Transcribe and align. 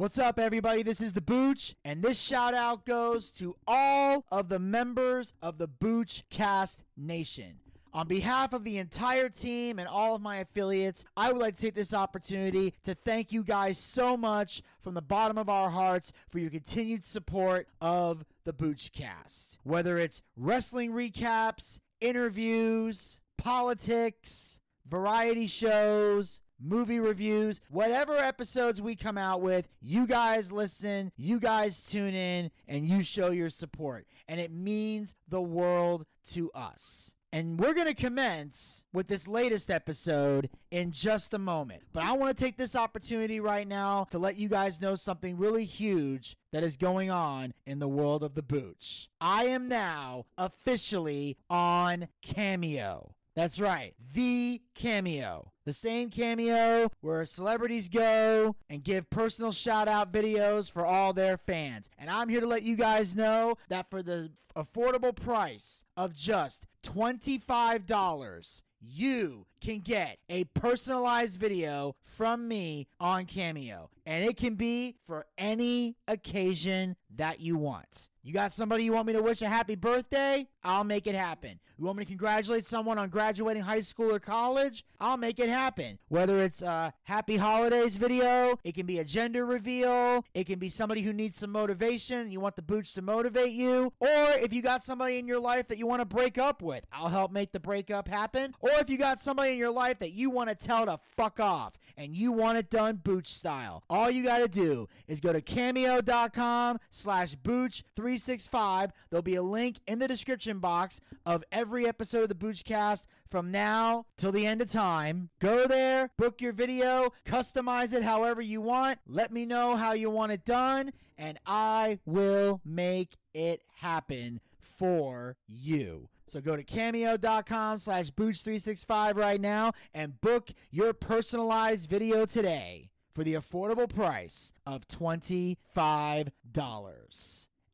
What's 0.00 0.18
up, 0.18 0.38
everybody? 0.38 0.82
This 0.82 1.02
is 1.02 1.12
the 1.12 1.20
Booch, 1.20 1.74
and 1.84 2.02
this 2.02 2.18
shout 2.18 2.54
out 2.54 2.86
goes 2.86 3.30
to 3.32 3.54
all 3.66 4.24
of 4.32 4.48
the 4.48 4.58
members 4.58 5.34
of 5.42 5.58
the 5.58 5.66
Booch 5.66 6.22
Cast 6.30 6.80
Nation. 6.96 7.58
On 7.92 8.08
behalf 8.08 8.54
of 8.54 8.64
the 8.64 8.78
entire 8.78 9.28
team 9.28 9.78
and 9.78 9.86
all 9.86 10.14
of 10.14 10.22
my 10.22 10.36
affiliates, 10.38 11.04
I 11.18 11.30
would 11.30 11.38
like 11.38 11.56
to 11.56 11.60
take 11.60 11.74
this 11.74 11.92
opportunity 11.92 12.72
to 12.84 12.94
thank 12.94 13.30
you 13.30 13.44
guys 13.44 13.76
so 13.76 14.16
much 14.16 14.62
from 14.80 14.94
the 14.94 15.02
bottom 15.02 15.36
of 15.36 15.50
our 15.50 15.68
hearts 15.68 16.14
for 16.30 16.38
your 16.38 16.48
continued 16.48 17.04
support 17.04 17.68
of 17.82 18.24
the 18.44 18.54
Boochcast. 18.54 19.58
Whether 19.64 19.98
it's 19.98 20.22
wrestling 20.34 20.92
recaps, 20.92 21.78
interviews, 22.00 23.20
politics, 23.36 24.60
variety 24.88 25.46
shows, 25.46 26.40
movie 26.60 27.00
reviews, 27.00 27.60
whatever 27.70 28.16
episodes 28.16 28.80
we 28.80 28.96
come 28.96 29.18
out 29.18 29.40
with, 29.40 29.68
you 29.80 30.06
guys 30.06 30.52
listen, 30.52 31.12
you 31.16 31.40
guys 31.40 31.86
tune 31.86 32.14
in, 32.14 32.50
and 32.68 32.86
you 32.86 33.02
show 33.02 33.30
your 33.30 33.50
support. 33.50 34.06
And 34.28 34.38
it 34.40 34.52
means 34.52 35.14
the 35.28 35.42
world 35.42 36.06
to 36.32 36.50
us. 36.52 37.14
And 37.32 37.60
we're 37.60 37.74
going 37.74 37.86
to 37.86 37.94
commence 37.94 38.82
with 38.92 39.06
this 39.06 39.28
latest 39.28 39.70
episode 39.70 40.50
in 40.72 40.90
just 40.90 41.32
a 41.32 41.38
moment. 41.38 41.82
But 41.92 42.02
I 42.02 42.12
want 42.12 42.36
to 42.36 42.44
take 42.44 42.56
this 42.56 42.74
opportunity 42.74 43.38
right 43.38 43.68
now 43.68 44.08
to 44.10 44.18
let 44.18 44.36
you 44.36 44.48
guys 44.48 44.82
know 44.82 44.96
something 44.96 45.36
really 45.36 45.64
huge 45.64 46.36
that 46.52 46.64
is 46.64 46.76
going 46.76 47.08
on 47.08 47.54
in 47.66 47.78
the 47.78 47.86
world 47.86 48.24
of 48.24 48.34
the 48.34 48.42
Booch. 48.42 49.08
I 49.20 49.44
am 49.44 49.68
now 49.68 50.26
officially 50.36 51.36
on 51.48 52.08
Cameo. 52.20 53.14
That's 53.36 53.60
right, 53.60 53.94
the 54.12 54.60
Cameo. 54.74 55.52
The 55.64 55.72
same 55.72 56.10
Cameo 56.10 56.90
where 57.00 57.24
celebrities 57.26 57.88
go 57.88 58.56
and 58.68 58.82
give 58.82 59.08
personal 59.08 59.52
shout 59.52 59.86
out 59.86 60.12
videos 60.12 60.70
for 60.70 60.84
all 60.84 61.12
their 61.12 61.36
fans. 61.36 61.88
And 61.96 62.10
I'm 62.10 62.28
here 62.28 62.40
to 62.40 62.46
let 62.46 62.64
you 62.64 62.74
guys 62.74 63.14
know 63.14 63.56
that 63.68 63.88
for 63.88 64.02
the 64.02 64.32
affordable 64.56 65.14
price 65.14 65.84
of 65.96 66.12
just 66.12 66.66
$25, 66.84 68.62
you 68.80 69.46
can 69.60 69.80
get 69.80 70.18
a 70.28 70.44
personalized 70.44 71.38
video 71.38 71.96
from 72.04 72.48
me 72.48 72.88
on 72.98 73.26
Cameo. 73.26 73.90
And 74.06 74.24
it 74.24 74.36
can 74.36 74.54
be 74.54 74.96
for 75.06 75.26
any 75.38 75.96
occasion 76.08 76.96
that 77.16 77.40
you 77.40 77.56
want. 77.56 78.08
You 78.22 78.34
got 78.34 78.52
somebody 78.52 78.84
you 78.84 78.92
want 78.92 79.06
me 79.06 79.14
to 79.14 79.22
wish 79.22 79.40
a 79.40 79.48
happy 79.48 79.76
birthday? 79.76 80.46
I'll 80.62 80.84
make 80.84 81.06
it 81.06 81.14
happen. 81.14 81.58
You 81.78 81.86
want 81.86 81.96
me 81.96 82.04
to 82.04 82.08
congratulate 82.08 82.66
someone 82.66 82.98
on 82.98 83.08
graduating 83.08 83.62
high 83.62 83.80
school 83.80 84.14
or 84.14 84.18
college? 84.18 84.84
I'll 85.00 85.16
make 85.16 85.38
it 85.38 85.48
happen. 85.48 85.98
Whether 86.08 86.40
it's 86.40 86.60
a 86.60 86.92
happy 87.04 87.38
holidays 87.38 87.96
video, 87.96 88.58
it 88.62 88.74
can 88.74 88.84
be 88.84 88.98
a 88.98 89.04
gender 89.04 89.46
reveal, 89.46 90.26
it 90.34 90.44
can 90.44 90.58
be 90.58 90.68
somebody 90.68 91.00
who 91.00 91.14
needs 91.14 91.38
some 91.38 91.50
motivation, 91.50 92.30
you 92.30 92.40
want 92.40 92.56
the 92.56 92.62
Booch 92.62 92.92
to 92.94 93.02
motivate 93.02 93.52
you, 93.52 93.94
or 93.98 94.08
if 94.42 94.52
you 94.52 94.60
got 94.60 94.84
somebody 94.84 95.18
in 95.18 95.26
your 95.26 95.40
life 95.40 95.68
that 95.68 95.78
you 95.78 95.86
want 95.86 96.00
to 96.00 96.04
break 96.04 96.36
up 96.36 96.60
with, 96.60 96.84
I'll 96.92 97.08
help 97.08 97.32
make 97.32 97.52
the 97.52 97.60
breakup 97.60 98.06
happen. 98.06 98.54
Or 98.60 98.70
if 98.72 98.90
you 98.90 98.98
got 98.98 99.22
somebody 99.22 99.49
in 99.50 99.58
your 99.58 99.70
life 99.70 99.98
that 99.98 100.12
you 100.12 100.30
want 100.30 100.48
to 100.48 100.54
tell 100.54 100.86
to 100.86 100.98
fuck 101.16 101.40
off 101.40 101.74
and 101.96 102.16
you 102.16 102.32
want 102.32 102.56
it 102.56 102.70
done 102.70 102.96
booch 102.96 103.26
style, 103.26 103.82
all 103.90 104.10
you 104.10 104.22
got 104.22 104.38
to 104.38 104.48
do 104.48 104.88
is 105.06 105.20
go 105.20 105.32
to 105.32 105.40
cameo.com 105.40 106.78
slash 106.90 107.34
booch365. 107.36 108.90
There'll 109.10 109.22
be 109.22 109.34
a 109.34 109.42
link 109.42 109.78
in 109.86 109.98
the 109.98 110.08
description 110.08 110.58
box 110.58 111.00
of 111.26 111.44
every 111.52 111.86
episode 111.86 112.22
of 112.22 112.28
the 112.28 112.34
Boochcast 112.34 113.06
from 113.30 113.50
now 113.50 114.06
till 114.16 114.32
the 114.32 114.46
end 114.46 114.60
of 114.62 114.70
time. 114.70 115.30
Go 115.40 115.66
there, 115.66 116.10
book 116.16 116.40
your 116.40 116.52
video, 116.52 117.12
customize 117.24 117.92
it 117.92 118.02
however 118.02 118.40
you 118.40 118.60
want. 118.60 118.98
Let 119.06 119.32
me 119.32 119.46
know 119.46 119.76
how 119.76 119.92
you 119.92 120.10
want 120.10 120.32
it 120.32 120.44
done, 120.44 120.92
and 121.18 121.38
I 121.46 121.98
will 122.06 122.60
make 122.64 123.16
it 123.34 123.62
happen 123.74 124.40
for 124.58 125.36
you. 125.46 126.08
So 126.30 126.40
go 126.40 126.54
to 126.54 126.62
cameo.com 126.62 127.78
slash 127.78 128.10
booch365 128.10 129.16
right 129.16 129.40
now 129.40 129.72
and 129.92 130.20
book 130.20 130.50
your 130.70 130.92
personalized 130.92 131.90
video 131.90 132.24
today 132.24 132.90
for 133.12 133.24
the 133.24 133.34
affordable 133.34 133.92
price 133.92 134.52
of 134.64 134.86
$25. 134.86 135.56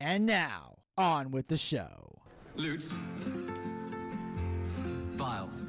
And 0.00 0.24
now, 0.24 0.76
on 0.96 1.30
with 1.32 1.48
the 1.48 1.58
show. 1.58 2.22
Lutes. 2.56 2.98
Vials. 5.16 5.66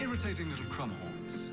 Irritating 0.00 0.48
little 0.48 0.64
crumhorns. 0.66 1.50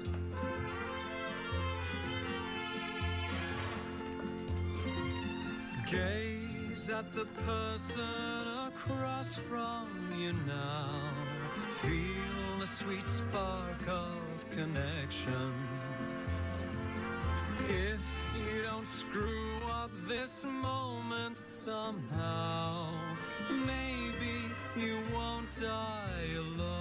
Gaze 5.92 6.90
at 6.90 7.14
the 7.14 7.26
person 7.26 8.62
across 8.86 9.36
from 9.36 9.88
you 10.18 10.34
now. 10.48 10.90
Feel 11.82 12.60
the 12.60 12.68
sweet 12.68 13.06
spark 13.06 13.88
of 13.88 14.50
connection. 14.50 15.54
If 17.70 18.02
you 18.36 18.64
don't 18.64 18.88
screw 18.88 19.58
up 19.72 19.92
this 20.08 20.46
moment 20.46 21.38
somehow, 21.48 22.90
maybe 23.50 24.36
you 24.76 24.98
won't 25.14 25.50
die 25.62 26.30
alone. 26.36 26.73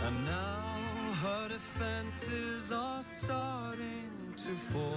And 0.00 0.24
now 0.24 1.12
her 1.22 1.48
defenses 1.50 2.72
are 2.72 3.02
starting 3.02 4.08
to 4.38 4.54
fall. 4.72 4.94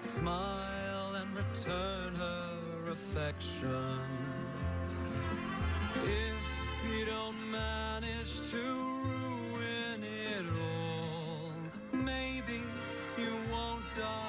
Smile 0.00 1.16
and 1.16 1.36
return 1.36 2.14
her 2.14 2.90
affection. 2.90 4.00
If 6.04 6.40
you 6.90 7.04
don't 7.04 7.50
manage 7.50 8.32
to 8.50 8.56
ruin 8.56 10.00
it 10.02 10.46
all, 10.72 11.52
maybe 11.92 12.62
you 13.18 13.34
won't 13.52 13.86
die 13.94 14.27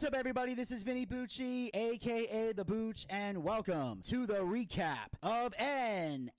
What's 0.00 0.14
up, 0.14 0.18
everybody? 0.18 0.54
This 0.54 0.70
is 0.70 0.82
Vinny 0.82 1.04
Bucci, 1.04 1.68
aka 1.74 2.52
The 2.52 2.64
Booch, 2.64 3.04
and 3.10 3.44
welcome 3.44 4.00
to 4.06 4.24
the 4.24 4.38
recap 4.38 5.12
of 5.22 5.52
NXT. 5.58 6.30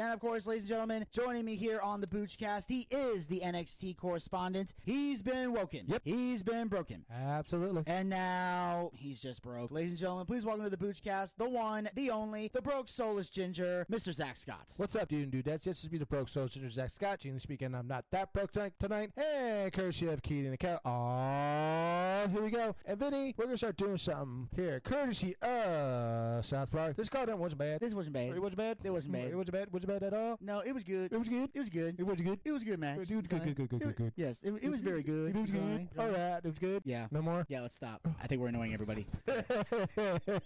And 0.00 0.10
of 0.10 0.18
course, 0.18 0.46
ladies 0.46 0.62
and 0.62 0.70
gentlemen, 0.70 1.04
joining 1.12 1.44
me 1.44 1.54
here 1.54 1.80
on 1.80 2.00
the 2.00 2.06
Boochcast, 2.06 2.64
he 2.70 2.86
is 2.90 3.26
the 3.26 3.40
NXT 3.40 3.98
correspondent. 3.98 4.72
He's 4.84 5.20
been 5.20 5.52
woken. 5.52 5.82
Yep. 5.86 6.00
He's 6.02 6.42
been 6.42 6.68
broken. 6.68 7.04
Absolutely. 7.12 7.82
And 7.86 8.08
now 8.08 8.90
he's 8.94 9.20
just 9.20 9.42
broke. 9.42 9.70
Ladies 9.70 9.90
and 9.90 9.98
gentlemen, 9.98 10.24
please 10.24 10.46
welcome 10.46 10.64
to 10.64 10.70
the 10.70 10.78
Boochcast, 10.78 11.34
the 11.36 11.46
one, 11.46 11.90
the 11.94 12.10
only, 12.10 12.50
the 12.54 12.62
broke 12.62 12.88
soulless 12.88 13.28
ginger, 13.28 13.86
Mr. 13.92 14.14
Zack 14.14 14.38
Scott. 14.38 14.72
What's 14.78 14.96
up, 14.96 15.08
dude 15.08 15.30
and 15.30 15.44
dudettes? 15.44 15.66
Yes, 15.66 15.82
this 15.82 15.84
is 15.84 15.92
me, 15.92 15.98
the 15.98 16.06
broke 16.06 16.30
soulless 16.30 16.54
ginger, 16.54 16.70
Zack 16.70 16.88
Scott. 16.88 17.18
Generally 17.18 17.40
speaking, 17.40 17.74
I'm 17.74 17.86
not 17.86 18.06
that 18.12 18.32
broke 18.32 18.52
tonight. 18.52 18.72
tonight. 18.80 19.10
Hey, 19.14 19.68
courtesy 19.74 20.06
of 20.06 20.22
Keaton 20.22 20.46
and 20.46 20.58
Cal. 20.58 20.80
Aw, 20.86 21.65
Oh, 21.66 22.28
here 22.28 22.42
we 22.42 22.50
go. 22.50 22.74
And 22.86 22.98
Vinny, 22.98 23.34
we're 23.36 23.44
gonna 23.46 23.56
start 23.56 23.76
doing 23.76 23.96
something 23.96 24.48
here, 24.54 24.80
courtesy 24.80 25.34
of 25.42 26.44
South 26.46 26.70
Park. 26.70 26.96
This 26.96 27.08
card 27.08 27.28
wasn't 27.34 27.58
bad. 27.58 27.80
This 27.80 27.92
wasn't 27.92 28.14
bad. 28.14 28.28
It 28.36 28.40
wasn't 28.40 28.58
bad. 28.58 28.76
It 28.84 28.90
wasn't 28.90 29.12
bad. 29.12 29.24
It 29.28 29.36
wasn't 29.36 29.52
bad. 29.52 29.72
Wasn't 29.72 29.88
bad 29.92 30.02
at 30.04 30.14
all. 30.14 30.38
No, 30.40 30.60
it 30.60 30.72
was 30.72 30.84
good. 30.84 31.12
It 31.12 31.18
was 31.18 31.28
good. 31.28 31.50
It 31.54 31.58
was 31.58 31.68
good. 31.68 31.96
It 31.98 32.04
was 32.06 32.20
good. 32.20 32.38
It 32.44 32.52
was 32.52 32.62
good, 32.62 32.78
Max. 32.78 32.96
It 33.10 33.16
was 33.16 33.26
good, 33.26 33.42
good, 33.44 33.56
good, 33.56 33.68
good, 33.68 33.82
It 33.82 33.86
was- 33.86 33.94
good. 33.96 34.12
Yes, 34.16 34.38
it, 34.42 34.52
it 34.62 34.68
was 34.68 34.80
very 34.80 35.02
good. 35.02 35.34
It 35.34 35.40
was 35.40 35.50
good. 35.50 35.88
All 35.98 36.08
right. 36.08 36.38
It 36.38 36.44
was 36.44 36.58
good. 36.58 36.82
Yeah. 36.84 37.06
No 37.10 37.20
more. 37.22 37.44
Yeah, 37.48 37.62
let's 37.62 37.74
stop. 37.76 38.06
I 38.22 38.26
think 38.28 38.40
we're 38.40 38.48
annoying 38.48 38.72
everybody. 38.74 39.06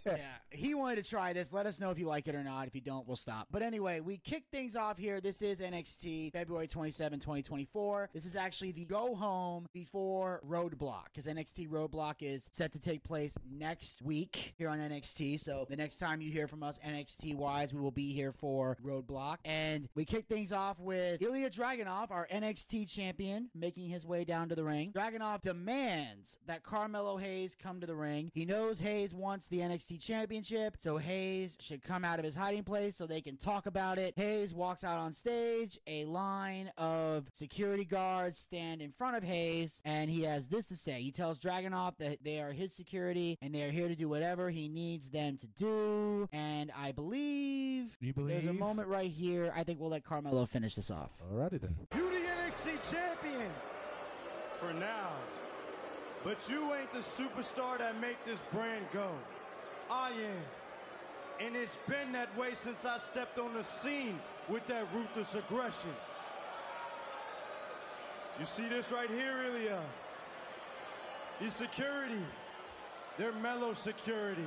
yeah, 0.06 0.16
he 0.50 0.74
wanted 0.74 1.04
to 1.04 1.08
try 1.10 1.32
this. 1.32 1.52
Let 1.52 1.66
us 1.66 1.80
know 1.80 1.90
if 1.90 1.98
you 1.98 2.06
like 2.06 2.28
it 2.28 2.34
or 2.34 2.42
not. 2.42 2.66
If 2.66 2.74
you 2.74 2.80
don't, 2.80 3.06
we'll 3.06 3.16
stop. 3.16 3.48
But 3.50 3.62
anyway, 3.62 4.00
we 4.00 4.16
kick 4.18 4.44
things 4.50 4.76
off 4.76 4.96
here. 4.98 5.20
This 5.20 5.42
is 5.42 5.60
NXT 5.60 6.32
February 6.32 6.68
27, 6.68 7.20
2024. 7.20 8.10
This 8.14 8.24
is 8.24 8.36
actually 8.36 8.72
the 8.72 8.84
go 8.86 9.14
home 9.14 9.66
before 9.72 10.40
Roadblock 10.48 11.09
because 11.12 11.26
NXT 11.26 11.68
Roadblock 11.68 12.16
is 12.20 12.48
set 12.52 12.72
to 12.72 12.78
take 12.78 13.02
place 13.04 13.34
next 13.50 14.02
week 14.02 14.54
here 14.58 14.68
on 14.68 14.78
NXT. 14.78 15.40
So 15.40 15.66
the 15.68 15.76
next 15.76 15.96
time 15.96 16.20
you 16.20 16.30
hear 16.30 16.48
from 16.48 16.62
us 16.62 16.78
NXT 16.86 17.34
wise, 17.34 17.72
we 17.72 17.80
will 17.80 17.90
be 17.90 18.12
here 18.12 18.32
for 18.32 18.76
Roadblock. 18.84 19.36
And 19.44 19.88
we 19.94 20.04
kick 20.04 20.26
things 20.26 20.52
off 20.52 20.78
with 20.78 21.22
Ilya 21.22 21.50
Dragunov, 21.50 22.10
our 22.10 22.28
NXT 22.32 22.88
champion, 22.90 23.50
making 23.54 23.88
his 23.88 24.06
way 24.06 24.24
down 24.24 24.48
to 24.48 24.54
the 24.54 24.64
ring. 24.64 24.92
Dragunov 24.92 25.40
demands 25.40 26.38
that 26.46 26.62
Carmelo 26.62 27.16
Hayes 27.16 27.56
come 27.60 27.80
to 27.80 27.86
the 27.86 27.96
ring. 27.96 28.30
He 28.34 28.44
knows 28.44 28.80
Hayes 28.80 29.14
wants 29.14 29.48
the 29.48 29.58
NXT 29.58 30.00
championship, 30.00 30.76
so 30.78 30.96
Hayes 30.96 31.56
should 31.60 31.82
come 31.82 32.04
out 32.04 32.18
of 32.18 32.24
his 32.24 32.36
hiding 32.36 32.64
place 32.64 32.96
so 32.96 33.06
they 33.06 33.20
can 33.20 33.36
talk 33.36 33.66
about 33.66 33.98
it. 33.98 34.14
Hayes 34.16 34.54
walks 34.54 34.84
out 34.84 34.98
on 34.98 35.12
stage. 35.12 35.78
A 35.86 36.04
line 36.04 36.70
of 36.78 37.28
security 37.32 37.84
guards 37.84 38.38
stand 38.38 38.80
in 38.80 38.92
front 38.92 39.16
of 39.16 39.22
Hayes, 39.22 39.82
and 39.84 40.10
he 40.10 40.22
has 40.22 40.48
this 40.48 40.66
to 40.66 40.76
say. 40.76 40.99
He 41.00 41.10
tells 41.10 41.38
Dragunov 41.38 41.96
that 41.98 42.18
they 42.22 42.40
are 42.40 42.52
his 42.52 42.72
security 42.72 43.38
and 43.40 43.54
they 43.54 43.62
are 43.62 43.70
here 43.70 43.88
to 43.88 43.94
do 43.94 44.08
whatever 44.08 44.50
he 44.50 44.68
needs 44.68 45.10
them 45.10 45.38
to 45.38 45.46
do. 45.46 46.28
And 46.32 46.70
I 46.76 46.92
believe, 46.92 47.96
You 48.00 48.12
there's 48.16 48.46
a 48.46 48.52
moment 48.52 48.88
right 48.88 49.10
here. 49.10 49.52
I 49.56 49.64
think 49.64 49.80
we'll 49.80 49.90
let 49.90 50.04
Carmelo 50.04 50.46
finish 50.46 50.74
this 50.74 50.90
off. 50.90 51.10
Alrighty 51.32 51.60
then. 51.60 51.76
You 51.94 52.10
the 52.10 52.16
NXT 52.16 52.92
champion 52.92 53.50
for 54.58 54.72
now. 54.74 55.10
But 56.22 56.36
you 56.50 56.74
ain't 56.74 56.92
the 56.92 56.98
superstar 56.98 57.78
that 57.78 57.98
make 58.00 58.22
this 58.26 58.40
brand 58.52 58.84
go. 58.92 59.08
I 59.90 60.10
am. 60.10 61.46
And 61.46 61.56
it's 61.56 61.76
been 61.88 62.12
that 62.12 62.36
way 62.36 62.50
since 62.54 62.84
I 62.84 62.98
stepped 62.98 63.38
on 63.38 63.54
the 63.54 63.64
scene 63.64 64.20
with 64.48 64.66
that 64.68 64.84
ruthless 64.94 65.34
aggression. 65.34 65.90
You 68.38 68.44
see 68.44 68.68
this 68.68 68.92
right 68.92 69.08
here, 69.08 69.42
Ilya? 69.48 69.80
These 71.40 71.54
security, 71.54 72.22
they're 73.16 73.32
Melo 73.32 73.72
security. 73.72 74.42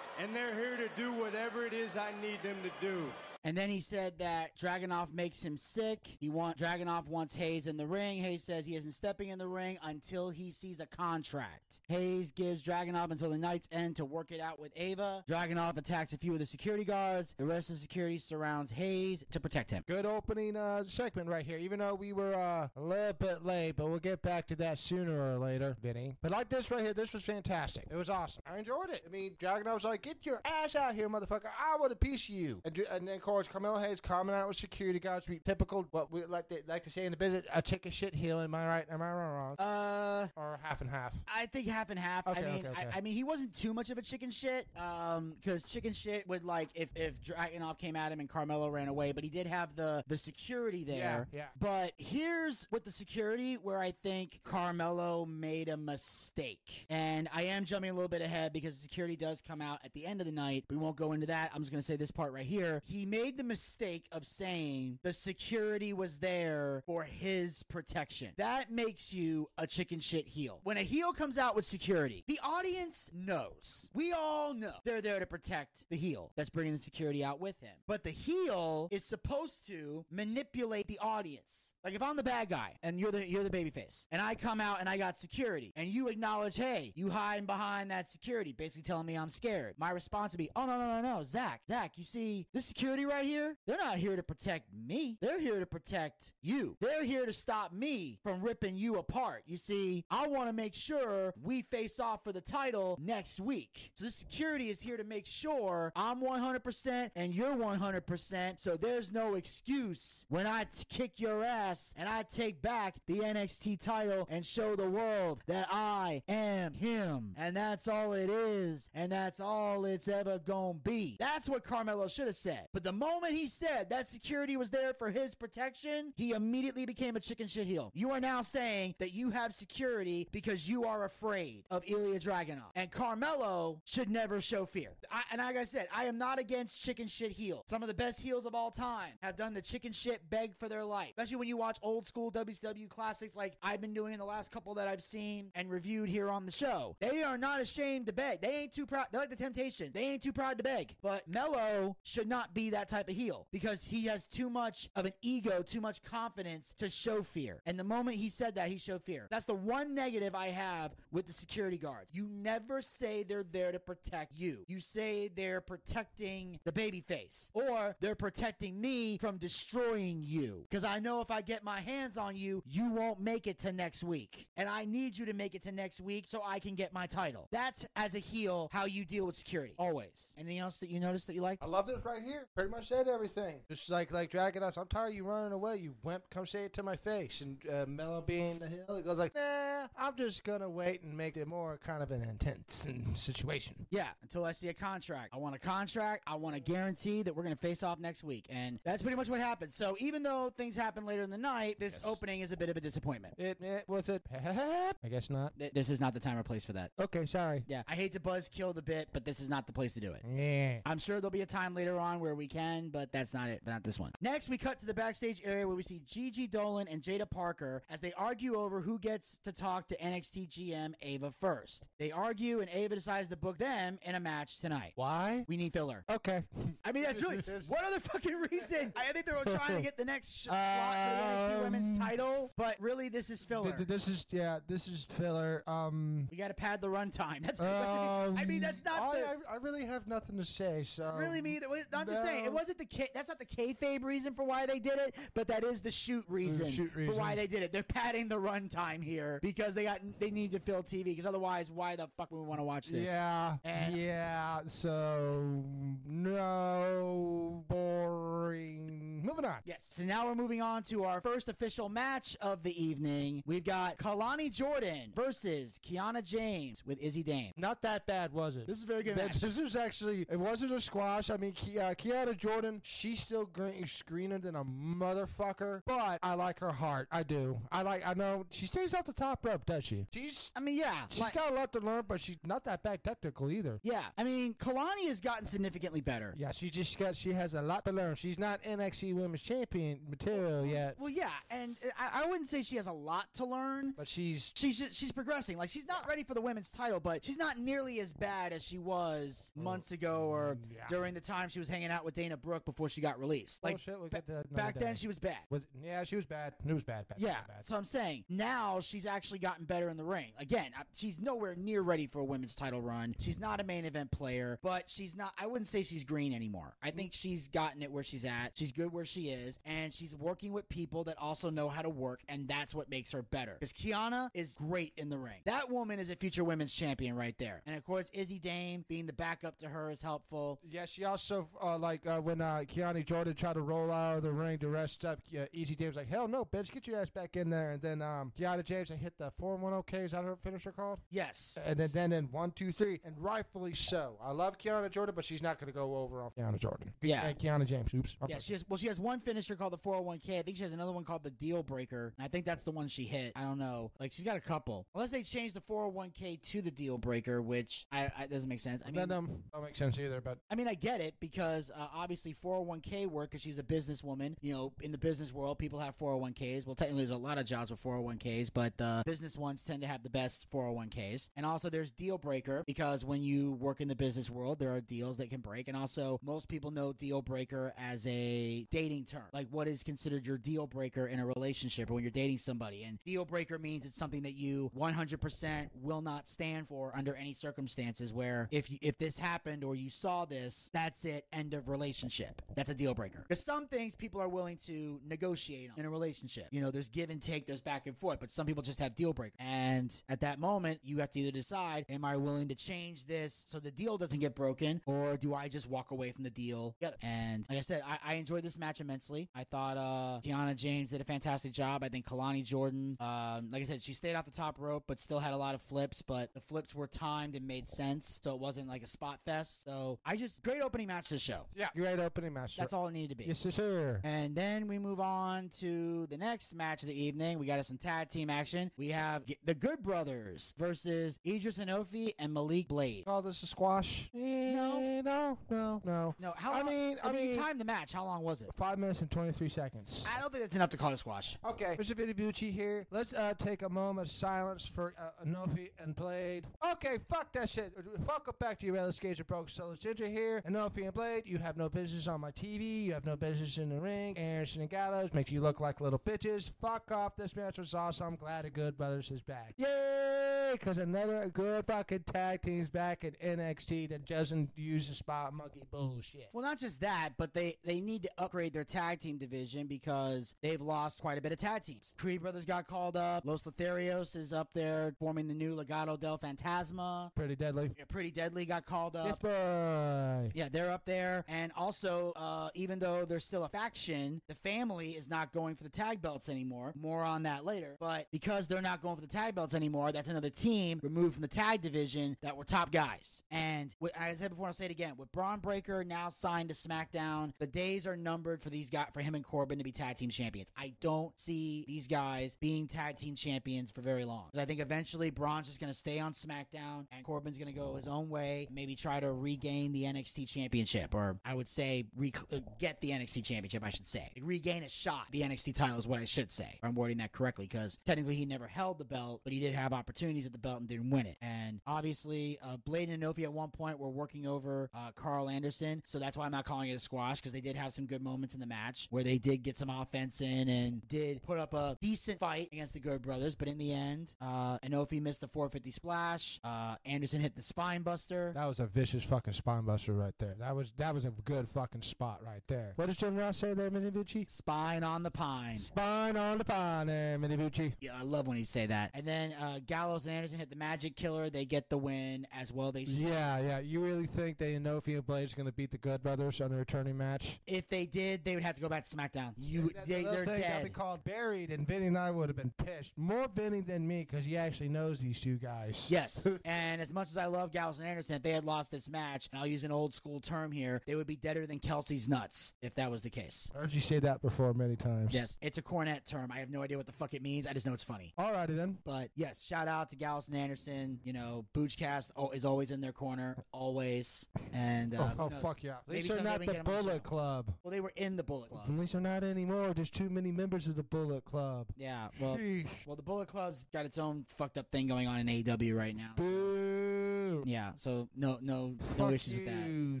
And 0.18 0.34
they're 0.34 0.54
here 0.54 0.76
to 0.76 0.88
do 0.96 1.12
whatever 1.12 1.64
it 1.64 1.72
is 1.72 1.96
I 1.96 2.12
need 2.20 2.42
them 2.42 2.56
to 2.62 2.86
do. 2.86 3.04
And 3.44 3.56
then 3.56 3.70
he 3.70 3.80
said 3.80 4.18
that 4.18 4.56
Dragunov 4.56 5.12
makes 5.12 5.42
him 5.42 5.56
sick. 5.56 6.16
He 6.20 6.28
want 6.28 6.58
Dragunov 6.58 7.06
wants 7.06 7.34
Hayes 7.34 7.66
in 7.66 7.76
the 7.76 7.86
ring. 7.86 8.22
Hayes 8.22 8.44
says 8.44 8.66
he 8.66 8.76
isn't 8.76 8.92
stepping 8.92 9.30
in 9.30 9.38
the 9.38 9.48
ring 9.48 9.78
until 9.82 10.30
he 10.30 10.50
sees 10.50 10.78
a 10.80 10.86
contract. 10.86 11.80
Hayes 11.88 12.30
gives 12.30 12.62
Dragunov 12.62 13.10
until 13.10 13.30
the 13.30 13.38
night's 13.38 13.68
end 13.72 13.96
to 13.96 14.04
work 14.04 14.30
it 14.30 14.40
out 14.40 14.60
with 14.60 14.72
Ava. 14.76 15.24
Dragunov 15.28 15.76
attacks 15.76 16.12
a 16.12 16.18
few 16.18 16.32
of 16.32 16.38
the 16.38 16.46
security 16.46 16.84
guards. 16.84 17.34
The 17.36 17.44
rest 17.44 17.70
of 17.70 17.76
the 17.76 17.80
security 17.80 18.18
surrounds 18.18 18.70
Hayes 18.72 19.24
to 19.30 19.40
protect 19.40 19.70
him. 19.70 19.82
Good 19.86 20.06
opening 20.06 20.56
uh, 20.56 20.84
segment 20.84 21.28
right 21.28 21.44
here. 21.44 21.58
Even 21.58 21.80
though 21.80 21.94
we 21.94 22.12
were 22.12 22.34
uh, 22.34 22.68
a 22.76 22.80
little 22.80 23.12
bit 23.14 23.44
late, 23.44 23.72
but 23.76 23.88
we'll 23.88 23.98
get 23.98 24.22
back 24.22 24.46
to 24.48 24.56
that 24.56 24.78
sooner 24.78 25.34
or 25.34 25.38
later, 25.38 25.76
Vinny. 25.82 26.16
But 26.22 26.30
like 26.30 26.48
this 26.48 26.70
right 26.70 26.82
here, 26.82 26.94
this 26.94 27.12
was 27.12 27.24
fantastic. 27.24 27.86
It 27.90 27.96
was 27.96 28.08
awesome. 28.08 28.42
I 28.50 28.58
enjoyed 28.58 28.90
it. 28.90 29.02
I 29.06 29.10
mean, 29.10 29.32
Dragon 29.38 29.72
was 29.72 29.84
like, 29.84 30.02
"Get 30.02 30.24
your 30.24 30.40
ass 30.44 30.76
out 30.76 30.94
here, 30.94 31.08
motherfucker! 31.08 31.50
I 31.58 31.76
want 31.76 31.92
a 31.92 31.96
piece 31.96 32.28
of 32.28 32.34
you." 32.34 32.60
And, 32.64 32.78
and 32.92 33.08
then 33.08 33.18
course, 33.32 33.48
Carmelo 33.48 33.78
Hayes 33.78 33.98
coming 33.98 34.36
out 34.36 34.48
with 34.48 34.58
security 34.58 34.98
guards. 34.98 35.26
We 35.26 35.38
typical 35.38 35.86
what 35.90 36.12
we 36.12 36.22
like 36.26 36.48
to 36.50 36.58
like 36.68 36.84
to 36.84 36.90
say 36.90 37.06
in 37.06 37.12
the 37.12 37.16
business, 37.16 37.46
I 37.52 37.62
take 37.62 37.86
a 37.86 37.90
chicken 37.90 37.92
shit 37.92 38.14
heel. 38.14 38.40
Am 38.40 38.54
I 38.54 38.66
right? 38.66 38.84
Am 38.90 39.00
I 39.00 39.10
wrong? 39.10 39.56
Uh, 39.58 40.28
or 40.36 40.60
half 40.62 40.82
and 40.82 40.90
half. 40.90 41.14
I 41.34 41.46
think 41.46 41.66
half 41.66 41.88
and 41.88 41.98
half. 41.98 42.26
Okay, 42.26 42.40
I 42.40 42.44
mean, 42.44 42.66
okay, 42.66 42.68
okay. 42.68 42.88
I, 42.92 42.98
I 42.98 43.00
mean, 43.00 43.14
he 43.14 43.24
wasn't 43.24 43.56
too 43.56 43.72
much 43.72 43.88
of 43.88 43.96
a 43.96 44.02
chicken 44.02 44.30
shit. 44.30 44.66
Um, 44.76 45.34
because 45.40 45.64
chicken 45.64 45.94
shit 45.94 46.28
would 46.28 46.44
like 46.44 46.68
if 46.74 46.90
if 46.94 47.14
Dragunov 47.22 47.78
came 47.78 47.96
at 47.96 48.12
him 48.12 48.20
and 48.20 48.28
Carmelo 48.28 48.68
ran 48.68 48.88
away, 48.88 49.12
but 49.12 49.24
he 49.24 49.30
did 49.30 49.46
have 49.46 49.74
the 49.76 50.04
the 50.08 50.18
security 50.18 50.84
there. 50.84 51.26
Yeah, 51.32 51.38
yeah. 51.38 51.46
But 51.58 51.92
here's 51.96 52.68
with 52.70 52.84
the 52.84 52.92
security 52.92 53.54
where 53.54 53.78
I 53.78 53.94
think 54.02 54.40
Carmelo 54.44 55.24
made 55.24 55.70
a 55.70 55.76
mistake, 55.78 56.86
and 56.90 57.30
I 57.34 57.44
am 57.44 57.64
jumping 57.64 57.90
a 57.90 57.94
little 57.94 58.08
bit 58.08 58.20
ahead 58.20 58.52
because 58.52 58.76
security 58.76 59.16
does 59.16 59.40
come 59.40 59.62
out 59.62 59.78
at 59.84 59.94
the 59.94 60.04
end 60.04 60.20
of 60.20 60.26
the 60.26 60.32
night. 60.32 60.64
We 60.68 60.76
won't 60.76 60.96
go 60.96 61.12
into 61.12 61.26
that. 61.28 61.50
I'm 61.54 61.62
just 61.62 61.72
gonna 61.72 61.82
say 61.82 61.96
this 61.96 62.10
part 62.10 62.34
right 62.34 62.44
here. 62.44 62.82
He 62.84 63.06
made 63.06 63.21
the 63.30 63.44
mistake 63.44 64.06
of 64.12 64.26
saying 64.26 64.98
the 65.02 65.12
security 65.12 65.92
was 65.92 66.18
there 66.18 66.82
for 66.86 67.04
his 67.04 67.62
protection. 67.62 68.32
That 68.36 68.70
makes 68.70 69.12
you 69.12 69.48
a 69.56 69.66
chicken 69.66 70.00
shit 70.00 70.26
heel. 70.26 70.60
When 70.64 70.76
a 70.76 70.82
heel 70.82 71.12
comes 71.12 71.38
out 71.38 71.54
with 71.54 71.64
security, 71.64 72.24
the 72.26 72.40
audience 72.42 73.10
knows. 73.14 73.88
We 73.92 74.12
all 74.12 74.54
know 74.54 74.74
they're 74.84 75.02
there 75.02 75.20
to 75.20 75.26
protect 75.26 75.88
the 75.90 75.96
heel 75.96 76.32
that's 76.36 76.50
bringing 76.50 76.74
the 76.74 76.78
security 76.78 77.24
out 77.24 77.40
with 77.40 77.60
him. 77.60 77.74
But 77.86 78.04
the 78.04 78.10
heel 78.10 78.88
is 78.90 79.04
supposed 79.04 79.66
to 79.68 80.04
manipulate 80.10 80.88
the 80.88 80.98
audience. 81.00 81.71
Like 81.84 81.94
if 81.94 82.02
I'm 82.02 82.16
the 82.16 82.22
bad 82.22 82.48
guy 82.48 82.76
and 82.82 82.98
you're 82.98 83.10
the 83.10 83.28
you're 83.28 83.42
the 83.42 83.50
babyface, 83.50 84.06
and 84.12 84.22
I 84.22 84.34
come 84.34 84.60
out 84.60 84.78
and 84.80 84.88
I 84.88 84.96
got 84.96 85.18
security, 85.18 85.72
and 85.76 85.88
you 85.88 86.08
acknowledge, 86.08 86.56
hey, 86.56 86.92
you 86.94 87.10
hiding 87.10 87.46
behind 87.46 87.90
that 87.90 88.08
security, 88.08 88.52
basically 88.52 88.82
telling 88.82 89.06
me 89.06 89.16
I'm 89.16 89.30
scared. 89.30 89.74
My 89.78 89.90
response 89.90 90.32
would 90.32 90.38
be, 90.38 90.50
oh 90.54 90.66
no 90.66 90.78
no 90.78 91.00
no 91.00 91.16
no, 91.16 91.24
Zack, 91.24 91.62
Zack, 91.68 91.92
you 91.96 92.04
see 92.04 92.46
this 92.52 92.66
security 92.66 93.04
right 93.04 93.24
here? 93.24 93.56
They're 93.66 93.76
not 93.78 93.96
here 93.96 94.14
to 94.14 94.22
protect 94.22 94.68
me. 94.72 95.18
They're 95.20 95.40
here 95.40 95.58
to 95.58 95.66
protect 95.66 96.32
you. 96.40 96.76
They're 96.80 97.04
here 97.04 97.26
to 97.26 97.32
stop 97.32 97.72
me 97.72 98.18
from 98.22 98.42
ripping 98.42 98.76
you 98.76 98.96
apart. 98.96 99.42
You 99.46 99.56
see, 99.56 100.04
I 100.10 100.28
want 100.28 100.48
to 100.48 100.52
make 100.52 100.74
sure 100.74 101.34
we 101.42 101.62
face 101.62 101.98
off 101.98 102.22
for 102.22 102.32
the 102.32 102.40
title 102.40 102.98
next 103.02 103.40
week. 103.40 103.90
So 103.94 104.04
the 104.04 104.10
security 104.10 104.70
is 104.70 104.80
here 104.80 104.96
to 104.96 105.04
make 105.04 105.26
sure 105.26 105.92
I'm 105.96 106.20
100% 106.20 107.10
and 107.16 107.34
you're 107.34 107.54
100%. 107.54 108.60
So 108.60 108.76
there's 108.76 109.12
no 109.12 109.34
excuse 109.34 110.26
when 110.28 110.46
I 110.46 110.64
t- 110.64 110.84
kick 110.88 111.18
your 111.18 111.42
ass 111.42 111.71
and 111.96 112.08
I 112.08 112.24
take 112.24 112.60
back 112.60 112.96
the 113.06 113.20
NXT 113.20 113.80
title 113.80 114.26
and 114.30 114.44
show 114.44 114.76
the 114.76 114.88
world 114.88 115.42
that 115.46 115.68
I 115.70 116.22
am 116.28 116.74
him. 116.74 117.34
And 117.36 117.56
that's 117.56 117.88
all 117.88 118.12
it 118.12 118.28
is. 118.30 118.90
And 118.94 119.12
that's 119.12 119.40
all 119.40 119.84
it's 119.84 120.08
ever 120.08 120.38
gonna 120.38 120.74
be. 120.74 121.16
That's 121.18 121.48
what 121.48 121.64
Carmelo 121.64 122.08
should 122.08 122.26
have 122.26 122.36
said. 122.36 122.66
But 122.72 122.84
the 122.84 122.92
moment 122.92 123.34
he 123.34 123.46
said 123.46 123.90
that 123.90 124.08
security 124.08 124.56
was 124.56 124.70
there 124.70 124.92
for 124.94 125.10
his 125.10 125.34
protection, 125.34 126.12
he 126.16 126.32
immediately 126.32 126.84
became 126.84 127.16
a 127.16 127.20
chicken 127.20 127.46
shit 127.46 127.66
heel. 127.66 127.90
You 127.94 128.10
are 128.10 128.20
now 128.20 128.42
saying 128.42 128.94
that 128.98 129.12
you 129.12 129.30
have 129.30 129.54
security 129.54 130.28
because 130.32 130.68
you 130.68 130.84
are 130.84 131.04
afraid 131.04 131.64
of 131.70 131.82
Ilya 131.86 132.20
Dragunov. 132.20 132.70
And 132.76 132.90
Carmelo 132.90 133.80
should 133.84 134.10
never 134.10 134.40
show 134.40 134.66
fear. 134.66 134.90
I, 135.10 135.22
and 135.32 135.40
like 135.40 135.56
I 135.56 135.64
said, 135.64 135.88
I 135.94 136.04
am 136.04 136.18
not 136.18 136.38
against 136.38 136.82
chicken 136.82 137.08
shit 137.08 137.32
heel. 137.32 137.62
Some 137.66 137.82
of 137.82 137.88
the 137.88 137.94
best 137.94 138.20
heels 138.20 138.46
of 138.46 138.54
all 138.54 138.70
time 138.70 139.12
have 139.22 139.36
done 139.36 139.54
the 139.54 139.62
chicken 139.62 139.92
shit 139.92 140.28
beg 140.30 140.56
for 140.56 140.68
their 140.68 140.84
life. 140.84 141.10
Especially 141.10 141.36
when 141.36 141.48
you 141.48 141.61
watch 141.62 141.78
old 141.80 142.04
school 142.04 142.32
WCW 142.32 142.88
classics 142.88 143.36
like 143.36 143.56
I've 143.62 143.80
been 143.80 143.94
doing 143.94 144.12
in 144.12 144.18
the 144.18 144.24
last 144.24 144.50
couple 144.50 144.74
that 144.74 144.88
I've 144.88 145.00
seen 145.00 145.52
and 145.54 145.70
reviewed 145.70 146.08
here 146.08 146.28
on 146.28 146.44
the 146.44 146.50
show. 146.50 146.96
They 146.98 147.22
are 147.22 147.38
not 147.38 147.60
ashamed 147.60 148.06
to 148.06 148.12
beg. 148.12 148.40
They 148.40 148.62
ain't 148.62 148.72
too 148.72 148.84
proud. 148.84 149.06
They're 149.12 149.20
like 149.20 149.30
the 149.30 149.36
Temptations. 149.36 149.92
They 149.92 150.06
ain't 150.06 150.24
too 150.24 150.32
proud 150.32 150.58
to 150.58 150.64
beg. 150.64 150.96
But 151.02 151.22
Melo 151.28 151.96
should 152.02 152.26
not 152.28 152.52
be 152.52 152.70
that 152.70 152.88
type 152.88 153.08
of 153.08 153.14
heel 153.14 153.46
because 153.52 153.84
he 153.84 154.06
has 154.06 154.26
too 154.26 154.50
much 154.50 154.88
of 154.96 155.06
an 155.06 155.12
ego, 155.22 155.62
too 155.62 155.80
much 155.80 156.02
confidence 156.02 156.74
to 156.78 156.90
show 156.90 157.22
fear. 157.22 157.62
And 157.64 157.78
the 157.78 157.84
moment 157.84 158.16
he 158.16 158.28
said 158.28 158.56
that, 158.56 158.66
he 158.66 158.78
showed 158.78 159.04
fear. 159.04 159.28
That's 159.30 159.44
the 159.44 159.54
one 159.54 159.94
negative 159.94 160.34
I 160.34 160.48
have 160.48 160.96
with 161.12 161.28
the 161.28 161.32
security 161.32 161.78
guards. 161.78 162.10
You 162.12 162.26
never 162.28 162.82
say 162.82 163.22
they're 163.22 163.44
there 163.44 163.70
to 163.70 163.78
protect 163.78 164.36
you. 164.36 164.64
You 164.66 164.80
say 164.80 165.30
they're 165.36 165.60
protecting 165.60 166.58
the 166.64 166.72
babyface 166.72 167.50
or 167.54 167.94
they're 168.00 168.16
protecting 168.16 168.80
me 168.80 169.16
from 169.18 169.36
destroying 169.36 170.24
you. 170.24 170.66
Because 170.68 170.82
I 170.82 170.98
know 170.98 171.20
if 171.20 171.30
I 171.30 171.40
get 171.40 171.51
my 171.62 171.80
hands 171.80 172.18
on 172.18 172.36
you, 172.36 172.62
you 172.66 172.90
won't 172.90 173.20
make 173.20 173.46
it 173.46 173.58
to 173.60 173.72
next 173.72 174.02
week. 174.02 174.46
And 174.56 174.68
I 174.68 174.84
need 174.84 175.16
you 175.16 175.26
to 175.26 175.32
make 175.32 175.54
it 175.54 175.62
to 175.62 175.72
next 175.72 176.00
week 176.00 176.24
so 176.26 176.42
I 176.44 176.58
can 176.58 176.74
get 176.74 176.92
my 176.92 177.06
title. 177.06 177.48
That's 177.52 177.86
as 177.96 178.14
a 178.14 178.18
heel 178.18 178.68
how 178.72 178.86
you 178.86 179.04
deal 179.04 179.26
with 179.26 179.36
security. 179.36 179.74
Always. 179.78 180.34
Anything 180.38 180.58
else 180.58 180.80
that 180.80 180.90
you 180.90 181.00
noticed 181.00 181.26
that 181.28 181.34
you 181.34 181.42
like? 181.42 181.58
I 181.62 181.66
love 181.66 181.86
this 181.86 182.04
right 182.04 182.22
here. 182.22 182.46
Pretty 182.54 182.70
much 182.70 182.88
said 182.88 183.08
everything. 183.08 183.56
Just 183.68 183.90
like 183.90 184.12
like 184.12 184.30
dragging 184.30 184.62
us. 184.62 184.76
I'm 184.76 184.86
tired 184.86 185.10
of 185.10 185.14
you 185.14 185.24
running 185.24 185.52
away. 185.52 185.76
You 185.76 185.94
wimp. 186.02 186.24
Come 186.30 186.46
say 186.46 186.64
it 186.64 186.72
to 186.74 186.82
my 186.82 186.96
face. 186.96 187.40
And 187.42 187.58
uh, 187.72 187.84
Melo 187.86 188.20
being 188.20 188.58
the 188.58 188.66
hill, 188.66 188.96
he 188.96 189.02
goes 189.02 189.18
like, 189.18 189.34
Nah, 189.34 189.86
I'm 189.96 190.16
just 190.16 190.44
gonna 190.44 190.68
wait 190.68 191.02
and 191.02 191.16
make 191.16 191.36
it 191.36 191.46
more 191.46 191.78
kind 191.84 192.02
of 192.02 192.10
an 192.10 192.22
intense 192.22 192.86
situation. 193.14 193.86
Yeah, 193.90 194.08
until 194.22 194.44
I 194.44 194.52
see 194.52 194.68
a 194.68 194.74
contract. 194.74 195.30
I 195.32 195.38
want 195.38 195.54
a 195.54 195.58
contract. 195.58 196.24
I 196.26 196.34
want 196.34 196.56
a 196.56 196.60
guarantee 196.60 197.22
that 197.22 197.34
we're 197.34 197.42
to 197.52 197.60
face 197.60 197.82
off 197.82 197.98
next 197.98 198.24
week. 198.24 198.46
And 198.50 198.78
that's 198.84 199.02
pretty 199.02 199.16
much 199.16 199.28
what 199.28 199.40
happened. 199.40 199.72
So 199.72 199.96
even 199.98 200.22
though 200.22 200.52
things 200.56 200.76
happened 200.76 201.06
later 201.06 201.22
in 201.22 201.30
the 201.30 201.38
tonight, 201.42 201.76
this 201.80 201.94
Yes. 201.94 202.02
opening 202.04 202.40
is 202.40 202.52
a 202.52 202.56
bit 202.56 202.68
of 202.68 202.76
a 202.76 202.80
disappointment. 202.80 203.34
It, 203.36 203.60
it 203.60 203.84
was 203.88 204.08
it. 204.08 204.22
I 204.32 205.08
guess 205.08 205.28
not. 205.28 205.52
Th- 205.58 205.72
This 205.72 205.90
is 205.90 205.98
not 206.00 206.14
the 206.14 206.20
time 206.20 206.38
or 206.38 206.42
place 206.44 206.64
for 206.64 206.72
that. 206.74 206.92
Okay, 207.00 207.26
sorry. 207.26 207.64
Yeah, 207.66 207.82
I 207.88 207.94
hate 207.96 208.12
to 208.12 208.20
buzz 208.20 208.48
kill 208.48 208.72
the 208.72 208.82
bit, 208.82 209.08
but 209.12 209.24
this 209.24 209.40
is 209.40 209.48
not 209.48 209.66
the 209.66 209.72
place 209.72 209.92
to 209.94 210.00
do 210.00 210.12
it. 210.12 210.22
Yeah. 210.24 210.78
I'm 210.86 210.98
sure 211.00 211.20
there'll 211.20 211.30
be 211.32 211.40
a 211.40 211.46
time 211.46 211.74
later 211.74 211.98
on 211.98 212.20
where 212.20 212.34
we 212.36 212.46
can, 212.46 212.90
but 212.90 213.10
that's 213.12 213.34
not 213.34 213.48
it. 213.48 213.62
Not 213.66 213.82
this 213.82 213.98
one. 213.98 214.12
Next, 214.20 214.48
we 214.48 214.56
cut 214.56 214.78
to 214.80 214.86
the 214.86 214.94
backstage 214.94 215.42
area 215.44 215.66
where 215.66 215.74
we 215.76 215.82
see 215.82 216.00
Gigi 216.06 216.46
Dolin 216.46 216.86
and 216.88 217.02
Jaida 217.02 217.28
Parker 217.28 217.82
as 217.90 218.00
they 218.00 218.12
argue 218.12 218.54
over 218.54 218.80
who 218.80 218.98
gets 219.00 219.38
to 219.44 219.50
talk 219.52 219.88
to 219.88 219.96
NXT 219.96 220.48
GM 220.48 220.94
Ava 221.02 221.32
first. 221.40 221.84
They 221.98 222.12
argue, 222.12 222.60
and 222.60 222.70
Ava 222.72 222.94
decides 222.94 223.28
to 223.28 223.36
book 223.36 223.58
them 223.58 223.98
in 224.02 224.14
a 224.14 224.20
match 224.20 224.60
tonight. 224.60 224.92
Why? 224.94 225.44
We 225.48 225.56
need 225.56 225.72
filler. 225.72 226.04
Okay. 226.08 226.44
I 226.84 226.92
mean, 226.92 227.02
that's 227.02 227.20
really 227.20 227.38
what 227.68 227.84
other 227.84 227.98
fucking 228.00 228.36
reason? 228.52 228.92
I 228.96 229.12
think 229.12 229.26
they're 229.26 229.36
all 229.36 229.44
trying 229.44 229.76
to 229.76 229.82
get 229.82 229.96
the 229.96 230.04
next 230.04 230.34
sh- 230.36 230.42
slot 230.52 230.56
for 230.94 231.26
the 231.28 231.31
NXT 231.32 231.62
Women's 231.62 231.90
Um, 231.98 232.06
title, 232.06 232.52
but 232.56 232.76
really, 232.80 233.08
this 233.08 233.30
is 233.30 233.44
filler. 233.44 233.64
Th- 233.64 233.76
th- 233.76 233.88
This 233.88 234.08
is 234.08 234.26
yeah. 234.30 234.58
This 234.66 234.88
is 234.88 235.04
filler. 235.04 235.62
Um. 235.66 236.28
we 236.30 236.36
got 236.36 236.48
to 236.48 236.54
pad 236.54 236.80
the 236.80 236.88
runtime. 236.88 237.42
That's. 237.46 237.60
I 237.60 238.44
mean, 238.46 238.60
that's 238.60 238.84
not 238.84 239.00
um, 239.00 239.08
I, 239.10 239.18
the. 239.18 239.26
I, 239.50 239.54
I 239.54 239.56
really 239.56 239.84
have 239.84 240.06
nothing 240.06 240.36
to 240.38 240.44
say. 240.44 240.82
So 240.84 241.14
really 241.18 241.40
me. 241.40 241.60
I'm 241.92 242.06
just 242.06 242.22
saying, 242.22 242.44
it 242.44 242.52
wasn't 242.52 242.78
the 242.78 242.84
K, 242.84 243.08
that's 243.14 243.28
not 243.28 243.38
the 243.38 243.46
kayfabe 243.46 244.02
reason 244.04 244.34
for 244.34 244.44
why 244.44 244.66
they 244.66 244.78
did 244.78 244.98
it, 244.98 245.14
but 245.34 245.46
that 245.48 245.64
is 245.64 245.80
the 245.82 245.90
shoot 245.90 246.24
reason, 246.28 246.70
shoot 246.70 246.90
reason. 246.94 247.12
for 247.14 247.20
why 247.20 247.34
they 247.34 247.46
did 247.46 247.62
it. 247.62 247.72
They're 247.72 247.82
padding 247.82 248.28
the 248.28 248.38
runtime 248.40 249.02
here 249.02 249.38
because 249.42 249.74
they 249.74 249.84
got 249.84 250.00
they 250.18 250.30
need 250.30 250.52
to 250.52 250.58
fill 250.58 250.82
TV 250.82 251.04
because 251.04 251.26
otherwise, 251.26 251.70
why 251.70 251.96
the 251.96 252.08
fuck 252.16 252.30
would 252.30 252.40
we 252.40 252.46
want 252.46 252.60
to 252.60 252.64
watch 252.64 252.88
this? 252.88 253.06
Yeah. 253.06 253.56
And- 253.64 253.96
yeah. 253.96 254.60
So 254.66 255.62
no 256.06 257.64
boring. 257.68 259.11
Moving 259.22 259.44
on. 259.44 259.56
Yes. 259.64 259.78
So 259.82 260.02
now 260.02 260.26
we're 260.26 260.34
moving 260.34 260.60
on 260.62 260.82
to 260.84 261.04
our 261.04 261.20
first 261.20 261.48
official 261.48 261.88
match 261.88 262.36
of 262.40 262.62
the 262.62 262.82
evening. 262.82 263.42
We've 263.46 263.64
got 263.64 263.98
Kelani 263.98 264.50
Jordan 264.50 265.12
versus 265.14 265.80
Kiana 265.86 266.22
James 266.24 266.82
with 266.86 267.00
Izzi 267.00 267.24
Dame. 267.24 267.52
Not 267.56 267.82
that 267.82 268.06
bad, 268.06 268.32
was 268.32 268.56
it? 268.56 268.66
This 268.66 268.78
is 268.78 268.84
a 268.84 268.86
very 268.86 269.02
good 269.02 269.16
That- 269.16 269.28
match. 269.28 269.40
This 269.40 269.58
was 269.58 269.76
actually, 269.76 270.26
it 270.28 270.38
wasn't 270.38 270.72
a 270.72 270.80
squash. 270.80 271.30
I 271.30 271.36
mean, 271.36 271.52
Ki- 271.52 271.78
uh, 271.78 271.94
Kiana 271.94 272.36
Jordan, 272.36 272.80
she's 272.84 273.20
still 273.20 273.46
green, 273.46 273.82
screener 273.84 274.40
than 274.40 274.56
a 274.56 274.64
motherfucker, 274.64 275.82
but 275.86 276.18
I 276.22 276.34
like 276.34 276.58
her 276.60 276.72
heart. 276.72 277.08
I 277.10 277.22
do. 277.22 277.58
I 277.70 277.82
like, 277.82 278.06
I 278.06 278.14
know, 278.14 278.46
she 278.50 278.66
stays 278.66 278.94
off 278.94 279.04
the 279.04 279.12
top 279.12 279.44
rope, 279.44 279.64
does 279.66 279.84
she? 279.84 280.06
She's, 280.12 280.50
I 280.56 280.60
mean, 280.60 280.76
yeah. 280.76 281.02
she's 281.10 281.20
like- 281.20 281.34
got 281.34 281.52
a 281.52 281.54
lot 281.54 281.72
to 281.72 281.80
learn, 281.80 282.04
but 282.08 282.20
she's 282.20 282.36
not 282.44 282.64
that 282.64 282.82
bad 282.82 283.02
technical 283.04 283.50
either. 283.50 283.78
yeah. 283.82 284.02
I 284.18 284.24
mean, 284.24 284.54
Kelani 284.54 285.08
has 285.08 285.20
gotten 285.20 285.46
significantly 285.46 286.00
better. 286.00 286.34
Yeah, 286.36 286.50
she 286.52 286.70
just 286.70 286.98
got, 286.98 287.16
she 287.16 287.32
has 287.32 287.54
a 287.54 287.62
lot 287.62 287.84
to 287.86 287.92
learn. 287.92 288.14
She's 288.14 288.38
not 288.38 288.62
NXT 288.62 289.11
Women's 289.12 289.42
Champion 289.42 289.98
material 290.08 290.64
yet, 290.66 290.96
Well, 290.98 291.10
yeah, 291.10 291.30
and 291.50 291.76
I, 291.98 292.22
I 292.22 292.26
wouldn't 292.26 292.48
say 292.48 292.62
she 292.62 292.76
has 292.76 292.86
a 292.86 292.92
lot 292.92 293.26
to 293.34 293.44
learn. 293.44 293.94
but 293.96 294.08
she's, 294.08 294.52
She's 294.54 294.78
just, 294.78 294.94
she's 294.94 295.12
progressing. 295.12 295.56
Like 295.56 295.70
she's 295.70 295.86
not 295.86 296.06
ready 296.08 296.22
for 296.22 296.34
the 296.34 296.40
women's 296.40 296.70
title, 296.70 297.00
but 297.00 297.24
she's 297.24 297.36
not 297.38 297.58
nearly 297.58 298.00
as 298.00 298.12
bad 298.12 298.52
as 298.52 298.62
she 298.64 298.78
was 298.78 299.50
months 299.56 299.92
ago 299.92 300.22
or 300.30 300.42
Mm, 300.52 300.74
yeah. 300.74 300.84
during 300.88 301.14
the 301.14 301.20
time 301.20 301.48
she 301.48 301.58
was 301.58 301.68
hanging 301.68 301.90
out 301.90 302.04
with 302.04 302.14
Dana 302.14 302.36
Brooke 302.36 302.64
before 302.64 302.88
she 302.88 303.00
got 303.00 303.18
released. 303.18 303.62
Like 303.64 303.74
Bullshit, 303.74 303.98
we'll 303.98 304.08
ba- 304.08 304.16
get 304.16 304.26
to 304.26 304.32
that 304.32 304.46
another 304.50 304.56
back 304.72 304.78
then 304.78 304.94
she 304.96 305.06
was 305.06 305.18
bad. 305.18 305.36
was, 305.50 305.62
yeah, 305.82 306.04
she 306.04 306.16
was 306.16 306.24
bad. 306.26 306.54
It 306.66 306.72
was 306.72 306.84
bad, 306.84 307.06
bad, 307.08 307.18
Yeah, 307.18 307.32
bad, 307.34 307.46
bad. 307.48 307.66
so 307.66 307.76
I'm 307.76 307.84
saying 307.84 308.24
now 308.28 308.80
she's 308.80 309.06
actually 309.06 309.38
gotten 309.38 309.64
better 309.64 309.88
in 309.88 309.96
the 309.96 310.04
ring. 310.04 310.32
Again, 310.38 310.70
I- 310.76 310.82
she's 310.94 311.18
nowhere 311.18 311.54
near 311.54 311.80
ready 311.82 312.06
for 312.06 312.20
a 312.20 312.24
women's 312.24 312.54
title 312.54 312.80
run. 312.80 313.14
She's 313.18 313.38
not 313.38 313.60
a 313.60 313.64
main 313.64 313.84
event 313.84 314.10
player, 314.10 314.58
but 314.62 314.90
she's 314.90 315.14
not. 315.16 315.32
I 315.38 315.46
wouldn't 315.46 315.68
say 315.68 315.82
she's 315.82 316.04
green 316.04 316.32
anymore. 316.34 316.74
I 316.82 316.90
think 316.90 317.12
she's 317.12 317.48
gotten 317.48 317.82
it 317.82 317.90
where 317.90 318.02
she's 318.04 318.24
at. 318.24 318.50
She's 318.54 318.72
good 318.72 318.92
where 318.92 319.01
she 319.04 319.30
is, 319.30 319.58
and 319.64 319.92
she's 319.92 320.14
working 320.14 320.52
with 320.52 320.68
people 320.68 321.04
that 321.04 321.16
also 321.18 321.50
know 321.50 321.68
how 321.68 321.82
to 321.82 321.88
work, 321.88 322.20
and 322.28 322.48
that's 322.48 322.74
what 322.74 322.90
makes 322.90 323.12
her 323.12 323.22
better. 323.22 323.56
Because 323.58 323.72
Kiana 323.72 324.28
is 324.34 324.56
great 324.56 324.92
in 324.96 325.08
the 325.08 325.18
ring. 325.18 325.40
That 325.44 325.70
woman 325.70 325.98
is 325.98 326.10
a 326.10 326.16
future 326.16 326.44
women's 326.44 326.72
champion 326.72 327.16
right 327.16 327.34
there. 327.38 327.62
And 327.66 327.76
of 327.76 327.84
course, 327.84 328.10
Izzi 328.16 328.40
Dame 328.40 328.84
being 328.88 329.06
the 329.06 329.12
backup 329.12 329.58
to 329.58 329.68
her 329.68 329.90
is 329.90 330.02
helpful. 330.02 330.60
Yeah, 330.68 330.86
she 330.86 331.04
also 331.04 331.48
uh, 331.62 331.78
like 331.78 332.06
uh, 332.06 332.18
when 332.20 332.40
uh, 332.40 332.62
Keanu 332.66 333.04
Jordan 333.04 333.34
tried 333.34 333.54
to 333.54 333.60
roll 333.60 333.90
out 333.90 334.18
of 334.18 334.22
the 334.22 334.32
ring 334.32 334.58
to 334.58 334.68
rest 334.68 335.04
up. 335.04 335.20
Uh, 335.36 335.44
Easy 335.52 335.74
James 335.74 335.96
like, 335.96 336.08
hell 336.08 336.28
no, 336.28 336.44
bitch, 336.44 336.72
get 336.72 336.86
your 336.86 337.00
ass 337.00 337.10
back 337.10 337.36
in 337.36 337.50
there. 337.50 337.72
And 337.72 337.82
then 337.82 338.02
um, 338.02 338.32
Kiana 338.38 338.64
James 338.64 338.90
I 338.90 338.94
hit 338.94 339.16
the 339.18 339.30
four 339.38 339.56
one 339.56 339.72
OK. 339.72 339.98
Is 339.98 340.12
that 340.12 340.24
her 340.24 340.36
finisher 340.36 340.72
called? 340.72 340.98
Yes. 341.10 341.58
And 341.64 341.78
then 341.78 341.90
then 341.92 342.12
in 342.12 342.24
one 342.26 342.50
two 342.52 342.72
three, 342.72 343.00
and 343.04 343.14
rightfully 343.18 343.74
so. 343.74 344.16
I 344.22 344.32
love 344.32 344.58
Keanu 344.58 344.90
Jordan, 344.90 345.14
but 345.14 345.24
she's 345.24 345.42
not 345.42 345.58
going 345.58 345.72
to 345.72 345.76
go 345.76 345.96
over 345.96 346.22
on 346.22 346.30
Keanu 346.30 346.58
Jordan. 346.58 346.92
Yeah. 347.02 347.26
and 347.26 347.38
Kiana 347.38 347.66
James. 347.66 347.92
Oops. 347.94 348.16
Yeah, 348.28 348.38
she 348.38 348.52
has. 348.54 348.64
Well, 348.68 348.78
she 348.78 348.88
has 348.88 348.91
one 348.98 349.20
finisher 349.20 349.56
called 349.56 349.72
the 349.72 349.78
401k. 349.78 350.38
I 350.38 350.42
think 350.42 350.56
she 350.56 350.62
has 350.62 350.72
another 350.72 350.92
one 350.92 351.04
called 351.04 351.22
the 351.22 351.30
Deal 351.30 351.62
Breaker, 351.62 352.12
and 352.16 352.24
I 352.24 352.28
think 352.28 352.44
that's 352.44 352.64
the 352.64 352.70
one 352.70 352.88
she 352.88 353.04
hit. 353.04 353.32
I 353.36 353.42
don't 353.42 353.58
know. 353.58 353.90
Like 354.00 354.12
she's 354.12 354.24
got 354.24 354.36
a 354.36 354.40
couple. 354.40 354.86
Unless 354.94 355.10
they 355.10 355.22
change 355.22 355.52
the 355.52 355.60
401k 355.60 356.42
to 356.50 356.62
the 356.62 356.70
Deal 356.70 356.98
Breaker, 356.98 357.42
which 357.42 357.86
I, 357.92 358.10
I 358.18 358.26
doesn't 358.26 358.48
make 358.48 358.60
sense. 358.60 358.82
I 358.86 358.90
mean, 358.90 359.08
that 359.08 359.14
um, 359.14 359.30
don't 359.52 359.64
make 359.64 359.76
sense 359.76 359.98
either. 359.98 360.20
But 360.20 360.38
I 360.50 360.54
mean, 360.54 360.68
I 360.68 360.74
get 360.74 361.00
it 361.00 361.14
because 361.20 361.70
uh, 361.70 361.86
obviously 361.94 362.34
401k 362.44 363.06
work 363.06 363.30
because 363.30 363.42
she's 363.42 363.58
a 363.58 363.62
businesswoman. 363.62 364.36
You 364.40 364.52
know, 364.52 364.72
in 364.80 364.92
the 364.92 364.98
business 364.98 365.32
world, 365.32 365.58
people 365.58 365.78
have 365.78 365.98
401ks. 365.98 366.66
Well, 366.66 366.74
technically, 366.74 367.02
there's 367.02 367.10
a 367.10 367.16
lot 367.16 367.38
of 367.38 367.46
jobs 367.46 367.70
with 367.70 367.82
401ks, 367.82 368.50
but 368.52 368.76
the 368.76 369.02
business 369.06 369.36
ones 369.36 369.62
tend 369.62 369.82
to 369.82 369.88
have 369.88 370.02
the 370.02 370.10
best 370.10 370.46
401ks. 370.52 371.28
And 371.36 371.46
also, 371.46 371.70
there's 371.70 371.90
deal 371.90 372.18
breaker 372.18 372.62
because 372.66 373.04
when 373.04 373.22
you 373.22 373.52
work 373.52 373.80
in 373.80 373.88
the 373.88 373.96
business 373.96 374.30
world, 374.30 374.58
there 374.58 374.74
are 374.74 374.80
deals 374.80 375.16
that 375.18 375.30
can 375.30 375.40
break. 375.40 375.68
And 375.68 375.76
also, 375.76 376.18
most 376.22 376.48
people 376.48 376.70
know 376.70 376.92
deal 376.92 377.22
breaker 377.22 377.74
as 377.78 378.06
a 378.06 378.66
dating 378.82 379.04
term. 379.04 379.22
Like, 379.32 379.46
what 379.50 379.68
is 379.68 379.84
considered 379.84 380.26
your 380.26 380.38
deal 380.38 380.66
breaker 380.66 381.06
in 381.06 381.20
a 381.20 381.26
relationship 381.26 381.88
or 381.88 381.94
when 381.94 382.02
you're 382.02 382.10
dating 382.10 382.38
somebody? 382.38 382.82
And 382.82 382.98
deal 383.04 383.24
breaker 383.24 383.56
means 383.58 383.86
it's 383.86 383.96
something 383.96 384.22
that 384.22 384.34
you 384.34 384.72
100% 384.76 385.68
will 385.80 386.00
not 386.00 386.28
stand 386.28 386.66
for 386.66 386.92
under 386.96 387.14
any 387.14 387.32
circumstances. 387.32 388.12
Where 388.12 388.48
if 388.50 388.70
you, 388.70 388.78
if 388.82 388.98
this 388.98 389.16
happened 389.16 389.62
or 389.62 389.76
you 389.76 389.88
saw 389.88 390.24
this, 390.24 390.68
that's 390.72 391.04
it. 391.04 391.26
End 391.32 391.54
of 391.54 391.68
relationship. 391.68 392.42
That's 392.56 392.70
a 392.70 392.74
deal 392.74 392.92
breaker. 392.92 393.20
Because 393.28 393.44
some 393.44 393.68
things 393.68 393.94
people 393.94 394.20
are 394.20 394.28
willing 394.28 394.56
to 394.66 395.00
negotiate 395.06 395.70
on 395.70 395.78
in 395.78 395.86
a 395.86 395.90
relationship. 395.90 396.48
You 396.50 396.60
know, 396.60 396.72
there's 396.72 396.88
give 396.88 397.10
and 397.10 397.22
take, 397.22 397.46
there's 397.46 397.60
back 397.60 397.86
and 397.86 397.96
forth, 397.96 398.18
but 398.18 398.32
some 398.32 398.46
people 398.46 398.62
just 398.64 398.80
have 398.80 398.96
deal 398.96 399.12
breakers. 399.12 399.38
And 399.38 399.94
at 400.08 400.20
that 400.22 400.40
moment, 400.40 400.80
you 400.82 400.98
have 400.98 401.12
to 401.12 401.20
either 401.20 401.30
decide: 401.30 401.86
Am 401.88 402.04
I 402.04 402.16
willing 402.16 402.48
to 402.48 402.56
change 402.56 403.06
this 403.06 403.44
so 403.46 403.60
the 403.60 403.70
deal 403.70 403.96
doesn't 403.96 404.18
get 404.18 404.34
broken, 404.34 404.80
or 404.86 405.16
do 405.16 405.34
I 405.34 405.48
just 405.48 405.68
walk 405.68 405.92
away 405.92 406.10
from 406.10 406.24
the 406.24 406.30
deal? 406.30 406.74
And 407.00 407.46
like 407.48 407.58
I 407.58 407.62
said, 407.62 407.82
I, 407.86 407.98
I 408.04 408.14
this 408.42 408.58
match 408.62 408.80
immensely. 408.80 409.28
I 409.34 409.44
thought 409.44 409.76
uh, 409.76 410.20
Kiana 410.24 410.54
James 410.54 410.90
did 410.90 411.00
a 411.00 411.04
fantastic 411.04 411.52
job. 411.52 411.82
I 411.82 411.88
think 411.88 412.06
Kelani 412.06 412.42
Jordan, 412.44 412.96
um, 413.00 413.48
like 413.50 413.62
I 413.62 413.64
said, 413.64 413.82
she 413.82 413.92
stayed 413.92 414.14
off 414.14 414.24
the 414.24 414.30
top 414.30 414.56
rope, 414.58 414.84
but 414.86 415.00
still 415.00 415.18
had 415.18 415.32
a 415.32 415.36
lot 415.36 415.54
of 415.54 415.62
flips. 415.62 416.00
But 416.00 416.32
the 416.32 416.40
flips 416.40 416.74
were 416.74 416.86
timed 416.86 417.34
and 417.34 417.46
made 417.46 417.68
sense, 417.68 418.20
so 418.22 418.34
it 418.34 418.40
wasn't 418.40 418.68
like 418.68 418.82
a 418.82 418.86
spot 418.86 419.18
fest. 419.24 419.64
So 419.64 419.98
I 420.06 420.14
just 420.16 420.42
great 420.44 420.62
opening 420.62 420.86
match 420.86 421.08
to 421.08 421.14
the 421.14 421.20
show. 421.20 421.46
yeah, 421.54 421.68
great 421.74 421.98
opening 421.98 422.32
match. 422.32 422.56
That's 422.56 422.72
all 422.72 422.86
it 422.86 422.92
needed 422.92 423.10
to 423.10 423.16
be. 423.16 423.24
Yes, 423.24 423.40
sir, 423.40 423.50
sir. 423.50 424.00
And 424.04 424.34
then 424.34 424.68
we 424.68 424.78
move 424.78 425.00
on 425.00 425.50
to 425.60 426.06
the 426.08 426.16
next 426.16 426.54
match 426.54 426.82
of 426.82 426.88
the 426.88 427.04
evening. 427.04 427.38
We 427.40 427.46
got 427.46 427.58
us 427.58 427.66
some 427.68 427.78
tag 427.78 428.08
team 428.10 428.30
action. 428.30 428.70
We 428.76 428.88
have 428.90 429.24
the 429.44 429.54
Good 429.54 429.82
Brothers 429.82 430.54
versus 430.56 431.18
Edris 431.26 431.58
Enofé 431.58 432.14
and 432.18 432.32
Malik 432.32 432.68
Blade. 432.68 433.04
Call 433.04 433.22
this 433.22 433.42
is 433.42 433.50
squash? 433.50 434.08
no, 434.14 435.00
no, 435.04 435.38
no, 435.50 435.80
no. 435.84 436.14
No, 436.20 436.32
how 436.36 436.52
I 436.52 436.58
long? 436.58 436.66
mean, 436.66 436.98
I 437.02 437.08
I 437.08 437.12
mean, 437.12 437.30
mean- 437.30 437.38
time 437.38 437.58
the 437.58 437.64
match. 437.64 437.92
How 437.92 438.04
long 438.04 438.22
was 438.22 438.42
it? 438.42 438.50
Five 438.56 438.78
minutes 438.78 439.00
and 439.00 439.10
twenty 439.10 439.32
three 439.32 439.48
seconds. 439.48 440.04
I 440.14 440.20
don't 440.20 440.30
think 440.30 440.44
that's 440.44 440.56
enough 440.56 440.70
to 440.70 440.76
call 440.76 440.90
it 440.90 440.94
a 440.94 440.96
squash. 440.96 441.36
Okay, 441.44 441.76
Mr. 441.78 441.96
Vinny 441.96 442.14
Bucci 442.14 442.52
here. 442.52 442.86
Let's 442.90 443.14
uh, 443.14 443.34
take 443.38 443.62
a 443.62 443.68
moment 443.68 444.08
of 444.08 444.12
silence 444.12 444.66
for 444.66 444.94
uh, 444.98 445.24
Enofé 445.26 445.70
and 445.78 445.94
Blade. 445.96 446.46
Okay, 446.72 446.98
fuck 447.10 447.32
that 447.32 447.48
shit. 447.48 447.72
Fuck 448.06 448.28
up 448.28 448.38
back 448.38 448.58
to 448.60 448.66
your 448.66 448.74
Relic 448.76 448.98
Gage 449.00 449.26
broke 449.26 449.48
Solo 449.48 449.74
Ginger 449.74 450.06
here. 450.06 450.42
Enofé 450.48 450.84
and 450.84 450.94
Blade, 450.94 451.22
you 451.26 451.38
have 451.38 451.56
no 451.56 451.68
business 451.68 452.08
on 452.08 452.20
my 452.20 452.30
TV. 452.30 452.84
You 452.84 452.92
have 452.92 453.06
no 453.06 453.16
business 453.16 453.58
in 453.58 453.68
the 453.68 453.80
ring. 453.80 454.16
Anderson 454.18 454.62
and 454.62 454.70
Gallows 454.70 455.14
make 455.14 455.30
you 455.30 455.40
look 455.40 455.60
like 455.60 455.80
little 455.80 455.98
bitches. 455.98 456.50
Fuck 456.60 456.90
off. 456.92 457.16
This 457.16 457.34
match 457.36 457.58
was 457.58 457.74
awesome. 457.74 458.06
I'm 458.06 458.16
glad 458.16 458.44
the 458.44 458.50
Good 458.50 458.76
Brothers 458.76 459.10
is 459.10 459.22
back. 459.22 459.54
Yay! 459.56 460.50
Because 460.52 460.78
another 460.78 461.30
good 461.32 461.64
fucking 461.66 462.04
tag 462.12 462.42
team's 462.42 462.68
back 462.68 463.04
in 463.04 463.12
NXT 463.12 463.88
that 463.88 464.06
doesn't 464.06 464.50
use 464.54 464.88
the 464.88 464.94
spot 464.94 465.32
monkey 465.32 465.62
bullshit. 465.70 466.28
Well, 466.32 466.44
not 466.44 466.58
just 466.58 466.80
that, 466.80 467.10
but 467.16 467.32
they 467.32 467.56
they 467.64 467.80
need 467.80 468.02
to 468.02 468.10
upgrade 468.18 468.41
their 468.48 468.64
tag 468.64 469.00
team 469.00 469.18
division 469.18 469.66
because 469.66 470.34
they've 470.42 470.60
lost 470.60 471.00
quite 471.00 471.18
a 471.18 471.20
bit 471.20 471.32
of 471.32 471.38
tag 471.38 471.62
teams. 471.64 471.92
Creed 471.98 472.22
Brothers 472.22 472.44
got 472.44 472.66
called 472.66 472.96
up. 472.96 473.24
Los 473.26 473.44
Lotharios 473.44 474.16
is 474.16 474.32
up 474.32 474.50
there 474.54 474.94
forming 474.98 475.28
the 475.28 475.34
new 475.34 475.54
Legado 475.54 475.98
del 475.98 476.18
Fantasma. 476.18 477.14
Pretty 477.14 477.36
deadly. 477.36 477.72
Pretty 477.88 478.10
Deadly 478.10 478.44
got 478.44 478.66
called 478.66 478.94
up. 478.94 479.06
Yes, 479.06 479.18
boy. 479.18 480.30
Yeah, 480.34 480.48
they're 480.50 480.70
up 480.70 480.84
there. 480.84 481.24
And 481.28 481.52
also, 481.56 482.12
uh, 482.16 482.50
even 482.54 482.78
though 482.78 483.04
they're 483.04 483.20
still 483.20 483.44
a 483.44 483.48
faction, 483.48 484.20
the 484.28 484.34
family 484.34 484.90
is 484.90 485.08
not 485.08 485.32
going 485.32 485.56
for 485.56 485.64
the 485.64 485.70
tag 485.70 486.02
belts 486.02 486.28
anymore. 486.28 486.72
More 486.80 487.02
on 487.02 487.24
that 487.24 487.44
later. 487.44 487.76
But 487.80 488.06
because 488.12 488.48
they're 488.48 488.62
not 488.62 488.82
going 488.82 488.96
for 488.96 489.02
the 489.02 489.06
tag 489.06 489.34
belts 489.34 489.54
anymore, 489.54 489.92
that's 489.92 490.08
another 490.08 490.30
team 490.30 490.80
removed 490.82 491.14
from 491.14 491.22
the 491.22 491.28
tag 491.28 491.62
division 491.62 492.16
that 492.22 492.36
were 492.36 492.44
top 492.44 492.70
guys. 492.70 493.22
And 493.30 493.74
as 493.82 493.90
I 493.94 494.14
said 494.16 494.30
before, 494.30 494.46
I'll 494.46 494.52
say 494.52 494.66
it 494.66 494.70
again. 494.70 494.94
With 494.96 495.10
Bron 495.12 495.40
Breakker 495.40 495.84
now 495.84 496.08
signed 496.08 496.48
to 496.50 496.54
SmackDown, 496.54 497.32
the 497.38 497.46
days 497.46 497.86
are 497.86 497.96
numbered 497.96 498.31
for 498.40 498.50
these 498.50 498.70
guys, 498.70 498.86
for 498.94 499.00
him 499.00 499.14
and 499.14 499.24
Corbin 499.24 499.58
to 499.58 499.64
be 499.64 499.72
tag 499.72 499.96
team 499.96 500.10
champions. 500.10 500.50
I 500.56 500.72
don't 500.80 501.18
see 501.18 501.64
these 501.66 501.86
guys 501.86 502.36
being 502.40 502.68
tag 502.68 502.96
team 502.96 503.14
champions 503.14 503.70
for 503.70 503.80
very 503.80 504.04
long. 504.04 504.30
I 504.38 504.44
think 504.44 504.60
eventually 504.60 505.10
Bron's 505.10 505.46
just 505.46 505.60
going 505.60 505.72
to 505.72 505.78
stay 505.78 505.98
on 505.98 506.12
SmackDown 506.12 506.86
and 506.92 507.04
Corbin's 507.04 507.38
going 507.38 507.52
to 507.52 507.58
go 507.58 507.74
his 507.74 507.88
own 507.88 508.08
way, 508.08 508.48
maybe 508.50 508.74
try 508.74 509.00
to 509.00 509.12
regain 509.12 509.72
the 509.72 509.84
NXT 509.84 510.28
championship, 510.28 510.94
or 510.94 511.18
I 511.24 511.34
would 511.34 511.48
say 511.48 511.86
re- 511.96 512.12
uh, 512.32 512.38
get 512.58 512.80
the 512.80 512.90
NXT 512.90 513.24
championship, 513.24 513.62
I 513.64 513.70
should 513.70 513.86
say. 513.86 514.10
Regain 514.20 514.62
a 514.62 514.68
shot. 514.68 515.06
The 515.10 515.22
NXT 515.22 515.54
title 515.54 515.78
is 515.78 515.86
what 515.86 516.00
I 516.00 516.04
should 516.04 516.30
say. 516.30 516.58
I'm 516.62 516.74
wording 516.74 516.98
that 516.98 517.12
correctly, 517.12 517.46
because 517.50 517.78
technically 517.84 518.14
he 518.14 518.24
never 518.24 518.46
held 518.46 518.78
the 518.78 518.84
belt, 518.84 519.20
but 519.24 519.32
he 519.32 519.40
did 519.40 519.54
have 519.54 519.72
opportunities 519.72 520.26
at 520.26 520.32
the 520.32 520.38
belt 520.38 520.60
and 520.60 520.68
didn't 520.68 520.90
win 520.90 521.06
it. 521.06 521.16
And 521.20 521.60
obviously, 521.66 522.38
uh, 522.44 522.56
Blade 522.56 522.88
and 522.88 523.02
Nofi 523.02 523.24
at 523.24 523.32
one 523.32 523.50
point 523.50 523.78
were 523.78 523.90
working 523.90 524.26
over 524.26 524.70
uh, 524.74 524.90
Karl 524.94 525.28
Anderson, 525.28 525.82
so 525.86 525.98
that's 525.98 526.16
why 526.16 526.26
I'm 526.26 526.32
not 526.32 526.44
calling 526.44 526.70
it 526.70 526.74
a 526.74 526.78
squash, 526.78 527.20
because 527.20 527.32
they 527.32 527.40
did 527.40 527.56
have 527.56 527.72
some 527.72 527.86
good 527.86 528.02
moments 528.02 528.21
in 528.32 528.40
the 528.40 528.46
match 528.46 528.86
where 528.90 529.02
they 529.02 529.18
did 529.18 529.42
get 529.42 529.56
some 529.56 529.68
offense 529.68 530.20
in 530.20 530.48
and 530.48 530.86
did 530.88 531.22
put 531.22 531.38
up 531.38 531.52
a 531.54 531.76
decent 531.80 532.18
fight 532.20 532.48
against 532.52 532.74
the 532.74 532.80
Good 532.80 533.02
Brothers, 533.02 533.34
but 533.34 533.48
in 533.48 533.58
the 533.58 533.72
end, 533.72 534.14
uh, 534.20 534.58
Enofé 534.60 535.02
missed 535.02 535.20
the 535.20 535.28
450 535.28 535.70
splash. 535.70 536.40
Uh, 536.44 536.76
Anderson 536.84 537.20
hit 537.20 537.34
the 537.34 537.42
spine 537.42 537.82
buster. 537.82 538.32
That 538.34 538.46
was 538.46 538.60
a 538.60 538.66
vicious 538.66 539.04
fucking 539.04 539.32
spine 539.32 539.64
buster 539.64 539.92
right 539.92 540.14
there. 540.18 540.34
That 540.38 540.54
was 540.54 540.72
that 540.78 540.94
was 540.94 541.04
a 541.04 541.10
good 541.24 541.48
fucking 541.48 541.82
spot 541.82 542.20
right 542.24 542.42
there. 542.46 542.72
What 542.76 542.86
does 542.86 542.96
Jim 542.96 543.16
Ross 543.16 543.38
say 543.38 543.54
there, 543.54 543.70
Minivucci? 543.70 544.30
Spine 544.30 544.84
on 544.84 545.02
the 545.02 545.10
pine. 545.10 545.58
Spine 545.58 546.16
on 546.16 546.38
the 546.38 546.44
pine 546.44 546.86
there, 546.86 547.18
Minivucci. 547.18 547.72
Yeah, 547.80 547.98
I 547.98 548.02
love 548.02 548.26
when 548.28 548.36
he 548.36 548.44
say 548.44 548.66
that. 548.66 548.90
And 548.94 549.06
then 549.06 549.32
uh, 549.32 549.58
Gallows 549.66 550.06
and 550.06 550.14
Anderson 550.14 550.38
hit 550.38 550.50
the 550.50 550.56
Magic 550.56 550.96
Killer. 550.96 551.30
They 551.30 551.44
get 551.44 551.68
the 551.68 551.78
win 551.78 552.26
as 552.32 552.52
well. 552.52 552.72
They 552.72 552.82
Yeah, 552.82 553.40
yeah. 553.40 553.58
You 553.58 553.80
really 553.80 554.06
think 554.06 554.38
they 554.38 554.54
Enofé 554.54 554.94
and 554.94 555.06
Blade's 555.06 555.34
gonna 555.34 555.52
beat 555.52 555.70
the 555.70 555.78
Good 555.78 556.02
Brothers 556.02 556.40
on 556.40 556.50
the 556.50 556.56
returning 556.56 556.96
match? 556.96 557.40
if 557.46 557.68
they 557.68 557.86
did, 557.86 558.11
they 558.16 558.34
would 558.34 558.44
have 558.44 558.54
to 558.54 558.60
go 558.60 558.68
back 558.68 558.84
to 558.84 558.96
SmackDown. 558.96 559.32
You, 559.38 559.70
That's 559.74 559.88
they, 559.88 560.00
another 560.00 560.16
they're 560.16 560.24
thing 560.26 560.40
that'd 560.40 560.62
be 560.62 560.68
dead. 560.68 560.72
called 560.72 561.04
buried, 561.04 561.50
and 561.50 561.66
Vinny 561.66 561.86
and 561.86 561.98
I 561.98 562.10
would 562.10 562.28
have 562.28 562.36
been 562.36 562.52
pissed. 562.64 562.96
More 562.96 563.26
Vinny 563.34 563.60
than 563.60 563.86
me 563.86 564.06
because 564.08 564.24
he 564.24 564.36
actually 564.36 564.68
knows 564.68 564.98
these 565.00 565.20
two 565.20 565.36
guys. 565.36 565.88
Yes, 565.92 566.26
and 566.44 566.80
as 566.80 566.92
much 566.92 567.10
as 567.10 567.18
I 567.18 567.26
love 567.26 567.52
Gallows 567.52 567.78
and 567.78 567.86
Anderson, 567.86 568.16
if 568.16 568.22
they 568.22 568.30
had 568.30 568.44
lost 568.44 568.70
this 568.70 568.88
match, 568.88 569.28
and 569.30 569.38
I'll 569.38 569.46
use 569.46 569.62
an 569.62 569.70
old 569.70 569.92
school 569.92 570.20
term 570.20 570.50
here, 570.50 570.80
they 570.86 570.94
would 570.94 571.06
be 571.06 571.16
deader 571.16 571.46
than 571.46 571.58
Kelsey's 571.58 572.08
nuts 572.08 572.54
if 572.62 572.74
that 572.76 572.90
was 572.90 573.02
the 573.02 573.10
case. 573.10 573.50
I 573.54 573.58
heard 573.58 573.72
you 573.72 573.80
say 573.80 573.98
that 573.98 574.22
before 574.22 574.54
many 574.54 574.74
times. 574.74 575.12
Yes, 575.12 575.36
it's 575.42 575.58
a 575.58 575.62
Cornette 575.62 576.06
term. 576.06 576.32
I 576.32 576.38
have 576.38 576.50
no 576.50 576.62
idea 576.62 576.78
what 576.78 576.86
the 576.86 576.92
fuck 576.92 577.12
it 577.14 577.22
means. 577.22 577.46
I 577.46 577.52
just 577.52 577.66
know 577.66 577.74
it's 577.74 577.84
funny. 577.84 578.14
Alrighty 578.18 578.56
then. 578.56 578.78
But 578.84 579.10
yes, 579.16 579.44
shout 579.44 579.68
out 579.68 579.90
to 579.90 579.96
Gallows 579.96 580.28
and 580.28 580.36
Anderson. 580.36 580.98
You 581.04 581.12
know, 581.12 581.44
Boochcast 581.54 582.10
oh, 582.16 582.30
is 582.30 582.44
always 582.44 582.70
in 582.70 582.80
their 582.80 582.92
corner, 582.92 583.44
always. 583.52 584.26
And 584.52 584.94
uh, 584.94 585.10
oh, 585.18 585.24
oh, 585.24 585.30
fuck 585.40 585.62
yeah. 585.62 585.76
At 585.86 585.92
least 585.92 586.08
they're 586.08 586.22
not 586.22 586.40
the 586.40 586.46
can 586.46 586.54
get 586.54 586.68
'em 586.68 586.72
on 586.72 586.76
the 586.76 586.82
Bullet. 586.82 587.02
Club. 587.02 587.46
Well, 587.62 587.70
they 587.70 587.80
were 587.80 587.92
in 588.02 588.16
the 588.16 588.22
Bullet 588.22 588.50
Club. 588.50 588.64
At 588.68 588.74
least 588.78 588.92
they're 588.92 589.00
not 589.00 589.22
anymore. 589.24 589.72
There's 589.74 589.90
too 589.90 590.08
many 590.10 590.30
members 590.30 590.66
of 590.66 590.76
the 590.76 590.82
Bullet 590.82 591.24
Club. 591.24 591.66
Yeah, 591.76 592.08
well, 592.20 592.36
Sheesh. 592.36 592.86
well, 592.86 592.96
the 592.96 593.02
Bullet 593.02 593.28
Club's 593.28 593.64
got 593.72 593.84
its 593.86 593.98
own 593.98 594.26
fucked 594.36 594.58
up 594.58 594.70
thing 594.70 594.86
going 594.88 595.06
on 595.08 595.18
in 595.20 595.26
AEW 595.26 595.76
right 595.76 595.96
now. 595.96 596.10
Boo. 596.16 597.42
Yeah, 597.46 597.72
so 597.76 598.08
no, 598.16 598.38
no, 598.40 598.74
no 598.76 598.76
Fuck 598.96 599.12
issues 599.12 599.34
with 599.34 599.46
that. 599.46 599.66
you, 599.66 600.00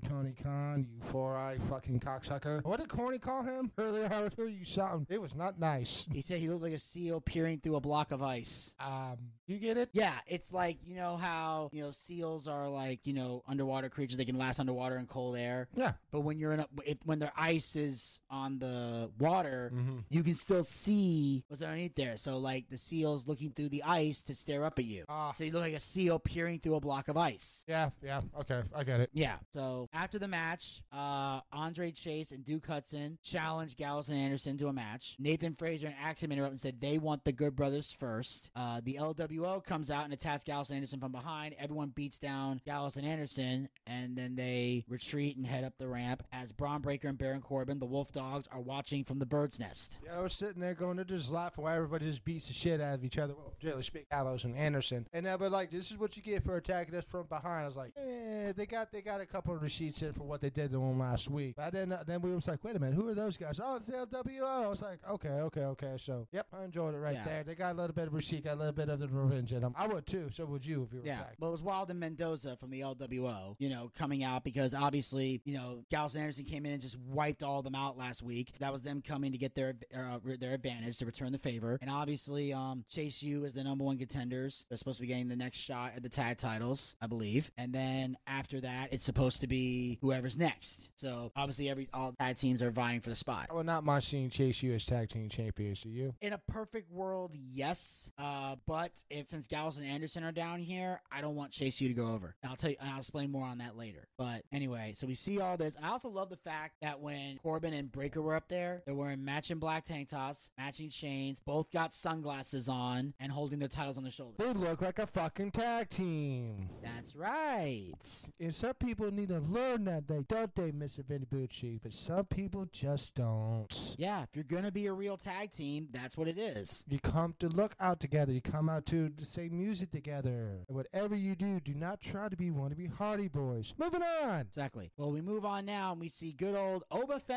Tony 0.00 0.34
Khan, 0.42 0.86
you 0.88 1.00
four-eye 1.08 1.58
fucking 1.68 2.00
cocksucker. 2.00 2.62
What 2.64 2.78
did 2.78 2.88
Corny 2.88 3.18
call 3.18 3.42
him 3.42 3.70
earlier? 3.78 4.06
I 4.06 4.08
heard 4.08 4.52
you 4.52 4.64
him. 4.64 5.06
It 5.08 5.20
was 5.20 5.34
not 5.34 5.58
nice. 5.58 6.06
He 6.12 6.20
said 6.20 6.38
he 6.40 6.48
looked 6.48 6.62
like 6.62 6.72
a 6.72 6.78
seal 6.78 7.20
peering 7.20 7.58
through 7.58 7.76
a 7.76 7.80
block 7.80 8.12
of 8.12 8.22
ice. 8.22 8.74
Um, 8.80 9.16
you 9.46 9.58
get 9.58 9.76
it? 9.76 9.88
Yeah, 9.92 10.14
it's 10.26 10.52
like 10.52 10.78
you 10.84 10.96
know 10.96 11.16
how 11.16 11.70
you 11.72 11.82
know 11.82 11.92
seals 11.92 12.48
are 12.48 12.68
like 12.68 13.06
you 13.06 13.12
know 13.12 13.42
underwater 13.46 13.88
creatures. 13.88 14.16
They 14.16 14.24
can 14.24 14.38
last 14.38 14.60
underwater 14.60 14.96
in 14.96 15.06
cold 15.06 15.36
air. 15.36 15.68
Yeah. 15.74 15.92
But 16.10 16.20
when 16.20 16.38
you're 16.38 16.52
in 16.52 16.60
a, 16.60 16.66
if, 16.84 16.98
when 17.04 17.18
their 17.18 17.32
ice 17.36 17.76
is 17.76 17.91
on 18.30 18.58
the 18.58 19.10
water, 19.18 19.70
Mm-hmm. 19.74 19.98
you 20.10 20.22
can 20.22 20.34
still 20.34 20.62
see 20.62 21.44
what's 21.48 21.62
underneath 21.62 21.94
there. 21.94 22.16
So 22.16 22.38
like 22.38 22.68
the 22.68 22.76
seal's 22.78 23.26
looking 23.28 23.50
through 23.50 23.68
the 23.70 23.82
ice 23.84 24.22
to 24.24 24.34
stare 24.34 24.64
up 24.64 24.78
at 24.78 24.84
you. 24.84 25.04
Ah. 25.08 25.32
So 25.32 25.44
you 25.44 25.52
look 25.52 25.62
like 25.62 25.74
a 25.74 25.80
seal 25.80 26.18
peering 26.18 26.58
through 26.58 26.74
a 26.76 26.80
block 26.80 27.08
of 27.08 27.16
ice. 27.16 27.64
Yeah, 27.66 27.90
yeah. 28.02 28.20
Okay, 28.40 28.62
I 28.74 28.84
get 28.84 29.00
it. 29.00 29.10
Yeah. 29.12 29.36
So 29.52 29.88
after 29.92 30.18
the 30.18 30.28
match, 30.28 30.82
uh, 30.92 31.40
Andre 31.52 31.90
Chase 31.92 32.32
and 32.32 32.44
Duke 32.44 32.66
Hudson 32.66 33.18
challenged 33.22 33.76
Gallows 33.76 34.08
and 34.08 34.18
Anderson 34.18 34.56
to 34.58 34.68
a 34.68 34.72
match. 34.72 35.16
Nathan 35.18 35.54
Frazer 35.54 35.86
and 35.86 35.96
Axiom 36.02 36.32
interrupt 36.32 36.52
and 36.52 36.60
said 36.60 36.80
they 36.80 36.98
want 36.98 37.24
the 37.24 37.32
Good 37.32 37.54
Brothers 37.56 37.92
first. 37.92 38.50
Uh, 38.56 38.80
the 38.84 38.98
LWO 39.00 39.62
comes 39.64 39.90
out 39.90 40.04
and 40.04 40.12
attacks 40.12 40.44
Gallows 40.44 40.70
and 40.70 40.76
Anderson 40.76 41.00
from 41.00 41.12
behind. 41.12 41.54
Everyone 41.58 41.88
beats 41.94 42.18
down 42.18 42.60
Gallows 42.64 42.96
and 42.96 43.06
Anderson, 43.06 43.68
and 43.86 44.16
then 44.16 44.34
they 44.34 44.84
retreat 44.88 45.36
and 45.36 45.46
head 45.46 45.64
up 45.64 45.74
the 45.78 45.88
ramp 45.88 46.22
as 46.32 46.52
Bron 46.52 46.80
Breakker 46.80 47.08
and 47.08 47.18
Baron 47.18 47.40
Corbin, 47.40 47.71
the 47.78 47.86
Wolf 47.86 48.12
Dogs, 48.12 48.48
are 48.52 48.60
watching 48.60 49.04
from 49.04 49.18
the 49.18 49.26
bird's 49.26 49.58
nest. 49.60 49.98
Yeah, 50.04 50.18
I 50.18 50.20
was 50.22 50.32
sitting 50.32 50.60
there 50.60 50.74
going, 50.74 50.96
they're 50.96 51.04
just 51.04 51.30
laughing 51.32 51.64
while 51.64 51.74
everybody 51.74 52.06
just 52.06 52.24
beats 52.24 52.48
the 52.48 52.52
shit 52.54 52.80
out 52.80 52.94
of 52.94 53.04
each 53.04 53.18
other. 53.18 53.34
Well, 53.34 53.52
generally 53.60 53.82
speak, 53.82 54.10
Gallows 54.10 54.44
and 54.44 54.56
Anderson. 54.56 55.06
And 55.12 55.26
they 55.26 55.34
but 55.38 55.52
like, 55.52 55.70
this 55.70 55.90
is 55.90 55.98
what 55.98 56.16
you 56.16 56.22
get 56.22 56.44
for 56.44 56.56
attacking 56.56 56.94
us 56.94 57.04
from 57.06 57.26
behind. 57.26 57.62
I 57.64 57.66
was 57.66 57.76
like, 57.76 57.92
eh, 57.96 58.52
they 58.56 58.66
got 58.66 58.92
they 58.92 59.00
got 59.00 59.20
a 59.20 59.26
couple 59.26 59.54
of 59.54 59.62
receipts 59.62 60.02
in 60.02 60.12
for 60.12 60.24
what 60.24 60.40
they 60.40 60.50
did 60.50 60.70
to 60.72 60.78
them 60.78 60.98
last 60.98 61.30
week. 61.30 61.54
But 61.56 61.72
then, 61.72 61.92
uh, 61.92 62.02
then 62.06 62.20
we 62.22 62.34
was 62.34 62.46
like, 62.48 62.62
wait 62.64 62.76
a 62.76 62.78
minute, 62.78 62.94
who 62.94 63.08
are 63.08 63.14
those 63.14 63.36
guys? 63.36 63.60
Oh, 63.62 63.76
it's 63.76 63.86
the 63.86 63.92
LWO. 64.06 64.64
I 64.64 64.68
was 64.68 64.82
like, 64.82 64.98
okay, 65.10 65.28
okay, 65.28 65.62
okay. 65.64 65.94
So, 65.96 66.26
yep, 66.32 66.46
I 66.52 66.64
enjoyed 66.64 66.94
it 66.94 66.98
right 66.98 67.14
Yeah. 67.14 67.24
there. 67.24 67.44
They 67.44 67.54
got 67.54 67.72
a 67.72 67.78
little 67.78 67.94
bit 67.94 68.06
of 68.08 68.14
receipt, 68.14 68.44
got 68.44 68.54
a 68.54 68.58
little 68.58 68.72
bit 68.72 68.88
of 68.88 68.98
the 69.00 69.08
revenge 69.08 69.52
in 69.52 69.60
them. 69.62 69.74
I 69.76 69.86
would 69.86 70.06
too. 70.06 70.28
So 70.30 70.44
would 70.46 70.64
you 70.66 70.82
if 70.82 70.92
you 70.92 71.00
were 71.00 71.06
Yeah, 71.06 71.20
attacked. 71.20 71.40
well, 71.40 71.50
it 71.50 71.52
was 71.52 71.62
Wilde 71.62 71.90
and 71.90 72.00
Mendoza 72.00 72.56
from 72.56 72.70
the 72.70 72.80
LWO, 72.80 73.56
you 73.58 73.68
know, 73.68 73.90
coming 73.96 74.22
out 74.24 74.44
because 74.44 74.74
obviously, 74.74 75.40
you 75.44 75.54
know, 75.54 75.84
Gallows 75.90 76.14
and 76.14 76.22
Anderson 76.22 76.44
came 76.44 76.66
in 76.66 76.72
and 76.72 76.82
just 76.82 76.98
wiped 76.98 77.42
all 77.42 77.61
of 77.62 77.72
them 77.72 77.74
out 77.74 77.96
last 77.96 78.22
week. 78.22 78.52
That 78.58 78.72
was 78.72 78.82
them 78.82 79.02
coming 79.06 79.32
to 79.32 79.38
get 79.38 79.54
their 79.54 79.74
uh, 79.96 80.18
their 80.38 80.54
advantage 80.54 80.98
to 80.98 81.06
return 81.06 81.32
the 81.32 81.38
favor, 81.38 81.78
and 81.80 81.90
obviously, 81.90 82.52
um, 82.52 82.84
Chase 82.88 83.22
U 83.22 83.44
is 83.44 83.54
the 83.54 83.64
number 83.64 83.84
one 83.84 83.98
contenders. 83.98 84.66
They're 84.68 84.78
supposed 84.78 84.98
to 84.98 85.02
be 85.02 85.08
getting 85.08 85.28
the 85.28 85.36
next 85.36 85.58
shot 85.58 85.92
at 85.96 86.02
the 86.02 86.08
tag 86.08 86.38
titles, 86.38 86.96
I 87.00 87.06
believe, 87.06 87.50
and 87.56 87.72
then 87.72 88.16
after 88.26 88.60
that, 88.62 88.92
it's 88.92 89.04
supposed 89.04 89.40
to 89.42 89.46
be 89.46 89.98
whoever's 90.00 90.36
next. 90.36 90.90
So 90.96 91.32
obviously, 91.36 91.70
every 91.70 91.88
all 91.92 92.14
tag 92.18 92.36
teams 92.36 92.62
are 92.62 92.70
vying 92.70 93.00
for 93.00 93.10
the 93.10 93.16
spot. 93.16 93.46
I 93.50 93.54
would 93.54 93.66
not 93.66 93.84
mind 93.84 94.04
seeing 94.04 94.30
Chase 94.30 94.62
U 94.62 94.74
as 94.74 94.84
tag 94.84 95.08
team 95.08 95.28
champions. 95.28 95.82
Do 95.82 95.88
you? 95.88 96.14
In 96.20 96.32
a 96.32 96.38
perfect 96.38 96.90
world, 96.90 97.36
yes. 97.52 98.10
Uh, 98.18 98.56
but 98.66 98.90
if 99.10 99.28
since 99.28 99.46
Gallows 99.46 99.78
and 99.78 99.86
Anderson 99.86 100.24
are 100.24 100.32
down 100.32 100.60
here, 100.60 101.00
I 101.10 101.20
don't 101.20 101.36
want 101.36 101.52
Chase 101.52 101.80
U 101.80 101.88
to 101.88 101.94
go 101.94 102.08
over. 102.08 102.34
And 102.42 102.50
I'll 102.50 102.56
tell 102.56 102.70
you, 102.70 102.76
and 102.80 102.90
I'll 102.90 102.98
explain 102.98 103.30
more 103.30 103.46
on 103.46 103.58
that 103.58 103.76
later. 103.76 104.08
But 104.18 104.42
anyway, 104.52 104.94
so 104.96 105.06
we 105.06 105.14
see 105.14 105.40
all 105.40 105.56
this, 105.56 105.76
and 105.76 105.84
I 105.84 105.90
also 105.90 106.08
love 106.08 106.30
the 106.30 106.36
fact 106.36 106.76
that 106.82 107.00
when 107.00 107.38
Corbin 107.52 107.74
and 107.74 107.92
Breakker 107.92 108.22
were 108.22 108.34
up 108.34 108.48
there, 108.48 108.82
they're 108.86 108.94
wearing 108.94 109.22
matching 109.22 109.58
black 109.58 109.84
tank 109.84 110.08
tops, 110.08 110.50
matching 110.56 110.88
chains, 110.88 111.38
both 111.38 111.70
got 111.70 111.92
sunglasses 111.92 112.66
on, 112.66 113.12
and 113.20 113.30
holding 113.30 113.58
their 113.58 113.68
titles 113.68 113.98
on 113.98 114.04
their 114.04 114.10
shoulders. 114.10 114.36
They 114.38 114.54
look 114.54 114.80
like 114.80 114.98
a 114.98 115.06
fucking 115.06 115.50
tag 115.50 115.90
team. 115.90 116.70
That's 116.82 117.14
right. 117.14 117.92
And 118.40 118.54
some 118.54 118.72
people 118.72 119.10
need 119.10 119.28
to 119.28 119.40
learn 119.40 119.84
that 119.84 120.08
they 120.08 120.22
don't 120.26 120.54
they, 120.54 120.72
Mr. 120.72 121.04
Vinny 121.04 121.26
Bucci, 121.30 121.78
but 121.82 121.92
some 121.92 122.24
people 122.24 122.66
just 122.72 123.14
don't. 123.14 123.96
Yeah, 123.98 124.22
if 124.22 124.30
you're 124.32 124.44
gonna 124.44 124.72
be 124.72 124.86
a 124.86 124.92
real 124.94 125.18
tag 125.18 125.52
team, 125.52 125.88
that's 125.92 126.16
what 126.16 126.28
it 126.28 126.38
is. 126.38 126.84
You 126.88 127.00
come 127.00 127.34
to 127.40 127.48
look 127.48 127.74
out 127.78 128.00
together. 128.00 128.32
You 128.32 128.40
come 128.40 128.70
out 128.70 128.86
to 128.86 129.10
the 129.14 129.26
same 129.26 129.58
music 129.58 129.90
together. 129.90 130.64
And 130.68 130.74
whatever 130.74 131.14
you 131.14 131.34
do, 131.34 131.60
do 131.60 131.74
not 131.74 132.00
try 132.00 132.30
to 132.30 132.36
be 132.36 132.50
one 132.50 132.70
to 132.70 132.76
be 132.76 132.86
Hardy 132.86 133.28
Boys. 133.28 133.74
Moving 133.76 134.02
on. 134.02 134.40
Exactly. 134.40 134.90
Well, 134.96 135.12
we 135.12 135.20
move 135.20 135.44
on 135.44 135.66
now, 135.66 135.92
and 135.92 136.00
we 136.00 136.08
see 136.08 136.32
good 136.32 136.54
old 136.54 136.84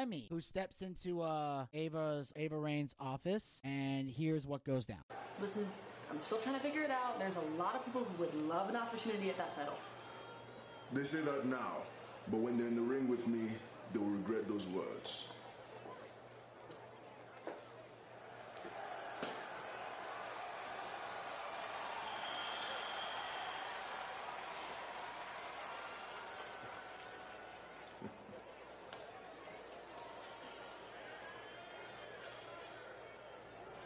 Obafemi, 0.06 0.30
who 0.30 0.42
steps 0.42 0.82
into 0.82 1.22
uh, 1.22 1.66
Ava's 1.74 2.34
Ava 2.36 2.58
Raine's 2.58 2.96
office, 3.00 3.62
and 3.64 4.10
here's 4.10 4.46
what 4.46 4.64
goes 4.64 4.86
down. 4.86 5.04
Listen, 5.42 5.68
I'm 6.12 6.22
still 6.22 6.38
trying 6.40 6.56
to 6.56 6.62
figure 6.62 6.82
it 6.82 6.92
out. 6.92 7.20
There's 7.20 7.36
a 7.36 7.62
lot 7.62 7.76
of 7.76 7.86
people 7.86 8.04
who 8.04 8.24
would 8.24 8.36
love 8.48 8.70
an 8.70 8.76
opportunity 8.76 9.30
at 9.30 9.38
that 9.38 9.56
title. 9.56 9.76
They 10.94 11.04
say 11.04 11.22
that 11.22 11.46
now, 11.46 11.78
but 12.30 12.38
when 12.38 12.58
they're 12.58 12.68
in 12.68 12.76
the 12.76 12.82
ring 12.82 13.08
with 13.08 13.28
me, 13.28 13.50
they 13.94 14.00
will 14.00 14.08
regret 14.08 14.48
those 14.48 14.66
words. 14.68 15.30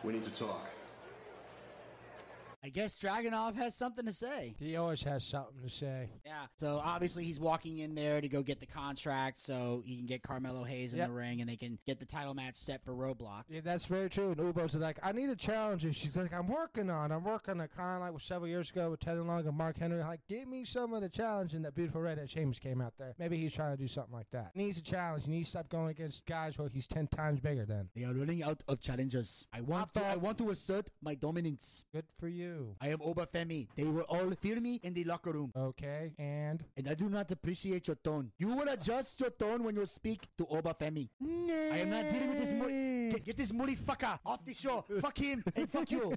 We 0.09 0.15
need 0.15 0.25
to 0.25 0.43
talk. 0.43 0.78
I 2.69 2.71
guess 2.71 2.95
Dragunov 2.99 3.55
has 3.55 3.73
something 3.73 4.05
to 4.05 4.13
say. 4.13 4.53
He 4.59 4.75
always 4.75 5.01
has 5.01 5.23
something 5.23 5.59
to 5.63 5.69
say. 5.71 6.11
Yeah. 6.23 6.45
So 6.59 6.79
obviously 6.85 7.23
he's 7.25 7.39
walking 7.39 7.79
in 7.79 7.95
there 7.95 8.21
to 8.21 8.29
go 8.29 8.43
get 8.43 8.59
the 8.59 8.67
contract 8.67 9.39
so 9.39 9.81
he 9.83 9.97
can 9.97 10.05
get 10.05 10.21
Carmelo 10.21 10.63
Hayes 10.63 10.93
in 10.93 10.99
Yep. 10.99 11.07
the 11.07 11.13
ring 11.15 11.41
and 11.41 11.49
they 11.49 11.55
can 11.55 11.79
get 11.87 11.99
the 11.99 12.05
title 12.05 12.35
match 12.35 12.57
set 12.57 12.85
for 12.85 12.91
Roadblock. 12.93 13.45
Yeah, 13.49 13.61
that's 13.63 13.87
very 13.87 14.07
true. 14.07 14.33
And 14.33 14.39
Ubo's 14.39 14.75
like, 14.75 14.99
I 15.01 15.13
need 15.13 15.29
a 15.31 15.35
challenge. 15.35 15.83
And 15.83 15.95
she's 15.95 16.15
like, 16.15 16.31
I'm 16.31 16.47
working 16.47 16.91
on. 16.91 17.11
it. 17.11 17.15
I'm 17.15 17.23
working 17.23 17.55
on 17.55 17.61
it. 17.61 17.71
Kind 17.75 17.95
of 17.95 18.01
like 18.01 18.13
with 18.13 18.21
several 18.21 18.47
years 18.47 18.69
ago 18.69 18.91
with 18.91 18.99
Teddy 18.99 19.19
Long 19.19 19.47
and 19.47 19.57
Mark 19.57 19.79
Henry. 19.79 20.03
Like, 20.03 20.19
give 20.29 20.47
me 20.47 20.63
some 20.63 20.93
of 20.93 21.01
the 21.01 21.09
challenge. 21.09 21.55
And 21.55 21.65
that 21.65 21.73
beautiful 21.73 22.01
redhead 22.01 22.29
Sheamus 22.29 22.59
came 22.59 22.81
out 22.81 22.93
there. 22.99 23.15
Maybe 23.17 23.37
he's 23.37 23.53
trying 23.53 23.75
to 23.75 23.81
do 23.81 23.87
something 23.87 24.13
like 24.13 24.29
that. 24.29 24.51
He 24.53 24.61
needs 24.65 24.77
a 24.77 24.83
challenge. 24.83 25.25
He 25.25 25.31
needs 25.31 25.47
to 25.47 25.57
stop 25.57 25.69
going 25.69 25.89
against 25.89 26.27
guys 26.27 26.59
where 26.59 26.69
he's 26.71 26.85
ten 26.85 27.07
times 27.07 27.39
bigger 27.39 27.65
than. 27.65 27.89
They 27.95 28.03
are 28.03 28.13
running 28.13 28.43
out 28.43 28.61
of 28.67 28.79
challenges. 28.79 29.47
I 29.51 29.61
want 29.61 29.91
to, 29.95 30.05
I 30.05 30.17
want 30.17 30.37
to 30.37 30.51
assert 30.51 30.91
my 31.01 31.15
dominance. 31.15 31.83
Good 31.91 32.05
for 32.19 32.27
you. 32.27 32.58
I 32.81 32.89
am 32.89 32.99
Obafemi. 32.99 33.67
They 33.75 33.83
will 33.83 34.01
all 34.09 34.31
fear 34.39 34.59
me 34.59 34.79
in 34.83 34.93
the 34.93 35.03
locker 35.03 35.31
room. 35.31 35.51
Okay, 35.55 36.11
and 36.17 36.63
And 36.77 36.87
I 36.87 36.93
do 36.93 37.09
not 37.09 37.31
appreciate 37.31 37.87
your 37.87 37.95
tone. 37.97 38.31
You 38.37 38.47
will 38.47 38.67
adjust 38.69 39.19
your 39.19 39.29
tone 39.31 39.63
when 39.63 39.75
you 39.75 39.85
speak 39.85 40.27
to 40.37 40.45
Obafemi. 40.45 41.09
I 41.21 41.77
am 41.83 41.89
not 41.89 42.09
dealing 42.11 42.29
with 42.29 42.39
this 42.39 42.53
mo- 42.53 42.67
get, 43.11 43.25
get 43.25 43.37
this 43.37 43.53
money 43.53 43.75
fucker 43.75 44.19
off 44.25 44.45
the 44.45 44.53
show. 44.53 44.83
fuck 45.01 45.17
him 45.17 45.43
and 45.55 45.69
fuck 45.71 45.89
you. 45.91 46.13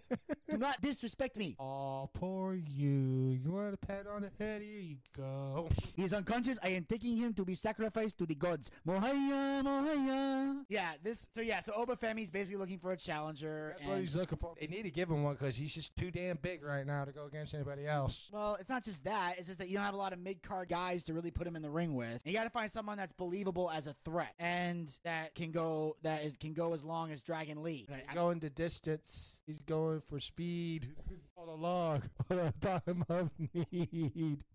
Do 0.48 0.56
not 0.56 0.80
disrespect 0.80 1.36
me. 1.36 1.56
Oh, 1.58 2.10
poor 2.12 2.54
you. 2.54 3.38
You 3.42 3.50
want 3.50 3.74
a 3.74 3.76
pat 3.76 4.06
on 4.06 4.22
the 4.22 4.30
head? 4.38 4.62
Here 4.62 4.80
you 4.80 4.96
go. 5.16 5.68
He 5.94 6.04
is 6.04 6.14
unconscious. 6.14 6.58
I 6.62 6.70
am 6.70 6.84
taking 6.84 7.16
him 7.16 7.34
to 7.34 7.44
be 7.44 7.54
sacrificed 7.54 8.16
to 8.18 8.26
the 8.26 8.34
gods. 8.34 8.70
Mohaya, 8.86 9.62
Mohaya. 9.62 10.64
Yeah, 10.68 10.92
this. 11.02 11.26
So 11.34 11.42
yeah, 11.42 11.60
so 11.60 11.72
Obafemi's 11.72 12.30
basically 12.30 12.56
looking 12.56 12.78
for 12.78 12.92
a 12.92 12.96
challenger. 12.96 13.74
That's 13.76 13.88
what 13.88 13.98
he's 13.98 14.16
looking 14.16 14.38
for. 14.38 14.54
They 14.58 14.66
need 14.68 14.82
to 14.84 14.90
give 14.90 15.10
him 15.10 15.22
one 15.22 15.34
because 15.34 15.54
he's 15.54 15.74
just 15.74 15.94
too 15.96 16.10
damn 16.10 16.38
big 16.38 16.62
right 16.62 16.86
now 16.86 17.04
to 17.04 17.12
go 17.12 17.26
against 17.26 17.54
anybody 17.54 17.86
else. 17.86 18.30
Well, 18.32 18.56
it's 18.58 18.70
not 18.70 18.84
just 18.84 19.04
that. 19.04 19.34
It's 19.38 19.48
just 19.48 19.58
that 19.58 19.68
you 19.68 19.76
don't 19.76 19.84
have 19.84 19.94
a 19.94 19.98
lot 19.98 20.12
of 20.12 20.18
mid 20.18 20.42
card 20.42 20.68
guys 20.68 21.04
to 21.04 21.14
really 21.14 21.30
put 21.30 21.46
him 21.46 21.56
in 21.56 21.62
the 21.62 21.70
ring 21.70 21.94
with. 21.94 22.20
You 22.24 22.32
got 22.32 22.44
to 22.44 22.50
find 22.50 22.70
someone 22.70 22.96
that's 22.96 23.12
believable 23.12 23.70
as 23.70 23.86
a 23.86 23.94
threat 24.04 24.34
and 24.38 24.90
that 25.04 25.34
can 25.34 25.50
go 25.50 25.96
that 26.02 26.24
is, 26.24 26.36
can 26.36 26.54
go 26.54 26.72
as 26.72 26.81
long 26.82 27.12
as 27.12 27.22
Dragon 27.22 27.62
Lee. 27.62 27.86
Going 28.14 28.40
to 28.40 28.50
distance. 28.50 29.40
He's 29.46 29.62
going 29.62 30.00
for 30.00 30.20
speed. 30.20 30.94
On 31.42 31.48
a 31.48 31.54
log. 31.54 32.04
On 32.30 32.38
a 32.38 32.52
time 32.60 33.04
of 33.08 33.30
need. 33.72 34.38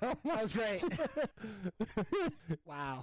That 0.00 0.42
was 0.42 0.52
great. 0.52 0.84
wow, 2.66 3.00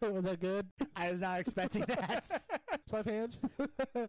was 0.00 0.24
that 0.24 0.40
good? 0.40 0.66
I 0.96 1.10
was 1.10 1.20
not 1.20 1.38
expecting 1.38 1.84
that. 1.86 2.42
Slap 2.88 3.06
hands. 3.06 3.40
Might 3.62 4.08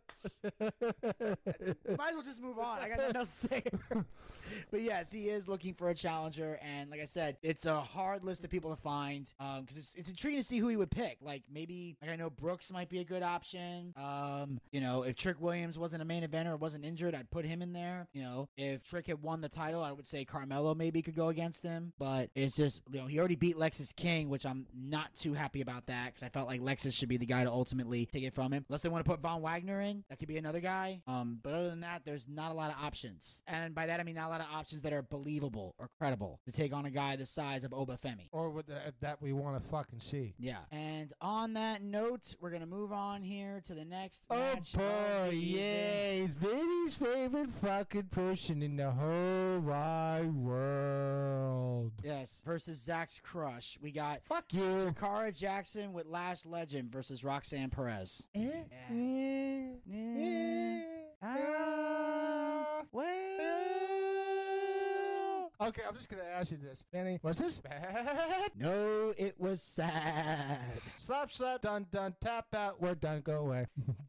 as 0.60 2.16
well 2.16 2.24
just 2.26 2.42
move 2.42 2.58
on. 2.58 2.80
I 2.80 2.90
got 2.90 2.98
nothing 2.98 3.16
else 3.16 3.42
to 3.42 3.48
say. 3.48 3.64
but 4.72 4.82
yes, 4.82 5.12
he 5.12 5.30
is 5.30 5.48
looking 5.48 5.76
for 5.76 5.90
a 5.90 5.96
challenger, 5.96 6.60
and 6.64 6.90
like 6.90 7.00
I 7.00 7.06
said, 7.06 7.38
it's 7.44 7.68
a 7.68 7.80
hard 7.80 8.24
list 8.24 8.44
of 8.44 8.50
people 8.50 8.76
to 8.76 8.82
find 8.82 9.32
because 9.62 9.78
it's, 9.78 9.94
it's 9.96 10.10
intriguing 10.10 10.42
to 10.42 10.46
see 10.46 10.58
who 10.58 10.68
he 10.68 10.76
would 10.76 10.92
pick. 10.92 11.20
Like 11.22 11.44
maybe 11.50 11.96
like 12.02 12.10
I 12.10 12.16
know 12.16 12.32
Brooks 12.32 12.72
might 12.72 12.90
be 12.90 13.00
a 13.00 13.06
good 13.06 13.24
option. 13.24 13.94
Um, 13.96 14.60
you 14.72 14.82
know, 14.82 15.04
if 15.04 15.16
Trick 15.16 15.40
Williams 15.40 15.78
wasn't 15.78 16.02
a 16.02 16.06
main 16.06 16.24
eventer 16.28 16.54
or 16.54 16.58
wasn't 16.58 16.86
injured, 16.86 17.14
I'd 17.14 17.30
put 17.30 17.46
him 17.46 17.62
in 17.62 17.72
there. 17.72 18.08
You 18.14 18.24
know, 18.24 18.50
if 18.64 18.84
Trick 18.84 19.08
had 19.08 19.22
won 19.22 19.42
the 19.42 19.50
title, 19.50 19.84
I 19.84 19.92
would 19.92 20.08
say 20.08 20.26
Carmelo 20.26 20.74
maybe 20.74 21.02
could 21.02 21.16
go 21.16 21.30
against 21.30 21.64
him. 21.64 21.94
But 22.00 22.30
it's 22.36 22.56
just 22.56 22.84
you 22.92 23.00
know 23.00 23.08
he 23.08 23.20
already 23.20 23.36
beat 23.36 23.56
Lexis 23.58 23.96
King, 23.96 24.30
which 24.30 24.46
I'm 24.46 24.66
not 24.76 25.14
too 25.16 25.34
happy 25.34 25.62
about 25.62 25.88
that 25.88 26.08
because 26.08 26.24
I 26.24 26.30
felt 26.30 26.48
like 26.48 26.62
Lexis 26.62 26.94
should 26.94 27.10
be 27.10 27.18
the 27.18 27.26
guy 27.26 27.44
to 27.44 27.52
ultimately 27.52 28.06
take 28.06 28.24
it 28.24 28.34
from 28.34 28.52
him. 28.52 28.66
Unless 28.70 28.82
they 28.82 28.90
want 28.90 29.04
to 29.06 29.10
put 29.10 29.20
Von 29.22 29.42
Wagner 29.42 29.82
in, 29.82 30.04
that 30.10 30.20
could 30.20 30.28
be 30.28 30.38
another 30.38 30.60
guy. 30.60 31.02
Um, 31.08 31.40
but 31.44 31.54
other 31.54 31.70
than 31.70 31.82
that, 31.82 32.04
there's 32.06 32.28
not 32.28 32.52
a 32.52 32.54
lot 32.54 32.72
of 32.72 32.78
options, 32.84 33.42
and 33.48 33.76
by 33.76 33.86
that 33.88 34.00
I 34.00 34.04
mean 34.04 34.16
not 34.16 34.28
a 34.28 34.30
lot 34.30 34.42
of 34.42 34.48
options 34.54 34.82
that 34.84 34.94
are 34.94 35.02
believable 35.02 35.76
or 35.78 35.90
credible 36.00 36.40
to 36.46 36.52
take 36.52 36.74
on 36.74 36.86
a 36.86 36.92
guy 36.92 37.16
the 37.16 37.26
size 37.26 37.64
of 37.64 37.72
Obafemi. 37.72 38.30
or 38.32 38.50
with 38.50 38.68
the, 38.68 38.80
that 39.02 39.22
we 39.22 39.34
want 39.34 39.62
to 39.62 39.70
fucking 39.70 40.00
see. 40.00 40.34
Yeah. 40.40 40.60
And 40.72 41.14
on 41.22 41.54
that 41.54 41.82
note, 41.82 42.36
we're 42.40 42.52
gonna 42.52 42.66
move 42.66 42.92
on 42.92 43.22
here 43.24 43.62
to 43.66 43.74
the 43.74 43.86
next 43.86 44.24
Oh 44.30 44.56
boy, 44.76 45.30
he's 45.32 46.34
Vinny's 46.36 46.96
favorite 46.96 47.52
fucking 47.52 48.10
person 48.44 48.62
in 48.62 48.76
the 48.76 48.92
whole 48.92 49.60
wide 49.62 50.34
world. 50.36 51.92
Yes, 52.04 52.42
versus 52.46 52.78
Zach's 52.78 53.22
crush. 53.24 53.78
We 53.82 53.92
got 53.92 54.20
Fuck 54.26 54.46
you. 54.52 54.62
Jakara 54.62 55.38
Jackson 55.38 55.94
with 55.94 56.08
Lash 56.08 56.46
Legend 56.46 56.92
versus 56.92 57.24
Roxanne 57.24 57.70
Perez. 57.70 58.28
Eh, 58.36 58.50
eh, 58.92 59.62
eh, 59.94 60.82
Ah, 61.22 62.82
well. 62.92 63.93
Okay, 65.68 65.82
I'm 65.88 65.96
just 65.96 66.10
gonna 66.10 66.24
ask 66.24 66.52
you 66.52 66.58
this, 66.58 66.84
Benny. 66.92 67.20
Was 67.24 67.38
this 67.38 67.60
bad? 67.60 68.52
No, 68.58 69.14
it 69.18 69.36
was 69.40 69.62
sad. 69.62 70.60
Slap, 70.98 71.32
slap, 71.32 71.62
done, 71.62 71.86
done. 71.92 72.14
Tap 72.22 72.54
out. 72.54 72.82
We're 72.82 72.96
done. 72.96 73.22
Go 73.22 73.40
away. 73.42 73.68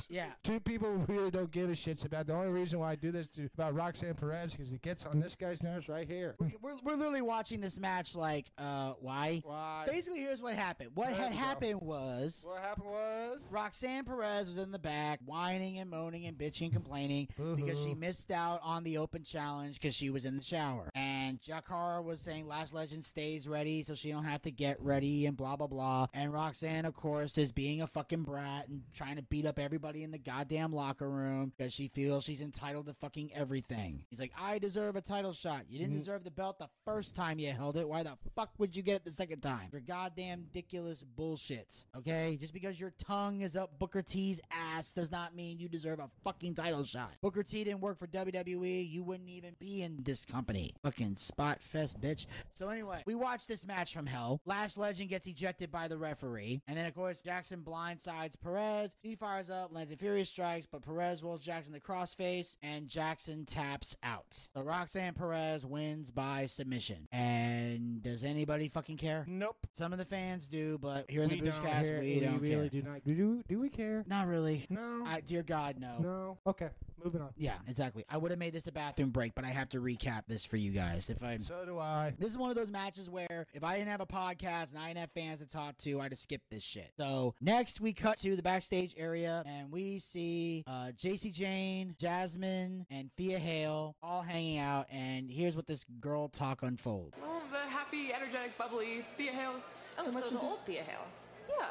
Yeah. 0.09 0.27
Two 0.43 0.61
people 0.61 0.90
really 1.09 1.31
don't 1.31 1.51
give 1.51 1.71
a 1.71 1.75
shit 1.75 2.05
about. 2.05 2.27
The 2.27 2.35
only 2.35 2.49
reason 2.49 2.79
why 2.81 2.93
I 2.93 2.95
do 2.97 3.11
this 3.12 3.29
to, 3.29 3.49
about 3.55 3.75
Roxanne 3.75 4.14
Perez 4.14 4.53
because 4.53 4.73
it 4.73 4.83
gets 4.83 5.05
on 5.07 5.21
this 5.21 5.35
guy's 5.37 5.62
nerves 5.62 5.88
right 5.88 6.07
here. 6.09 6.35
We're, 6.61 6.77
we're 6.83 6.95
literally 6.97 7.23
watching 7.23 7.61
this 7.61 7.79
match 7.79 8.14
like, 8.17 8.51
uh, 8.59 8.95
why? 9.01 9.40
Why? 9.45 9.87
Basically, 9.88 10.21
here's 10.21 10.43
what 10.43 10.55
happened. 10.55 10.90
What 10.95 11.09
There 11.09 11.17
had 11.17 11.31
we 11.31 11.37
go. 11.37 11.43
happened 11.43 11.81
was 11.83 12.43
What 12.47 12.61
happened 12.61 12.87
was 12.87 13.51
Roxanne 13.53 14.05
Perez 14.05 14.49
was 14.49 14.59
in 14.59 14.73
the 14.73 14.79
back, 14.79 15.21
whining 15.25 15.79
and 15.79 15.88
moaning 15.90 16.27
and 16.27 16.37
bitching 16.37 16.64
and 16.64 16.73
complaining 16.73 17.29
because 17.57 17.81
she 17.83 17.95
missed 17.95 18.31
out 18.31 18.61
on 18.62 18.83
the 18.85 18.99
open 18.99 19.23
challenge 19.23 19.81
because 19.81 19.95
she 19.95 20.11
was 20.11 20.25
in 20.25 20.37
the 20.37 20.43
shower. 20.43 20.90
And 20.95 21.40
Jakar 21.44 22.02
was 22.02 22.20
saying 22.20 22.46
Lash 22.46 22.72
Legend 22.72 23.04
stays 23.04 23.46
ready 23.46 23.83
so 23.83 23.94
she 23.94 24.11
don't 24.11 24.24
have 24.24 24.42
to 24.42 24.50
get 24.50 24.80
ready 24.80 25.26
and 25.26 25.37
blah 25.37 25.57
blah 25.57 25.66
blah. 25.66 26.07
And 26.14 26.33
Roxanne, 26.33 26.85
of 26.85 26.94
course, 26.94 27.37
is 27.38 27.52
being 27.52 27.83
a 27.83 27.87
fucking 27.87 28.22
brat 28.22 28.68
and 28.68 28.83
trying 28.94 29.16
to 29.16 29.22
beat 29.22 29.46
up 29.46 29.59
everybody 29.59 30.02
in 30.02 30.11
the 30.11 30.18
goddamn 30.18 30.72
locker 30.72 31.09
room 31.09 31.52
because 31.57 31.72
she 31.72 31.88
feels 31.88 32.24
she's 32.24 32.40
entitled 32.40 32.87
to 32.87 32.94
fucking 32.94 33.30
everything. 33.35 34.04
He's 34.11 34.20
like, 34.20 34.33
I 34.38 34.59
deserve 34.59 34.96
a 34.96 35.00
title 35.00 35.33
shot. 35.33 35.64
You 35.68 35.78
didn't 35.78 35.92
mm-hmm. 35.92 36.00
deserve 36.00 36.24
the 36.24 36.30
belt 36.30 36.59
the 36.59 36.68
first 36.85 37.14
time 37.14 37.38
you 37.38 37.52
held 37.52 37.76
it. 37.76 37.88
Why 37.88 38.02
the 38.02 38.16
fuck 38.35 38.50
would 38.59 38.74
you 38.74 38.83
get 38.83 38.96
it 38.96 39.04
the 39.04 39.12
second 39.12 39.40
time? 39.40 39.68
For 39.70 39.80
goddamn 39.80 40.46
ridiculous 40.54 41.02
bullshit. 41.02 41.85
Okay? 41.96 42.38
Just 42.40 42.52
because 42.52 42.80
your 42.80 42.92
tongue 42.98 43.42
is 43.42 43.57
up 43.57 43.78
Booker 43.78 44.02
T's 44.02 44.40
ass 44.50 44.92
does 44.92 45.11
not 45.11 45.35
mean 45.35 45.59
you 45.59 45.68
deserve 45.68 45.98
a 45.98 46.09
fucking 46.22 46.54
title 46.54 46.85
shot. 46.85 47.12
Booker 47.20 47.42
T 47.42 47.64
didn't 47.64 47.80
work 47.80 47.98
for 47.98 48.07
WWE. 48.07 48.90
You 48.90 49.02
wouldn't 49.02 49.28
even 49.28 49.54
be 49.59 49.83
in 49.83 49.98
this 50.02 50.24
company. 50.24 50.74
Fucking 50.83 51.16
spot 51.25 51.63
fest, 51.63 52.01
bitch. 52.01 52.27
So 52.53 52.69
anyway, 52.69 53.03
we 53.07 53.15
watched 53.15 53.49
this 53.49 53.67
match 53.67 53.93
from 53.93 54.07
hell. 54.07 54.41
Lash 54.47 54.77
Legend 54.77 55.09
gets 55.11 55.27
ejected 55.27 55.71
by 55.71 55.89
the 55.89 55.97
referee. 55.97 56.63
And 56.69 56.77
then, 56.77 56.87
of 56.87 56.95
course, 56.95 57.21
Jackson 57.21 57.63
blindsides 57.67 58.35
Perez. 58.41 58.97
He 59.03 59.15
fires 59.15 59.51
up, 59.51 59.73
lands 59.75 59.93
a 59.93 59.97
Furious 59.97 60.31
Strikes, 60.31 60.67
but 60.67 60.83
Perez 60.83 61.23
rolls 61.23 61.43
Jackson 61.43 61.73
the 61.73 61.81
crossface, 61.81 62.57
and 62.63 62.89
Jackson 62.89 63.45
taps 63.45 63.97
out. 64.03 64.49
So 64.55 64.63
Roxanne 64.63 65.15
Perez 65.15 65.65
wins 65.67 66.11
by 66.11 66.47
submission. 66.47 67.09
And 67.13 68.03
does 68.03 68.25
anybody 68.25 68.69
fucking 68.69 68.97
care? 68.97 69.25
Nope. 69.29 69.67
Some 69.73 69.93
of 69.93 69.99
the 69.99 70.05
fans 70.05 70.49
do, 70.49 70.79
but 70.79 71.11
here 71.11 71.23
in 71.23 71.31
we 71.31 71.41
the 71.41 71.51
Boochcast, 71.51 71.87
care- 71.87 72.01
we, 72.01 72.21
don't 72.21 72.41
really 72.41 72.69
care. 72.69 72.81
do 72.81 72.83
not. 72.83 73.05
Do, 73.05 73.43
do 73.49 73.61
we 73.61 73.69
care? 73.69 74.05
Not 74.07 74.27
really. 74.29 74.67
No. 74.71 75.05
I, 75.07 75.21
dear 75.21 75.43
God, 75.43 75.77
no. 75.79 75.99
no. 76.01 76.39
Okay. 76.47 76.69
Moving 77.03 77.21
on. 77.21 77.31
Yeah, 77.37 77.55
exactly. 77.69 78.05
I 78.09 78.17
would 78.17 78.31
have 78.31 78.39
made 78.39 78.53
this 78.55 78.67
a 78.67 78.73
bathroom 78.73 79.11
break, 79.11 79.35
but 79.35 79.45
I 79.45 79.49
have 79.49 79.69
to 79.71 79.81
recap 79.81 80.23
this 80.27 80.45
for 80.45 80.57
you 80.57 80.71
guys. 80.71 81.11
If 81.16 81.22
I 81.22 81.38
So 81.38 81.64
do 81.64 81.79
I. 81.79 82.12
this 82.18 82.31
is 82.31 82.37
one 82.38 82.50
of 82.50 82.57
those 82.57 82.70
matches 82.70 83.09
where 83.09 83.46
if 83.55 83.62
I 83.64 83.77
didn't 83.79 83.90
have 83.90 84.00
a 84.00 84.07
podcast 84.07 84.70
and 84.70 84.79
I 84.79 84.88
didn't 84.88 85.00
have 85.00 85.11
fans 85.12 85.40
to 85.40 85.46
talk 85.46 85.77
to, 85.79 86.00
I'd 86.00 86.12
have 86.12 86.18
skipped 86.18 86.50
this 86.50 86.62
shit. 86.62 86.90
So 86.96 87.35
next 87.40 87.81
we 87.81 87.92
cut 87.92 88.18
to 88.18 88.37
the 88.37 88.42
backstage 88.42 88.94
area 88.96 89.42
and 89.46 89.70
we 89.70 89.98
see 89.98 90.64
uh, 90.66 90.92
Jacy 90.96 91.31
Jayne, 91.31 91.94
Jazmyn, 92.00 92.85
and 92.90 93.11
Thea 93.16 93.38
Hail 93.38 93.96
all 94.03 94.22
hanging 94.22 94.59
out. 94.59 94.87
And 94.90 95.31
here's 95.31 95.57
what 95.57 95.66
this 95.66 95.85
girl 96.00 96.29
talk 96.29 96.62
unfolds. 96.62 97.16
Well, 97.20 97.42
the 97.50 97.59
happy, 97.70 98.12
energetic, 98.12 98.57
bubbly 98.59 99.05
Thea 99.16 99.33
Hail. 99.33 99.53
Oh, 99.98 100.03
so, 100.03 100.11
the 100.11 100.40
old 100.40 100.59
Thea 100.66 100.83
Hail. 100.83 101.07
Yeah. 101.48 101.66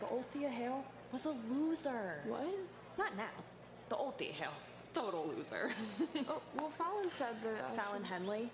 The 0.00 0.06
old 0.06 0.24
Thea 0.26 0.48
Hail 0.48 0.84
was 1.12 1.26
a 1.26 1.34
loser. 1.50 2.20
What? 2.26 2.46
Not 2.98 3.16
now. 3.16 3.24
The 3.88 3.96
old 3.96 4.18
Thea 4.18 4.32
Hail. 4.32 4.52
Total 4.96 5.30
loser. 5.36 5.70
oh, 6.28 6.40
well, 6.56 6.70
Fallon 6.70 7.10
said 7.10 7.34
that. 7.44 7.64
Uh, 7.64 7.82
Fallon 7.82 8.02
Henley. 8.02 8.48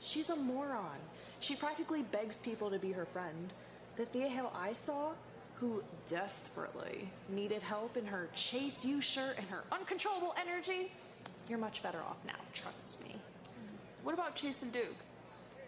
She's 0.00 0.30
a 0.30 0.36
moron. 0.36 0.96
She 1.40 1.54
practically 1.54 2.02
begs 2.02 2.36
people 2.36 2.70
to 2.70 2.78
be 2.78 2.92
her 2.92 3.04
friend. 3.04 3.52
The 3.96 4.06
Thea 4.06 4.28
Hail 4.28 4.50
I 4.56 4.72
saw, 4.72 5.10
who 5.56 5.82
desperately 6.08 7.10
needed 7.28 7.60
help 7.60 7.98
in 7.98 8.06
her 8.06 8.30
Chase 8.34 8.86
U 8.86 9.02
shirt 9.02 9.34
and 9.36 9.46
her 9.48 9.64
uncontrollable 9.70 10.34
energy, 10.40 10.90
you're 11.46 11.58
much 11.58 11.82
better 11.82 11.98
off 12.08 12.16
now, 12.26 12.40
trust 12.54 13.04
me. 13.04 13.14
What 14.02 14.14
about 14.14 14.34
Chase 14.34 14.62
and 14.62 14.72
Duke? 14.72 14.96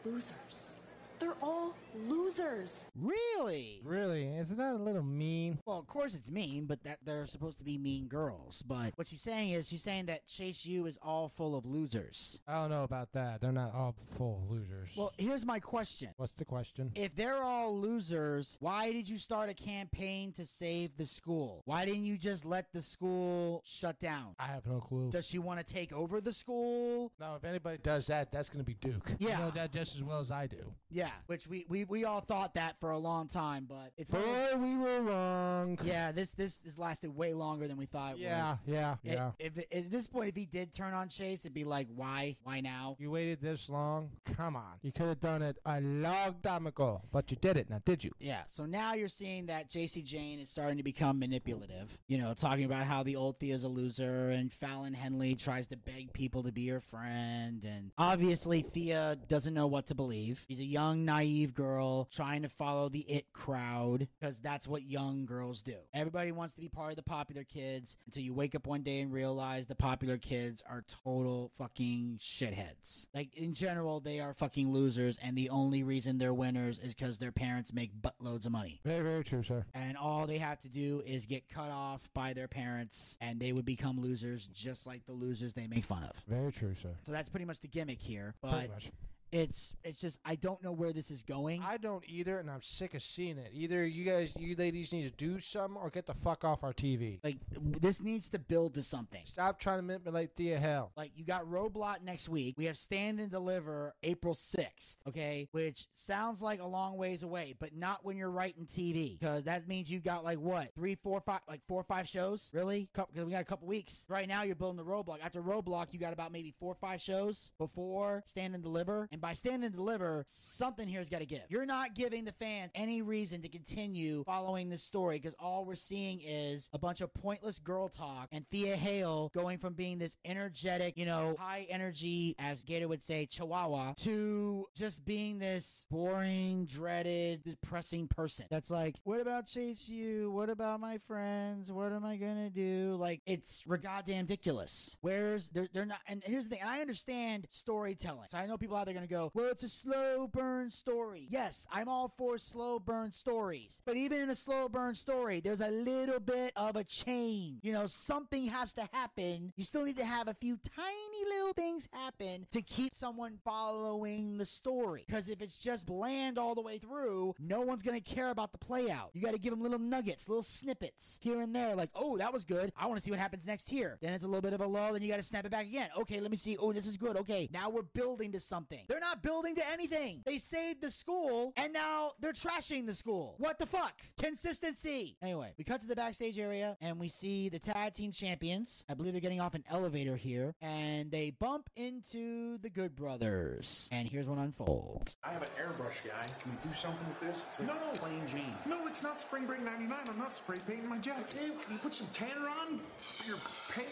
Losers. 0.07 0.87
They're 1.19 1.37
all 1.43 1.75
losers. 2.09 2.87
Really? 2.97 3.81
Really? 3.85 4.27
Isn't 4.37 4.57
that 4.59 4.73
a 4.73 4.77
little 4.77 5.03
mean? 5.03 5.59
Well, 5.67 5.79
of 5.79 5.87
course 5.87 6.15
it's 6.15 6.31
mean, 6.31 6.67
but 6.67 6.83
that 6.85 6.99
they're 7.05 7.27
supposed 7.27 7.59
to 7.59 7.65
be 7.65 7.79
mean 7.79 8.07
girls. 8.09 8.63
But 8.63 8.93
what 8.97 9.09
she's 9.09 9.21
saying 9.23 9.51
is 9.51 9.69
she's 9.69 9.83
saying 9.83 10.07
that 10.07 10.27
Chase 10.27 10.65
U 10.67 10.87
is 10.87 10.99
all 11.03 11.29
full 11.29 11.57
of 11.57 11.67
losers. 11.67 12.41
I 12.49 12.55
don't 12.55 12.71
know 12.71 12.85
about 12.85 13.13
that. 13.13 13.41
They're 13.41 13.53
not 13.53 13.75
all 13.75 13.95
full 14.17 14.43
losers. 14.49 14.91
Well, 14.97 15.13
here's 15.19 15.45
my 15.45 15.61
question. 15.61 16.11
What's 16.17 16.33
the 16.35 16.45
question? 16.45 16.93
If 16.95 17.15
they're 17.15 17.43
all 17.43 17.79
losers, 17.79 18.57
why 18.61 18.93
did 18.93 19.09
you 19.09 19.19
start 19.19 19.49
a 19.51 19.55
campaign 19.55 20.33
to 20.33 20.45
save 20.47 20.97
the 20.97 21.07
school? 21.07 21.63
Why 21.65 21.85
didn't 21.85 22.05
you 22.05 22.17
just 22.19 22.45
let 22.45 22.73
the 22.73 22.83
school 22.83 23.63
shut 23.65 24.01
down? 24.01 24.35
I 24.39 24.47
have 24.47 24.67
no 24.67 24.81
clue. 24.81 25.11
Does 25.11 25.27
she 25.27 25.39
want 25.39 25.65
to 25.67 25.75
take 25.75 25.93
over 25.93 26.21
the 26.21 26.33
school? 26.33 27.13
No, 27.21 27.35
if 27.37 27.45
anybody 27.45 27.79
does 27.83 28.07
that, 28.07 28.33
that's 28.33 28.49
going 28.49 28.65
to 28.65 28.67
be 28.67 28.75
Duke. 28.75 29.15
Yeah. 29.19 29.27
You 29.27 29.29
Yeah. 29.29 29.39
know 29.39 29.51
that 29.53 29.73
just 29.73 29.97
as 29.97 30.03
well 30.03 30.19
as 30.21 30.31
I 30.31 30.47
do. 30.47 30.73
Yeah, 30.91 31.11
which 31.27 31.47
we, 31.47 31.65
we, 31.69 31.82
we 31.89 32.05
all 32.05 32.21
thought 32.21 32.55
that 32.55 32.79
for 32.81 32.91
a 32.91 32.99
long 32.99 33.29
time, 33.29 33.67
but 33.69 33.93
it's 33.97 34.11
Boy, 34.11 34.21
we 34.57 34.77
were 34.77 35.03
wrong. 35.03 35.79
yeah. 35.85 36.13
This 36.13 36.31
this 36.33 36.61
has 36.65 36.79
lasted 36.79 37.15
way 37.15 37.33
longer 37.35 37.69
than 37.69 37.77
we 37.77 37.87
thought. 37.87 38.13
it 38.15 38.19
Yeah, 38.21 38.57
yeah. 38.67 38.97
It- 39.05 39.13
yeah. 39.13 39.31
if 39.39 39.59
at 39.59 39.91
this 39.91 40.07
point, 40.07 40.29
if 40.29 40.37
he 40.37 40.47
did 40.47 40.73
turn 40.73 40.95
on 40.95 41.09
Chase, 41.09 41.41
it'd 41.45 41.55
be 41.55 41.65
like, 41.65 41.89
why, 41.95 42.37
why 42.43 42.61
now? 42.61 42.97
You 42.99 43.11
waited 43.11 43.41
this 43.41 43.69
long? 43.69 44.11
Come 44.37 44.57
on. 44.57 44.79
You 44.83 44.93
could 44.93 45.07
have 45.07 45.21
done 45.21 45.43
it 45.43 45.59
a 45.67 45.81
long 45.81 46.35
time 46.43 46.67
ago, 46.67 47.03
but 47.13 47.31
you 47.31 47.37
did 47.41 47.57
it 47.57 47.69
now, 47.71 47.81
did 47.85 48.05
you? 48.05 48.13
Yeah, 48.19 48.43
so 48.49 48.67
now 48.67 48.95
you're 48.95 49.09
seeing 49.09 49.47
that 49.47 49.71
Jacy 49.71 50.03
Jayne 50.03 50.39
is 50.39 50.51
starting 50.51 50.77
to 50.77 50.83
become 50.83 51.19
manipulative. 51.19 51.99
You 52.09 52.19
know, 52.19 52.35
talking 52.35 52.65
about 52.65 52.87
how 52.87 53.03
the 53.03 53.17
old 53.17 53.39
Thea's 53.41 53.65
a 53.65 53.69
loser 53.69 54.31
and 54.31 54.53
Fallon 54.53 54.95
Henley 54.95 55.35
tries 55.35 55.67
to 55.69 55.77
beg 55.77 56.13
people 56.13 56.43
to 56.45 56.53
be 56.53 56.67
her 56.69 56.81
friend. 56.81 57.65
And 57.65 57.91
obviously, 57.99 58.63
Thea 58.63 59.17
doesn't 59.29 59.55
know 59.55 59.67
what 59.67 59.87
to 59.87 59.95
believe. 59.95 60.45
She's 60.49 60.61
a 60.61 60.65
young, 60.65 61.05
naive 61.05 61.55
girl 61.55 61.72
trying 62.11 62.43
to 62.43 62.49
follow 62.49 62.89
the 62.89 63.01
it 63.01 63.33
crowd 63.33 64.09
because 64.21 64.41
that's 64.41 64.67
what 64.69 64.83
young 64.83 65.27
girls 65.27 65.63
do. 65.63 65.77
Everybody 65.95 66.33
wants 66.33 66.55
to 66.55 66.61
be 66.61 66.69
part 66.69 66.91
of 66.91 66.97
the 66.97 67.03
popular 67.03 67.45
kids 67.45 67.97
until 68.07 68.23
you 68.23 68.35
wake 68.35 68.55
up 68.55 68.67
one 68.67 68.83
day 68.83 69.01
and 69.01 69.13
realize 69.13 69.67
the 69.67 69.75
popular 69.75 70.19
kids 70.19 70.63
are 70.69 70.85
total 71.05 71.53
fucking 71.59 72.19
shitheads. 72.21 73.07
Like, 73.15 73.35
in 73.37 73.55
general, 73.55 74.01
they 74.01 74.21
are 74.21 74.35
fucking 74.35 74.73
losers, 74.73 75.19
and 75.23 75.37
the 75.37 75.51
only 75.51 75.83
reason 75.83 76.19
they're 76.19 76.35
winners 76.35 76.79
is 76.79 76.95
because 76.95 77.19
their 77.19 77.33
parents 77.33 77.73
make 77.73 77.91
buttloads 77.95 78.47
of 78.47 78.53
money. 78.53 78.81
Very, 78.85 79.03
very 79.03 79.25
true, 79.25 79.43
sir. 79.43 79.65
And 79.75 79.97
all 79.97 80.27
they 80.27 80.39
have 80.39 80.61
to 80.63 80.69
do 80.69 81.03
is 81.07 81.27
get 81.27 81.49
cut 81.49 81.71
off 81.71 82.09
by 82.15 82.33
their 82.33 82.49
parents, 82.49 83.17
and 83.21 83.41
they 83.41 83.53
would 83.53 83.65
become 83.65 84.01
losers 84.01 84.49
just 84.49 84.87
like 84.87 85.05
the 85.07 85.13
losers 85.13 85.55
they 85.55 85.67
make 85.67 85.85
fun 85.85 86.05
of. 86.05 86.17
Very 86.29 86.53
true, 86.53 86.75
sir. 86.75 86.91
So 87.03 87.13
that's 87.13 87.29
pretty 87.29 87.47
much 87.47 87.61
the 87.61 87.69
gimmick 87.69 88.01
here. 88.01 88.35
Pretty 88.43 88.57
But 88.57 88.71
much. 88.75 88.91
It's 89.33 89.73
it's 89.83 89.99
just 89.99 90.21
I 90.25 90.35
don't 90.35 90.63
know 90.63 90.73
where 90.73 90.93
this 90.93 91.11
is 91.11 91.23
going. 91.23 91.63
I 91.63 91.79
don't 91.79 92.05
either, 92.07 92.39
and 92.39 92.51
I'm 92.51 92.61
sick 92.61 92.93
of 92.95 93.03
seeing 93.03 93.39
it. 93.39 93.51
Either 93.55 93.85
you 93.85 94.05
guys, 94.05 94.35
you 94.39 94.55
ladies, 94.57 94.93
need 94.93 95.05
to 95.05 95.17
do 95.17 95.41
something 95.41 95.81
or 95.81 95.89
get 95.89 96.05
the 96.05 96.13
fuck 96.15 96.45
off 96.45 96.63
our 96.63 96.75
TV. 96.75 97.19
like 97.25 97.39
this 97.81 98.03
needs 98.03 98.29
to 98.29 98.39
build 98.39 98.75
to 98.75 98.83
something. 98.83 99.23
Stop 99.25 99.59
trying 99.59 99.79
to 99.79 99.83
manipulate 99.83 100.37
Thea 100.37 100.59
Hell. 100.59 100.93
Like 100.99 101.13
you 101.17 101.25
got 101.25 101.47
Roadblock 101.47 102.03
next 102.05 102.29
week. 102.29 102.57
We 102.59 102.67
have 102.67 102.77
Stand 102.77 103.21
and 103.21 103.31
Deliver 103.31 103.95
April 104.03 104.35
6th, 104.35 104.97
okay? 105.09 105.49
Which 105.53 105.87
sounds 105.95 106.43
like 106.43 106.61
a 106.61 106.67
long 106.67 106.99
ways 106.99 107.23
away, 107.23 107.55
but 107.59 107.75
not 107.75 108.05
when 108.05 108.19
you're 108.19 108.31
writing 108.31 108.67
TV. 108.67 109.19
Because 109.19 109.45
that 109.45 109.67
means 109.67 109.91
you 109.91 110.01
got 110.01 110.25
like 110.25 110.39
what? 110.39 110.75
Three, 110.75 110.97
four, 110.97 111.23
five, 111.23 111.41
like 111.49 111.61
four 111.67 111.81
or 111.81 111.85
five 111.85 112.07
shows? 112.07 112.51
Really? 112.53 112.91
Because 112.93 113.25
we 113.25 113.33
got 113.33 113.41
a 113.41 113.45
couple 113.45 113.67
weeks. 113.67 114.05
Right 114.11 114.29
now 114.29 114.43
you're 114.43 114.57
building 114.57 114.77
the 114.77 114.85
Roadblock. 114.85 115.19
After 115.25 115.41
Roadblock, 115.41 115.93
you 115.93 115.99
got 115.99 116.13
about 116.13 116.33
maybe 116.33 116.55
four 116.61 116.73
or 116.73 116.77
five 116.77 117.01
shows 117.01 117.51
before 117.59 118.23
Stand 118.27 118.55
and 118.55 118.63
Deliver. 118.63 119.09
And 119.11 119.22
by 119.23 119.33
Stand 119.33 119.65
and 119.65 119.75
Deliver, 119.75 120.25
something 120.27 120.89
here's 120.89 121.09
got 121.09 121.21
to 121.21 121.27
give. 121.27 121.43
You're 121.49 121.65
not 121.65 121.95
giving 121.95 122.25
the 122.25 122.33
fans 122.33 122.73
any 122.75 123.01
reason 123.01 123.41
to 123.43 123.49
continue 123.49 124.25
following 124.25 124.69
this 124.69 124.83
story 124.83 125.19
because 125.19 125.37
all 125.39 125.65
we're 125.65 125.77
seeing 125.77 126.21
is 126.21 126.69
a 126.73 126.79
bunch 126.79 127.01
of 127.01 127.15
pointless 127.15 127.59
girl 127.61 127.89
talk 127.89 128.29
and 128.33 128.45
Thea 128.51 128.77
Hail 128.77 129.31
going 129.33 129.59
from 129.59 129.75
being 129.75 129.99
this 129.99 130.17
energetic, 130.25 130.99
you 130.99 131.07
know, 131.07 131.37
high 131.39 131.67
energy, 131.71 132.35
as 132.39 132.61
Gator 132.63 132.89
would 132.89 133.03
say, 133.03 133.27
chihuahua, 133.27 133.95
to 133.99 134.67
just 134.75 135.05
being 135.05 135.39
this 135.39 135.87
boring, 135.89 136.67
dreaded, 136.67 137.45
depressing 137.45 138.09
person. 138.09 138.47
That's 138.51 138.71
like, 138.71 138.97
what 139.05 139.21
about 139.21 139.47
Chase 139.47 139.89
U? 139.89 140.33
What 140.33 140.51
about 140.51 140.81
my 140.81 140.99
friends? 141.07 141.71
What 141.71 141.93
am 141.93 142.05
I 142.05 142.17
gonna 142.17 142.51
do? 142.51 142.97
Like, 142.99 143.23
it's 143.25 143.63
goddamn 143.81 144.27
ridiculous. 144.33 144.97
Where's 145.01 145.49
they're, 145.51 145.69
they're 145.73 145.87
not, 145.87 146.01
and 146.09 146.23
here's 146.25 146.45
the 146.45 146.51
thing, 146.51 146.61
and 146.61 146.71
I 146.71 146.81
understand 146.81 147.47
storytelling. 147.51 148.29
So 148.29 148.39
I 148.39 148.47
know 148.47 148.57
people 148.57 148.77
out 148.77 148.87
there 148.87 148.95
gonna 148.95 149.07
go, 149.13 149.31
well, 149.35 149.51
it's 149.51 149.63
a 149.63 149.69
slow 149.69 150.29
burn 150.33 150.71
story. 150.71 151.27
Yes, 151.29 151.67
I'm 151.71 151.89
all 151.89 152.13
for 152.17 152.39
slow 152.39 152.79
burn 152.79 153.13
stories. 153.13 153.83
But 153.85 153.97
even 153.97 154.21
in 154.21 154.31
a 154.31 154.35
slow 154.35 154.69
burn 154.69 154.95
story, 154.95 155.41
there's 155.41 155.61
a 155.61 155.69
little 155.69 156.21
bit 156.21 156.53
of 156.57 156.77
a 156.77 156.85
chain. 156.85 157.59
You 157.63 157.73
know, 157.73 157.87
something 157.87 158.47
has 158.49 158.73
to 158.75 158.89
happen. 158.93 159.53
You 159.57 159.65
still 159.65 159.85
need 159.85 159.99
to 159.99 160.05
have 160.05 160.29
a 160.29 160.35
few 160.35 160.59
tiny 160.75 161.25
little 161.29 161.53
things 161.53 161.89
happen 161.93 162.47
to 162.53 162.63
keep 162.63 162.95
someone 162.95 163.39
following 163.45 164.39
the 164.39 164.47
story. 164.47 165.05
Because 165.07 165.29
if 165.29 165.43
it's 165.43 165.59
just 165.59 165.87
bland 165.87 166.39
all 166.39 166.55
the 166.55 166.63
way 166.63 166.79
through, 166.79 167.35
no 167.39 167.61
one's 167.61 167.83
gonna 167.83 168.01
care 168.01 168.31
about 168.31 168.53
the 168.53 168.59
play 168.59 168.91
out. 168.91 169.11
You 169.13 169.21
gotta 169.21 169.39
give 169.39 169.53
them 169.53 169.63
little 169.63 169.79
nuggets, 169.79 170.29
little 170.29 170.43
snippets 170.43 171.19
here 171.21 171.41
and 171.41 171.55
there, 171.55 171.75
like, 171.75 171.91
oh, 171.95 172.17
that 172.19 172.33
was 172.33 172.45
good. 172.45 172.73
I 172.77 172.87
wanna 172.87 173.01
see 173.01 173.11
what 173.11 173.21
happens 173.21 173.47
next 173.47 173.69
here. 173.69 173.99
Then 174.01 174.13
it's 174.13 174.25
a 174.25 174.27
little 174.27 174.41
bit 174.41 174.55
of 174.55 174.61
a 174.61 174.67
lull, 174.67 174.95
then 174.95 175.03
you 175.03 175.09
gotta 175.09 175.23
snap 175.23 175.45
it 175.45 175.51
back 175.51 175.67
again. 175.67 175.91
Okay, 175.99 176.21
let 176.21 176.31
me 176.31 176.37
see. 176.37 176.57
Oh, 176.57 176.73
this 176.73 176.87
is 176.87 176.97
good. 176.97 177.17
Okay, 177.17 177.49
now 177.53 177.69
we're 177.69 177.83
building 177.83 178.33
to 178.33 178.41
something. 178.41 178.85
They're 178.89 179.01
not 179.03 179.23
building 179.23 179.55
to 179.57 179.69
anything. 179.71 180.23
They 180.25 180.39
saved 180.39 180.81
the 180.81 180.91
school, 180.91 181.53
and 181.57 181.73
now 181.73 182.13
they're 182.21 182.33
trashing 182.33 182.87
the 182.87 182.95
school. 182.95 183.35
What 183.39 183.59
the 183.59 183.67
fuck? 183.67 184.01
Consistency. 184.19 185.17
Anyway, 185.21 185.53
we 185.59 185.65
cut 185.65 185.81
to 185.83 185.87
the 185.87 185.97
backstage 185.97 186.39
area, 186.39 186.77
and 186.81 186.99
we 186.99 187.09
see 187.09 187.49
the 187.49 187.59
tag 187.59 187.93
team 187.95 188.13
champions. 188.13 188.85
I 188.89 188.95
believe 188.95 189.13
they're 189.13 189.21
getting 189.21 189.41
off 189.41 189.55
an 189.55 189.65
elevator 189.69 190.17
here, 190.17 190.55
and 190.63 191.11
they 191.11 191.31
bump 191.31 191.69
into 191.77 192.59
the 192.59 192.71
Good 192.71 192.95
Brothers. 192.95 193.89
And 193.93 194.09
here's 194.09 194.27
what 194.27 194.39
unfolds. 194.39 195.17
I 195.25 195.31
have 195.33 195.43
an 195.43 195.49
airbrush 195.61 196.05
guy. 196.07 196.23
Can 196.41 196.53
we 196.53 196.69
do 196.69 196.75
something 196.75 197.07
with 197.09 197.21
this? 197.21 197.47
It's 197.51 197.59
like 197.61 197.69
No. 197.69 197.91
plain 197.95 198.27
Jane. 198.27 198.55
No, 198.67 198.87
it's 198.87 199.03
not 199.03 199.21
Spring 199.21 199.47
Break 199.47 199.63
99. 199.63 199.99
I'm 200.11 200.19
not 200.19 200.33
spray 200.33 200.59
painting 200.67 200.89
my 200.89 200.99
jacket. 200.99 201.35
Okay, 201.35 201.49
can 201.65 201.73
you 201.73 201.79
put 201.79 201.95
some 201.95 202.07
tanner 202.13 202.49
on? 202.49 202.81
Your 203.27 203.37
paint. 203.73 203.89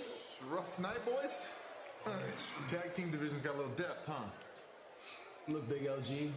Rough 0.49 0.79
night, 0.79 1.05
boys? 1.05 1.47
Uh, 2.07 2.11
tag 2.71 2.95
team 2.95 3.11
division's 3.11 3.43
got 3.43 3.55
a 3.55 3.59
little 3.59 3.73
depth, 3.73 4.07
huh? 4.07 4.15
Look, 5.51 5.69
Big 5.69 5.87
LG. 5.87 6.31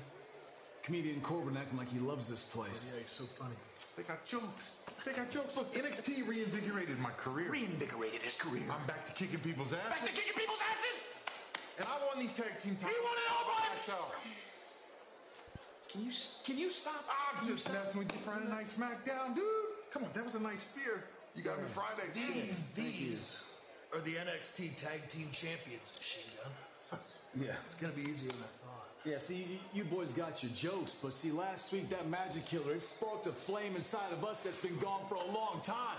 Comedian 0.82 1.22
Corbin 1.22 1.56
acting 1.56 1.78
like 1.78 1.92
he 1.92 2.00
loves 2.00 2.28
this 2.28 2.52
place. 2.52 2.94
Yeah, 2.94 3.02
he's 3.02 3.10
so 3.10 3.24
funny. 3.24 3.56
They 3.96 4.04
got 4.04 4.26
jokes. 4.26 4.76
They 5.06 5.14
got 5.14 5.30
jokes. 5.30 5.56
Look, 5.56 5.74
NXT 5.74 6.28
reinvigorated 6.28 7.00
my 7.00 7.12
career. 7.12 7.50
Reinvigorated 7.50 8.22
his 8.22 8.36
career. 8.36 8.64
I'm 8.70 8.86
back 8.88 9.06
to 9.06 9.14
kicking 9.14 9.40
people's 9.40 9.72
ass. 9.72 9.80
Back 9.88 10.06
to 10.06 10.12
kicking 10.12 10.36
people's 10.36 10.60
asses! 10.60 11.24
And 11.78 11.88
I 11.88 11.96
won 12.08 12.20
these 12.20 12.34
tag 12.34 12.58
team 12.60 12.76
titles. 12.76 12.92
He 12.92 13.06
won 13.06 13.16
it 13.16 13.30
all 13.32 13.46
by 13.54 13.70
myself. 13.70 14.16
Can 15.90 16.02
you 16.06 16.12
can 16.44 16.58
you 16.58 16.72
stop? 16.72 17.06
I'm 17.08 17.46
Can 17.46 17.54
just 17.54 17.72
messing 17.72 18.00
with 18.00 18.12
you 18.12 18.20
Friday 18.20 18.50
Night 18.50 18.66
SmackDown, 18.66 19.36
dude. 19.36 19.46
Come 19.92 20.04
on, 20.04 20.10
that 20.16 20.26
was 20.26 20.36
a 20.36 20.42
nice 20.42 20.62
spear. 20.74 21.04
You 21.36 21.44
got 21.44 21.62
me 21.62 21.68
Friday. 21.68 22.10
These, 22.14 22.74
these 22.74 23.46
are 23.94 24.02
the 24.02 24.16
NXT 24.16 24.76
Tag 24.76 25.08
Team 25.08 25.28
Champions, 25.32 25.94
Machine 25.98 26.32
Gun. 26.42 27.00
Yeah. 27.36 27.54
It's 27.62 27.82
gonna 27.82 27.94
be 27.94 28.04
easier 28.04 28.30
than 28.30 28.42
I 28.42 28.54
thought. 28.62 28.63
Yeah, 29.06 29.18
see, 29.18 29.60
you 29.74 29.84
boys 29.84 30.12
got 30.12 30.42
your 30.42 30.52
jokes, 30.56 31.02
but 31.04 31.12
see, 31.12 31.32
last 31.32 31.74
week 31.74 31.90
that 31.90 32.10
magic 32.10 32.46
killer, 32.46 32.74
it 32.74 32.82
sparked 32.82 33.28
a 33.28 33.32
flame 33.32 33.76
inside 33.76 34.14
of 34.14 34.24
us 34.24 34.44
that's 34.44 34.66
been 34.66 34.80
gone 34.80 35.02
for 35.10 35.16
a 35.16 35.26
long 35.26 35.62
time. 35.66 35.98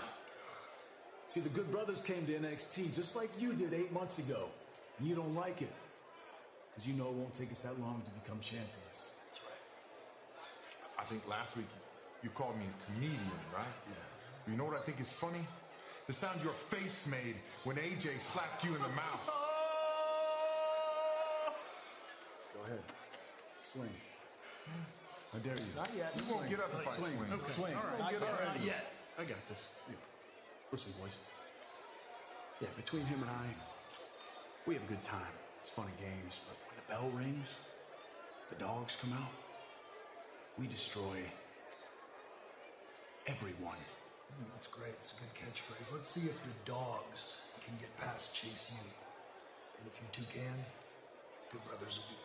See, 1.27 1.39
the 1.39 1.49
Good 1.49 1.71
Brothers 1.71 2.01
came 2.01 2.25
to 2.25 2.33
NXT 2.33 2.95
just 2.95 3.15
like 3.15 3.29
you 3.39 3.53
did 3.53 3.73
eight 3.73 3.91
months 3.93 4.17
ago. 4.17 4.47
And 4.99 5.07
you 5.07 5.15
don't 5.15 5.35
like 5.35 5.61
it. 5.61 5.71
Because 6.71 6.87
you 6.87 6.95
know 6.95 7.07
it 7.07 7.13
won't 7.13 7.33
take 7.33 7.51
us 7.51 7.61
that 7.61 7.79
long 7.79 8.01
to 8.05 8.11
become 8.21 8.39
champions. 8.39 9.15
That's 9.23 9.41
right. 9.43 10.99
I 10.99 11.03
think 11.03 11.27
last 11.29 11.57
week 11.57 11.67
you 12.23 12.29
called 12.29 12.57
me 12.57 12.65
a 12.65 12.93
comedian, 12.93 13.19
right? 13.53 13.65
Yeah. 13.87 14.51
You 14.51 14.57
know 14.57 14.65
what 14.65 14.75
I 14.75 14.79
think 14.79 14.99
is 14.99 15.11
funny? 15.11 15.45
The 16.07 16.13
sound 16.13 16.39
your 16.43 16.53
face 16.53 17.07
made 17.09 17.35
when 17.63 17.77
AJ 17.77 18.19
slapped 18.19 18.63
you 18.63 18.69
in 18.75 18.81
the 18.81 18.89
mouth. 18.89 19.29
Go 22.53 22.59
ahead. 22.65 22.94
Swing. 23.65 23.89
I 25.33 25.37
dare 25.39 25.57
you. 25.57 25.73
Not 25.75 25.89
yet. 25.97 26.13
You 26.15 26.33
won't 26.33 26.49
get 26.49 26.59
up 26.59 26.69
if 26.79 26.87
I 26.87 26.91
swing. 26.91 27.17
Swing. 27.45 27.73
All 27.73 27.83
right. 27.89 27.99
Not 27.99 28.11
Get 28.11 28.21
yet. 28.21 28.29
up. 28.29 28.45
Not 28.45 28.63
yet. 28.63 28.93
I 29.17 29.23
got 29.25 29.41
this. 29.49 29.73
Yeah. 29.89 29.95
Listen, 30.71 30.93
boys. 31.01 31.17
Yeah, 32.61 32.69
between 32.77 33.03
him 33.05 33.21
and 33.21 33.31
I, 33.31 33.47
we 34.65 34.75
have 34.75 34.83
a 34.83 34.87
good 34.87 35.03
time. 35.03 35.33
It's 35.59 35.71
fun 35.71 35.85
and 35.89 35.99
games, 35.99 36.39
but 36.47 36.55
when 36.69 36.77
the 36.77 36.87
bell 36.87 37.09
rings, 37.17 37.69
the 38.49 38.55
dogs 38.55 38.97
come 39.01 39.11
out, 39.13 39.33
we 40.57 40.67
destroy 40.67 41.19
everyone. 43.27 43.81
Mm, 44.39 44.45
that's 44.53 44.67
great. 44.67 44.93
It's 45.01 45.19
a 45.19 45.21
good 45.25 45.33
catchphrase. 45.41 45.91
Let's 45.91 46.07
see 46.07 46.29
if 46.29 46.37
the 46.43 46.71
dogs 46.71 47.51
can 47.65 47.75
get 47.81 47.89
past 47.97 48.35
Chase 48.35 48.77
U. 48.77 48.87
And 49.79 49.89
if 49.91 49.99
you 49.99 50.07
two 50.13 50.27
can, 50.31 50.63
Good 51.51 51.65
Brothers 51.65 51.99
will 51.99 52.15
be 52.15 52.24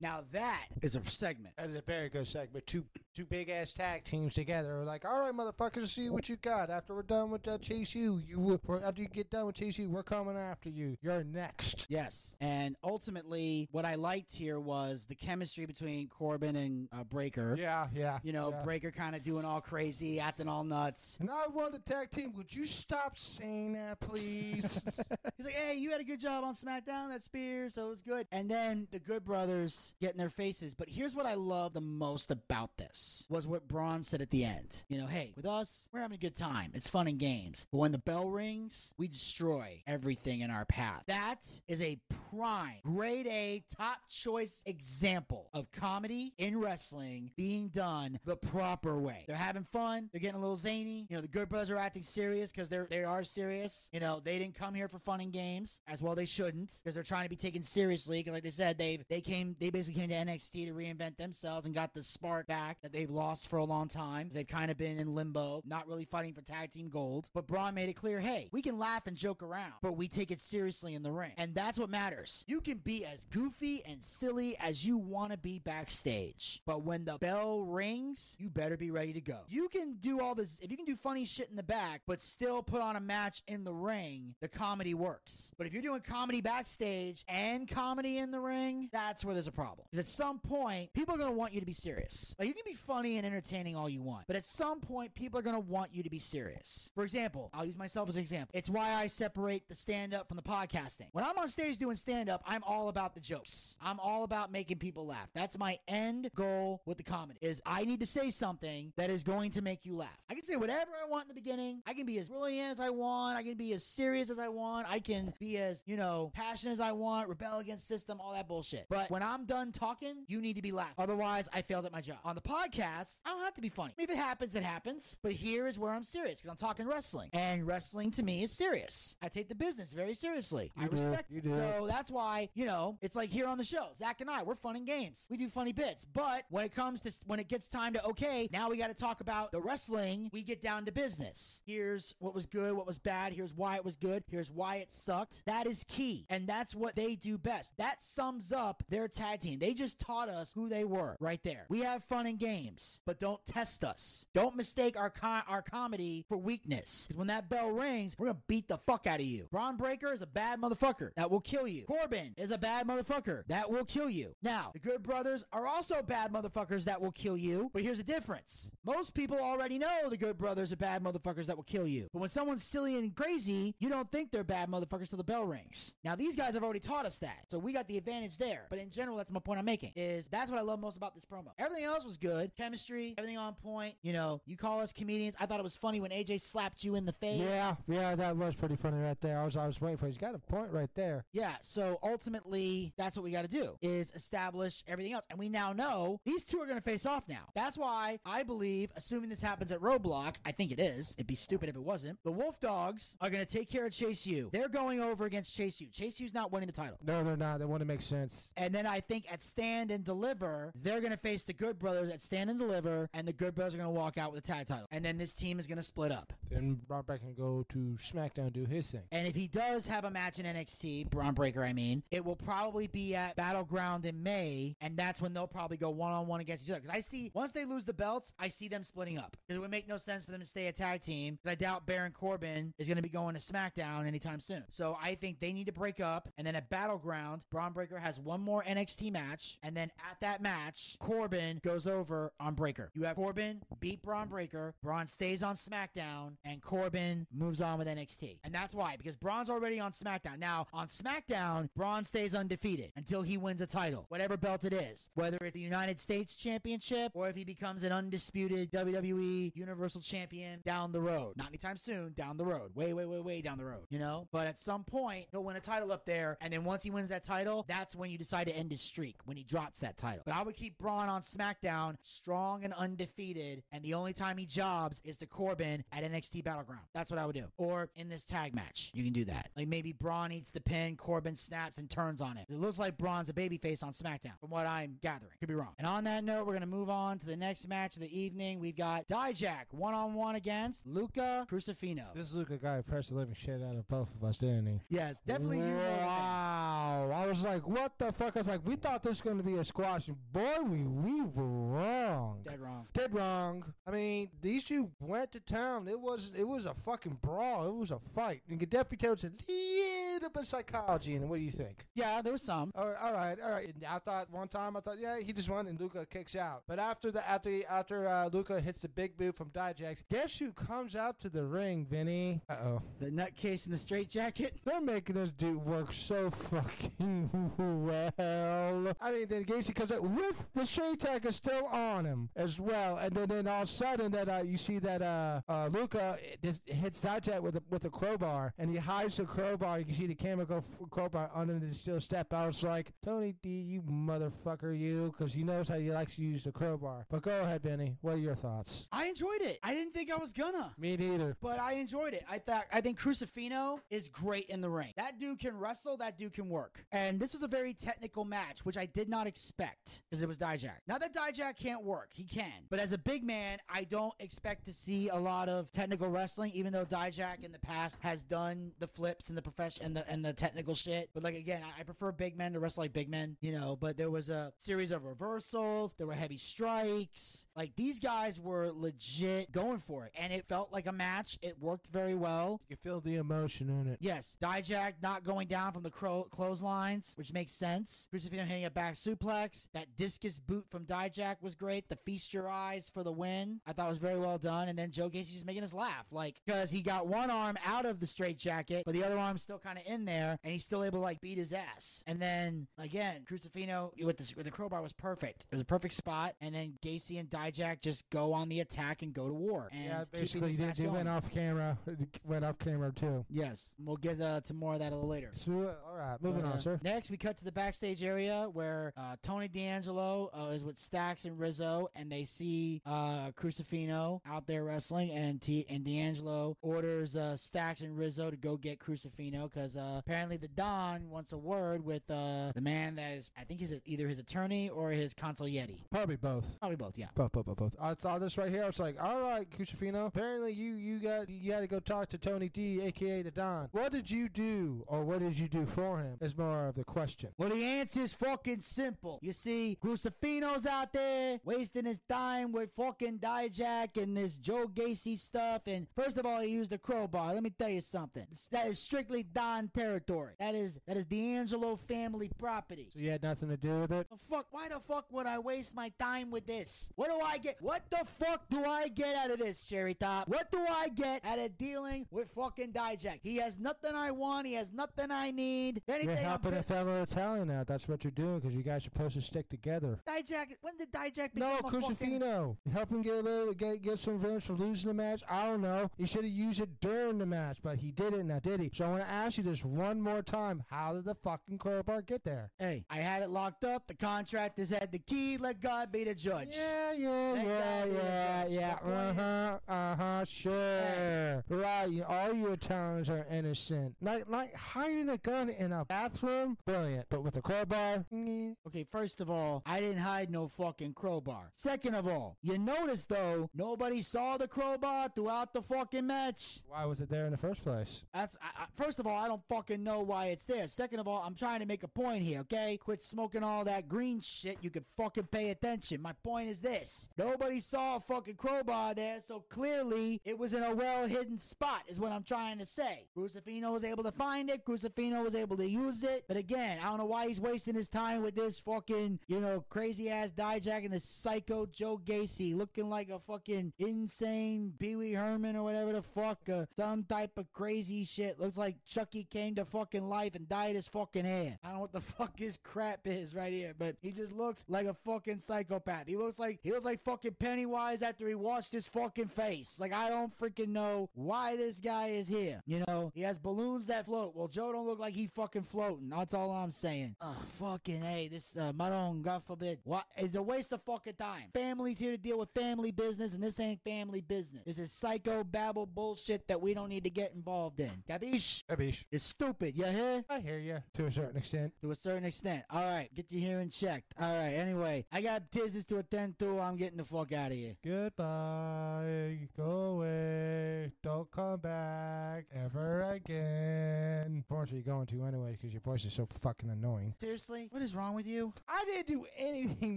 Now 0.00 0.22
that 0.32 0.66
is 0.82 0.96
a 0.96 1.02
segment. 1.08 1.56
That 1.56 1.70
is 1.70 1.76
a 1.76 1.82
very 1.82 2.08
good 2.08 2.26
segment. 2.26 2.66
Two 2.66 2.84
two 3.14 3.24
big 3.24 3.48
ass 3.48 3.72
tag 3.72 4.04
teams 4.04 4.34
together. 4.34 4.78
We're 4.78 4.84
like, 4.84 5.04
all 5.04 5.20
right, 5.20 5.32
motherfuckers, 5.32 5.88
see 5.88 6.10
what 6.10 6.28
you 6.28 6.36
got. 6.36 6.68
After 6.68 6.94
we're 6.94 7.02
done 7.02 7.30
with 7.30 7.46
uh, 7.46 7.58
Chase 7.58 7.94
U, 7.94 8.20
you 8.26 8.60
after 8.84 9.02
you 9.02 9.08
get 9.08 9.30
done 9.30 9.46
with 9.46 9.54
Chase 9.54 9.78
U, 9.78 9.88
we're 9.88 10.02
coming 10.02 10.36
after 10.36 10.68
you. 10.68 10.96
You're 11.00 11.24
next. 11.24 11.86
Yes, 11.88 12.34
and 12.40 12.76
ultimately, 12.82 13.68
what 13.70 13.84
I 13.84 13.94
liked 13.94 14.34
here 14.34 14.58
was 14.58 15.06
the 15.06 15.14
chemistry 15.14 15.64
between 15.64 16.08
Corbin 16.08 16.56
and 16.56 16.88
uh, 16.92 17.04
Breakker. 17.04 17.56
Yeah, 17.58 17.86
yeah. 17.94 18.18
You 18.22 18.32
know, 18.32 18.50
yeah. 18.50 18.62
Breakker 18.64 18.90
kind 18.90 19.14
of 19.14 19.22
doing 19.22 19.44
all 19.44 19.60
crazy, 19.60 20.18
acting 20.18 20.48
all 20.48 20.64
nuts. 20.64 21.18
And 21.20 21.30
I 21.30 21.46
won 21.46 21.72
the 21.72 21.78
tag 21.78 22.10
team. 22.10 22.32
Would 22.36 22.54
you 22.54 22.64
stop 22.64 23.16
saying 23.16 23.74
that, 23.74 24.00
please? 24.00 24.84
He's 25.36 25.46
like, 25.46 25.54
"Hey, 25.54 25.76
you 25.76 25.90
had 25.92 26.00
a 26.00 26.04
good 26.04 26.20
job 26.20 26.44
on 26.44 26.54
SmackDown, 26.54 27.10
that 27.10 27.22
spear, 27.22 27.70
so 27.70 27.86
it 27.86 27.90
was 27.90 28.02
good." 28.02 28.26
And 28.32 28.50
then 28.50 28.88
the 28.90 28.98
Good 28.98 29.24
Brothers 29.24 29.83
get 30.00 30.12
in 30.12 30.18
their 30.18 30.30
faces. 30.30 30.74
But 30.74 30.88
here's 30.88 31.14
what 31.14 31.26
I 31.26 31.34
love 31.34 31.74
the 31.74 31.80
most 31.80 32.30
about 32.30 32.76
this 32.76 33.26
was 33.30 33.46
what 33.46 33.68
Bron 33.68 34.02
said 34.02 34.22
at 34.22 34.30
the 34.30 34.44
end. 34.44 34.84
You 34.88 34.98
know, 34.98 35.06
hey, 35.06 35.32
with 35.36 35.46
us, 35.46 35.88
we're 35.92 36.00
having 36.00 36.16
a 36.16 36.20
good 36.20 36.36
time. 36.36 36.72
It's 36.74 36.88
fun 36.88 37.06
and 37.06 37.18
games. 37.18 37.66
But 37.70 37.78
when 37.78 37.92
the 37.92 37.98
bell 37.98 38.28
rings, 38.28 38.92
we 38.98 39.08
destroy 39.08 39.82
everything 39.86 40.40
in 40.40 40.50
our 40.50 40.64
path. 40.64 41.02
That 41.06 41.60
is 41.68 41.80
a 41.80 41.98
prime, 42.30 42.78
grade 42.84 43.26
A, 43.26 43.62
top 43.76 43.98
choice 44.08 44.62
example 44.66 45.50
of 45.52 45.70
comedy 45.70 46.34
in 46.38 46.60
wrestling 46.60 47.30
being 47.36 47.68
done 47.68 48.18
the 48.24 48.36
proper 48.36 48.98
way. 48.98 49.24
They're 49.26 49.36
having 49.36 49.66
fun. 49.72 50.08
They're 50.12 50.20
getting 50.20 50.36
a 50.36 50.40
little 50.40 50.56
zany. 50.56 51.06
You 51.08 51.16
know, 51.16 51.22
the 51.22 51.28
Good 51.28 51.48
Brothers 51.48 51.70
are 51.70 51.78
acting 51.78 52.02
serious 52.02 52.50
because 52.50 52.68
they're 52.68 52.86
they 52.88 53.04
are 53.04 53.24
serious. 53.24 53.88
You 53.92 54.00
know, 54.00 54.20
they 54.22 54.38
didn't 54.38 54.54
come 54.54 54.74
here 54.74 54.88
for 54.88 54.98
fun 54.98 55.20
and 55.20 55.32
games 55.32 55.80
as 55.86 56.02
well. 56.02 56.14
They 56.14 56.24
shouldn't 56.24 56.80
because 56.82 56.94
they're 56.94 57.02
trying 57.02 57.24
to 57.24 57.30
be 57.30 57.36
taken 57.36 57.62
seriously. 57.62 58.18
Because 58.18 58.32
like 58.34 58.42
they 58.42 58.50
said, 58.50 58.78
they've 58.78 59.04
they 59.08 59.20
came 59.20 59.56
they 59.58 59.70
basically 59.74 60.00
came 60.00 60.08
to 60.08 60.32
NXT 60.32 60.66
to 60.68 60.72
reinvent 60.72 61.16
themselves 61.16 61.66
and 61.66 61.74
got 61.74 61.94
the 61.94 62.02
spark 62.02 62.46
back 62.46 62.80
that 62.82 62.92
they've 62.92 63.10
lost 63.10 63.48
for 63.48 63.56
a 63.56 63.64
long 63.64 63.88
time. 63.88 64.28
They've 64.32 64.46
kind 64.46 64.70
of 64.70 64.78
been 64.78 65.00
in 65.00 65.16
limbo, 65.16 65.62
not 65.66 65.88
really 65.88 66.04
fighting 66.04 66.32
for 66.32 66.42
tag 66.42 66.70
team 66.70 66.88
gold. 66.88 67.28
But 67.34 67.48
Bron 67.48 67.74
made 67.74 67.88
it 67.88 67.94
clear, 67.94 68.20
hey, 68.20 68.48
we 68.52 68.62
can 68.62 68.78
laugh 68.78 69.08
and 69.08 69.16
joke 69.16 69.42
around, 69.42 69.72
but 69.82 69.96
we 69.96 70.06
take 70.06 70.30
it 70.30 70.40
seriously 70.40 70.94
in 70.94 71.02
the 71.02 71.10
ring, 71.10 71.32
and 71.36 71.56
that's 71.56 71.76
what 71.76 71.90
matters. 71.90 72.44
You 72.46 72.60
can 72.60 72.78
be 72.78 73.04
as 73.04 73.24
goofy 73.24 73.82
and 73.84 74.04
silly 74.04 74.56
as 74.58 74.86
you 74.86 74.96
want 74.96 75.32
to 75.32 75.38
be 75.38 75.58
backstage, 75.58 76.62
but 76.64 76.84
when 76.84 77.04
the 77.04 77.18
bell 77.18 77.64
rings, 77.64 78.36
you 78.38 78.50
better 78.50 78.76
be 78.76 78.92
ready 78.92 79.12
to 79.14 79.20
go. 79.20 79.38
You 79.48 79.68
can 79.68 79.96
do 80.00 80.20
all 80.20 80.36
this 80.36 80.60
if 80.62 80.70
you 80.70 80.76
can 80.76 80.86
do 80.86 80.94
funny 80.94 81.24
shit 81.24 81.50
in 81.50 81.56
the 81.56 81.64
back, 81.64 82.02
but 82.06 82.20
still 82.20 82.62
put 82.62 82.80
on 82.80 82.94
a 82.94 83.00
match 83.00 83.42
in 83.48 83.64
the 83.64 83.74
ring. 83.74 84.36
The 84.40 84.46
comedy 84.46 84.94
works. 84.94 85.50
But 85.58 85.66
if 85.66 85.72
you're 85.72 85.82
doing 85.82 86.00
comedy 86.00 86.40
backstage 86.40 87.24
and 87.28 87.66
comedy 87.66 88.18
in 88.18 88.30
the 88.30 88.40
ring, 88.40 88.88
that's 88.92 89.24
where 89.24 89.34
there's 89.34 89.48
a 89.48 89.50
problem. 89.50 89.63
'Cause 89.64 89.98
at 89.98 90.06
some 90.06 90.38
point, 90.38 90.92
people 90.92 91.14
are 91.14 91.18
going 91.18 91.30
to 91.30 91.36
want 91.36 91.52
you 91.52 91.60
to 91.60 91.66
be 91.66 91.72
serious. 91.72 92.34
Like 92.38 92.48
you 92.48 92.54
can 92.54 92.64
be 92.66 92.74
funny 92.74 93.16
and 93.16 93.26
entertaining 93.26 93.76
all 93.76 93.88
you 93.88 94.02
want, 94.02 94.26
but 94.26 94.36
at 94.36 94.44
some 94.44 94.80
point, 94.80 95.14
people 95.14 95.38
are 95.38 95.42
going 95.42 95.54
to 95.56 95.60
want 95.60 95.94
you 95.94 96.02
to 96.02 96.10
be 96.10 96.18
serious. 96.18 96.90
For 96.94 97.04
example, 97.04 97.50
I'll 97.54 97.64
use 97.64 97.78
myself 97.78 98.08
as 98.08 98.16
an 98.16 98.22
example. 98.22 98.50
It's 98.54 98.68
why 98.68 98.92
I 98.92 99.06
separate 99.06 99.68
the 99.68 99.74
stand 99.74 100.14
up 100.14 100.28
from 100.28 100.36
the 100.36 100.42
podcasting. 100.42 101.06
When 101.12 101.24
I'm 101.24 101.38
on 101.38 101.48
stage 101.48 101.78
doing 101.78 101.96
stand 101.96 102.28
up, 102.28 102.42
I'm 102.46 102.62
all 102.64 102.88
about 102.88 103.14
the 103.14 103.20
jokes. 103.20 103.76
I'm 103.80 104.00
all 104.00 104.24
about 104.24 104.50
making 104.50 104.78
people 104.78 105.06
laugh. 105.06 105.28
That's 105.34 105.56
my 105.58 105.78
end 105.88 106.30
goal 106.34 106.82
with 106.86 106.96
the 106.96 107.02
comedy. 107.04 107.38
Is 107.40 107.62
I 107.64 107.84
need 107.84 108.00
to 108.00 108.06
say 108.06 108.30
something 108.30 108.92
that 108.96 109.10
is 109.10 109.22
going 109.22 109.52
to 109.52 109.62
make 109.62 109.86
you 109.86 109.94
laugh. 109.94 110.18
I 110.28 110.34
can 110.34 110.44
say 110.44 110.56
whatever 110.56 110.90
I 111.00 111.08
want 111.08 111.24
in 111.24 111.28
the 111.28 111.34
beginning. 111.34 111.82
I 111.86 111.94
can 111.94 112.06
be 112.06 112.18
as 112.18 112.28
brilliant 112.28 112.72
as 112.72 112.80
I 112.80 112.90
want. 112.90 113.38
I 113.38 113.42
can 113.42 113.54
be 113.54 113.72
as 113.72 113.84
serious 113.84 114.30
as 114.30 114.38
I 114.38 114.48
want. 114.48 114.86
I 114.90 114.98
can 114.98 115.32
be 115.38 115.58
as, 115.58 115.82
you 115.86 115.96
know, 115.96 116.32
passionate 116.34 116.72
as 116.72 116.80
I 116.80 116.92
want, 116.92 117.28
rebel 117.28 117.58
against 117.58 117.86
system, 117.86 118.20
all 118.20 118.32
that 118.32 118.48
bullshit. 118.48 118.86
But 118.88 119.10
when 119.10 119.22
I'm 119.22 119.44
done 119.44 119.53
talking, 119.72 120.24
you 120.26 120.40
need 120.40 120.54
to 120.54 120.62
be 120.62 120.72
laughing. 120.72 120.94
Otherwise, 120.98 121.48
I 121.52 121.62
failed 121.62 121.86
at 121.86 121.92
my 121.92 122.00
job. 122.00 122.18
On 122.24 122.34
the 122.34 122.40
podcast, 122.40 123.20
I 123.24 123.30
don't 123.30 123.44
have 123.44 123.54
to 123.54 123.60
be 123.60 123.68
funny. 123.68 123.92
If 123.98 124.10
it 124.10 124.16
happens, 124.16 124.54
it 124.54 124.62
happens. 124.62 125.18
But 125.22 125.32
here 125.32 125.66
is 125.66 125.78
where 125.78 125.92
I'm 125.92 126.04
serious 126.04 126.40
because 126.40 126.50
I'm 126.50 126.56
talking 126.56 126.86
wrestling. 126.86 127.30
And 127.32 127.66
wrestling 127.66 128.10
to 128.12 128.22
me 128.22 128.42
is 128.42 128.52
serious. 128.52 129.16
I 129.22 129.28
take 129.28 129.48
the 129.48 129.54
business 129.54 129.92
very 129.92 130.14
seriously. 130.14 130.72
I 130.76 130.84
do. 130.84 130.90
respect 130.90 131.30
You 131.30 131.40
do. 131.40 131.50
So 131.50 131.86
that's 131.88 132.10
why, 132.10 132.48
you 132.54 132.66
know, 132.66 132.98
it's 133.00 133.16
like 133.16 133.30
here 133.30 133.46
on 133.46 133.58
the 133.58 133.64
show, 133.64 133.88
Zack 133.96 134.20
and 134.20 134.30
I, 134.30 134.42
we're 134.42 134.54
fun 134.54 134.76
and 134.76 134.86
games. 134.86 135.26
We 135.30 135.36
do 135.36 135.48
funny 135.48 135.72
bits. 135.72 136.04
But 136.04 136.44
when 136.50 136.64
it 136.64 136.74
comes 136.74 137.02
to, 137.02 137.12
when 137.26 137.38
it 137.38 137.48
gets 137.48 137.68
time 137.68 137.92
to, 137.94 138.04
okay, 138.06 138.48
now 138.52 138.70
we 138.70 138.76
got 138.76 138.88
to 138.88 138.94
talk 138.94 139.20
about 139.20 139.52
the 139.52 139.60
wrestling, 139.60 140.30
we 140.32 140.42
get 140.42 140.62
down 140.62 140.84
to 140.86 140.92
business. 140.92 141.62
Here's 141.66 142.14
what 142.18 142.34
was 142.34 142.46
good, 142.46 142.74
what 142.74 142.86
was 142.86 142.98
bad. 142.98 143.32
Here's 143.32 143.52
why 143.54 143.76
it 143.76 143.84
was 143.84 143.96
good. 143.96 144.24
Here's 144.30 144.50
why 144.50 144.76
it 144.76 144.92
sucked. 144.92 145.42
That 145.46 145.66
is 145.66 145.84
key. 145.86 146.26
And 146.28 146.46
that's 146.46 146.74
what 146.74 146.96
they 146.96 147.14
do 147.14 147.38
best. 147.38 147.76
That 147.76 148.02
sums 148.02 148.52
up 148.52 148.82
their 148.88 149.08
tag 149.08 149.40
team. 149.44 149.58
They 149.58 149.74
just 149.74 149.98
taught 149.98 150.28
us 150.28 150.52
who 150.52 150.68
they 150.68 150.84
were 150.84 151.16
right 151.20 151.40
there. 151.44 151.66
We 151.68 151.80
have 151.80 152.04
fun 152.04 152.26
and 152.26 152.38
games, 152.38 153.00
but 153.06 153.20
don't 153.20 153.44
test 153.46 153.84
us. 153.84 154.26
Don't 154.34 154.56
mistake 154.56 154.96
our 154.96 155.12
our 155.22 155.62
comedy 155.62 156.24
for 156.28 156.36
weakness. 156.36 157.06
Because 157.06 157.18
when 157.18 157.28
that 157.28 157.48
bell 157.48 157.70
rings, 157.70 158.16
we're 158.18 158.26
gonna 158.26 158.38
beat 158.48 158.68
the 158.68 158.78
fuck 158.78 159.06
out 159.06 159.20
of 159.20 159.26
you. 159.26 159.46
Bron 159.50 159.76
Breakker 159.76 160.12
is 160.12 160.22
a 160.22 160.26
bad 160.26 160.60
motherfucker 160.60 161.10
that 161.16 161.30
will 161.30 161.40
kill 161.40 161.66
you. 161.66 161.84
Corbin 161.84 162.34
is 162.36 162.50
a 162.50 162.58
bad 162.58 162.86
motherfucker 162.86 163.46
that 163.48 163.70
will 163.70 163.84
kill 163.84 164.10
you. 164.10 164.34
Now, 164.42 164.70
the 164.72 164.78
Good 164.78 165.02
Brothers 165.02 165.44
are 165.52 165.66
also 165.66 166.02
bad 166.02 166.32
motherfuckers 166.32 166.84
that 166.84 167.00
will 167.00 167.12
kill 167.12 167.36
you. 167.36 167.70
But 167.72 167.82
here's 167.82 167.98
the 167.98 168.04
difference: 168.04 168.70
most 168.84 169.14
people 169.14 169.38
already 169.38 169.78
know 169.78 170.08
the 170.08 170.16
Good 170.16 170.38
Brothers 170.38 170.72
are 170.72 170.76
bad 170.76 171.02
motherfuckers 171.02 171.46
that 171.46 171.56
will 171.56 171.64
kill 171.64 171.86
you. 171.86 172.08
But 172.12 172.20
when 172.20 172.30
someone's 172.30 172.62
silly 172.62 172.96
and 172.96 173.14
crazy, 173.14 173.74
you 173.78 173.88
don't 173.88 174.10
think 174.10 174.30
they're 174.30 174.44
bad 174.44 174.70
motherfuckers 174.70 175.10
till 175.10 175.18
the 175.18 175.24
bell 175.24 175.44
rings. 175.44 175.94
Now, 176.04 176.16
these 176.16 176.36
guys 176.36 176.54
have 176.54 176.64
already 176.64 176.80
taught 176.80 177.06
us 177.06 177.18
that, 177.20 177.46
so 177.50 177.58
we 177.58 177.72
got 177.72 177.88
the 177.88 177.98
advantage 177.98 178.38
there. 178.38 178.66
But 178.70 178.78
in 178.78 178.90
general, 178.90 179.16
that's 179.16 179.30
my 179.34 179.40
point 179.40 179.58
I'm 179.58 179.64
making. 179.64 179.92
Is 179.96 180.28
that's 180.28 180.50
what 180.50 180.58
I 180.58 180.62
love 180.62 180.80
most 180.80 180.96
about 180.96 181.14
this 181.14 181.24
promo. 181.24 181.48
Everything 181.58 181.84
else 181.84 182.04
was 182.04 182.16
good, 182.16 182.52
chemistry, 182.56 183.14
everything 183.18 183.38
on 183.38 183.54
point. 183.54 183.94
You 184.02 184.12
know, 184.12 184.40
you 184.46 184.56
call 184.56 184.80
us 184.80 184.92
comedians. 184.92 185.34
I 185.40 185.46
thought 185.46 185.60
it 185.60 185.64
was 185.64 185.76
funny 185.76 186.00
when 186.00 186.10
AJ 186.10 186.40
slapped 186.40 186.84
you 186.84 186.94
in 186.94 187.04
the 187.04 187.12
face. 187.12 187.40
yeah, 187.40 187.74
yeah, 187.88 188.14
that 188.14 188.36
was 188.36 188.54
pretty 188.54 188.76
funny 188.76 188.98
right 188.98 189.20
there. 189.20 189.40
I 189.40 189.44
was, 189.44 189.56
I 189.56 189.66
was 189.66 189.80
waiting 189.80 189.98
for. 189.98 190.06
it. 190.06 190.10
He's 190.10 190.18
got 190.18 190.34
a 190.34 190.38
point 190.38 190.70
right 190.70 190.90
there. 190.94 191.24
Yeah, 191.32 191.54
so 191.62 191.98
ultimately, 192.02 192.92
that's 192.96 193.16
what 193.16 193.24
we 193.24 193.30
got 193.30 193.42
to 193.42 193.48
do 193.48 193.76
is 193.82 194.10
establish 194.14 194.82
everything 194.86 195.12
else. 195.12 195.24
And 195.30 195.38
we 195.38 195.48
now 195.48 195.72
know 195.72 196.20
these 196.24 196.44
two 196.44 196.58
are 196.60 196.66
going 196.66 196.78
to 196.78 196.84
face 196.84 197.06
off 197.06 197.24
now. 197.28 197.44
That's 197.54 197.76
why 197.76 198.18
I 198.24 198.42
believe, 198.42 198.90
assuming 198.96 199.30
this 199.30 199.40
happens 199.42 199.72
at 199.72 199.80
Roadblock, 199.80 200.36
I 200.44 200.52
think 200.52 200.72
it 200.72 200.78
is. 200.78 201.14
It'd 201.18 201.26
be 201.26 201.34
stupid 201.34 201.68
if 201.68 201.76
it 201.76 201.82
wasn't. 201.82 202.18
The 202.24 202.30
Wolf 202.32 202.60
Dogs 202.60 203.16
are 203.20 203.30
going 203.30 203.44
to 203.44 203.50
take 203.50 203.68
care 203.70 203.86
of 203.86 203.92
Chase 203.92 204.26
U. 204.26 204.50
They're 204.52 204.68
going 204.68 205.00
over 205.00 205.24
against 205.24 205.54
Chase 205.54 205.80
U. 205.80 205.88
Chase 205.92 206.20
U's 206.20 206.34
not 206.34 206.52
winning 206.52 206.66
the 206.66 206.72
title. 206.72 206.98
No, 207.04 207.22
they're 207.24 207.36
not. 207.36 207.58
They 207.58 207.64
want 207.64 207.80
to 207.80 207.86
make 207.86 208.02
sense. 208.02 208.50
And 208.56 208.74
then 208.74 208.86
I 208.86 209.00
think 209.00 209.23
at 209.30 209.42
Stand 209.42 209.90
and 209.90 210.04
Deliver, 210.04 210.72
they're 210.74 211.00
going 211.00 211.12
to 211.12 211.16
face 211.18 211.44
the 211.44 211.52
Good 211.52 211.78
Brothers 211.78 212.10
at 212.10 212.22
Stand 212.22 212.50
and 212.50 212.58
Deliver, 212.58 213.08
and 213.12 213.26
the 213.26 213.32
Good 213.32 213.54
Brothers 213.54 213.74
are 213.74 213.78
going 213.78 213.92
to 213.92 214.00
walk 214.00 214.18
out 214.18 214.32
with 214.32 214.42
the 214.42 214.52
tag 214.52 214.66
title. 214.66 214.86
And 214.90 215.04
then 215.04 215.18
this 215.18 215.32
team 215.32 215.58
is 215.58 215.66
going 215.66 215.78
to 215.78 215.84
split 215.84 216.12
up. 216.12 216.32
Then 216.50 216.80
Bron 216.86 217.02
Breakker 217.02 217.24
can 217.24 217.34
go 217.34 217.64
to 217.70 217.78
SmackDown 217.98 218.52
do 218.52 218.64
his 218.64 218.90
thing. 218.90 219.02
And 219.12 219.26
if 219.26 219.34
he 219.34 219.48
does 219.48 219.86
have 219.86 220.04
a 220.04 220.10
match 220.10 220.38
in 220.38 220.46
NXT, 220.46 221.10
Bron 221.10 221.34
Breakker, 221.34 221.62
I 221.62 221.72
mean, 221.72 222.02
it 222.10 222.24
will 222.24 222.36
probably 222.36 222.86
be 222.86 223.14
at 223.14 223.36
Battleground 223.36 224.06
in 224.06 224.22
May, 224.22 224.76
and 224.80 224.96
that's 224.96 225.20
when 225.20 225.34
they'll 225.34 225.46
probably 225.46 225.76
go 225.76 225.90
one 225.90 226.12
on 226.12 226.26
one 226.26 226.40
against 226.40 226.66
each 226.66 226.70
other. 226.70 226.80
Because 226.80 226.96
I 226.96 227.00
see, 227.00 227.30
once 227.34 227.52
they 227.52 227.64
lose 227.64 227.84
the 227.84 227.92
belts, 227.92 228.32
I 228.38 228.48
see 228.48 228.68
them 228.68 228.84
splitting 228.84 229.18
up. 229.18 229.36
Because 229.46 229.56
it 229.56 229.60
would 229.60 229.70
make 229.70 229.88
no 229.88 229.96
sense 229.96 230.24
for 230.24 230.30
them 230.30 230.40
to 230.40 230.46
stay 230.46 230.66
a 230.68 230.72
tag 230.72 231.02
team. 231.02 231.38
I 231.44 231.54
doubt 231.54 231.86
Baron 231.86 232.12
Corbin 232.12 232.72
is 232.78 232.86
going 232.86 232.96
to 232.96 233.02
be 233.02 233.08
going 233.08 233.34
to 233.34 233.40
SmackDown 233.40 234.06
anytime 234.06 234.40
soon. 234.40 234.64
So 234.70 234.96
I 235.02 235.14
think 235.14 235.40
they 235.40 235.52
need 235.52 235.66
to 235.66 235.72
break 235.72 236.00
up, 236.00 236.28
and 236.38 236.46
then 236.46 236.56
at 236.56 236.70
Battleground, 236.70 237.44
Bron 237.50 237.72
Breakker 237.72 237.98
has 237.98 238.18
one 238.18 238.40
more 238.40 238.62
NXT 238.64 239.12
match, 239.14 239.58
and 239.62 239.74
then 239.74 239.90
at 240.10 240.20
that 240.20 240.42
match, 240.42 240.96
Corbin 240.98 241.60
goes 241.64 241.86
over 241.86 242.32
on 242.38 242.54
Breakker. 242.54 242.90
You 242.92 243.04
have 243.04 243.16
Corbin 243.16 243.62
beat 243.80 244.02
Bron 244.02 244.28
Breakker, 244.28 244.74
Bron 244.82 245.08
stays 245.08 245.42
on 245.42 245.54
SmackDown, 245.54 246.32
and 246.44 246.60
Corbin 246.60 247.26
moves 247.32 247.62
on 247.62 247.78
with 247.78 247.88
NXT. 247.88 248.40
And 248.44 248.54
that's 248.54 248.74
why, 248.74 248.96
because 248.98 249.16
Bron's 249.16 249.48
already 249.48 249.80
on 249.80 249.92
SmackDown. 249.92 250.38
Now, 250.38 250.66
on 250.74 250.88
SmackDown, 250.88 251.70
Bron 251.74 252.04
stays 252.04 252.34
undefeated 252.34 252.92
until 252.96 253.22
he 253.22 253.38
wins 253.38 253.62
a 253.62 253.66
title, 253.66 254.04
whatever 254.08 254.36
belt 254.36 254.64
it 254.64 254.74
is, 254.74 255.08
whether 255.14 255.38
it's 255.40 255.54
the 255.54 255.60
United 255.60 255.98
States 256.00 256.36
Championship 256.36 257.12
or 257.14 257.28
if 257.28 257.36
he 257.36 257.44
becomes 257.44 257.84
an 257.84 257.92
undisputed 257.92 258.70
WWE 258.72 259.52
Universal 259.54 260.00
Champion 260.00 260.60
down 260.64 260.92
the 260.92 261.00
road. 261.00 261.34
Not 261.36 261.48
anytime 261.48 261.76
soon, 261.76 262.12
down 262.12 262.36
the 262.36 262.44
road. 262.44 262.74
Way, 262.74 262.92
way, 262.92 263.04
way, 263.04 263.20
way 263.20 263.40
down 263.40 263.58
the 263.58 263.64
road, 263.64 263.86
you 263.88 263.98
know? 263.98 264.28
But 264.32 264.48
at 264.48 264.58
some 264.58 264.82
point, 264.84 265.26
he'll 265.30 265.44
win 265.44 265.56
a 265.56 265.60
title 265.60 265.92
up 265.92 266.04
there, 266.04 266.36
and 266.40 266.52
then 266.52 266.64
once 266.64 266.82
he 266.82 266.90
wins 266.90 267.10
that 267.10 267.24
title, 267.24 267.64
that's 267.68 267.94
when 267.94 268.10
you 268.10 268.18
decide 268.18 268.46
to 268.48 268.52
end 268.52 268.72
his 268.72 268.82
streak, 268.94 269.16
when 269.24 269.36
he 269.36 269.42
drops 269.42 269.80
that 269.80 269.98
title. 269.98 270.22
But 270.24 270.36
I 270.36 270.42
would 270.42 270.54
keep 270.54 270.78
Bron 270.78 271.08
on 271.08 271.22
SmackDown 271.22 271.96
strong 272.04 272.62
and 272.62 272.72
undefeated, 272.72 273.64
and 273.72 273.82
the 273.82 273.94
only 273.94 274.12
time 274.12 274.36
he 274.36 274.46
jobs 274.46 275.02
is 275.04 275.16
to 275.16 275.26
Corbin 275.26 275.82
at 275.92 276.04
NXT 276.04 276.44
Battleground. 276.44 276.84
That's 276.94 277.10
what 277.10 277.18
I 277.18 277.26
would 277.26 277.34
do. 277.34 277.46
Or 277.56 277.88
in 277.96 278.08
this 278.08 278.24
tag 278.24 278.54
match, 278.54 278.92
you 278.94 279.02
can 279.02 279.12
do 279.12 279.24
that. 279.24 279.50
Like 279.56 279.66
maybe 279.66 279.92
Bron 279.92 280.30
eats 280.30 280.52
the 280.52 280.60
pin, 280.60 280.96
Corbin 280.96 281.34
snaps 281.34 281.78
and 281.78 281.90
turns 281.90 282.20
on 282.20 282.36
it. 282.36 282.46
It 282.48 282.60
looks 282.60 282.78
like 282.78 282.96
Bron's 282.96 283.28
a 283.28 283.32
babyface 283.32 283.82
on 283.82 283.92
SmackDown, 283.92 284.38
from 284.38 284.50
what 284.50 284.64
I'm 284.64 284.96
gathering. 285.02 285.32
Could 285.40 285.48
be 285.48 285.56
wrong. 285.56 285.74
And 285.78 285.88
on 285.88 286.04
that 286.04 286.22
note, 286.22 286.46
we're 286.46 286.52
going 286.52 286.60
to 286.60 286.66
move 286.66 286.88
on 286.88 287.18
to 287.18 287.26
the 287.26 287.36
next 287.36 287.66
match 287.66 287.96
of 287.96 288.02
the 288.02 288.16
evening. 288.16 288.60
We've 288.60 288.76
got 288.76 289.08
Dijak 289.08 289.72
one 289.72 289.94
on 289.94 290.14
one 290.14 290.36
against 290.36 290.86
Luca 290.86 291.48
Crucifino. 291.50 292.14
This 292.14 292.32
Luca 292.32 292.58
guy 292.58 292.80
pressed 292.80 293.08
the 293.08 293.16
living 293.16 293.34
shit 293.34 293.60
out 293.60 293.74
of 293.74 293.88
both 293.88 294.14
of 294.14 294.22
us, 294.22 294.36
didn't 294.36 294.66
he? 294.66 294.80
Yes, 294.88 295.20
definitely 295.26 295.58
you 295.58 295.64
more 295.64 295.74
than 295.74 295.96
me. 295.96 295.98
Wow. 295.98 297.08
wow. 297.10 297.22
I 297.24 297.26
was 297.26 297.42
like, 297.44 297.66
what 297.66 297.98
the 297.98 298.12
fuck? 298.12 298.36
I 298.36 298.40
was 298.40 298.48
like, 298.48 298.64
we 298.64 298.76
thought 298.84 299.02
this 299.02 299.10
was 299.10 299.20
going 299.22 299.38
to 299.38 299.42
be 299.42 299.54
a 299.54 299.64
squash. 299.64 300.08
And 300.08 300.16
boy, 300.30 300.58
we, 300.62 300.82
we 300.82 301.22
were 301.22 301.46
wrong. 301.46 302.40
Dead 302.44 302.60
wrong. 302.60 302.86
Dead 302.92 303.14
wrong. 303.14 303.64
I 303.86 303.90
mean, 303.90 304.28
these 304.42 304.64
two 304.64 304.90
went 305.00 305.32
to 305.32 305.40
town. 305.40 305.88
It 305.88 305.98
was 305.98 306.30
it 306.36 306.46
was 306.46 306.66
a 306.66 306.74
fucking 306.84 307.18
brawl. 307.22 307.66
It 307.66 307.74
was 307.74 307.90
a 307.90 307.98
fight. 308.14 308.42
And 308.46 308.56
you 308.56 308.58
could 308.58 308.68
definitely 308.68 308.98
tell 308.98 309.14
it's 309.14 309.24
a 309.24 309.30
little 309.48 310.28
bit 310.28 310.42
of 310.42 310.46
psychology 310.46 311.14
And. 311.14 311.30
What 311.30 311.36
do 311.36 311.42
you 311.42 311.50
think? 311.50 311.86
Yeah, 311.94 312.20
there 312.20 312.32
was 312.32 312.42
some. 312.42 312.72
All 312.74 312.88
right, 312.88 312.96
all 313.02 313.12
right, 313.14 313.38
all 313.42 313.52
right. 313.52 313.74
I 313.88 313.98
thought 314.00 314.30
one 314.30 314.48
time 314.48 314.76
I 314.76 314.80
thought, 314.80 314.98
yeah, 314.98 315.18
he 315.18 315.32
just 315.32 315.48
won, 315.48 315.66
and 315.66 315.80
Luca 315.80 316.04
kicks 316.04 316.36
out. 316.36 316.64
But 316.68 316.78
after 316.78 317.10
the 317.10 317.26
after 317.26 317.62
after 317.70 318.06
uh, 318.06 318.28
Luca 318.30 318.60
hits 318.60 318.82
the 318.82 318.88
big 318.88 319.16
boot 319.16 319.34
from 319.34 319.48
Dijak, 319.48 319.96
guess 320.10 320.38
who 320.38 320.52
comes 320.52 320.94
out 320.94 321.18
to 321.20 321.30
the 321.30 321.42
ring, 321.44 321.86
Vinny? 321.88 322.42
Uh 322.50 322.56
oh. 322.64 322.82
The 323.00 323.06
nutcase 323.06 323.64
in 323.64 323.72
the 323.72 323.78
straight 323.78 324.10
jacket. 324.10 324.60
They're 324.64 324.82
making 324.82 325.14
this 325.14 325.30
dude 325.30 325.64
work 325.64 325.94
so 325.94 326.30
fucking 326.30 327.30
well. 327.58 328.73
I 329.00 329.12
mean, 329.12 329.28
then 329.28 329.44
Gacy 329.44 329.74
comes 329.74 329.92
out 329.92 330.02
with 330.02 330.46
the 330.54 330.66
straight 330.66 331.04
is 331.24 331.36
still 331.36 331.66
on 331.66 332.04
him 332.04 332.28
as 332.36 332.60
well, 332.60 332.96
and 332.96 333.14
then, 333.14 333.28
then 333.28 333.48
all 333.48 333.62
of 333.62 333.68
a 333.68 333.70
sudden 333.70 334.10
that 334.12 334.28
uh, 334.28 334.42
you 334.44 334.56
see 334.56 334.78
that 334.78 335.02
uh, 335.02 335.40
uh, 335.48 335.68
Luca 335.72 336.16
hits 336.42 337.04
Dijak 337.04 337.40
with 337.40 337.56
a 337.56 337.62
with 337.70 337.84
a 337.84 337.90
crowbar, 337.90 338.52
and 338.58 338.70
he 338.70 338.76
hides 338.76 339.16
the 339.16 339.24
crowbar. 339.24 339.78
You 339.78 339.84
can 339.84 339.94
see 339.94 340.06
the 340.06 340.14
camera 340.14 340.46
go 340.46 340.58
f- 340.58 340.90
crowbar 340.90 341.30
under 341.34 341.58
the 341.58 341.74
steel 341.74 342.00
step. 342.00 342.32
I 342.32 342.46
was 342.46 342.62
like, 342.62 342.92
Tony 343.04 343.34
D, 343.42 343.48
you 343.48 343.82
motherfucker, 343.82 344.78
you, 344.78 345.14
because 345.16 345.32
he 345.32 345.42
knows 345.42 345.68
how 345.68 345.78
he 345.78 345.90
likes 345.90 346.16
to 346.16 346.22
use 346.22 346.44
the 346.44 346.52
crowbar. 346.52 347.06
But 347.10 347.22
go 347.22 347.40
ahead, 347.40 347.62
Vinny. 347.62 347.96
What 348.00 348.14
are 348.14 348.18
your 348.18 348.36
thoughts? 348.36 348.88
I 348.92 349.06
enjoyed 349.06 349.40
it. 349.40 349.58
I 349.62 349.74
didn't 349.74 349.92
think 349.92 350.12
I 350.12 350.16
was 350.16 350.32
gonna. 350.32 350.72
Me 350.78 350.96
neither. 350.96 351.36
But 351.40 351.58
I 351.58 351.74
enjoyed 351.74 352.14
it. 352.14 352.24
I 352.28 352.38
thought 352.38 352.64
I 352.72 352.80
think 352.80 352.98
Crucifino 353.00 353.78
is 353.90 354.08
great 354.08 354.46
in 354.46 354.60
the 354.60 354.70
ring. 354.70 354.92
That 354.96 355.18
dude 355.18 355.38
can 355.38 355.56
wrestle. 355.58 355.96
That 355.96 356.18
dude 356.18 356.32
can 356.32 356.48
work. 356.48 356.84
And 356.92 357.20
this 357.20 357.32
was 357.32 357.42
a 357.42 357.48
very 357.48 357.74
technical 357.74 358.24
match, 358.24 358.63
which 358.64 358.76
I 358.76 358.86
did 358.86 359.08
not 359.08 359.26
expect 359.26 360.02
because 360.08 360.22
it 360.22 360.28
was 360.28 360.38
Dijak. 360.38 360.78
Not 360.86 361.00
that 361.00 361.14
Dijak 361.14 361.56
can't 361.56 361.84
work, 361.84 362.10
he 362.12 362.24
can. 362.24 362.52
But 362.70 362.80
as 362.80 362.92
a 362.92 362.98
big 362.98 363.24
man, 363.24 363.58
I 363.68 363.84
don't 363.84 364.14
expect 364.18 364.64
to 364.66 364.72
see 364.72 365.08
a 365.08 365.16
lot 365.16 365.48
of 365.48 365.70
technical 365.72 366.08
wrestling. 366.08 366.52
Even 366.54 366.72
though 366.72 366.84
Dijak 366.84 367.44
in 367.44 367.52
the 367.52 367.58
past 367.58 368.00
has 368.02 368.22
done 368.22 368.72
the 368.78 368.86
flips 368.86 369.28
and 369.28 369.38
the 369.38 369.42
profession 369.42 369.84
and 369.84 369.96
the 369.96 370.08
and 370.08 370.24
the 370.24 370.32
technical 370.32 370.74
shit. 370.74 371.10
But 371.14 371.22
like 371.22 371.36
again, 371.36 371.62
I, 371.62 371.80
I 371.80 371.82
prefer 371.84 372.12
big 372.12 372.36
men 372.36 372.52
to 372.54 372.60
wrestle 372.60 372.82
like 372.82 372.92
big 372.92 373.08
men. 373.08 373.36
You 373.40 373.52
know. 373.52 373.76
But 373.80 373.96
there 373.96 374.10
was 374.10 374.28
a 374.28 374.52
series 374.58 374.90
of 374.90 375.04
reversals. 375.04 375.94
There 375.94 376.06
were 376.06 376.14
heavy 376.14 376.36
strikes. 376.36 377.46
Like 377.56 377.76
these 377.76 378.00
guys 378.00 378.40
were 378.40 378.70
legit 378.72 379.52
going 379.52 379.80
for 379.86 380.04
it, 380.06 380.12
and 380.18 380.32
it 380.32 380.46
felt 380.48 380.72
like 380.72 380.86
a 380.86 380.92
match. 380.92 381.38
It 381.42 381.56
worked 381.60 381.88
very 381.88 382.14
well. 382.14 382.60
You 382.68 382.76
feel 382.76 383.00
the 383.00 383.16
emotion 383.16 383.68
in 383.68 383.86
it. 383.86 383.98
Yes, 384.00 384.36
Dijak 384.42 384.94
not 385.02 385.24
going 385.24 385.48
down 385.48 385.72
from 385.72 385.82
the 385.82 385.90
clotheslines, 385.90 387.14
which 387.16 387.32
makes 387.32 387.52
sense. 387.52 388.08
Crucifino 388.12 388.46
hitting 388.54 388.66
a 388.66 388.70
back 388.70 388.94
suplex. 388.94 389.66
That 389.74 389.96
discus 389.96 390.38
boot 390.38 390.64
from 390.70 390.84
Dijak 390.84 391.36
was 391.40 391.54
great. 391.54 391.88
The 391.88 391.96
feast 392.04 392.32
your 392.32 392.48
eyes 392.48 392.90
for 392.92 393.02
the 393.02 393.12
win, 393.12 393.60
I 393.66 393.72
thought 393.72 393.88
was 393.88 393.98
very 393.98 394.18
well 394.18 394.38
done. 394.38 394.68
And 394.68 394.78
then 394.78 394.90
Joe 394.90 395.08
Gacy 395.10 395.32
just 395.32 395.46
making 395.46 395.64
us 395.64 395.72
laugh, 395.72 396.06
like 396.10 396.36
because 396.44 396.70
he 396.70 396.80
got 396.80 397.06
one 397.06 397.30
arm 397.30 397.56
out 397.64 397.86
of 397.86 398.00
the 398.00 398.06
straight 398.06 398.38
jacket, 398.38 398.84
but 398.86 398.94
the 398.94 399.04
other 399.04 399.18
arm's 399.18 399.42
still 399.42 399.58
kind 399.58 399.78
of 399.78 399.84
in 399.86 400.04
there, 400.04 400.38
and 400.42 400.52
he's 400.52 400.64
still 400.64 400.84
able 400.84 400.98
to 400.98 401.02
like 401.02 401.20
beat 401.20 401.38
his 401.38 401.52
ass. 401.52 402.02
And 402.06 402.20
then 402.20 402.66
again, 402.78 403.24
Crucifino 403.30 403.90
with 404.02 404.16
the 404.18 404.32
with 404.36 404.44
the 404.44 404.50
crowbar 404.50 404.82
was 404.82 404.92
perfect. 404.92 405.46
It 405.50 405.54
was 405.54 405.60
a 405.60 405.64
perfect 405.66 405.94
spot. 405.94 406.34
And 406.40 406.54
then 406.54 406.74
Gacy 406.84 407.18
and 407.18 407.28
Dijak 407.30 407.80
just 407.80 408.08
go 408.10 408.32
on 408.32 408.48
the 408.48 408.60
attack 408.60 409.02
and 409.02 409.12
go 409.12 409.26
to 409.26 409.34
war. 409.34 409.68
And 409.72 409.84
Yeah, 409.84 410.04
basically, 410.12 410.52
they, 410.52 410.70
they 410.76 410.86
went 410.86 411.08
off 411.08 411.30
camera. 411.30 411.78
Went 412.24 412.44
off 412.44 412.58
camera 412.58 412.92
too. 412.92 413.24
Yes, 413.28 413.74
we'll 413.78 413.96
get 413.96 414.20
uh, 414.20 414.40
to 414.42 414.54
more 414.54 414.74
of 414.74 414.80
that 414.80 414.92
a 414.92 414.94
little 414.94 415.10
later. 415.10 415.30
So, 415.34 415.52
uh, 415.52 415.74
all 415.88 415.96
right, 415.96 416.16
moving 416.20 416.42
But, 416.42 416.48
on, 416.48 416.52
uh, 416.54 416.58
sir. 416.58 416.80
Next, 416.82 417.10
we 417.10 417.16
cut 417.16 417.36
to 417.38 417.44
the 417.44 417.52
backstage 417.52 418.02
area 418.02 418.43
where 418.52 418.92
uh, 418.96 419.16
Tony 419.22 419.48
D'Angelo 419.48 420.30
uh, 420.36 420.52
is 420.52 420.64
with 420.64 420.76
Stax 420.76 421.24
and 421.24 421.38
Rizzo, 421.38 421.88
and 421.94 422.10
they 422.10 422.24
see 422.24 422.82
uh, 422.86 423.30
Crucifino 423.32 424.20
out 424.28 424.46
there 424.46 424.64
wrestling, 424.64 425.10
and 425.10 425.40
T- 425.40 425.66
and 425.68 425.84
D'Angelo 425.84 426.56
orders 426.62 427.16
uh, 427.16 427.36
Stax 427.36 427.82
and 427.82 427.96
Rizzo 427.96 428.30
to 428.30 428.36
go 428.36 428.56
get 428.56 428.78
Crucifino 428.78 429.50
because 429.50 429.76
uh, 429.76 429.96
apparently 429.98 430.36
the 430.36 430.48
Don 430.48 431.08
wants 431.08 431.32
a 431.32 431.38
word 431.38 431.84
with 431.84 432.02
uh, 432.10 432.52
the 432.54 432.60
man 432.60 432.96
that 432.96 433.12
is, 433.12 433.30
I 433.38 433.44
think, 433.44 433.60
he's 433.60 433.72
either 433.84 434.08
his 434.08 434.18
attorney 434.18 434.68
or 434.68 434.90
his 434.90 435.14
consigliere. 435.14 435.84
Probably 435.90 436.16
both. 436.16 436.58
Probably 436.60 436.76
both, 436.76 436.98
yeah. 436.98 437.06
Both, 437.14 437.32
both, 437.32 437.46
both, 437.46 437.56
both. 437.56 437.76
I 437.80 437.94
saw 437.94 438.18
this 438.18 438.38
right 438.38 438.50
here. 438.50 438.64
I 438.64 438.66
was 438.66 438.78
like, 438.78 439.02
all 439.02 439.20
right, 439.20 439.48
Crucifino. 439.50 440.06
Apparently, 440.06 440.52
you 440.52 440.74
you 440.74 440.98
got 440.98 441.28
you 441.28 441.50
got 441.50 441.60
to 441.60 441.66
go 441.66 441.80
talk 441.80 442.08
to 442.10 442.18
Tony 442.18 442.48
D, 442.48 442.80
aka 442.82 443.22
the 443.22 443.30
Don. 443.30 443.68
What 443.72 443.92
did 443.92 444.10
you 444.10 444.28
do, 444.28 444.84
or 444.86 445.04
what 445.04 445.20
did 445.20 445.38
you 445.38 445.48
do 445.48 445.66
for 445.66 446.00
him? 446.00 446.16
Is 446.20 446.36
more 446.36 446.68
of 446.68 446.74
the 446.74 446.84
question. 446.84 447.30
Well, 447.38 447.50
the 447.50 447.64
answer 447.64 448.02
is 448.02 448.12
fucking 448.34 448.60
simple. 448.60 449.20
You 449.22 449.32
see, 449.32 449.78
Crucifino's 449.82 450.66
out 450.66 450.92
there 450.92 451.38
wasting 451.44 451.84
his 451.84 452.00
time 452.08 452.50
with 452.50 452.70
fucking 452.76 453.18
Dijak 453.18 453.96
and 454.02 454.16
this 454.16 454.36
Joe 454.36 454.66
Gacy 454.66 455.16
stuff. 455.18 455.62
And 455.66 455.86
first 455.94 456.18
of 456.18 456.26
all, 456.26 456.40
he 456.40 456.48
used 456.48 456.72
a 456.72 456.78
crowbar. 456.78 457.34
Let 457.34 457.42
me 457.44 457.50
tell 457.50 457.68
you 457.68 457.80
something. 457.80 458.26
That 458.50 458.66
is 458.66 458.78
strictly 458.80 459.22
Don 459.22 459.68
territory. 459.68 460.32
That 460.40 460.54
is 460.54 460.78
that 460.86 460.96
is 460.96 461.04
D'Angelo 461.04 461.76
family 461.76 462.28
property. 462.38 462.90
So 462.92 462.98
you 462.98 463.10
had 463.10 463.22
nothing 463.22 463.50
to 463.50 463.56
do 463.56 463.80
with 463.80 463.92
it. 463.92 464.08
The 464.10 464.16
fuck? 464.28 464.46
Why 464.50 464.68
the 464.68 464.80
fuck 464.80 465.06
would 465.12 465.26
I 465.26 465.38
waste 465.38 465.74
my 465.74 465.92
time 466.00 466.30
with 466.30 466.46
this? 466.46 466.90
What 466.96 467.08
do 467.08 467.24
I 467.24 467.38
get? 467.38 467.56
What 467.60 467.82
the 467.90 468.04
fuck 468.18 468.48
do 468.50 468.64
I 468.64 468.88
get 468.88 469.14
out 469.14 469.30
of 469.30 469.38
this, 469.38 469.62
Cherry 469.62 469.94
Top? 469.94 470.28
What 470.28 470.50
do 470.50 470.58
I 470.58 470.88
get 470.88 471.24
out 471.24 471.38
of 471.38 471.56
dealing 471.56 472.06
with 472.10 472.28
fucking 472.34 472.72
Dijak? 472.72 473.20
He 473.22 473.36
has 473.36 473.58
nothing 473.58 473.94
I 473.94 474.10
want. 474.10 474.46
He 474.46 474.54
has 474.54 474.72
nothing 474.72 475.12
I 475.12 475.30
need. 475.30 475.82
Anything, 475.86 476.08
You're 476.08 476.16
helping 476.16 476.54
a 476.54 476.62
fellow 476.62 477.02
Italian 477.02 477.50
out. 477.50 477.68
That's 477.68 477.86
what 477.88 478.02
you're 478.02 478.10
doing 478.10 478.23
because 478.24 478.54
you 478.54 478.62
guys 478.62 478.82
are 478.82 478.90
supposed 478.90 479.14
to 479.14 479.20
stick 479.20 479.48
together. 479.48 479.98
Dijak. 480.06 480.56
When 480.62 480.76
did 480.76 480.92
Dijak 480.92 481.34
become 481.34 481.48
No, 481.50 481.58
a 481.58 481.62
fucking? 481.62 481.80
Crucifino. 481.96 482.56
Help 482.72 482.90
him 482.90 483.02
get 483.02 483.14
a 483.14 483.20
little, 483.20 483.54
get, 483.54 483.82
get 483.82 483.98
some 483.98 484.14
revenge 484.20 484.44
for 484.44 484.54
losing 484.54 484.88
the 484.88 484.94
match. 484.94 485.22
I 485.28 485.46
don't 485.46 485.60
know. 485.60 485.90
He 485.96 486.06
should 486.06 486.24
have 486.24 486.32
used 486.32 486.60
it 486.60 486.68
during 486.80 487.18
the 487.18 487.26
match, 487.26 487.58
but 487.62 487.78
he 487.78 487.90
didn't. 487.90 488.26
Now, 488.28 488.38
did 488.38 488.60
he? 488.60 488.70
So 488.72 488.84
I 488.86 488.88
want 488.88 489.02
to 489.02 489.08
ask 489.08 489.38
you 489.38 489.44
this 489.44 489.64
one 489.64 490.00
more 490.00 490.22
time. 490.22 490.62
How 490.70 490.94
did 490.94 491.04
the 491.04 491.14
fucking 491.14 491.58
crowbar 491.58 492.02
get 492.02 492.24
there? 492.24 492.50
Hey, 492.58 492.84
I 492.90 492.98
had 492.98 493.22
it 493.22 493.30
locked 493.30 493.64
up. 493.64 493.86
The 493.86 493.94
contractors 493.94 494.70
had 494.70 494.90
the 494.92 494.98
key. 494.98 495.36
Let 495.38 495.60
God 495.60 495.92
be 495.92 496.04
the 496.04 496.14
judge. 496.14 496.48
Yeah, 496.52 496.92
yeah, 496.92 497.32
Let 497.34 497.44
yeah, 497.46 497.58
God 497.58 497.84
be 497.84 497.90
the 497.96 498.02
yeah, 498.04 498.46
yeah. 498.46 498.74
Uh 498.84 499.14
huh, 499.14 499.58
uh 499.72 499.96
huh. 499.96 500.24
Sure. 500.24 501.44
Right. 501.48 502.02
All 502.06 502.32
you 502.32 502.48
Italians 502.48 503.10
are 503.10 503.26
innocent. 503.30 503.94
Like, 504.00 504.28
like 504.28 504.54
hiding 504.56 505.08
a 505.08 505.18
gun 505.18 505.50
in 505.50 505.72
a 505.72 505.84
bathroom, 505.84 506.56
brilliant. 506.66 507.06
But 507.10 507.22
with 507.22 507.36
a 507.36 507.42
crowbar, 507.42 508.04
Mm-hmm. 508.14 508.52
Okay, 508.68 508.86
first 508.90 509.20
of 509.20 509.28
all, 509.28 509.62
I 509.66 509.80
didn't 509.80 509.98
hide 509.98 510.30
no 510.30 510.48
fucking 510.48 510.94
crowbar. 510.94 511.50
Second 511.56 511.94
of 511.94 512.06
all, 512.06 512.36
you 512.42 512.58
notice 512.58 513.04
though, 513.04 513.50
nobody 513.54 514.02
saw 514.02 514.36
the 514.36 514.46
crowbar 514.46 515.08
throughout 515.14 515.52
the 515.52 515.62
fucking 515.62 516.06
match. 516.06 516.60
why 516.68 516.84
was 516.84 517.00
it 517.00 517.08
there 517.08 517.26
in 517.26 517.32
the 517.32 517.38
first 517.38 517.62
place? 517.62 518.04
That's 518.14 518.36
I, 518.40 518.62
I, 518.62 518.66
first 518.76 519.00
of 519.00 519.06
all, 519.06 519.18
I 519.18 519.26
don't 519.26 519.42
fucking 519.48 519.82
know 519.82 520.00
why 520.00 520.26
it's 520.26 520.44
there. 520.44 520.68
Second 520.68 521.00
of 521.00 521.08
all, 521.08 521.22
I'm 521.24 521.34
trying 521.34 521.60
to 521.60 521.66
make 521.66 521.82
a 521.82 521.88
point 521.88 522.22
here, 522.22 522.40
okay? 522.40 522.78
Quit 522.82 523.02
smoking 523.02 523.42
all 523.42 523.64
that 523.64 523.88
green 523.88 524.20
shit. 524.20 524.58
You 524.60 524.70
can 524.70 524.84
fucking 524.96 525.24
pay 525.24 525.50
attention. 525.50 526.00
My 526.00 526.12
point 526.24 526.48
is 526.50 526.60
this: 526.60 527.08
nobody 527.18 527.60
saw 527.60 527.96
a 527.96 528.00
fucking 528.00 528.36
crowbar 528.36 528.94
there, 528.94 529.20
so 529.20 529.44
clearly 529.48 530.20
it 530.24 530.38
was 530.38 530.54
in 530.54 530.62
a 530.62 530.74
well 530.74 531.06
hidden 531.06 531.38
spot. 531.38 531.82
Is 531.88 531.98
what 531.98 532.12
I'm 532.12 532.24
trying 532.24 532.58
to 532.58 532.66
say. 532.66 533.06
Crucifino 533.16 533.72
was 533.72 533.84
able 533.84 534.04
to 534.04 534.12
find 534.12 534.50
it. 534.50 534.64
Crucifino 534.64 535.24
was 535.24 535.34
able 535.34 535.56
to 535.56 535.68
use 535.68 536.04
it. 536.04 536.24
But 536.28 536.36
again, 536.36 536.78
I 536.82 536.86
don't 536.86 536.98
know 536.98 537.06
why 537.06 537.28
he's 537.28 537.40
wasting 537.40 537.74
his 537.74 537.88
time 537.94 538.22
with 538.22 538.34
this 538.34 538.58
fucking, 538.58 539.20
you 539.28 539.40
know, 539.40 539.64
crazy 539.68 540.10
ass 540.10 540.32
Dijak 540.32 540.84
and 540.84 540.92
this 540.92 541.04
psycho 541.04 541.64
Joe 541.66 542.00
Gacy 542.04 542.56
looking 542.56 542.90
like 542.90 543.08
a 543.08 543.20
fucking 543.20 543.72
insane 543.78 544.72
Pee 544.80 544.96
Wee 544.96 545.12
Herman 545.12 545.54
or 545.54 545.62
whatever 545.62 545.92
the 545.92 546.02
fuck, 546.02 546.40
uh, 546.52 546.64
some 546.76 547.04
type 547.04 547.38
of 547.38 547.52
crazy 547.52 548.04
shit. 548.04 548.40
Looks 548.40 548.56
like 548.56 548.84
Chucky 548.84 549.24
came 549.30 549.54
to 549.54 549.64
fucking 549.64 550.08
life 550.08 550.34
and 550.34 550.48
dyed 550.48 550.74
his 550.74 550.88
fucking 550.88 551.24
hair. 551.24 551.56
I 551.62 551.68
don't 551.68 551.76
know 551.76 551.80
what 551.82 551.92
the 551.92 552.00
fuck 552.18 552.36
his 552.36 552.58
crap 552.64 553.00
is 553.04 553.32
right 553.32 553.52
here, 553.52 553.74
but 553.78 553.94
he 554.02 554.10
just 554.10 554.32
looks 554.32 554.64
like 554.68 554.86
a 554.86 554.94
fucking 554.94 555.38
psychopath. 555.38 556.08
He 556.08 556.16
looks 556.16 556.40
like 556.40 556.58
he 556.62 556.72
looks 556.72 556.84
like 556.84 557.04
fucking 557.04 557.36
Pennywise 557.38 558.02
after 558.02 558.26
he 558.26 558.34
washed 558.34 558.72
his 558.72 558.88
fucking 558.88 559.28
face. 559.28 559.78
Like 559.78 559.92
I 559.92 560.08
don't 560.08 560.36
freaking 560.36 560.68
know 560.68 561.10
why 561.14 561.56
this 561.56 561.76
guy 561.76 562.08
is 562.08 562.26
here. 562.26 562.60
You 562.66 562.82
know, 562.88 563.12
he 563.14 563.20
has 563.20 563.38
balloons 563.38 563.86
that 563.86 564.06
float. 564.06 564.34
Well, 564.34 564.48
Joe 564.48 564.72
don't 564.72 564.86
look 564.86 564.98
like 564.98 565.14
he 565.14 565.28
fucking 565.28 565.62
floating. 565.62 566.08
That's 566.10 566.34
all 566.34 566.50
I'm 566.50 566.72
saying. 566.72 567.14
Oh, 567.20 567.36
fucking 567.84 568.02
hey, 568.02 568.28
this 568.28 568.56
uh, 568.56 568.72
Maron, 568.74 569.22
God 569.22 569.42
forbid, 569.46 569.78
what? 569.84 570.04
It's 570.16 570.36
a 570.36 570.42
waste 570.42 570.72
of 570.72 570.82
fucking 570.82 571.14
time. 571.14 571.44
Family's 571.52 571.98
here 571.98 572.12
to 572.12 572.16
deal 572.16 572.38
with 572.38 572.48
family 572.54 572.90
business, 572.92 573.34
and 573.34 573.42
this 573.42 573.60
ain't 573.60 573.82
family 573.84 574.20
business. 574.20 574.62
This 574.64 574.78
is 574.78 574.90
psycho 574.90 575.44
babble 575.44 575.86
bullshit 575.86 576.48
that 576.48 576.60
we 576.60 576.72
don't 576.74 576.88
need 576.88 577.04
to 577.04 577.10
get 577.10 577.32
involved 577.34 577.80
in. 577.80 577.90
Capiche? 578.08 578.62
Abish. 578.70 579.04
It's 579.10 579.24
stupid. 579.24 579.76
You 579.76 579.86
hear? 579.86 580.24
I 580.30 580.40
hear 580.40 580.58
you 580.58 580.82
to 580.94 581.06
a 581.06 581.10
certain 581.10 581.36
extent. 581.36 581.72
To 581.82 581.90
a 581.90 581.94
certain 581.94 582.24
extent. 582.24 582.64
All 582.70 582.84
right, 582.84 583.14
get 583.14 583.30
your 583.30 583.42
hearing 583.42 583.70
checked. 583.70 584.14
All 584.20 584.32
right. 584.32 584.54
Anyway, 584.54 585.04
I 585.12 585.20
got 585.20 585.50
business 585.50 585.84
to 585.86 585.98
attend 585.98 586.38
to. 586.38 586.60
I'm 586.60 586.76
getting 586.76 586.98
the 586.98 587.04
fuck 587.04 587.32
out 587.32 587.50
of 587.50 587.56
here. 587.56 587.76
Goodbye. 587.84 589.48
Go 589.56 589.62
away. 589.64 590.92
Don't 591.02 591.30
come 591.30 591.60
back 591.60 592.46
ever 592.54 593.02
again. 593.02 594.26
Unfortunately, 594.26 594.82
you're 594.84 594.94
going 594.94 595.06
to 595.06 595.24
anyway 595.26 595.52
because 595.52 595.72
your 595.72 595.82
voice 595.82 596.04
is 596.04 596.14
so 596.14 596.26
fucking 596.26 596.70
annoying. 596.70 597.14
Seriously, 597.18 597.68
what 597.74 597.82
is 597.82 597.92
wrong 597.92 598.14
with 598.14 598.24
you? 598.24 598.52
I 598.68 598.84
didn't 598.84 599.08
do 599.08 599.26
anything 599.36 599.96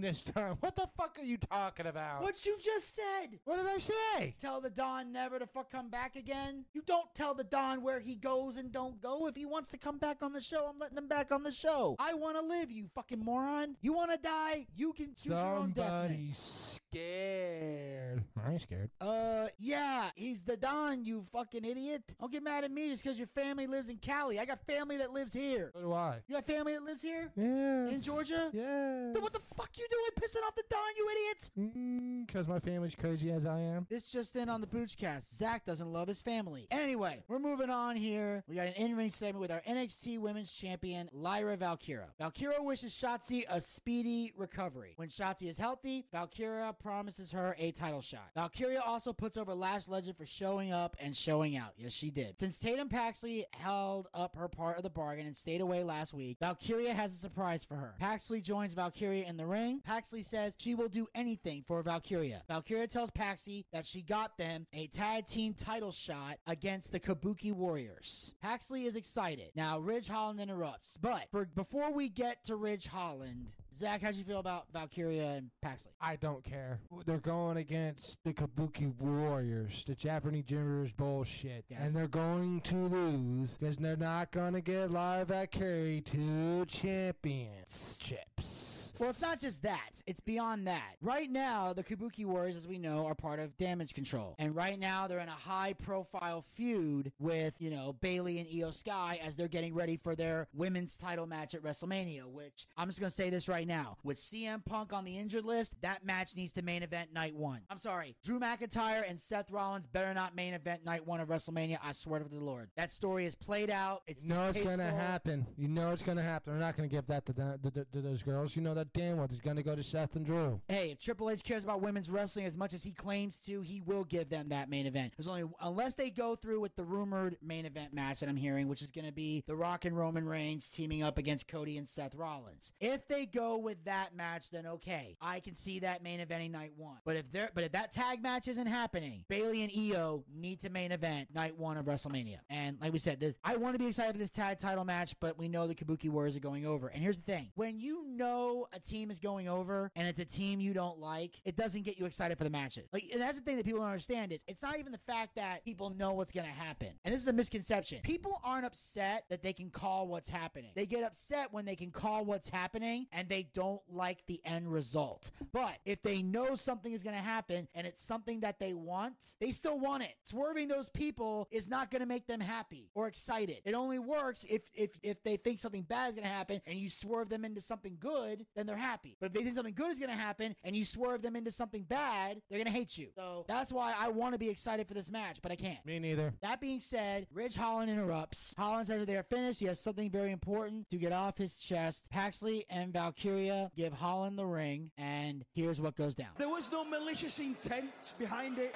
this 0.00 0.24
time. 0.24 0.56
What 0.58 0.74
the 0.74 0.88
fuck 0.96 1.16
are 1.16 1.24
you 1.24 1.36
talking 1.36 1.86
about? 1.86 2.22
What 2.22 2.44
you 2.44 2.58
just 2.60 2.96
said. 2.96 3.38
What 3.44 3.58
did 3.58 3.66
I 3.68 3.78
say? 3.78 4.34
Tell 4.40 4.60
the 4.60 4.68
Don 4.68 5.12
never 5.12 5.38
to 5.38 5.46
fuck 5.46 5.70
come 5.70 5.88
back 5.88 6.16
again. 6.16 6.64
You 6.72 6.82
don't 6.84 7.06
tell 7.14 7.34
the 7.34 7.44
Don 7.44 7.82
where 7.82 8.00
he 8.00 8.16
goes 8.16 8.56
and 8.56 8.72
don't 8.72 9.00
go. 9.00 9.28
If 9.28 9.36
he 9.36 9.46
wants 9.46 9.70
to 9.70 9.78
come 9.78 9.98
back 9.98 10.22
on 10.22 10.32
the 10.32 10.40
show, 10.40 10.66
I'm 10.68 10.80
letting 10.80 10.98
him 10.98 11.06
back 11.06 11.30
on 11.30 11.44
the 11.44 11.52
show. 11.52 11.94
I 12.00 12.14
want 12.14 12.36
to 12.36 12.42
live, 12.42 12.68
you 12.68 12.88
fucking 12.96 13.24
moron. 13.24 13.76
You 13.80 13.92
want 13.92 14.10
to 14.10 14.18
die? 14.18 14.66
You 14.74 14.92
can 14.92 15.14
choose 15.14 15.26
your 15.26 15.38
own 15.38 15.70
death. 15.70 16.10
Scared. 16.34 18.24
I 18.44 18.52
ain't 18.52 18.62
scared. 18.62 18.90
Uh, 19.00 19.48
yeah, 19.58 20.08
he's 20.16 20.42
the 20.42 20.56
Don, 20.56 21.04
you 21.04 21.24
fucking 21.32 21.64
idiot. 21.64 22.02
Don't 22.18 22.32
get 22.32 22.42
mad 22.42 22.64
at 22.64 22.72
me 22.72 22.88
just 22.88 23.04
because 23.04 23.18
your 23.18 23.28
family 23.28 23.66
lives 23.66 23.88
in 23.88 23.98
Cali. 23.98 24.40
I 24.40 24.46
got 24.46 24.66
family 24.66 24.96
that 24.96 25.12
lives 25.12 25.32
here. 25.32 25.70
So 25.74 25.80
do 25.82 25.92
I. 25.92 26.16
You 26.26 26.34
got 26.34 26.46
family 26.46 26.72
that 26.72 26.82
lives 26.82 27.02
here? 27.02 27.30
Yes. 27.68 27.98
In 27.98 28.02
Georgia? 28.04 28.50
Yes. 28.52 29.12
Then 29.14 29.22
what 29.22 29.32
the 29.32 29.38
fuck 29.38 29.70
you 29.76 29.86
doing 29.90 30.10
pissing 30.20 30.46
off 30.46 30.54
the 30.54 30.64
Don, 30.68 30.80
you 30.96 31.08
idiot? 31.10 32.26
Because 32.26 32.46
Mm, 32.46 32.50
my 32.50 32.58
family's 32.60 32.94
crazy 32.94 33.30
as 33.30 33.46
I 33.46 33.60
am. 33.60 33.86
This 33.88 34.08
just 34.10 34.36
in 34.36 34.48
on 34.48 34.60
the 34.60 34.66
Boochcast. 34.66 35.34
Zack 35.36 35.64
doesn't 35.64 35.92
love 35.92 36.08
his 36.08 36.20
family. 36.22 36.66
Anyway, 36.70 37.22
we're 37.28 37.38
moving 37.38 37.70
on 37.70 37.96
here. 37.96 38.44
We 38.48 38.56
got 38.56 38.66
an 38.66 38.74
in-ring 38.74 39.10
segment 39.10 39.40
with 39.40 39.50
our 39.50 39.62
NXT 39.68 40.18
Women's 40.18 40.50
Champion, 40.50 41.08
Lyra 41.12 41.56
Valkyria. 41.56 42.08
Valkyria 42.18 42.60
wishes 42.62 42.92
Shotzi 42.92 43.44
a 43.48 43.60
speedy 43.60 44.32
recovery. 44.36 44.92
When 44.96 45.08
Shotzi 45.08 45.48
is 45.48 45.58
healthy, 45.58 46.06
Valkyria 46.12 46.74
promises 46.80 47.30
her 47.32 47.54
a 47.58 47.72
title 47.72 48.00
shot. 48.02 48.30
Valkyria 48.34 48.80
also 48.84 49.12
puts 49.12 49.36
over 49.36 49.54
Lash 49.54 49.88
Legend 49.88 50.16
for 50.16 50.26
showing 50.26 50.72
up 50.72 50.96
and 51.00 51.16
showing 51.16 51.56
out. 51.56 51.72
Yes, 51.76 51.92
she 51.92 52.10
did. 52.10 52.38
Since 52.38 52.58
Tatum 52.58 52.88
Paxley 52.88 53.46
held 53.56 54.08
up 54.14 54.34
her 54.36 54.48
part 54.48 54.76
of 54.76 54.82
the 54.82 54.90
bargain 54.90 55.26
and 55.26 55.36
stayed 55.36 55.60
away 55.60 55.82
last 55.82 56.12
week, 56.12 56.38
Valkyria 56.40 56.92
has 56.92 57.12
a 57.12 57.16
surprise 57.16 57.57
for 57.64 57.76
her. 57.76 57.94
Paxley 57.98 58.40
joins 58.40 58.74
Valkyria 58.74 59.26
in 59.26 59.36
the 59.36 59.46
ring. 59.46 59.80
Paxley 59.84 60.22
says 60.22 60.54
she 60.58 60.74
will 60.74 60.88
do 60.88 61.06
anything 61.14 61.64
for 61.66 61.82
Valkyria. 61.82 62.42
Valkyria 62.48 62.86
tells 62.86 63.10
Paxley 63.10 63.66
that 63.72 63.86
she 63.86 64.02
got 64.02 64.36
them 64.38 64.66
a 64.72 64.86
tag 64.88 65.26
team 65.26 65.54
title 65.54 65.92
shot 65.92 66.38
against 66.46 66.92
the 66.92 67.00
Kabuki 67.00 67.52
Warriors. 67.52 68.34
Paxley 68.40 68.86
is 68.86 68.94
excited. 68.94 69.50
Now, 69.54 69.78
Ridge 69.78 70.08
Holland 70.08 70.40
interrupts. 70.40 70.96
But 71.00 71.26
for, 71.30 71.44
before 71.46 71.92
we 71.92 72.08
get 72.08 72.44
to 72.44 72.56
Ridge 72.56 72.86
Holland, 72.86 73.52
Zack, 73.78 74.02
how'd 74.02 74.16
you 74.16 74.24
feel 74.24 74.40
about 74.40 74.64
Valkyria 74.72 75.36
and 75.36 75.50
Paxley? 75.62 75.92
I 76.00 76.16
don't 76.16 76.42
care. 76.42 76.80
They're 77.06 77.18
going 77.18 77.58
against 77.58 78.16
the 78.24 78.32
Kabuki 78.32 78.92
Warriors. 78.98 79.84
The 79.86 79.94
Japanese 79.94 80.46
Jimmers 80.46 80.90
bullshit. 80.90 81.64
Yes. 81.68 81.78
And 81.82 81.94
they're 81.94 82.08
going 82.08 82.60
to 82.62 82.74
lose 82.74 83.56
because 83.56 83.76
they're 83.76 83.96
not 83.96 84.32
going 84.32 84.54
to 84.54 84.60
get 84.60 84.90
live 84.90 85.30
at 85.30 85.52
carry 85.52 86.00
two 86.00 86.64
championships. 86.66 88.94
Well, 88.98 89.10
it's 89.10 89.20
not 89.20 89.38
just 89.38 89.62
that. 89.62 90.02
It's 90.08 90.18
beyond 90.18 90.66
that. 90.66 90.96
Right 91.00 91.30
now, 91.30 91.72
the 91.72 91.84
Kabuki 91.84 92.26
Warriors, 92.26 92.56
as 92.56 92.66
we 92.66 92.78
know, 92.78 93.06
are 93.06 93.14
part 93.14 93.38
of 93.38 93.56
Damage 93.58 93.94
Control. 93.94 94.34
And 94.40 94.56
right 94.56 94.76
now, 94.76 95.06
they're 95.06 95.20
in 95.20 95.28
a 95.28 95.30
high 95.30 95.74
profile 95.74 96.44
feud 96.56 97.12
with, 97.20 97.54
you 97.60 97.70
know, 97.70 97.94
Bayley 98.00 98.40
and 98.40 98.48
Iyo 98.48 98.74
Sky 98.74 99.20
as 99.24 99.36
they're 99.36 99.46
getting 99.46 99.72
ready 99.72 99.96
for 99.96 100.16
their 100.16 100.48
women's 100.52 100.96
title 100.96 101.26
match 101.26 101.54
at 101.54 101.62
WrestleMania, 101.62 102.26
which 102.26 102.66
I'm 102.76 102.88
just 102.88 102.98
going 102.98 103.10
to 103.10 103.16
say 103.16 103.30
this 103.30 103.46
right 103.46 103.67
now. 103.68 103.98
With 104.02 104.16
CM 104.16 104.64
Punk 104.64 104.92
on 104.92 105.04
the 105.04 105.16
injured 105.16 105.44
list, 105.44 105.74
that 105.82 106.04
match 106.04 106.34
needs 106.34 106.52
to 106.54 106.62
main 106.62 106.82
event 106.82 107.12
night 107.12 107.36
one. 107.36 107.60
I'm 107.70 107.78
sorry. 107.78 108.16
Drew 108.24 108.40
McIntyre 108.40 109.08
and 109.08 109.20
Seth 109.20 109.50
Rollins 109.50 109.86
better 109.86 110.12
not 110.14 110.34
main 110.34 110.54
event 110.54 110.84
night 110.84 111.06
one 111.06 111.20
of 111.20 111.28
WrestleMania. 111.28 111.78
I 111.82 111.92
swear 111.92 112.18
to 112.18 112.28
the 112.28 112.36
Lord. 112.42 112.70
That 112.76 112.90
story 112.90 113.26
is 113.26 113.36
played 113.36 113.70
out. 113.70 114.02
It's 114.08 114.24
You 114.24 114.30
know 114.30 114.48
it's 114.48 114.60
going 114.60 114.78
to 114.78 114.90
happen. 114.90 115.46
You 115.56 115.68
know 115.68 115.92
it's 115.92 116.02
going 116.02 116.16
to 116.16 116.24
happen. 116.24 116.52
They're 116.52 116.60
not 116.60 116.76
going 116.76 116.88
to 116.88 116.94
give 116.94 117.06
that 117.06 117.24
to, 117.26 117.32
the, 117.32 117.58
to, 117.62 117.70
to- 117.70 117.84
to 117.92 118.00
those 118.00 118.22
girls. 118.22 118.56
You 118.56 118.62
know 118.62 118.74
that 118.74 118.92
damn 118.92 119.16
well 119.18 119.26
it's 119.26 119.36
going 119.36 119.56
to 119.56 119.62
go 119.62 119.76
to 119.76 119.82
Seth 119.82 120.16
and 120.16 120.24
Drew. 120.26 120.60
Hey, 120.68 120.90
if 120.92 120.98
Triple 120.98 121.30
H 121.30 121.44
cares 121.44 121.62
about 121.64 121.82
women's 121.82 122.10
wrestling 122.10 122.46
as 122.46 122.56
much 122.56 122.72
as 122.74 122.82
he 122.82 122.92
claims 122.92 123.38
to, 123.40 123.60
he 123.60 123.80
will 123.80 124.04
give 124.04 124.28
them 124.28 124.48
that 124.48 124.70
main 124.70 124.86
event. 124.86 125.12
There's 125.16 125.28
only 125.28 125.44
unless 125.60 125.94
they 125.94 126.10
go 126.10 126.34
through 126.34 126.60
with 126.60 126.74
the 126.76 126.84
rumored 126.84 127.36
main 127.42 127.66
event 127.66 127.92
match 127.92 128.20
that 128.20 128.28
I'm 128.28 128.36
hearing, 128.36 128.68
which 128.68 128.82
is 128.82 128.90
going 128.90 129.04
to 129.06 129.12
be 129.12 129.44
The 129.46 129.56
Rock 129.56 129.84
and 129.84 129.96
Roman 129.96 130.26
Reigns 130.26 130.68
teaming 130.68 131.02
up 131.02 131.18
against 131.18 131.48
Cody 131.48 131.76
and 131.76 131.86
Seth 131.88 132.14
Rollins. 132.14 132.72
If 132.80 133.06
they 133.08 133.26
go 133.26 133.57
with 133.62 133.84
that 133.84 134.14
match, 134.16 134.50
then 134.50 134.66
okay, 134.66 135.16
I 135.20 135.40
can 135.40 135.54
see 135.54 135.80
that 135.80 136.02
main 136.02 136.20
eventing 136.20 136.50
night 136.50 136.72
one. 136.76 136.98
But 137.04 137.16
if 137.16 137.30
they're 137.32 137.50
but 137.54 137.64
if 137.64 137.72
that 137.72 137.92
tag 137.92 138.22
match 138.22 138.48
isn't 138.48 138.66
happening, 138.66 139.24
Bayley 139.28 139.62
and 139.62 139.72
Iyo 139.72 140.22
need 140.34 140.60
to 140.60 140.70
main 140.70 140.92
event 140.92 141.28
night 141.34 141.56
one 141.58 141.76
of 141.76 141.86
WrestleMania. 141.86 142.38
And 142.50 142.78
like 142.80 142.92
we 142.92 142.98
said, 142.98 143.20
this, 143.20 143.34
I 143.44 143.56
want 143.56 143.74
to 143.74 143.78
be 143.78 143.86
excited 143.86 144.12
for 144.12 144.18
this 144.18 144.30
tag 144.30 144.58
title 144.58 144.84
match, 144.84 145.14
but 145.20 145.38
we 145.38 145.48
know 145.48 145.66
the 145.66 145.74
Kabuki 145.74 146.10
Warriors 146.10 146.36
are 146.36 146.40
going 146.40 146.66
over. 146.66 146.88
And 146.88 147.02
here's 147.02 147.16
the 147.18 147.24
thing: 147.24 147.50
when 147.54 147.78
you 147.78 148.04
know 148.06 148.66
a 148.72 148.80
team 148.80 149.10
is 149.10 149.18
going 149.18 149.48
over 149.48 149.90
and 149.96 150.06
it's 150.06 150.20
a 150.20 150.24
team 150.24 150.60
you 150.60 150.72
don't 150.72 150.98
like, 150.98 151.40
it 151.44 151.56
doesn't 151.56 151.82
get 151.82 151.98
you 151.98 152.06
excited 152.06 152.38
for 152.38 152.44
the 152.44 152.50
matches. 152.50 152.88
Like, 152.92 153.04
and 153.12 153.20
that's 153.20 153.38
the 153.38 153.44
thing 153.44 153.56
that 153.56 153.64
people 153.64 153.80
don't 153.80 153.88
understand 153.88 154.32
is 154.32 154.42
it's 154.46 154.62
not 154.62 154.78
even 154.78 154.92
the 154.92 154.98
fact 154.98 155.36
that 155.36 155.64
people 155.64 155.90
know 155.90 156.12
what's 156.12 156.32
going 156.32 156.46
to 156.46 156.52
happen. 156.52 156.88
And 157.04 157.14
this 157.14 157.20
is 157.20 157.28
a 157.28 157.32
misconception. 157.32 158.00
People 158.02 158.40
aren't 158.44 158.64
upset 158.64 159.24
that 159.30 159.42
they 159.42 159.52
can 159.52 159.70
call 159.70 160.06
what's 160.06 160.28
happening. 160.28 160.70
They 160.74 160.86
get 160.86 161.02
upset 161.02 161.52
when 161.52 161.64
they 161.64 161.76
can 161.76 161.90
call 161.90 162.24
what's 162.24 162.48
happening 162.48 163.06
and 163.12 163.28
they 163.28 163.37
don't 163.42 163.80
like 163.90 164.26
the 164.26 164.40
end 164.44 164.72
result. 164.72 165.30
But 165.52 165.76
if 165.84 166.02
they 166.02 166.22
know 166.22 166.54
something 166.54 166.92
is 166.92 167.02
going 167.02 167.16
to 167.16 167.22
happen 167.22 167.68
and 167.74 167.86
it's 167.86 168.02
something 168.04 168.40
that 168.40 168.58
they 168.58 168.74
want, 168.74 169.14
they 169.40 169.50
still 169.50 169.78
want 169.78 170.02
it. 170.02 170.14
Swerving 170.24 170.68
those 170.68 170.88
people 170.88 171.48
is 171.50 171.68
not 171.68 171.90
going 171.90 172.00
to 172.00 172.06
make 172.06 172.26
them 172.26 172.40
happy 172.40 172.90
or 172.94 173.08
excited. 173.08 173.58
It 173.64 173.74
only 173.74 173.98
works 173.98 174.44
if 174.48 174.62
if 174.74 174.90
if 175.02 175.22
they 175.22 175.36
think 175.36 175.60
something 175.60 175.82
bad 175.82 176.10
is 176.10 176.14
going 176.14 176.26
to 176.26 176.32
happen 176.32 176.60
and 176.66 176.78
you 176.78 176.88
swerve 176.88 177.28
them 177.28 177.44
into 177.44 177.60
something 177.60 177.96
good, 177.98 178.46
then 178.56 178.66
they're 178.66 178.76
happy. 178.76 179.16
But 179.20 179.26
if 179.26 179.32
they 179.32 179.42
think 179.42 179.54
something 179.54 179.74
good 179.74 179.92
is 179.92 179.98
going 179.98 180.10
to 180.10 180.16
happen 180.16 180.54
and 180.64 180.76
you 180.76 180.84
swerve 180.84 181.22
them 181.22 181.36
into 181.36 181.50
something 181.50 181.82
bad, 181.82 182.40
they're 182.48 182.58
going 182.58 182.72
to 182.72 182.78
hate 182.78 182.96
you. 182.96 183.08
So 183.16 183.44
that's 183.48 183.72
why 183.72 183.94
I 183.98 184.08
want 184.08 184.34
to 184.34 184.38
be 184.38 184.48
excited 184.48 184.86
for 184.86 184.94
this 184.94 185.10
match, 185.10 185.40
but 185.42 185.52
I 185.52 185.56
can't. 185.56 185.84
Me 185.84 185.98
neither. 185.98 186.34
That 186.42 186.60
being 186.60 186.80
said, 186.80 187.26
Ridge 187.32 187.56
Holland 187.56 187.90
interrupts. 187.90 188.54
Holland 188.56 188.86
says 188.86 189.00
that 189.00 189.06
they 189.06 189.16
are 189.16 189.22
finished. 189.22 189.60
He 189.60 189.66
has 189.66 189.80
something 189.80 190.10
very 190.10 190.32
important 190.32 190.90
to 190.90 190.96
get 190.96 191.12
off 191.12 191.38
his 191.38 191.56
chest. 191.58 192.04
Paxley 192.10 192.66
and 192.68 192.92
Valkyria 193.28 193.70
give 193.76 193.92
Holland 193.92 194.38
the 194.38 194.44
ring, 194.46 194.90
and 194.96 195.44
here's 195.54 195.80
what 195.80 195.96
goes 195.96 196.14
down. 196.14 196.28
There 196.38 196.48
was 196.48 196.70
no 196.72 196.84
malicious 196.84 197.38
intent 197.38 197.92
behind 198.18 198.58
it. 198.58 198.74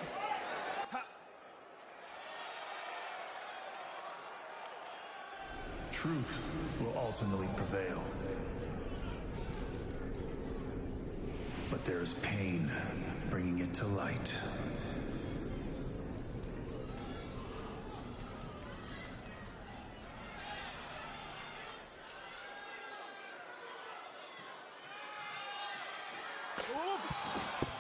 Ha- 0.90 1.06
Truth 5.90 6.46
will 6.80 6.96
ultimately 6.98 7.48
prevail. 7.56 8.02
But 11.70 11.84
there 11.84 12.02
is 12.02 12.14
pain 12.14 12.70
bringing 13.30 13.60
it 13.60 13.72
to 13.74 13.86
light. 13.86 14.34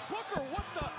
Booker, 0.08 0.42
what 0.44 0.66
the? 0.74 0.90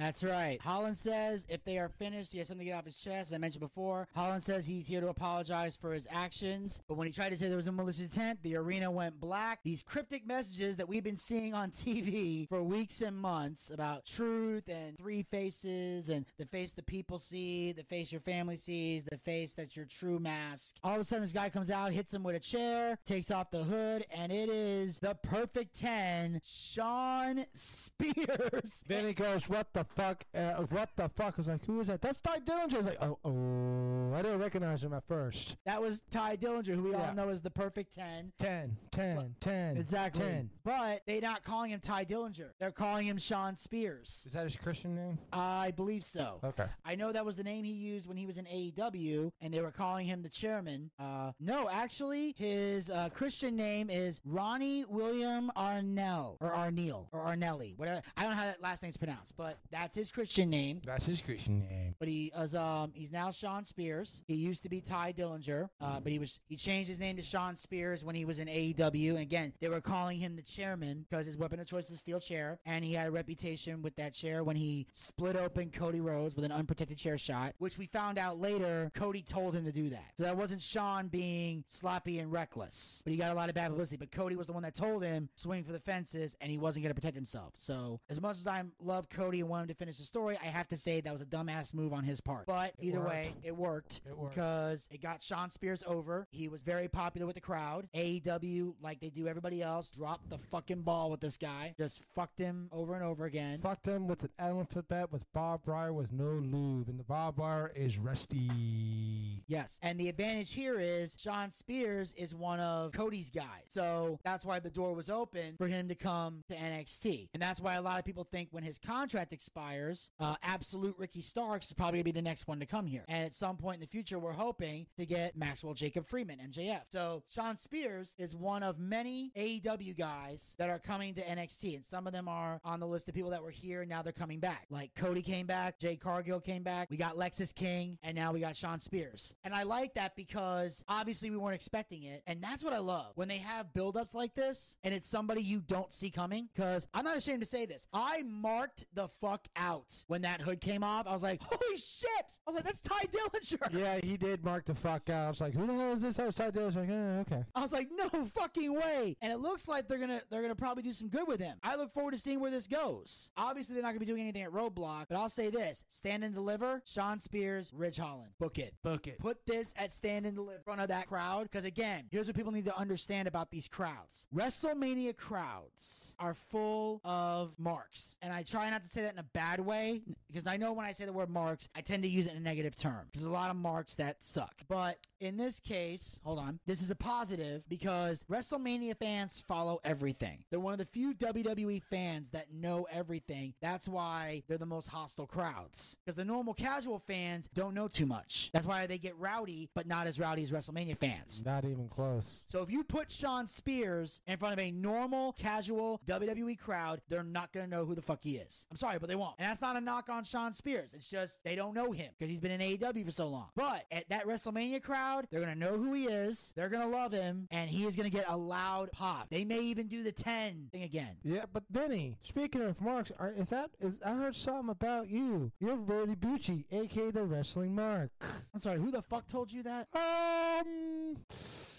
That's 0.00 0.24
right. 0.24 0.58
Holland 0.62 0.96
says 0.96 1.44
if 1.50 1.62
they 1.62 1.76
are 1.76 1.90
finished, 1.90 2.32
he 2.32 2.38
has 2.38 2.48
something 2.48 2.64
to 2.64 2.70
get 2.70 2.78
off 2.78 2.86
his 2.86 2.96
chest. 2.96 3.28
As 3.28 3.34
I 3.34 3.38
mentioned 3.38 3.60
before, 3.60 4.08
Holland 4.14 4.42
says 4.42 4.66
he's 4.66 4.86
here 4.86 5.02
to 5.02 5.08
apologize 5.08 5.76
for 5.76 5.92
his 5.92 6.08
actions. 6.10 6.80
But 6.88 6.96
when 6.96 7.06
he 7.06 7.12
tried 7.12 7.28
to 7.28 7.36
say 7.36 7.48
there 7.48 7.56
was 7.58 7.66
a 7.66 7.72
malicious 7.72 8.00
intent, 8.00 8.42
the 8.42 8.56
arena 8.56 8.90
went 8.90 9.20
black. 9.20 9.58
These 9.62 9.82
cryptic 9.82 10.26
messages 10.26 10.78
that 10.78 10.88
we've 10.88 11.04
been 11.04 11.18
seeing 11.18 11.52
on 11.52 11.70
TV 11.70 12.48
for 12.48 12.62
weeks 12.62 13.02
and 13.02 13.14
months 13.14 13.68
about 13.68 14.06
truth 14.06 14.68
and 14.68 14.96
three 14.96 15.22
faces 15.22 16.08
and 16.08 16.24
the 16.38 16.46
face 16.46 16.72
the 16.72 16.82
people 16.82 17.18
see, 17.18 17.72
the 17.72 17.84
face 17.84 18.10
your 18.10 18.22
family 18.22 18.56
sees, 18.56 19.04
the 19.04 19.18
face 19.18 19.52
that's 19.52 19.76
your 19.76 19.84
true 19.84 20.18
mask. 20.18 20.76
All 20.82 20.94
of 20.94 21.00
a 21.02 21.04
sudden, 21.04 21.24
this 21.24 21.32
guy 21.32 21.50
comes 21.50 21.70
out, 21.70 21.92
hits 21.92 22.14
him 22.14 22.22
with 22.22 22.36
a 22.36 22.40
chair, 22.40 22.98
takes 23.04 23.30
off 23.30 23.50
the 23.50 23.64
hood, 23.64 24.06
and 24.10 24.32
it 24.32 24.48
is 24.48 24.98
the 24.98 25.14
perfect 25.22 25.78
10, 25.78 26.40
Shawn 26.42 27.44
Spears. 27.52 28.82
Then 28.86 29.06
he 29.06 29.12
goes, 29.12 29.46
What 29.46 29.74
the 29.74 29.84
fuck? 29.94 30.24
Uh, 30.34 30.54
what 30.70 30.90
the 30.96 31.08
fuck? 31.08 31.34
I 31.36 31.38
was 31.38 31.48
like, 31.48 31.64
who 31.66 31.80
is 31.80 31.88
that? 31.88 32.00
That's 32.00 32.18
Tye 32.18 32.38
Dillinger. 32.40 32.74
I 32.74 32.76
was 32.78 32.86
like, 32.86 32.98
oh, 33.02 33.18
oh, 33.24 34.14
I 34.14 34.22
didn't 34.22 34.38
recognize 34.40 34.82
him 34.82 34.92
at 34.92 35.04
first. 35.06 35.56
That 35.66 35.80
was 35.80 36.02
Tye 36.10 36.36
Dillinger, 36.36 36.74
who 36.74 36.82
we 36.84 36.90
Yeah. 36.92 37.08
all 37.08 37.14
know 37.14 37.28
is 37.28 37.40
the 37.42 37.50
perfect 37.50 37.94
10. 37.94 38.32
10, 38.38 38.76
10, 38.92 39.34
10. 39.40 39.76
Exactly. 39.76 40.24
10. 40.24 40.50
But 40.64 41.02
they're 41.06 41.20
not 41.20 41.44
calling 41.44 41.70
him 41.70 41.80
Tye 41.80 42.04
Dillinger. 42.04 42.50
They're 42.58 42.70
calling 42.70 43.06
him 43.06 43.18
Shawn 43.18 43.56
Spears. 43.56 44.22
Is 44.26 44.32
that 44.32 44.44
his 44.44 44.56
Christian 44.56 44.94
name? 44.94 45.18
I 45.32 45.70
believe 45.72 46.04
so. 46.04 46.40
Okay. 46.44 46.66
I 46.84 46.94
know 46.94 47.12
that 47.12 47.24
was 47.24 47.36
the 47.36 47.44
name 47.44 47.64
he 47.64 47.72
used 47.72 48.06
when 48.06 48.16
he 48.16 48.26
was 48.26 48.38
in 48.38 48.44
AEW, 48.46 49.30
and 49.40 49.52
they 49.52 49.60
were 49.60 49.70
calling 49.70 50.06
him 50.06 50.22
the 50.22 50.28
chairman. 50.28 50.90
Uh, 50.98 51.32
no, 51.40 51.68
actually, 51.68 52.34
his 52.38 52.90
uh, 52.90 53.08
Christian 53.12 53.56
name 53.56 53.90
is 53.90 54.20
Ronnie 54.24 54.84
William 54.88 55.50
Arnell 55.56 56.36
or 56.40 56.50
Arneal 56.50 57.06
or 57.12 57.20
Arnelli, 57.24 57.76
whatever. 57.78 58.02
I 58.16 58.22
don't 58.22 58.30
know 58.32 58.36
how 58.36 58.44
that 58.46 58.62
last 58.62 58.82
name's 58.82 58.96
pronounced, 58.96 59.36
but 59.36 59.58
that's 59.80 59.96
his 59.96 60.10
Christian 60.10 60.50
name. 60.50 60.82
That's 60.84 61.06
his 61.06 61.22
Christian 61.22 61.60
name. 61.60 61.94
But 61.98 62.08
he 62.08 62.30
is 62.36 62.54
um 62.54 62.92
he's 62.94 63.10
now 63.10 63.30
Shawn 63.30 63.64
Spears. 63.64 64.22
He 64.26 64.34
used 64.34 64.62
to 64.64 64.68
be 64.68 64.82
Tye 64.82 65.14
Dillinger, 65.16 65.70
uh, 65.80 66.00
but 66.00 66.12
he 66.12 66.18
was 66.18 66.38
he 66.48 66.56
changed 66.56 66.88
his 66.88 67.00
name 67.00 67.16
to 67.16 67.22
Shawn 67.22 67.56
Spears 67.56 68.04
when 68.04 68.14
he 68.14 68.26
was 68.26 68.38
in 68.38 68.48
AEW. 68.48 69.10
And 69.10 69.20
again, 69.20 69.54
they 69.60 69.68
were 69.68 69.80
calling 69.80 70.18
him 70.18 70.36
the 70.36 70.42
chairman 70.42 71.06
because 71.08 71.24
his 71.24 71.38
weapon 71.38 71.60
of 71.60 71.66
choice 71.66 71.86
is 71.86 71.92
a 71.92 71.96
steel 71.96 72.20
chair, 72.20 72.58
and 72.66 72.84
he 72.84 72.92
had 72.92 73.08
a 73.08 73.10
reputation 73.10 73.80
with 73.80 73.96
that 73.96 74.12
chair 74.12 74.44
when 74.44 74.56
he 74.56 74.86
split 74.92 75.34
open 75.34 75.70
Cody 75.70 76.00
Rhodes 76.00 76.36
with 76.36 76.44
an 76.44 76.52
unprotected 76.52 76.98
chair 76.98 77.16
shot, 77.16 77.54
which 77.58 77.78
we 77.78 77.86
found 77.86 78.18
out 78.18 78.38
later 78.38 78.90
Cody 78.94 79.22
told 79.22 79.54
him 79.54 79.64
to 79.64 79.72
do 79.72 79.88
that. 79.90 80.12
So 80.18 80.24
that 80.24 80.36
wasn't 80.36 80.60
Shawn 80.60 81.08
being 81.08 81.64
sloppy 81.68 82.18
and 82.18 82.30
reckless, 82.30 83.00
but 83.02 83.12
he 83.12 83.18
got 83.18 83.32
a 83.32 83.34
lot 83.34 83.48
of 83.48 83.54
bad 83.54 83.70
publicity. 83.70 83.96
But 83.96 84.12
Cody 84.12 84.36
was 84.36 84.46
the 84.46 84.52
one 84.52 84.62
that 84.62 84.74
told 84.74 85.02
him 85.02 85.30
swing 85.36 85.64
for 85.64 85.72
the 85.72 85.80
fences, 85.80 86.36
and 86.42 86.50
he 86.50 86.58
wasn't 86.58 86.82
going 86.82 86.94
to 86.94 87.00
protect 87.00 87.16
himself. 87.16 87.54
So 87.56 88.00
as 88.10 88.20
much 88.20 88.36
as 88.36 88.46
I 88.46 88.62
love 88.82 89.08
Cody 89.08 89.40
and 89.40 89.48
want 89.48 89.62
him 89.62 89.69
to 89.70 89.74
finish 89.76 89.98
the 89.98 90.04
story, 90.04 90.38
I 90.42 90.46
have 90.46 90.68
to 90.68 90.76
say 90.76 91.00
that 91.00 91.12
was 91.12 91.22
a 91.22 91.26
dumbass 91.26 91.72
move 91.74 91.92
on 91.92 92.04
his 92.04 92.20
part. 92.20 92.46
But 92.46 92.74
It 92.78 92.86
either 92.86 92.98
worked. 92.98 93.10
way, 93.10 93.34
it 93.42 93.56
worked 93.56 94.00
It 94.06 94.16
worked. 94.16 94.34
because 94.34 94.88
it 94.90 95.00
got 95.02 95.22
Shawn 95.22 95.50
Spears 95.50 95.82
over. 95.86 96.26
He 96.30 96.48
was 96.48 96.62
very 96.62 96.88
popular 96.88 97.26
with 97.26 97.34
the 97.34 97.40
crowd. 97.40 97.88
AEW, 97.94 98.74
like 98.80 99.00
they 99.00 99.10
do 99.10 99.26
everybody 99.28 99.62
else, 99.62 99.90
dropped 99.90 100.28
the 100.30 100.38
fucking 100.38 100.82
ball 100.82 101.10
with 101.10 101.20
this 101.20 101.36
guy. 101.36 101.74
Just 101.78 102.00
fucked 102.14 102.38
him 102.38 102.68
over 102.72 102.94
and 102.94 103.04
over 103.04 103.24
again. 103.24 103.60
Fucked 103.60 103.86
him 103.86 104.06
with 104.06 104.22
an 104.24 104.30
elephant 104.38 104.60
alphabet 104.70 105.10
with 105.12 105.24
barbed 105.32 105.66
wire 105.66 105.92
with 105.92 106.12
no 106.12 106.32
lube, 106.34 106.88
and 106.88 106.98
the 106.98 107.04
barbed 107.04 107.38
wire 107.38 107.72
is 107.74 107.98
rusty. 107.98 109.42
Yes. 109.46 109.78
And 109.82 109.98
the 109.98 110.08
advantage 110.08 110.52
here 110.52 110.78
is 110.78 111.16
Shawn 111.18 111.50
Spears 111.50 112.14
is 112.16 112.34
one 112.34 112.60
of 112.60 112.92
Cody's 112.92 113.30
guys. 113.30 113.46
So 113.68 114.18
that's 114.24 114.44
why 114.44 114.60
the 114.60 114.70
door 114.70 114.94
was 114.94 115.10
open 115.10 115.56
for 115.56 115.66
him 115.66 115.88
to 115.88 115.94
come 115.94 116.44
to 116.48 116.54
NXT. 116.56 117.28
And 117.34 117.42
that's 117.42 117.60
why 117.60 117.74
a 117.74 117.82
lot 117.82 117.98
of 117.98 118.04
people 118.04 118.24
think 118.24 118.48
when 118.52 118.62
his 118.62 118.78
contract 118.78 119.32
expires, 119.32 119.59
uh, 119.60 120.34
Absolute 120.42 120.94
Ricky 120.98 121.20
Starks 121.20 121.66
is 121.66 121.72
probably 121.72 121.98
going 121.98 122.04
to 122.04 122.12
be 122.12 122.18
the 122.18 122.22
next 122.22 122.46
one 122.46 122.60
to 122.60 122.66
come 122.66 122.86
here. 122.86 123.04
And 123.08 123.24
at 123.24 123.34
some 123.34 123.56
point 123.56 123.76
in 123.76 123.80
the 123.80 123.86
future, 123.86 124.18
we're 124.18 124.32
hoping 124.32 124.86
to 124.98 125.06
get 125.06 125.36
Maxwell 125.36 125.74
Jacob 125.74 126.06
Friedman, 126.06 126.38
MJF. 126.50 126.82
So 126.90 127.22
Shawn 127.28 127.56
Spears 127.56 128.14
is 128.18 128.34
one 128.34 128.62
of 128.62 128.78
many 128.78 129.32
AEW 129.36 129.96
guys 129.96 130.54
that 130.58 130.70
are 130.70 130.78
coming 130.78 131.14
to 131.14 131.22
NXT. 131.22 131.76
And 131.76 131.84
some 131.84 132.06
of 132.06 132.12
them 132.12 132.28
are 132.28 132.60
on 132.64 132.80
the 132.80 132.86
list 132.86 133.08
of 133.08 133.14
people 133.14 133.30
that 133.30 133.42
were 133.42 133.50
here 133.50 133.82
and 133.82 133.90
now 133.90 134.02
they're 134.02 134.12
coming 134.12 134.40
back. 134.40 134.66
Like 134.70 134.94
Cody 134.94 135.22
came 135.22 135.46
back, 135.46 135.78
Jade 135.78 136.00
Cargill 136.00 136.40
came 136.40 136.62
back, 136.62 136.90
we 136.90 136.96
got 136.96 137.16
Lexis 137.16 137.54
King, 137.54 137.98
and 138.02 138.14
now 138.14 138.32
we 138.32 138.40
got 138.40 138.56
Shawn 138.56 138.80
Spears. 138.80 139.34
And 139.44 139.54
I 139.54 139.64
like 139.64 139.94
that 139.94 140.16
because 140.16 140.84
obviously 140.88 141.30
we 141.30 141.36
weren't 141.36 141.54
expecting 141.54 142.04
it. 142.04 142.22
And 142.26 142.42
that's 142.42 142.62
what 142.62 142.72
I 142.72 142.78
love 142.78 143.12
when 143.16 143.28
they 143.28 143.38
have 143.38 143.66
buildups 143.74 144.14
like 144.14 144.34
this 144.34 144.76
and 144.82 144.94
it's 144.94 145.08
somebody 145.08 145.42
you 145.42 145.60
don't 145.60 145.92
see 145.92 146.10
coming. 146.10 146.48
Because 146.54 146.86
I'm 146.94 147.04
not 147.04 147.16
ashamed 147.16 147.40
to 147.40 147.46
say 147.46 147.66
this. 147.66 147.86
I 147.92 148.22
marked 148.22 148.86
the 148.94 149.08
fuck 149.20 149.46
out 149.56 149.94
when 150.06 150.22
that 150.22 150.40
hood 150.40 150.60
came 150.60 150.82
off. 150.82 151.06
I 151.06 151.12
was 151.12 151.22
like, 151.22 151.40
holy 151.42 151.78
shit! 151.78 152.10
I 152.46 152.50
was 152.50 152.56
like, 152.56 152.64
that's 152.64 152.80
Tye 152.80 153.04
Dillinger. 153.10 153.72
Yeah, 153.80 153.98
he 154.02 154.16
did 154.16 154.44
mark 154.44 154.66
the 154.66 154.74
fuck 154.74 155.08
out. 155.10 155.26
I 155.26 155.28
was 155.28 155.40
like, 155.40 155.54
who 155.54 155.66
the 155.66 155.74
hell 155.74 155.92
is 155.92 156.02
this? 156.02 156.18
I 156.18 156.26
was 156.26 156.34
Tye 156.34 156.50
Dillinger. 156.50 156.76
Like, 156.76 156.90
eh, 156.90 157.34
okay. 157.34 157.44
I 157.54 157.60
was 157.60 157.72
like, 157.72 157.88
no 157.92 158.08
fucking 158.26 158.72
way. 158.74 159.16
And 159.22 159.32
it 159.32 159.38
looks 159.38 159.68
like 159.68 159.88
they're 159.88 159.98
gonna 159.98 160.22
they're 160.30 160.42
gonna 160.42 160.54
probably 160.54 160.82
do 160.82 160.92
some 160.92 161.08
good 161.08 161.26
with 161.26 161.40
him. 161.40 161.56
I 161.62 161.76
look 161.76 161.92
forward 161.92 162.12
to 162.12 162.18
seeing 162.18 162.40
where 162.40 162.50
this 162.50 162.66
goes. 162.66 163.30
Obviously, 163.36 163.74
they're 163.74 163.82
not 163.82 163.90
gonna 163.90 164.00
be 164.00 164.06
doing 164.06 164.22
anything 164.22 164.42
at 164.42 164.52
Roadblock, 164.52 165.06
but 165.08 165.16
I'll 165.16 165.28
say 165.28 165.50
this: 165.50 165.84
Stand 165.88 166.24
and 166.24 166.34
Deliver, 166.34 166.82
Shawn 166.84 167.18
Spears, 167.18 167.72
Ridge 167.74 167.98
Holland, 167.98 168.32
book 168.38 168.58
it. 168.58 168.74
Book 168.82 169.06
it. 169.06 169.18
Put 169.18 169.44
this 169.46 169.72
at 169.76 169.92
Stand 169.92 170.26
and 170.26 170.36
Deliver 170.36 170.58
in 170.58 170.62
front 170.62 170.80
of 170.80 170.88
that 170.88 171.06
crowd, 171.08 171.44
because 171.44 171.64
again, 171.64 172.04
here's 172.10 172.26
what 172.26 172.36
people 172.36 172.52
need 172.52 172.64
to 172.66 172.76
understand 172.76 173.28
about 173.28 173.50
these 173.50 173.68
crowds: 173.68 174.26
WrestleMania 174.34 175.16
crowds 175.16 176.14
are 176.18 176.34
full 176.34 177.00
of 177.04 177.52
marks, 177.58 178.16
and 178.22 178.32
I 178.32 178.42
try 178.42 178.70
not 178.70 178.82
to 178.82 178.88
say 178.88 179.02
that 179.02 179.12
in 179.12 179.18
a 179.18 179.22
bad 179.22 179.39
way, 179.60 180.02
because 180.28 180.46
I 180.46 180.56
know 180.56 180.72
when 180.72 180.86
I 180.86 180.92
say 180.92 181.04
the 181.04 181.12
word 181.12 181.30
marks, 181.30 181.68
I 181.74 181.80
tend 181.80 182.02
to 182.02 182.08
use 182.08 182.26
it 182.26 182.32
in 182.32 182.36
a 182.36 182.40
negative 182.40 182.76
term. 182.76 183.08
There's 183.12 183.26
a 183.26 183.30
lot 183.30 183.50
of 183.50 183.56
marks 183.56 183.94
that 183.96 184.16
suck, 184.20 184.54
but 184.68 184.98
in 185.20 185.36
this 185.36 185.60
case, 185.60 186.20
hold 186.24 186.38
on, 186.38 186.58
this 186.66 186.82
is 186.82 186.90
a 186.90 186.94
positive 186.94 187.62
because 187.68 188.24
WrestleMania 188.30 188.96
fans 188.96 189.42
follow 189.46 189.78
everything. 189.84 190.44
They're 190.50 190.58
one 190.58 190.72
of 190.72 190.78
the 190.78 190.86
few 190.86 191.14
WWE 191.14 191.82
fans 191.84 192.30
that 192.30 192.52
know 192.52 192.86
everything. 192.90 193.54
That's 193.60 193.86
why 193.86 194.42
they're 194.48 194.58
the 194.58 194.66
most 194.66 194.86
hostile 194.86 195.26
crowds. 195.26 195.96
Because 196.04 196.16
the 196.16 196.24
normal 196.24 196.54
casual 196.54 196.98
fans 196.98 197.48
don't 197.54 197.74
know 197.74 197.86
too 197.86 198.06
much. 198.06 198.50
That's 198.52 198.66
why 198.66 198.86
they 198.86 198.98
get 198.98 199.18
rowdy, 199.18 199.68
but 199.74 199.86
not 199.86 200.06
as 200.06 200.18
rowdy 200.18 200.42
as 200.42 200.50
WrestleMania 200.50 200.98
fans. 200.98 201.42
Not 201.44 201.64
even 201.64 201.88
close. 201.88 202.44
So 202.48 202.62
if 202.62 202.70
you 202.70 202.82
put 202.82 203.10
Shawn 203.10 203.46
Spears 203.46 204.22
in 204.26 204.38
front 204.38 204.54
of 204.54 204.58
a 204.58 204.70
normal, 204.70 205.32
casual 205.34 206.00
WWE 206.06 206.58
crowd, 206.58 207.02
they're 207.08 207.22
not 207.22 207.52
going 207.52 207.66
to 207.66 207.70
know 207.70 207.84
who 207.84 207.94
the 207.94 208.02
fuck 208.02 208.20
he 208.22 208.36
is. 208.36 208.66
I'm 208.70 208.78
sorry, 208.78 208.98
but 208.98 209.08
they 209.08 209.16
won't. 209.16 209.34
And 209.38 209.48
that's 209.48 209.60
not 209.60 209.76
a 209.76 209.80
knock 209.80 210.08
on 210.08 210.24
Shawn 210.24 210.54
Spears. 210.54 210.94
It's 210.94 211.08
just 211.08 211.44
they 211.44 211.54
don't 211.54 211.74
know 211.74 211.92
him 211.92 212.10
because 212.18 212.30
he's 212.30 212.40
been 212.40 212.58
in 212.58 212.60
AEW 212.60 213.04
for 213.04 213.10
so 213.10 213.28
long. 213.28 213.48
But 213.54 213.84
at 213.92 214.08
that 214.08 214.26
WrestleMania 214.26 214.82
crowd, 214.82 215.09
they're 215.30 215.40
going 215.40 215.52
to 215.52 215.58
know 215.58 215.76
who 215.76 215.92
he 215.94 216.04
is. 216.04 216.52
They're 216.56 216.68
going 216.68 216.82
to 216.82 216.96
love 216.96 217.12
him. 217.12 217.48
And 217.50 217.68
he 217.70 217.86
is 217.86 217.96
going 217.96 218.10
to 218.10 218.16
get 218.16 218.26
a 218.28 218.36
loud 218.36 218.90
pop. 218.92 219.28
They 219.30 219.44
may 219.44 219.60
even 219.60 219.86
do 219.86 220.02
the 220.02 220.12
10 220.12 220.68
thing 220.72 220.82
again. 220.82 221.16
Yeah, 221.22 221.44
but 221.52 221.64
Vinny, 221.70 222.16
speaking 222.22 222.62
of 222.62 222.80
marks, 222.80 223.12
are, 223.18 223.32
is 223.32 223.50
that 223.50 223.70
is 223.80 223.98
I 224.04 224.14
heard 224.14 224.34
something 224.36 224.70
about 224.70 225.08
you. 225.08 225.52
You're 225.60 225.76
Verdi 225.76 226.14
Bucci, 226.14 226.64
aka 226.70 227.10
the 227.10 227.24
wrestling 227.24 227.74
mark. 227.74 228.10
I'm 228.54 228.60
sorry, 228.60 228.78
who 228.78 228.90
the 228.90 229.02
fuck 229.02 229.26
told 229.26 229.52
you 229.52 229.62
that? 229.64 229.88
Um, 229.94 231.16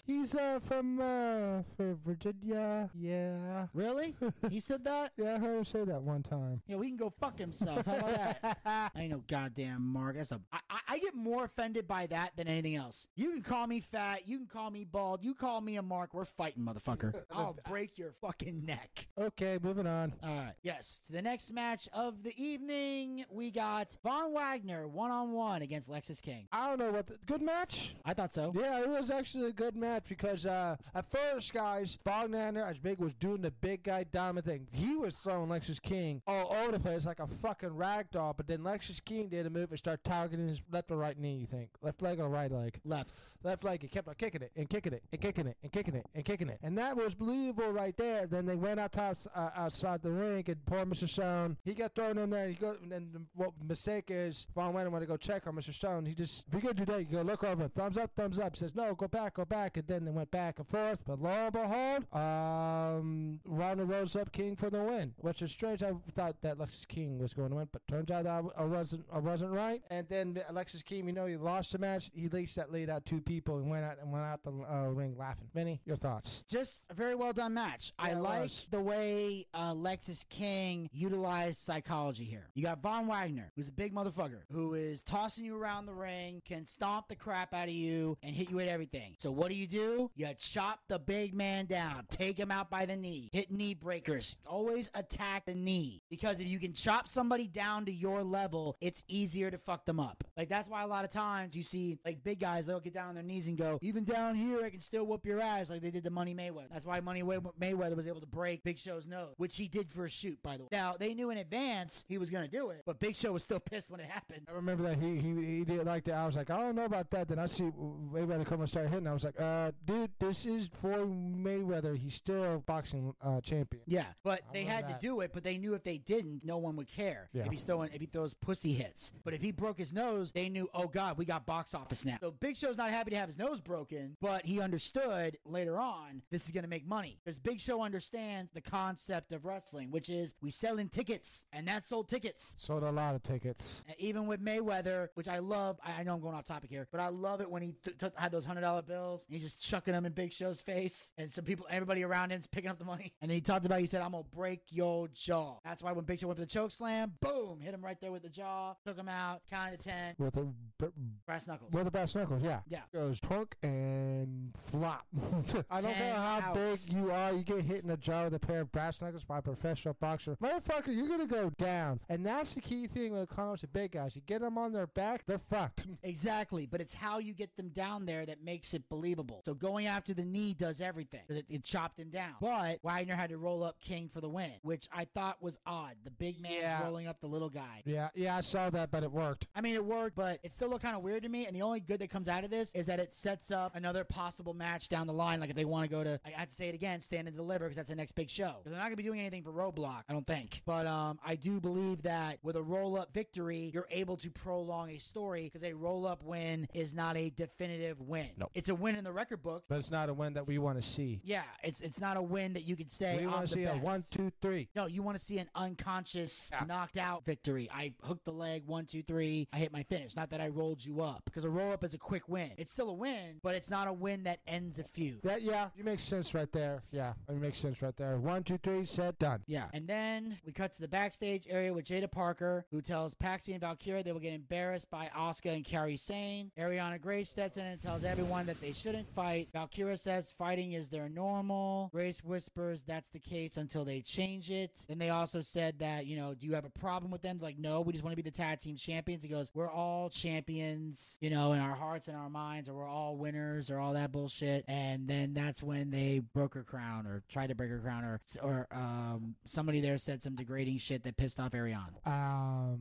he's 0.06 0.34
uh 0.34 0.58
from 0.62 1.00
uh 1.00 1.62
for 1.76 1.96
Virginia. 2.04 2.90
Yeah. 2.94 3.66
Really? 3.74 4.14
he 4.50 4.60
said 4.60 4.84
that? 4.84 5.12
Yeah, 5.22 5.34
I 5.36 5.38
heard 5.38 5.58
him 5.58 5.64
say 5.64 5.84
that 5.84 6.02
one 6.02 6.22
time. 6.22 6.62
Yeah, 6.66 6.76
we 6.76 6.88
can 6.88 6.96
go 6.96 7.12
fuck 7.20 7.38
himself. 7.38 7.84
How 7.86 7.96
about 7.96 8.14
that? 8.14 8.58
I 8.66 8.90
ain't 8.96 9.10
no 9.10 9.22
goddamn 9.28 9.86
Mark. 9.86 10.16
That's 10.16 10.32
a. 10.32 10.40
I, 10.52 10.58
I, 10.70 10.78
I 10.88 10.98
get 10.98 11.14
more 11.14 11.44
offended 11.44 11.86
by 11.86 12.06
that 12.06 12.32
than 12.36 12.48
anything 12.48 12.74
else. 12.76 13.06
You 13.14 13.21
can 13.30 13.42
call 13.42 13.66
me 13.66 13.80
fat. 13.80 14.26
You 14.26 14.38
can 14.38 14.46
call 14.46 14.70
me 14.70 14.84
bald. 14.84 15.22
You 15.22 15.34
call 15.34 15.60
me 15.60 15.76
a 15.76 15.82
Mark. 15.82 16.12
We're 16.12 16.24
fighting, 16.24 16.64
motherfucker. 16.64 17.14
I'll 17.30 17.56
break 17.68 17.98
your 17.98 18.12
fucking 18.20 18.64
neck. 18.64 19.06
Okay, 19.18 19.58
moving 19.62 19.86
on. 19.86 20.12
All 20.22 20.34
right. 20.34 20.54
Yes. 20.62 21.00
To 21.06 21.12
the 21.12 21.22
next 21.22 21.52
match 21.52 21.88
of 21.92 22.22
the 22.22 22.34
evening, 22.42 23.24
we 23.30 23.50
got 23.50 23.96
Von 24.02 24.32
Wagner 24.32 24.88
one 24.88 25.10
on 25.10 25.32
one 25.32 25.62
against 25.62 25.90
Lexis 25.90 26.20
King. 26.20 26.48
I 26.52 26.68
don't 26.68 26.78
know 26.78 26.90
what 26.90 27.06
the, 27.06 27.18
good 27.26 27.42
match. 27.42 27.94
I 28.04 28.14
thought 28.14 28.34
so. 28.34 28.52
Yeah, 28.54 28.80
it 28.80 28.88
was 28.88 29.10
actually 29.10 29.48
a 29.48 29.52
good 29.52 29.76
match 29.76 30.04
because 30.08 30.46
uh, 30.46 30.76
at 30.94 31.10
first, 31.10 31.52
guys, 31.52 31.98
Bogdaner 32.04 32.68
as 32.68 32.80
big 32.80 32.98
was 32.98 33.14
doing 33.14 33.42
the 33.42 33.50
big 33.50 33.82
guy 33.82 34.04
dominant 34.04 34.46
thing. 34.46 34.66
He 34.72 34.96
was 34.96 35.14
throwing 35.14 35.48
Lexis 35.48 35.80
King 35.80 36.22
all 36.26 36.54
over 36.54 36.72
the 36.72 36.80
place 36.80 37.06
like 37.06 37.20
a 37.20 37.26
fucking 37.26 37.76
rag 37.76 38.10
doll. 38.10 38.34
But 38.36 38.46
then 38.46 38.60
Lexis 38.60 39.04
King 39.04 39.28
did 39.28 39.46
a 39.46 39.50
move 39.50 39.70
and 39.70 39.78
started 39.78 40.04
targeting 40.04 40.48
his 40.48 40.62
left 40.70 40.90
or 40.90 40.96
right 40.96 41.18
knee. 41.18 41.36
You 41.36 41.46
think 41.46 41.70
left 41.82 42.02
leg 42.02 42.20
or 42.20 42.28
right 42.28 42.50
leg? 42.50 42.80
Left. 42.84 43.11
Left 43.44 43.64
leg. 43.64 43.82
He 43.82 43.88
kept 43.88 44.06
on 44.06 44.14
kicking 44.14 44.42
it 44.42 44.52
and 44.56 44.68
kicking 44.68 44.92
it 44.92 45.02
and 45.10 45.20
kicking 45.20 45.46
it 45.46 45.56
and 45.62 45.72
kicking 45.72 45.94
it 45.96 46.06
and 46.14 46.24
kicking 46.24 46.48
it, 46.48 46.58
and 46.62 46.78
that 46.78 46.96
was 46.96 47.14
believable 47.14 47.72
right 47.72 47.96
there. 47.96 48.26
Then 48.26 48.46
they 48.46 48.54
went 48.54 48.78
out 48.78 48.92
top, 48.92 49.16
uh, 49.34 49.50
outside 49.56 50.02
the 50.02 50.12
ring, 50.12 50.44
and 50.46 50.64
poor 50.64 50.84
Mr. 50.84 51.08
Stone, 51.08 51.56
he 51.64 51.74
got 51.74 51.94
thrown 51.94 52.18
in 52.18 52.30
there. 52.30 52.48
He 52.48 52.54
go, 52.54 52.76
and 52.82 53.12
the, 53.12 53.20
what 53.34 53.52
mistake 53.66 54.06
is, 54.08 54.46
Von 54.54 54.72
Wagner 54.72 54.90
went 54.90 55.02
to 55.02 55.06
go 55.06 55.16
check 55.16 55.46
on 55.46 55.56
Mr. 55.56 55.72
Stone. 55.72 56.06
He 56.06 56.14
just, 56.14 56.44
if 56.48 56.54
you 56.54 56.60
go 56.60 56.72
do 56.72 56.84
that, 56.84 57.00
you 57.00 57.06
go 57.06 57.22
look 57.22 57.42
over, 57.42 57.66
thumbs 57.68 57.98
up, 57.98 58.12
thumbs 58.16 58.38
up. 58.38 58.56
Says 58.56 58.74
no, 58.74 58.94
go 58.94 59.08
back, 59.08 59.34
go 59.34 59.44
back, 59.44 59.76
and 59.76 59.86
then 59.88 60.04
they 60.04 60.12
went 60.12 60.30
back 60.30 60.58
and 60.58 60.68
forth. 60.68 61.04
But 61.04 61.20
lo 61.20 61.30
and 61.30 61.52
behold, 61.52 62.14
um, 62.14 63.40
Ronda 63.44 63.84
rose 63.84 64.14
up 64.14 64.30
King 64.30 64.54
for 64.54 64.70
the 64.70 64.82
win, 64.82 65.14
which 65.18 65.42
is 65.42 65.50
strange. 65.50 65.82
I 65.82 65.92
thought 66.12 66.36
that 66.42 66.58
Alexis 66.58 66.84
King 66.84 67.18
was 67.18 67.34
going 67.34 67.50
to 67.50 67.56
win, 67.56 67.68
but 67.72 67.86
turns 67.88 68.10
out 68.10 68.26
I, 68.26 68.42
I 68.56 68.64
wasn't, 68.64 69.04
I 69.12 69.18
wasn't 69.18 69.52
right. 69.52 69.82
And 69.90 70.08
then 70.08 70.40
Alexis 70.48 70.82
King, 70.82 71.06
you 71.06 71.12
know, 71.12 71.26
he 71.26 71.36
lost 71.36 71.72
the 71.72 71.78
match. 71.78 72.10
He 72.14 72.28
leased 72.28 72.56
that 72.56 72.72
lead 72.72 72.88
out 72.88 73.01
out 73.02 73.06
two 73.06 73.20
people 73.20 73.56
and 73.58 73.70
went 73.70 73.84
out 73.84 73.96
and 74.00 74.12
went 74.12 74.24
out 74.24 74.42
the 74.42 74.50
uh, 74.50 74.86
ring 74.88 75.16
laughing. 75.18 75.48
Vinny, 75.54 75.80
your 75.84 75.96
thoughts? 75.96 76.44
Just 76.48 76.86
a 76.90 76.94
very 76.94 77.14
well 77.14 77.32
done 77.32 77.54
match. 77.54 77.92
I 77.98 78.10
Yeah, 78.10 78.16
it 78.18 78.20
like 78.20 78.42
was. 78.42 78.66
the 78.70 78.80
way 78.80 79.46
uh, 79.54 79.72
Lexis 79.74 80.28
King 80.28 80.88
utilized 80.92 81.58
psychology 81.58 82.24
here. 82.24 82.48
You 82.54 82.62
got 82.62 82.80
Von 82.82 83.06
Wagner, 83.06 83.52
who's 83.56 83.68
a 83.68 83.72
big 83.72 83.94
motherfucker, 83.94 84.42
who 84.50 84.74
is 84.74 85.02
tossing 85.02 85.44
you 85.44 85.56
around 85.56 85.86
the 85.86 85.94
ring, 85.94 86.42
can 86.44 86.64
stomp 86.64 87.08
the 87.08 87.16
crap 87.16 87.54
out 87.54 87.68
of 87.68 87.74
you, 87.74 88.16
and 88.22 88.34
hit 88.34 88.50
you 88.50 88.56
with 88.56 88.68
everything. 88.68 89.14
So 89.18 89.30
what 89.30 89.48
do 89.50 89.56
you 89.56 89.66
do? 89.66 90.10
You 90.14 90.28
chop 90.38 90.80
the 90.88 90.98
big 90.98 91.34
man 91.34 91.66
down, 91.66 92.06
take 92.10 92.38
him 92.38 92.50
out 92.50 92.70
by 92.70 92.86
the 92.86 92.96
knee, 92.96 93.28
hit 93.32 93.50
knee 93.50 93.74
breakers. 93.74 94.36
Always 94.46 94.90
attack 94.94 95.46
the 95.46 95.54
knee 95.54 96.02
because 96.10 96.40
if 96.40 96.46
you 96.46 96.58
can 96.58 96.72
chop 96.72 97.08
somebody 97.08 97.46
down 97.46 97.84
to 97.86 97.92
your 97.92 98.22
level, 98.22 98.76
it's 98.80 99.02
easier 99.08 99.50
to 99.50 99.58
fuck 99.58 99.84
them 99.84 100.00
up. 100.00 100.24
Like 100.36 100.48
that's 100.48 100.68
why 100.68 100.82
a 100.82 100.86
lot 100.86 101.04
of 101.04 101.10
times 101.10 101.56
you 101.56 101.62
see 101.62 101.98
like 102.04 102.22
big 102.24 102.40
guys 102.40 102.66
they'll 102.66 102.80
get 102.82 102.94
down 102.94 103.08
on 103.08 103.14
their 103.14 103.22
knees 103.24 103.46
and 103.46 103.56
go, 103.56 103.78
even 103.82 104.04
down 104.04 104.34
here 104.34 104.64
I 104.64 104.70
can 104.70 104.80
still 104.80 105.04
whoop 105.06 105.24
your 105.24 105.40
ass, 105.40 105.70
like 105.70 105.82
they 105.82 105.90
did 105.90 106.04
to 106.04 106.10
Money 106.10 106.34
Mayweather. 106.34 106.68
That's 106.72 106.84
why 106.86 107.00
Money 107.00 107.22
Way- 107.22 107.38
Mayweather 107.60 107.96
was 107.96 108.06
able 108.06 108.20
to 108.20 108.26
break 108.26 108.62
Big 108.64 108.78
Show's 108.78 109.06
nose, 109.06 109.34
which 109.38 109.56
he 109.56 109.68
did 109.68 109.90
for 109.90 110.04
a 110.04 110.10
shoot, 110.10 110.38
by 110.42 110.56
the 110.56 110.64
way. 110.64 110.68
Now 110.72 110.96
they 110.98 111.14
knew 111.14 111.30
in 111.30 111.38
advance 111.38 112.04
he 112.08 112.18
was 112.18 112.30
gonna 112.30 112.48
do 112.48 112.70
it, 112.70 112.82
but 112.86 113.00
Big 113.00 113.16
Show 113.16 113.32
was 113.32 113.42
still 113.42 113.60
pissed 113.70 113.90
when 113.90 114.00
it 114.00 114.06
happened. 114.08 114.42
I 114.48 114.52
remember 114.52 114.82
that 114.84 114.98
he 114.98 115.16
he, 115.18 115.56
he 115.58 115.64
did 115.64 115.86
like 115.86 116.04
that. 116.04 116.14
I 116.14 116.26
was 116.26 116.36
like, 116.36 116.50
I 116.50 116.58
don't 116.58 116.74
know 116.74 116.84
about 116.84 117.10
that. 117.10 117.28
Then 117.28 117.38
I 117.38 117.46
see 117.46 117.64
Mayweather 117.64 118.44
come 118.46 118.60
and 118.60 118.68
start 118.68 118.88
hitting. 118.88 119.06
I 119.06 119.12
was 119.12 119.24
like, 119.24 119.40
uh, 119.40 119.72
dude, 119.86 120.10
this 120.18 120.44
is 120.46 120.68
for 120.80 121.06
Mayweather. 121.06 121.96
He's 121.96 122.14
still 122.14 122.62
boxing 122.66 123.14
uh, 123.22 123.40
champion. 123.40 123.82
Yeah, 123.86 124.04
but 124.22 124.40
I 124.50 124.52
they 124.52 124.64
had 124.64 124.88
that. 124.88 125.00
to 125.00 125.06
do 125.06 125.20
it. 125.20 125.30
But 125.32 125.44
they 125.44 125.58
knew 125.58 125.74
if 125.74 125.82
they 125.84 125.98
didn't, 125.98 126.44
no 126.44 126.58
one 126.58 126.76
would 126.76 126.88
care. 126.88 127.28
Yeah. 127.32 127.44
If 127.44 127.52
he's 127.52 127.62
throwing, 127.62 127.90
if 127.92 128.00
he 128.00 128.06
throws 128.06 128.34
pussy 128.34 128.72
hits. 128.72 129.12
But 129.24 129.34
if 129.34 129.42
he 129.42 129.50
broke 129.52 129.78
his 129.78 129.92
nose, 129.92 130.32
they 130.32 130.48
knew. 130.48 130.68
Oh 130.74 130.86
God, 130.88 131.18
we 131.18 131.24
got 131.24 131.46
box 131.46 131.74
office 131.74 132.04
now. 132.04 132.16
So 132.20 132.30
Big 132.30 132.56
Show's 132.72 132.78
not 132.78 132.88
happy 132.88 133.10
to 133.10 133.16
have 133.18 133.28
his 133.28 133.36
nose 133.36 133.60
broken, 133.60 134.16
but 134.22 134.46
he 134.46 134.58
understood 134.58 135.36
later 135.44 135.78
on 135.78 136.22
this 136.30 136.46
is 136.46 136.52
going 136.52 136.62
to 136.64 136.70
make 136.70 136.86
money 136.86 137.18
because 137.22 137.38
Big 137.38 137.60
Show 137.60 137.82
understands 137.82 138.50
the 138.52 138.62
concept 138.62 139.30
of 139.32 139.44
wrestling, 139.44 139.90
which 139.90 140.08
is 140.08 140.34
we 140.40 140.50
selling 140.50 140.88
tickets, 140.88 141.44
and 141.52 141.68
that 141.68 141.84
sold 141.84 142.08
tickets. 142.08 142.54
Sold 142.56 142.82
a 142.82 142.90
lot 142.90 143.14
of 143.14 143.22
tickets. 143.22 143.84
And 143.88 144.00
even 144.00 144.26
with 144.26 144.42
Mayweather, 144.42 145.08
which 145.16 145.28
I 145.28 145.38
love, 145.40 145.78
I, 145.84 146.00
I 146.00 146.02
know 146.02 146.14
I'm 146.14 146.22
going 146.22 146.34
off 146.34 146.46
topic 146.46 146.70
here, 146.70 146.88
but 146.90 146.98
I 146.98 147.08
love 147.08 147.42
it 147.42 147.50
when 147.50 147.60
he 147.60 147.72
t- 147.84 147.90
t- 147.92 148.06
had 148.16 148.32
those 148.32 148.46
hundred 148.46 148.62
dollar 148.62 148.80
bills. 148.80 149.26
And 149.28 149.34
he's 149.34 149.42
just 149.42 149.60
chucking 149.60 149.92
them 149.92 150.06
in 150.06 150.12
Big 150.12 150.32
Show's 150.32 150.62
face, 150.62 151.12
and 151.18 151.30
some 151.30 151.44
people, 151.44 151.66
everybody 151.68 152.02
around 152.04 152.30
him's 152.30 152.46
picking 152.46 152.70
up 152.70 152.78
the 152.78 152.86
money. 152.86 153.12
And 153.20 153.30
then 153.30 153.34
he 153.34 153.42
talked 153.42 153.66
about, 153.66 153.80
he 153.80 153.86
said, 153.86 154.00
"I'm 154.00 154.12
gonna 154.12 154.24
break 154.34 154.62
your 154.70 155.08
jaw." 155.08 155.58
That's 155.62 155.82
why 155.82 155.92
when 155.92 156.06
Big 156.06 156.20
Show 156.20 156.28
went 156.28 156.38
for 156.38 156.44
the 156.46 156.50
choke 156.50 156.72
slam, 156.72 157.12
boom, 157.20 157.60
hit 157.60 157.74
him 157.74 157.84
right 157.84 158.00
there 158.00 158.12
with 158.12 158.22
the 158.22 158.30
jaw, 158.30 158.74
took 158.86 158.96
him 158.96 159.10
out, 159.10 159.42
counted 159.50 159.78
to 159.78 159.84
ten, 159.90 160.14
With 160.18 160.38
a 160.38 160.44
b- 160.78 160.86
brass 161.26 161.46
knuckles. 161.46 161.70
with 161.74 161.84
the 161.84 161.90
brass 161.90 162.14
knuckles, 162.14 162.42
yeah. 162.42 162.60
Yeah. 162.68 162.80
Goes 162.92 163.20
twerk 163.20 163.52
and 163.62 164.50
flop. 164.56 165.06
I 165.70 165.80
don't 165.80 165.94
care 165.94 166.14
how 166.14 166.40
outs. 166.54 166.84
big 166.84 166.94
you 166.94 167.10
are, 167.10 167.32
you 167.32 167.42
get 167.42 167.62
hit 167.62 167.82
in 167.82 167.88
the 167.88 167.96
jaw 167.96 168.24
with 168.24 168.34
a 168.34 168.38
pair 168.38 168.60
of 168.60 168.72
brass 168.72 169.00
knuckles 169.00 169.24
by 169.24 169.38
a 169.38 169.42
professional 169.42 169.94
boxer. 170.00 170.36
Motherfucker, 170.42 170.94
you're 170.94 171.08
gonna 171.08 171.26
go 171.26 171.50
down. 171.58 172.00
And 172.08 172.24
that's 172.24 172.54
the 172.54 172.60
key 172.60 172.86
thing 172.86 173.12
when 173.12 173.22
it 173.22 173.28
comes 173.28 173.60
to 173.60 173.68
big 173.68 173.92
guys. 173.92 174.14
You 174.16 174.22
get 174.26 174.40
them 174.40 174.58
on 174.58 174.72
their 174.72 174.86
back, 174.86 175.24
they're 175.26 175.38
fucked. 175.38 175.86
Exactly, 176.04 176.66
but 176.66 176.80
it's 176.80 176.92
how 176.94 177.18
you 177.18 177.32
get 177.32 177.56
them 177.56 177.68
down 177.68 178.06
there 178.06 178.26
that 178.26 178.42
makes 178.44 178.74
it 178.74 178.88
believable. 178.88 179.40
So 179.44 179.54
going 179.54 179.86
after 179.86 180.12
the 180.14 180.24
knee 180.24 180.52
does 180.54 180.80
everything. 180.80 181.20
it, 181.28 181.46
it 181.48 181.64
chopped 181.64 181.98
him 181.98 182.10
down. 182.10 182.34
But 182.40 182.80
Wagner 182.82 183.14
had 183.14 183.30
to 183.30 183.38
roll 183.38 183.62
up 183.62 183.80
King 183.80 184.10
for 184.12 184.20
the 184.20 184.28
win, 184.28 184.52
which 184.62 184.88
I 184.92 185.04
thought 185.06 185.40
was 185.42 185.58
odd. 185.66 185.94
The 186.04 186.10
big 186.10 186.40
man 186.40 186.52
Yeah. 186.52 186.82
rolling 186.82 187.06
up 187.06 187.20
the 187.20 187.28
little 187.28 187.48
guy. 187.50 187.82
Yeah, 187.84 188.08
yeah, 188.14 188.36
I 188.36 188.40
saw 188.40 188.68
that, 188.70 188.90
but 188.90 189.02
it 189.04 189.10
worked. 189.12 189.46
I 189.54 189.60
mean, 189.60 189.74
it 189.74 189.84
worked, 189.84 190.16
but 190.16 190.40
it 190.42 190.52
still 190.52 190.68
looked 190.68 190.82
kind 190.82 190.96
of 190.96 191.02
weird 191.02 191.22
to 191.22 191.28
me. 191.28 191.46
And 191.46 191.54
the 191.56 191.62
only 191.62 191.80
good 191.80 192.00
that 192.00 192.10
comes 192.10 192.28
out 192.28 192.44
of 192.44 192.50
this 192.52 192.70
is 192.74 192.86
that 192.86 193.00
it 193.00 193.12
sets 193.12 193.50
up 193.50 193.74
another 193.74 194.04
possible 194.04 194.54
match 194.54 194.88
down 194.88 195.06
the 195.06 195.12
line. 195.12 195.40
Like 195.40 195.50
if 195.50 195.56
they 195.56 195.64
want 195.64 195.88
to 195.88 195.94
go 195.94 196.04
to, 196.04 196.20
I 196.24 196.30
have 196.38 196.48
to 196.50 196.54
say 196.54 196.68
it 196.68 196.74
again, 196.74 197.00
stand 197.00 197.26
and 197.26 197.36
deliver 197.36 197.64
because 197.64 197.76
that's 197.76 197.88
the 197.88 197.96
next 197.96 198.12
big 198.12 198.30
show. 198.30 198.56
they're 198.64 198.74
not 198.74 198.82
going 198.82 198.92
to 198.92 198.96
be 198.96 199.02
doing 199.02 199.20
anything 199.20 199.42
for 199.42 199.50
Roadblock, 199.50 200.02
I 200.08 200.12
don't 200.12 200.26
think. 200.26 200.62
But 200.66 200.86
um, 200.86 201.18
I 201.24 201.34
do 201.34 201.60
believe 201.60 202.02
that 202.02 202.38
with 202.42 202.56
a 202.56 202.62
roll 202.62 202.98
up 202.98 203.12
victory, 203.12 203.70
you're 203.72 203.88
able 203.90 204.16
to 204.18 204.30
prolong 204.30 204.90
a 204.90 204.98
story 204.98 205.44
because 205.44 205.64
a 205.64 205.72
roll 205.72 206.06
up 206.06 206.22
win 206.22 206.68
is 206.74 206.94
not 206.94 207.16
a 207.16 207.30
definitive 207.30 208.00
win. 208.00 208.28
Nope. 208.36 208.50
It's 208.54 208.68
a 208.68 208.74
win 208.74 208.96
in 208.96 209.04
the 209.04 209.12
record 209.12 209.42
book. 209.42 209.64
But 209.68 209.78
it's 209.78 209.90
not 209.90 210.08
a 210.08 210.14
win 210.14 210.34
that 210.34 210.46
we 210.46 210.58
want 210.58 210.80
to 210.80 210.86
see. 210.86 211.20
Yeah, 211.24 211.42
it's 211.64 211.80
it's 211.80 212.00
not 212.00 212.16
a 212.16 212.22
win 212.22 212.52
that 212.52 212.64
you 212.64 212.76
could 212.76 212.90
say. 212.90 213.18
we 213.18 213.26
want 213.26 213.48
to 213.48 213.52
see 213.52 213.64
best. 213.64 213.76
a 213.76 213.80
one, 213.80 214.04
two, 214.10 214.30
three. 214.42 214.68
No, 214.76 214.86
you 214.86 215.02
want 215.02 215.18
to 215.18 215.24
see 215.24 215.38
an 215.38 215.48
unconscious, 215.54 216.50
knocked 216.66 216.98
out 216.98 217.24
victory. 217.24 217.70
I 217.72 217.94
hooked 218.02 218.24
the 218.24 218.32
leg, 218.32 218.64
one, 218.66 218.84
two, 218.84 219.02
three. 219.02 219.48
I 219.52 219.56
hit 219.56 219.72
my 219.72 219.82
finish. 219.84 220.14
Not 220.14 220.30
that 220.30 220.40
I 220.40 220.48
rolled 220.48 220.84
you 220.84 221.00
up, 221.00 221.22
because 221.24 221.44
a 221.44 221.48
roll 221.48 221.72
up 221.72 221.84
is 221.84 221.94
a 221.94 221.98
quick 221.98 222.28
win. 222.28 222.41
It's 222.56 222.72
still 222.72 222.90
a 222.90 222.94
win, 222.94 223.40
but 223.42 223.54
it's 223.54 223.70
not 223.70 223.88
a 223.88 223.92
win 223.92 224.24
that 224.24 224.40
ends 224.46 224.78
a 224.78 224.84
feud. 224.84 225.20
That 225.22 225.42
yeah, 225.42 225.68
you 225.76 225.84
make 225.84 226.00
sense 226.00 226.34
right 226.34 226.50
there. 226.52 226.82
Yeah, 226.90 227.12
it 227.28 227.36
makes 227.36 227.58
sense 227.58 227.82
right 227.82 227.96
there. 227.96 228.18
One, 228.18 228.42
two, 228.42 228.58
three, 228.58 228.84
set, 228.84 229.18
done. 229.18 229.42
Yeah. 229.46 229.66
And 229.72 229.86
then 229.86 230.38
we 230.44 230.52
cut 230.52 230.72
to 230.74 230.80
the 230.80 230.88
backstage 230.88 231.46
area 231.48 231.72
with 231.72 231.84
Jaida 231.84 232.10
Parker, 232.10 232.66
who 232.70 232.80
tells 232.80 233.14
Paxi 233.14 233.52
and 233.52 233.60
Valkyria 233.60 234.02
they 234.02 234.12
will 234.12 234.20
get 234.20 234.32
embarrassed 234.32 234.90
by 234.90 235.10
Asuka 235.16 235.54
and 235.54 235.64
Kairi 235.64 235.98
Sane. 235.98 236.50
Arianna 236.58 237.00
Grace 237.00 237.30
steps 237.30 237.56
in 237.56 237.64
and 237.64 237.80
tells 237.80 238.04
everyone 238.04 238.46
that 238.46 238.60
they 238.60 238.72
shouldn't 238.72 239.06
fight. 239.14 239.48
Valkyria 239.52 239.96
says 239.96 240.32
fighting 240.36 240.72
is 240.72 240.88
their 240.88 241.08
normal. 241.08 241.90
Grace 241.92 242.22
whispers 242.24 242.82
that's 242.82 243.08
the 243.08 243.18
case 243.18 243.56
until 243.56 243.84
they 243.84 244.00
change 244.00 244.50
it. 244.50 244.84
Then 244.88 244.98
they 244.98 245.10
also 245.10 245.40
said 245.40 245.78
that, 245.78 246.06
you 246.06 246.16
know, 246.16 246.34
do 246.34 246.46
you 246.46 246.54
have 246.54 246.64
a 246.64 246.70
problem 246.70 247.10
with 247.10 247.22
them? 247.22 247.38
Like, 247.40 247.58
no, 247.58 247.80
we 247.80 247.92
just 247.92 248.04
want 248.04 248.12
to 248.12 248.22
be 248.22 248.28
the 248.28 248.34
tag 248.34 248.60
team 248.60 248.76
champions. 248.76 249.22
He 249.22 249.28
goes, 249.28 249.50
we're 249.54 249.70
all 249.70 250.10
champions, 250.10 251.18
you 251.20 251.30
know, 251.30 251.52
in 251.52 251.60
our 251.60 251.74
hearts 251.74 252.08
and 252.08 252.16
our 252.16 252.28
minds, 252.32 252.68
or 252.68 252.74
we're 252.74 252.88
all 252.88 253.16
winners, 253.16 253.70
or 253.70 253.78
all 253.78 253.92
that 253.92 254.12
bullshit. 254.12 254.64
And 254.66 255.06
then 255.06 255.34
that's 255.34 255.62
when 255.62 255.90
they 255.90 256.22
broke 256.34 256.54
her 256.54 256.64
crown, 256.64 257.06
or 257.06 257.22
tried 257.28 257.48
to 257.48 257.54
break 257.54 257.70
her 257.70 257.78
crown, 257.78 258.04
or 258.04 258.20
or 258.42 258.66
um, 258.72 259.34
somebody 259.44 259.80
there 259.80 259.98
said 259.98 260.22
some 260.22 260.34
degrading 260.34 260.78
shit 260.78 261.04
that 261.04 261.16
pissed 261.16 261.38
off 261.38 261.52
Arianna. 261.52 262.06
Um, 262.06 262.78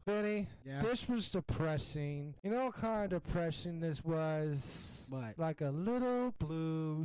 Benny. 0.06 0.46
Yeah. 0.64 0.82
This 0.82 1.08
was 1.08 1.30
depressing. 1.30 2.34
You 2.42 2.50
know 2.50 2.66
what 2.66 2.74
kind 2.74 3.12
of 3.12 3.24
depressing 3.24 3.80
this 3.80 4.04
was? 4.04 5.08
What? 5.10 5.34
Like 5.36 5.60
a 5.60 5.70
little 5.70 6.32
blue 6.38 7.04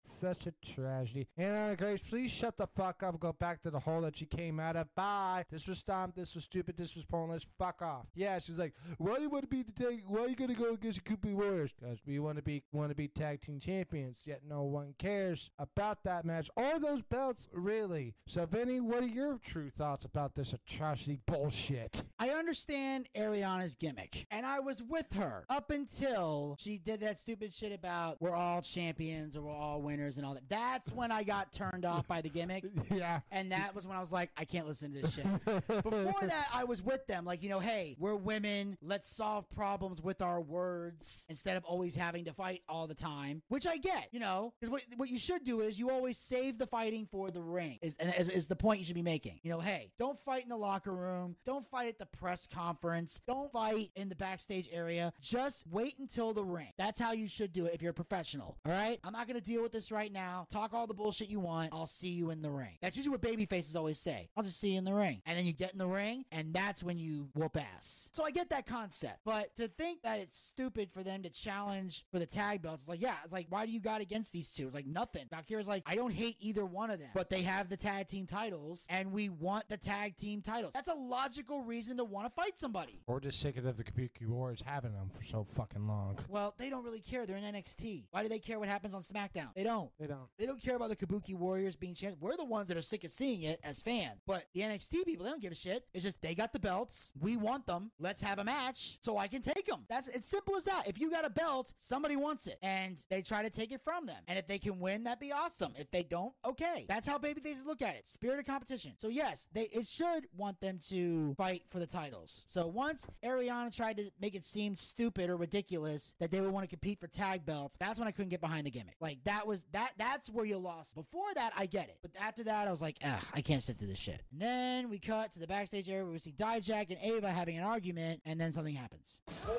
Such 0.00 0.46
a 0.46 0.52
tragedy. 0.64 1.26
Anna 1.36 1.76
Grace, 1.76 2.00
please 2.02 2.30
shut 2.30 2.56
the 2.56 2.66
fuck 2.66 3.02
up. 3.02 3.18
Go 3.20 3.32
back 3.32 3.62
to 3.62 3.70
the 3.70 3.78
hole 3.78 4.02
that 4.02 4.20
you 4.20 4.26
came 4.26 4.60
out 4.60 4.76
of. 4.76 4.94
Bye. 4.94 5.44
This 5.50 5.66
was 5.66 5.82
dumb. 5.82 6.12
This 6.14 6.34
was 6.34 6.44
stupid. 6.44 6.76
This 6.76 6.94
was 6.94 7.04
pointless. 7.04 7.46
Fuck 7.58 7.82
off. 7.82 8.06
Yeah, 8.14 8.38
she's 8.38 8.58
like, 8.58 8.74
why 8.98 9.16
do 9.16 9.22
you 9.22 9.30
want 9.30 9.44
to 9.44 9.48
be 9.48 9.62
the 9.62 9.72
tag? 9.72 10.02
Why 10.06 10.20
are 10.20 10.28
you 10.28 10.36
gonna 10.36 10.54
go 10.54 10.72
against 10.74 11.04
the 11.04 11.16
Koopa 11.16 11.34
Warriors? 11.34 11.72
Because 11.72 11.98
we 12.06 12.18
want 12.18 12.36
to 12.36 12.42
be 12.42 12.62
want 12.72 12.90
to 12.90 12.94
be 12.94 13.08
tag 13.08 13.40
team 13.42 13.60
champions. 13.60 14.22
Yet 14.24 14.42
no 14.48 14.62
one 14.62 14.94
cares 14.98 15.50
about 15.58 16.04
that 16.04 16.24
match 16.24 16.48
or 16.56 16.78
those 16.78 17.02
belts, 17.02 17.48
really. 17.52 18.14
So, 18.26 18.46
Vinny, 18.46 18.80
what 18.80 19.02
are 19.02 19.08
your 19.08 19.38
true 19.38 19.70
thoughts 19.70 20.04
about 20.04 20.34
this 20.34 20.52
atrocity 20.52 21.18
bullshit? 21.26 22.02
I 22.18 22.30
understand 22.30 23.08
Arianna's 23.16 23.74
gimmick, 23.74 24.26
and 24.30 24.46
I 24.46 24.60
was 24.60 24.82
with 24.82 25.12
her 25.14 25.44
up 25.48 25.70
until 25.70 26.56
she 26.58 26.78
did 26.78 27.00
that 27.00 27.18
stupid 27.18 27.52
shit 27.52 27.72
about 27.72 28.13
we're 28.20 28.34
all 28.34 28.62
champions 28.62 29.36
or 29.36 29.42
we're 29.42 29.52
all 29.52 29.80
winners 29.82 30.16
and 30.16 30.26
all 30.26 30.34
that. 30.34 30.48
That's 30.48 30.90
when 30.92 31.10
I 31.10 31.22
got 31.22 31.52
turned 31.52 31.84
off 31.84 32.06
by 32.06 32.20
the 32.20 32.28
gimmick. 32.28 32.64
Yeah. 32.94 33.20
And 33.32 33.50
that 33.50 33.74
was 33.74 33.86
when 33.86 33.96
I 33.96 34.00
was 34.00 34.12
like, 34.12 34.30
I 34.36 34.44
can't 34.44 34.68
listen 34.68 34.92
to 34.92 35.00
this 35.00 35.14
shit. 35.14 35.44
Before 35.44 36.14
that, 36.22 36.48
I 36.54 36.62
was 36.64 36.80
with 36.80 37.06
them, 37.06 37.24
like, 37.24 37.42
you 37.42 37.48
know, 37.48 37.58
hey, 37.58 37.96
we're 37.98 38.14
women. 38.14 38.76
Let's 38.82 39.08
solve 39.08 39.50
problems 39.50 40.00
with 40.00 40.22
our 40.22 40.40
words 40.40 41.26
instead 41.28 41.56
of 41.56 41.64
always 41.64 41.94
having 41.94 42.26
to 42.26 42.32
fight 42.32 42.62
all 42.68 42.86
the 42.86 42.94
time, 42.94 43.42
which 43.48 43.66
I 43.66 43.78
get, 43.78 44.08
you 44.12 44.20
know, 44.20 44.52
because 44.60 44.70
what, 44.70 44.82
what 44.96 45.08
you 45.08 45.18
should 45.18 45.44
do 45.44 45.60
is 45.60 45.78
you 45.78 45.90
always 45.90 46.18
save 46.18 46.58
the 46.58 46.66
fighting 46.66 47.08
for 47.10 47.30
the 47.30 47.40
ring, 47.40 47.78
is, 47.82 47.96
and 47.98 48.14
is, 48.16 48.28
is 48.28 48.46
the 48.46 48.56
point 48.56 48.80
you 48.80 48.86
should 48.86 48.94
be 48.94 49.02
making. 49.02 49.40
You 49.42 49.50
know, 49.50 49.60
hey, 49.60 49.90
don't 49.98 50.20
fight 50.24 50.44
in 50.44 50.50
the 50.50 50.56
locker 50.56 50.92
room. 50.92 51.36
Don't 51.44 51.68
fight 51.68 51.88
at 51.88 51.98
the 51.98 52.06
press 52.06 52.46
conference. 52.52 53.20
Don't 53.26 53.50
fight 53.50 53.90
in 53.96 54.08
the 54.08 54.14
backstage 54.14 54.68
area. 54.72 55.12
Just 55.20 55.66
wait 55.70 55.98
until 55.98 56.32
the 56.32 56.44
ring. 56.44 56.72
That's 56.78 57.00
how 57.00 57.12
you 57.12 57.28
should 57.28 57.52
do 57.52 57.66
it 57.66 57.74
if 57.74 57.82
you're 57.82 57.90
a 57.90 57.94
professional. 58.04 58.56
All 58.66 58.72
right? 58.72 58.98
I'm 59.04 59.12
not 59.12 59.26
going 59.26 59.38
to 59.38 59.44
deal 59.44 59.62
with 59.62 59.72
this 59.72 59.90
right 59.90 60.12
now. 60.12 60.46
Talk 60.50 60.74
all 60.74 60.86
the 60.86 60.94
bullshit 60.94 61.28
you 61.28 61.40
want. 61.40 61.70
I'll 61.72 61.86
see 61.86 62.08
you 62.08 62.30
in 62.30 62.42
the 62.42 62.50
ring. 62.50 62.76
That's 62.82 62.96
usually 62.96 63.12
what 63.12 63.20
baby 63.20 63.46
faces 63.46 63.76
always 63.76 63.98
say. 63.98 64.28
I'll 64.36 64.44
just 64.44 64.60
see 64.60 64.70
you 64.70 64.78
in 64.78 64.84
the 64.84 64.94
ring. 64.94 65.22
And 65.26 65.38
then 65.38 65.44
you 65.44 65.52
get 65.52 65.72
in 65.72 65.78
the 65.78 65.86
ring, 65.86 66.24
and 66.32 66.52
that's 66.52 66.82
when 66.82 66.98
you 66.98 67.28
whoop 67.34 67.56
ass. 67.56 68.10
So 68.12 68.24
I 68.24 68.30
get 68.30 68.50
that 68.50 68.66
concept. 68.66 69.20
But 69.24 69.54
to 69.56 69.68
think 69.68 70.02
that 70.02 70.18
it's 70.18 70.36
stupid 70.36 70.90
for 70.92 71.02
them 71.02 71.22
to 71.22 71.30
challenge 71.30 72.04
for 72.12 72.18
the 72.18 72.26
tag 72.26 72.62
belts, 72.62 72.82
it's 72.82 72.88
like, 72.88 73.00
yeah, 73.00 73.16
it's 73.24 73.32
like, 73.32 73.46
why 73.48 73.66
do 73.66 73.72
you 73.72 73.80
got 73.80 74.00
against 74.00 74.32
these 74.32 74.50
two? 74.52 74.66
It's 74.66 74.74
like 74.74 74.86
nothing. 74.86 75.26
Valkyria's 75.30 75.68
like, 75.68 75.82
I 75.86 75.94
don't 75.94 76.12
hate 76.12 76.36
either 76.40 76.64
one 76.64 76.90
of 76.90 76.98
them, 76.98 77.10
but 77.14 77.30
they 77.30 77.42
have 77.42 77.68
the 77.68 77.76
tag 77.76 78.08
team 78.08 78.26
titles, 78.26 78.86
and 78.88 79.12
we 79.12 79.28
want 79.28 79.68
the 79.68 79.76
tag 79.76 80.16
team 80.16 80.42
titles. 80.42 80.72
That's 80.72 80.88
a 80.88 80.94
logical 80.94 81.62
reason 81.62 81.96
to 81.96 82.04
want 82.04 82.26
to 82.26 82.30
fight 82.34 82.58
somebody. 82.58 83.00
Or 83.06 83.20
just 83.20 83.40
sick 83.40 83.56
of 83.56 83.64
the 83.64 83.84
Kabuki 83.84 84.26
Warriors 84.26 84.62
having 84.64 84.92
them 84.92 85.10
for 85.12 85.22
so 85.22 85.44
fucking 85.44 85.86
long. 85.86 86.18
Well, 86.28 86.54
they 86.58 86.70
don't 86.70 86.84
really 86.84 87.00
care. 87.00 87.26
They're 87.26 87.36
in 87.36 87.44
NXT. 87.44 87.93
Why 88.10 88.22
do 88.22 88.28
they 88.28 88.38
care 88.38 88.58
what 88.58 88.68
happens 88.68 88.94
on 88.94 89.02
SmackDown? 89.02 89.54
They 89.54 89.62
don't. 89.62 89.74
don't. 89.74 89.90
They 89.98 90.06
don't. 90.06 90.28
They 90.38 90.46
don't 90.46 90.62
care 90.62 90.76
about 90.76 90.88
the 90.90 90.96
Kabuki 90.96 91.34
Warriors 91.34 91.76
being 91.76 91.94
champions. 91.94 92.20
We're 92.20 92.36
the 92.36 92.44
ones 92.44 92.68
that 92.68 92.76
are 92.76 92.82
sick 92.82 93.04
of 93.04 93.10
seeing 93.10 93.42
it 93.42 93.60
as 93.62 93.82
fans. 93.82 94.20
But 94.26 94.44
the 94.54 94.60
NXT 94.60 95.04
people, 95.04 95.24
they 95.24 95.30
don't 95.30 95.42
give 95.42 95.52
a 95.52 95.56
shit. 95.56 95.84
It's 95.92 96.04
just 96.04 96.20
they 96.22 96.34
got 96.34 96.52
the 96.52 96.58
belts. 96.58 97.10
We 97.20 97.36
want 97.36 97.66
them. 97.66 97.90
Let's 97.98 98.22
have 98.22 98.38
a 98.38 98.44
match 98.44 98.98
so 99.00 99.18
I 99.18 99.28
can 99.28 99.42
take 99.42 99.66
them. 99.66 99.84
That's 99.88 100.08
it's 100.08 100.28
simple 100.28 100.56
as 100.56 100.64
that. 100.64 100.84
If 100.86 100.98
you 100.98 101.10
got 101.10 101.24
a 101.24 101.30
belt, 101.30 101.74
somebody 101.78 102.16
wants 102.16 102.46
it, 102.46 102.58
and 102.62 103.04
they 103.10 103.22
try 103.22 103.42
to 103.42 103.50
take 103.50 103.72
it 103.72 103.80
from 103.82 104.06
them. 104.06 104.16
And 104.28 104.38
if 104.38 104.46
they 104.46 104.58
can 104.58 104.80
win, 104.80 105.04
that'd 105.04 105.20
be 105.20 105.32
awesome. 105.32 105.72
If 105.78 105.90
they 105.90 106.02
don't, 106.02 106.32
okay. 106.44 106.86
That's 106.88 107.06
how 107.06 107.18
babyfaces 107.18 107.66
look 107.66 107.82
at 107.82 107.96
it. 107.96 108.06
Spirit 108.06 108.38
of 108.38 108.46
competition. 108.46 108.92
So 108.98 109.08
yes, 109.08 109.48
they 109.52 109.68
it 109.72 109.86
should 109.86 110.26
want 110.36 110.60
them 110.60 110.78
to 110.88 111.34
fight 111.36 111.62
for 111.70 111.78
the 111.78 111.86
titles. 111.86 112.44
So 112.48 112.66
once 112.66 113.06
Arianna 113.24 113.74
tried 113.74 113.96
to 113.96 114.10
make 114.20 114.34
it 114.34 114.44
seem 114.44 114.76
stupid 114.76 115.30
or 115.30 115.36
ridiculous 115.36 116.14
that 116.20 116.30
they 116.30 116.40
would 116.40 116.50
want 116.50 116.64
to 116.64 116.68
compete 116.68 117.00
for 117.00 117.06
tag 117.06 117.44
belts, 117.44 117.76
that's 117.84 117.98
when 117.98 118.08
I 118.08 118.10
couldn't 118.10 118.30
get 118.30 118.40
behind 118.40 118.66
the 118.66 118.70
gimmick. 118.70 118.96
Like 119.00 119.18
that 119.24 119.46
was 119.46 119.64
that 119.72 119.92
that's 119.98 120.30
where 120.30 120.44
you 120.44 120.58
lost. 120.58 120.94
Before 120.94 121.32
that, 121.34 121.52
I 121.56 121.66
get 121.66 121.88
it. 121.88 121.98
But 122.02 122.12
after 122.20 122.44
that, 122.44 122.66
I 122.68 122.70
was 122.70 122.82
like, 122.82 122.96
ah, 123.04 123.20
I 123.32 123.40
can't 123.40 123.62
sit 123.62 123.78
through 123.78 123.88
this 123.88 123.98
shit. 123.98 124.22
And 124.32 124.40
then 124.40 124.88
we 124.90 124.98
cut 124.98 125.32
to 125.32 125.38
the 125.38 125.46
backstage 125.46 125.88
area 125.88 126.04
where 126.04 126.12
we 126.12 126.18
see 126.18 126.32
Dijak 126.32 126.90
and 126.90 126.98
Ava 127.02 127.30
having 127.30 127.58
an 127.58 127.64
argument, 127.64 128.20
and 128.24 128.40
then 128.40 128.52
something 128.52 128.74
happens. 128.74 129.20
Yeah, 129.26 129.54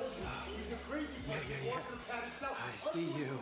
yeah, 1.48 1.56
yeah. 1.66 1.78
I 2.42 2.76
see 2.76 3.00
you. 3.00 3.40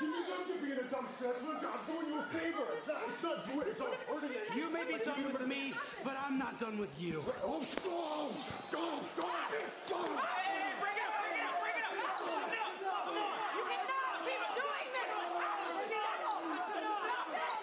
You 0.00 0.08
deserve 0.16 0.46
to 0.48 0.54
be 0.64 0.72
in 0.72 0.78
a 0.78 0.82
dumpster. 0.88 1.28
That's 1.28 1.44
what 1.44 1.56
I'm 1.56 1.84
doing 1.86 2.06
you 2.08 2.20
a 2.20 2.22
favor. 2.32 2.64
It's 2.78 2.88
not, 2.88 3.02
it's 3.06 3.22
not 3.22 3.46
doing 3.46 3.60
it. 3.60 3.70
It's 3.72 3.80
not 3.80 3.92
hurting 4.08 4.30
it. 4.30 4.56
You 4.56 4.70
may 4.72 4.84
be 4.84 4.96
done 5.04 5.24
with 5.30 5.46
me, 5.46 5.74
but 6.02 6.16
I'm 6.24 6.38
not 6.38 6.58
done 6.58 6.78
with 6.78 6.98
you. 6.98 7.22
Oh, 7.44 7.62
go, 7.84 8.30
go, 8.72 8.80
go, 9.20 9.28
go. 9.90 9.98
Hey, 10.16 10.72
bring 10.80 10.96
it 10.96 11.04
up, 11.04 11.12
bring 11.20 11.36
it 11.36 11.44
up, 11.44 11.60
bring 11.60 11.76
it 11.76 11.84
up. 11.84 11.92
Come 12.16 12.32
on, 12.32 12.48
come 12.48 13.18
on. 13.20 13.36
You 13.56 13.62
cannot 13.68 14.24
keep 14.24 14.40
doing 14.56 14.88
this. 14.94 15.10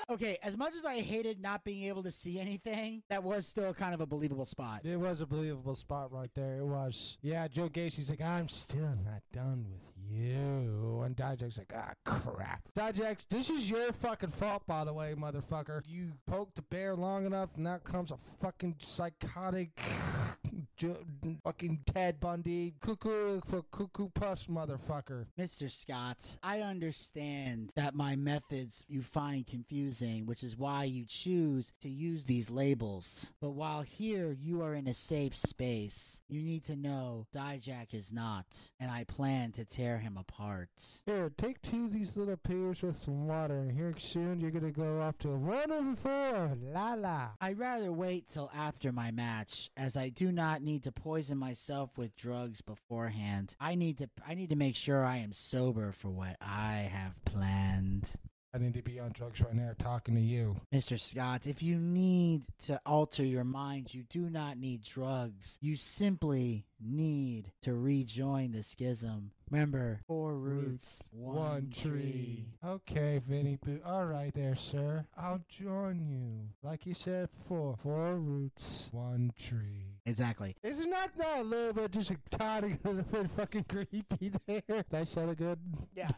Okay, 0.10 0.38
as 0.42 0.56
much 0.56 0.74
as 0.74 0.86
I 0.86 1.02
hated 1.02 1.42
not 1.42 1.66
being 1.66 1.84
able 1.84 2.02
to 2.04 2.12
see 2.12 2.40
anything, 2.40 3.04
that 3.10 3.22
was 3.22 3.46
still 3.46 3.74
kind 3.74 3.94
of 3.94 4.00
a 4.00 4.06
believable 4.06 4.46
spot. 4.46 4.86
It 4.86 4.98
was 4.98 5.20
a 5.20 5.26
believable 5.26 5.76
spot 5.76 6.14
right 6.14 6.30
there. 6.34 6.60
It 6.60 6.66
was. 6.66 7.18
Yeah, 7.22 7.46
Joe 7.50 7.68
Gacy's 7.68 8.10
like, 8.10 8.22
I'm 8.22 8.48
still 8.48 8.94
not 9.04 9.22
done 9.34 9.66
with 9.86 9.97
you. 10.10 11.02
And 11.06 11.16
Dijak's 11.16 11.58
like, 11.58 11.74
ah, 11.76 11.94
crap. 12.06 12.62
Dijak, 12.76 13.20
this 13.30 13.50
is 13.50 13.70
your 13.70 13.92
fucking 13.92 14.32
fault, 14.32 14.64
by 14.68 14.84
the 14.84 14.94
way, 14.94 15.16
motherfucker. 15.18 15.82
You 15.88 16.12
poked 16.26 16.56
the 16.56 16.62
bear 16.64 16.96
long 16.96 17.26
enough, 17.26 17.50
and 17.56 17.64
now 17.64 17.78
comes 17.78 18.12
a 18.12 18.18
fucking 18.42 18.76
psychotic, 18.80 19.80
fucking 21.44 21.80
Ted 21.86 22.20
Bundy, 22.20 22.76
cuckoo 22.82 23.42
for 23.46 23.64
cuckoo 23.72 24.10
puss, 24.10 24.48
motherfucker. 24.48 25.26
Mr. 25.40 25.72
Scott, 25.72 26.38
I 26.44 26.62
understand 26.62 27.72
that 27.76 27.96
my 27.96 28.16
methods 28.16 28.84
you 28.88 29.02
find 29.02 29.46
confusing, 29.46 30.26
which 30.26 30.44
is 30.44 30.58
why 30.58 30.84
you 30.84 31.06
choose 31.06 31.74
to 31.82 31.90
use 31.90 32.26
these 32.26 32.50
labels. 32.50 33.34
But 33.42 33.52
while 33.52 33.82
here 33.82 34.36
you 34.40 34.62
are 34.62 34.74
in 34.74 34.88
a 34.88 34.94
safe 34.94 35.36
space, 35.36 36.22
you 36.28 36.42
need 36.42 36.64
to 36.66 36.76
know 36.76 37.28
Dijak 37.34 37.94
is 37.94 38.12
not, 38.14 38.46
and 38.80 38.92
I 38.92 39.04
plan 39.04 39.52
to 39.54 39.66
tear 39.66 39.97
him 40.00 40.18
apart. 40.18 40.70
Here, 41.06 41.32
take 41.38 41.62
two 41.62 41.86
of 41.86 41.94
these 41.94 42.18
little 42.18 42.38
pears 42.38 42.82
with 42.82 42.96
some 42.96 43.28
water, 43.28 43.60
and 43.60 43.72
here 43.72 43.94
soon 43.98 44.40
you're 44.40 44.52
gonna 44.52 44.72
go 44.72 45.02
off 45.02 45.18
to 45.20 45.30
a 45.30 45.38
one 45.38 45.72
over 45.72 45.96
four. 45.96 46.58
La 46.62 46.94
la. 46.94 47.30
I'd 47.42 47.60
rather 47.60 47.92
wait 47.92 48.28
till 48.30 48.52
after 48.56 48.92
my 48.92 49.12
match, 49.12 49.70
as 49.78 49.98
I 49.98 50.10
do 50.10 50.32
not 50.32 50.62
need 50.62 50.84
to 50.84 50.92
poison 50.92 51.38
myself 51.38 51.98
with 51.98 52.16
drugs 52.16 52.62
beforehand. 52.62 53.56
I 53.60 53.76
need 53.76 53.98
to 54.00 54.10
I 54.28 54.34
need 54.34 54.50
to 54.50 54.56
make 54.56 54.76
sure 54.76 55.06
I 55.06 55.18
am 55.18 55.34
sober 55.34 55.92
for 55.92 56.10
what 56.10 56.38
I 56.42 56.90
have 56.92 57.14
planned. 57.26 58.12
I 58.54 58.60
need 58.60 58.74
to 58.76 58.82
be 58.82 59.00
on 59.00 59.12
drugs 59.12 59.42
right 59.42 59.54
now 59.54 59.72
talking 59.78 60.16
to 60.16 60.22
you. 60.22 60.56
Mr. 60.74 61.00
Scott, 61.00 61.46
if 61.46 61.62
you 61.62 61.78
need 61.78 62.44
to 62.64 62.80
alter 62.86 63.24
your 63.24 63.44
mind, 63.44 63.94
you 63.94 64.04
do 64.04 64.30
not 64.30 64.58
need 64.58 64.82
drugs. 64.84 65.58
You 65.62 65.76
simply 65.76 66.66
need 66.80 67.52
to 67.62 67.74
rejoin 67.74 68.52
the 68.52 68.64
schism. 68.64 69.32
Remember, 69.50 70.02
four 70.08 70.36
roots, 70.36 71.04
one, 71.12 71.70
tree. 71.74 72.48
Okay, 72.66 73.22
Vinny 73.26 73.58
Boo. 73.64 73.80
All 73.86 74.06
right 74.06 74.34
there, 74.34 74.58
sir. 74.58 75.06
I'll 75.18 75.40
join 75.48 76.06
you. 76.06 76.50
Like 76.70 76.86
you 76.86 76.94
said 76.94 77.30
before, 77.38 77.78
four 77.82 78.18
roots, 78.18 78.90
one 78.92 79.32
tree. 79.40 79.86
Exactly. 80.06 80.56
Isn't 80.64 80.90
that 80.90 81.18
not 81.18 81.40
a 81.40 81.44
little 81.44 81.74
bit 81.74 81.92
just 81.92 82.12
a 82.12 82.18
tiny 82.30 82.78
little 82.84 83.04
bit 83.04 83.30
fucking 83.38 83.66
creepy 83.70 84.04
there? 84.46 84.62
Did 84.68 84.86
I 84.94 85.04
sound 85.06 85.38
good? 85.38 85.60
Yeah, 85.96 86.10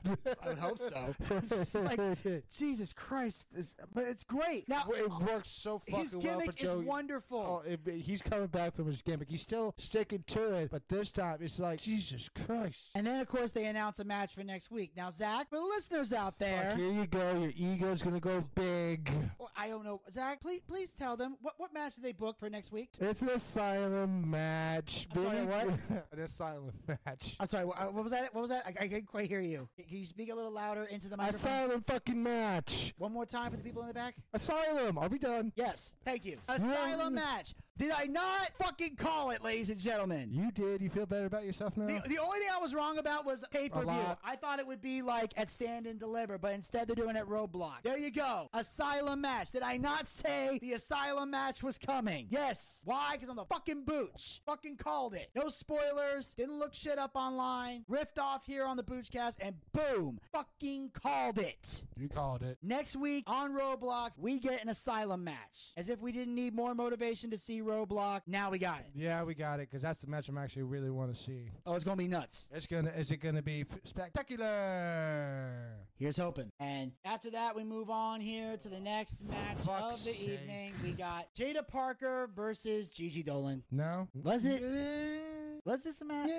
I 0.43 0.53
hope 0.53 0.79
so. 0.79 1.13
It's 1.29 1.75
like, 1.75 1.99
Jesus 2.57 2.93
Christ, 2.93 3.47
this, 3.51 3.75
but 3.93 4.05
it's 4.05 4.23
great. 4.23 4.67
Now 4.67 4.85
it 4.89 5.07
works 5.07 5.49
so 5.49 5.79
fucking 5.87 5.99
his 6.03 6.17
well 6.17 6.21
for 6.21 6.39
gimmick 6.39 6.63
is 6.63 6.69
Joe. 6.71 6.79
wonderful. 6.79 7.63
Oh, 7.63 7.69
it, 7.69 7.79
it- 7.85 7.99
he's 8.01 8.23
coming 8.23 8.47
back 8.47 8.75
from 8.75 8.87
his 8.87 9.03
gimmick. 9.03 9.29
He's 9.29 9.41
still 9.43 9.75
sticking 9.77 10.23
to 10.27 10.48
it, 10.53 10.71
but 10.71 10.87
this 10.87 11.11
time 11.11 11.37
it's 11.41 11.59
like 11.59 11.81
Jesus 11.81 12.29
Christ. 12.45 12.91
And 12.95 13.05
then, 13.05 13.19
of 13.19 13.27
course, 13.27 13.51
they 13.51 13.65
announce 13.65 13.99
a 13.99 14.03
match 14.03 14.33
for 14.33 14.43
next 14.43 14.71
week. 14.71 14.91
Now, 14.95 15.09
Zack, 15.09 15.49
for 15.49 15.57
the 15.57 15.63
listeners 15.63 16.13
out 16.13 16.39
there, 16.39 16.69
Fuck, 16.71 16.79
here 16.79 16.91
you 16.91 17.05
go. 17.07 17.39
Your 17.39 17.53
ego's 17.55 18.01
gonna 18.01 18.19
go 18.19 18.43
big. 18.55 19.09
Well, 19.37 19.51
I 19.55 19.69
don't 19.69 19.83
know, 19.83 20.01
Zack. 20.11 20.41
Please, 20.41 20.61
please 20.67 20.93
tell 20.93 21.17
them 21.17 21.37
what 21.41 21.55
what 21.57 21.73
match 21.73 21.95
did 21.95 22.03
they 22.03 22.11
book 22.11 22.37
for 22.39 22.49
next 22.49 22.71
week? 22.71 22.89
It's 22.99 23.21
an 23.21 23.29
asylum 23.29 24.29
match. 24.29 25.07
I'm 25.15 25.21
sorry, 25.23 25.45
what? 25.45 25.67
an 26.11 26.19
asylum 26.19 26.71
match. 26.87 27.35
I'm 27.39 27.47
sorry. 27.47 27.65
What, 27.65 27.93
what 27.93 28.03
was 28.03 28.11
that? 28.11 28.33
What 28.33 28.41
was 28.41 28.49
that? 28.51 28.63
I, 28.65 28.69
I 28.69 28.87
couldn't 28.87 29.07
quite 29.07 29.27
hear 29.27 29.41
you. 29.41 29.67
Can 29.77 29.97
you 29.97 30.05
speak 30.05 30.31
a 30.31 30.35
little 30.35 30.51
louder 30.51 30.83
into 30.85 31.07
the 31.07 31.17
microphone? 31.17 31.51
Asylum 31.51 31.83
fucking 31.85 32.21
match. 32.21 32.93
One 32.97 33.13
more 33.13 33.25
time 33.25 33.51
for 33.51 33.57
the 33.57 33.63
people 33.63 33.81
in 33.81 33.87
the 33.87 33.93
back. 33.93 34.15
Asylum. 34.33 34.97
Are 34.97 35.07
we 35.07 35.19
done? 35.19 35.51
Yes. 35.55 35.95
Thank 36.05 36.25
you. 36.25 36.37
Asylum 36.47 37.15
match. 37.15 37.53
Did 37.79 37.91
I 37.91 38.07
not 38.07 38.51
fucking 38.61 38.97
call 38.97 39.29
it, 39.29 39.41
ladies 39.41 39.69
and 39.69 39.79
gentlemen? 39.79 40.27
You 40.33 40.51
did. 40.51 40.81
You 40.81 40.89
feel 40.89 41.05
better 41.05 41.27
about 41.27 41.45
yourself 41.45 41.77
now? 41.77 41.85
The, 41.87 42.09
the 42.09 42.17
only 42.17 42.39
thing 42.39 42.49
I 42.53 42.59
was 42.59 42.75
wrong 42.75 42.97
about 42.97 43.25
was 43.25 43.41
pay 43.51 43.69
per 43.69 43.83
view. 43.83 44.17
I 44.21 44.35
thought 44.35 44.59
it 44.59 44.67
would 44.67 44.81
be 44.81 45.01
like 45.01 45.31
at 45.37 45.49
Stand 45.49 45.87
and 45.87 45.97
Deliver, 45.97 46.37
but 46.37 46.51
instead 46.51 46.89
they're 46.89 46.95
doing 46.95 47.15
it 47.15 47.25
Roadblock. 47.25 47.83
There 47.83 47.97
you 47.97 48.11
go. 48.11 48.49
Asylum 48.53 49.21
match. 49.21 49.51
Did 49.51 49.63
I 49.63 49.77
not 49.77 50.09
say 50.09 50.59
the 50.61 50.73
Asylum 50.73 51.31
match 51.31 51.63
was 51.63 51.77
coming? 51.77 52.27
Yes. 52.29 52.81
Why? 52.83 53.11
Because 53.13 53.29
I'm 53.29 53.37
the 53.37 53.45
fucking 53.45 53.85
booch. 53.85 54.41
Fucking 54.45 54.75
called 54.75 55.13
it. 55.13 55.29
No 55.33 55.47
spoilers. 55.47 56.33
Didn't 56.33 56.59
look 56.59 56.73
shit 56.73 56.99
up 56.99 57.11
online. 57.15 57.85
Riffed 57.89 58.19
off 58.19 58.45
here 58.45 58.65
on 58.65 58.75
the 58.75 58.83
Boochcast, 58.83 59.37
and 59.39 59.55
boom. 59.71 60.19
Fucking 60.33 60.91
called 61.01 61.39
it. 61.39 61.83
you 61.95 62.09
called 62.09 62.43
it. 62.43 62.57
Next 62.61 62.97
week 62.97 63.23
on 63.25 63.53
Roadblock, 63.53 64.11
we 64.17 64.37
get 64.37 64.61
an 64.61 64.67
Asylum 64.67 65.23
match. 65.23 65.71
As 65.77 65.87
if 65.87 66.01
we 66.01 66.11
didn't 66.11 66.35
need 66.35 66.53
more 66.53 66.75
motivation 66.75 67.29
to 67.31 67.37
see 67.37 67.61
Roadblock. 67.69 68.21
Now 68.27 68.49
we 68.49 68.57
got 68.59 68.79
it. 68.79 68.87
Yeah, 68.95 69.23
we 69.23 69.35
got 69.35 69.59
it 69.59 69.69
because 69.69 69.81
that's 69.83 70.01
the 70.01 70.07
match 70.07 70.27
I'm 70.29 70.37
actually 70.37 70.63
really 70.63 70.89
want 70.89 71.13
to 71.13 71.21
see. 71.21 71.45
Oh, 71.65 71.75
it's 71.75 71.83
gonna 71.83 71.95
be 71.97 72.07
nuts. 72.07 72.49
It's 72.53 72.65
gonna. 72.67 72.89
Is 72.91 73.11
it 73.11 73.17
gonna 73.17 73.41
be 73.41 73.61
f- 73.61 73.79
spectacular? 73.83 75.77
Here's 75.97 76.17
hoping. 76.17 76.51
And 76.59 76.91
after 77.05 77.29
that, 77.31 77.55
we 77.55 77.63
move 77.63 77.89
on 77.89 78.21
here 78.21 78.57
to 78.57 78.69
the 78.69 78.79
next 78.79 79.21
match 79.23 79.57
Fuck's 79.57 79.99
of 79.99 80.03
the 80.05 80.11
sake. 80.11 80.39
evening. 80.41 80.73
We 80.83 80.91
got 80.91 81.27
Jaida 81.35 81.67
Parker 81.67 82.29
versus 82.35 82.87
Gigi 82.89 83.23
Dolin. 83.23 83.61
No. 83.71 84.07
Was 84.23 84.45
it? 84.45 84.61
Was 85.65 85.83
this 85.83 86.01
a 86.01 86.05
match? 86.05 86.31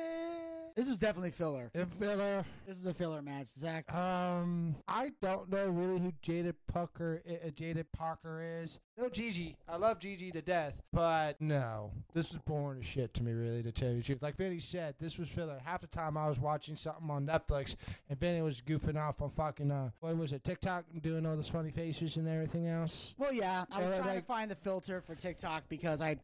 This 0.76 0.88
was 0.88 0.98
definitely 0.98 1.32
filler. 1.32 1.70
If 1.74 1.88
filler. 1.90 2.44
This 2.66 2.76
is 2.78 2.86
a 2.86 2.94
filler 2.94 3.20
match, 3.22 3.48
Zack. 3.58 3.92
Um, 3.92 4.76
I 4.88 5.10
don't 5.20 5.50
know 5.50 5.68
really 5.68 5.98
who 6.00 6.12
Jaida 6.24 6.54
Parker, 6.72 7.20
uh, 7.28 7.48
Jaida 7.50 7.84
Parker 7.92 8.60
is. 8.62 8.78
No, 8.96 9.08
Gigi. 9.08 9.56
I 9.68 9.76
love 9.76 9.98
Gigi 9.98 10.30
to 10.30 10.40
death, 10.40 10.80
but 10.92 11.19
no, 11.40 11.90
this 12.14 12.30
was 12.32 12.40
boring 12.40 12.80
as 12.80 12.84
shit 12.86 13.12
to 13.14 13.22
me, 13.22 13.32
really, 13.32 13.62
to 13.62 13.72
tell 13.72 13.90
you 13.90 13.96
the 13.98 14.02
truth. 14.02 14.22
Like 14.22 14.36
Vinny 14.36 14.58
said, 14.58 14.94
this 15.00 15.18
was 15.18 15.28
filler. 15.28 15.58
Half 15.64 15.82
the 15.82 15.86
time 15.86 16.16
I 16.16 16.28
was 16.28 16.38
watching 16.40 16.76
something 16.76 17.08
on 17.10 17.26
Netflix, 17.26 17.76
and 18.08 18.18
Vinny 18.18 18.42
was 18.42 18.60
goofing 18.60 18.96
off 18.96 19.20
on 19.22 19.30
fucking 19.30 19.70
uh, 19.70 19.90
what 20.00 20.16
was 20.16 20.32
it, 20.32 20.44
TikTok, 20.44 20.84
and 20.92 21.02
doing 21.02 21.26
all 21.26 21.36
those 21.36 21.48
funny 21.48 21.70
faces 21.70 22.16
and 22.16 22.28
everything 22.28 22.66
else. 22.66 23.14
Well, 23.18 23.32
yeah, 23.32 23.64
I 23.70 23.80
was 23.80 23.90
Yeah, 23.90 23.96
trying 23.98 24.08
like- 24.14 24.18
to 24.18 24.26
find 24.26 24.50
the 24.50 24.56
filter 24.56 25.00
for 25.00 25.14
TikTok 25.14 25.64
because 25.68 26.00
I, 26.00 26.16